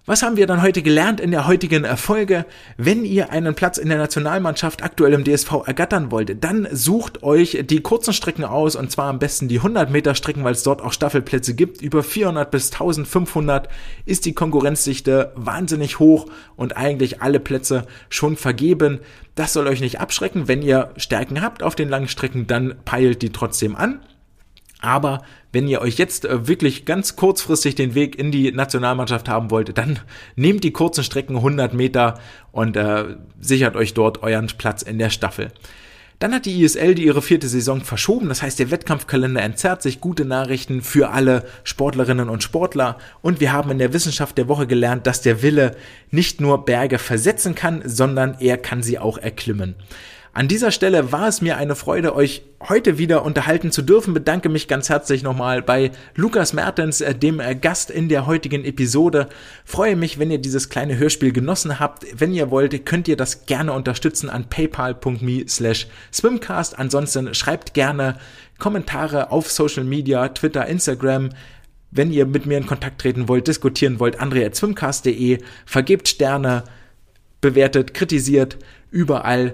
Was 0.06 0.22
haben 0.22 0.36
wir 0.36 0.48
dann 0.48 0.62
heute 0.62 0.82
gelernt 0.82 1.22
in 1.22 1.32
der 1.32 1.48
heutigen 1.48 1.86
Erfolge? 1.86 2.46
Wenn 2.76 3.06
ihr 3.06 3.32
einen 3.32 3.56
Platz 3.56 3.78
in 3.78 3.88
der 3.88 3.98
Nationalmannschaft 3.98 4.84
aktuell 4.84 5.14
im 5.14 5.24
DSV 5.24 5.66
ergattern 5.66 6.12
wollt, 6.12 6.44
dann 6.44 6.68
sucht 6.74 7.24
euch 7.24 7.64
die 7.64 7.80
kurzen 7.80 8.12
Strecken 8.12 8.44
aus 8.44 8.76
und 8.76 8.92
zwar 8.92 9.08
am 9.08 9.20
besten 9.20 9.48
die 9.48 9.60
100 9.60 9.90
Meter 9.90 10.14
Strecken, 10.14 10.44
weil 10.44 10.52
es 10.52 10.64
dort 10.64 10.82
auch 10.82 10.92
Staffelplätze 10.92 11.54
gibt. 11.54 11.82
Über 11.82 12.04
400 12.04 12.52
bis 12.52 12.74
1500 12.74 13.70
ist 14.06 14.26
die 14.26 14.34
Konkurrenzdichte 14.34 15.32
wahnsinnig 15.36 16.00
hoch 16.00 16.26
und 16.58 16.76
eigentlich 16.76 17.22
alle 17.22 17.40
Plätze 17.40 17.88
schon 18.10 18.36
vergeben. 18.36 19.00
Das 19.36 19.54
soll 19.54 19.68
euch 19.68 19.80
nicht 19.80 20.02
abschrecken. 20.02 20.50
Wenn 20.50 20.62
ihr 20.62 20.90
Stärken 20.98 21.42
habt 21.42 21.64
auf 21.64 21.76
den 21.76 21.88
langen 21.88 22.10
Strecken, 22.10 22.46
dann 22.46 22.76
peilt 22.84 23.22
die 23.22 23.32
trotzdem 23.32 23.78
an. 23.78 24.02
Aber 24.84 25.24
wenn 25.54 25.70
ihr 25.70 25.82
euch 25.82 25.98
jetzt 25.98 26.26
äh, 26.26 26.46
wirklich 26.48 26.84
ganz 26.86 27.16
kurzfristig 27.16 27.76
den 27.76 27.96
Weg 27.96 28.20
in 28.20 28.32
die 28.32 28.52
Nationalmannschaft 28.52 29.30
haben 29.30 29.50
wollt, 29.50 29.78
dann 29.78 30.00
nehmt 30.36 30.64
die 30.64 30.74
kurzen 30.74 31.06
Strecken 31.06 31.38
100 31.38 31.74
Meter 31.74 32.20
und 32.52 32.76
äh, 32.76 33.16
sichert 33.40 33.78
euch 33.78 33.94
dort 33.94 34.22
euren 34.22 34.48
Platz 34.58 34.82
in 34.82 35.00
der 35.00 35.10
Staffel. 35.10 35.52
Dann 36.20 36.34
hat 36.34 36.46
die 36.46 36.62
ISL 36.62 36.96
die 36.96 37.06
ihre 37.06 37.22
vierte 37.22 37.48
Saison 37.48 37.82
verschoben, 37.82 38.28
das 38.28 38.42
heißt 38.42 38.60
der 38.60 38.72
Wettkampfkalender 38.72 39.42
entzerrt 39.42 39.82
sich. 39.82 40.02
Gute 40.02 40.26
Nachrichten 40.26 40.82
für 40.82 41.10
alle 41.12 41.46
Sportlerinnen 41.64 42.30
und 42.30 42.44
Sportler. 42.44 42.98
Und 43.22 43.40
wir 43.40 43.54
haben 43.54 43.72
in 43.72 43.80
der 43.80 43.94
Wissenschaft 43.94 44.38
der 44.38 44.50
Woche 44.50 44.68
gelernt, 44.68 45.08
dass 45.08 45.22
der 45.22 45.42
Wille 45.42 45.76
nicht 46.12 46.42
nur 46.42 46.66
Berge 46.66 46.98
versetzen 47.00 47.56
kann, 47.56 47.82
sondern 47.86 48.36
er 48.40 48.58
kann 48.58 48.84
sie 48.84 49.00
auch 49.00 49.18
erklimmen. 49.18 49.76
An 50.36 50.48
dieser 50.48 50.72
Stelle 50.72 51.12
war 51.12 51.28
es 51.28 51.42
mir 51.42 51.58
eine 51.58 51.76
Freude, 51.76 52.16
euch 52.16 52.42
heute 52.68 52.98
wieder 52.98 53.24
unterhalten 53.24 53.72
zu 53.72 53.84
dürfen. 53.84 54.16
Bedanke 54.16 54.50
mich 54.50 54.68
ganz 54.68 54.90
herzlich 54.90 55.22
nochmal 55.22 55.62
bei 55.62 55.92
Lukas 56.16 56.54
Mertens, 56.54 57.02
äh, 57.02 57.14
dem 57.14 57.40
äh, 57.40 57.54
Gast 57.54 57.92
in 57.92 58.10
der 58.10 58.26
heutigen 58.26 58.66
Episode. 58.66 59.30
Freue 59.64 59.96
mich, 59.96 60.18
wenn 60.18 60.32
ihr 60.32 60.40
dieses 60.40 60.70
kleine 60.70 60.98
Hörspiel 60.98 61.34
genossen 61.34 61.80
habt. 61.80 62.08
Wenn 62.20 62.34
ihr 62.34 62.50
wollt, 62.50 62.84
könnt 62.84 63.08
ihr 63.08 63.16
das 63.16 63.46
gerne 63.46 63.74
unterstützen 63.74 64.28
an 64.32 64.50
paypal.me 64.50 65.44
slash 65.48 65.86
swimcast. 66.12 66.80
Ansonsten 66.80 67.36
schreibt 67.36 67.76
gerne 67.76 68.18
Kommentare 68.58 69.30
auf 69.30 69.52
Social 69.52 69.84
Media, 69.84 70.30
Twitter, 70.30 70.66
Instagram, 70.66 71.30
wenn 71.92 72.12
ihr 72.12 72.26
mit 72.26 72.48
mir 72.48 72.58
in 72.58 72.66
Kontakt 72.66 73.02
treten 73.02 73.28
wollt, 73.28 73.48
diskutieren 73.48 74.00
wollt, 74.00 74.20
andre.swimcast.de, 74.20 75.44
vergebt 75.68 76.08
Sterne, 76.08 76.64
bewertet, 77.40 77.94
kritisiert, 77.94 78.58
überall 78.90 79.54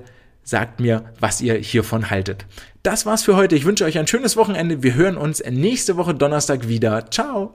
sagt 0.49 0.79
mir, 0.79 1.05
was 1.19 1.41
ihr 1.41 1.55
hiervon 1.55 2.09
haltet. 2.09 2.45
Das 2.83 3.05
war's 3.05 3.23
für 3.23 3.35
heute. 3.35 3.55
Ich 3.55 3.65
wünsche 3.65 3.85
euch 3.85 3.97
ein 3.97 4.07
schönes 4.07 4.37
Wochenende. 4.37 4.83
Wir 4.83 4.95
hören 4.95 5.17
uns 5.17 5.43
nächste 5.49 5.97
Woche 5.97 6.15
Donnerstag 6.15 6.67
wieder. 6.67 7.09
Ciao. 7.11 7.53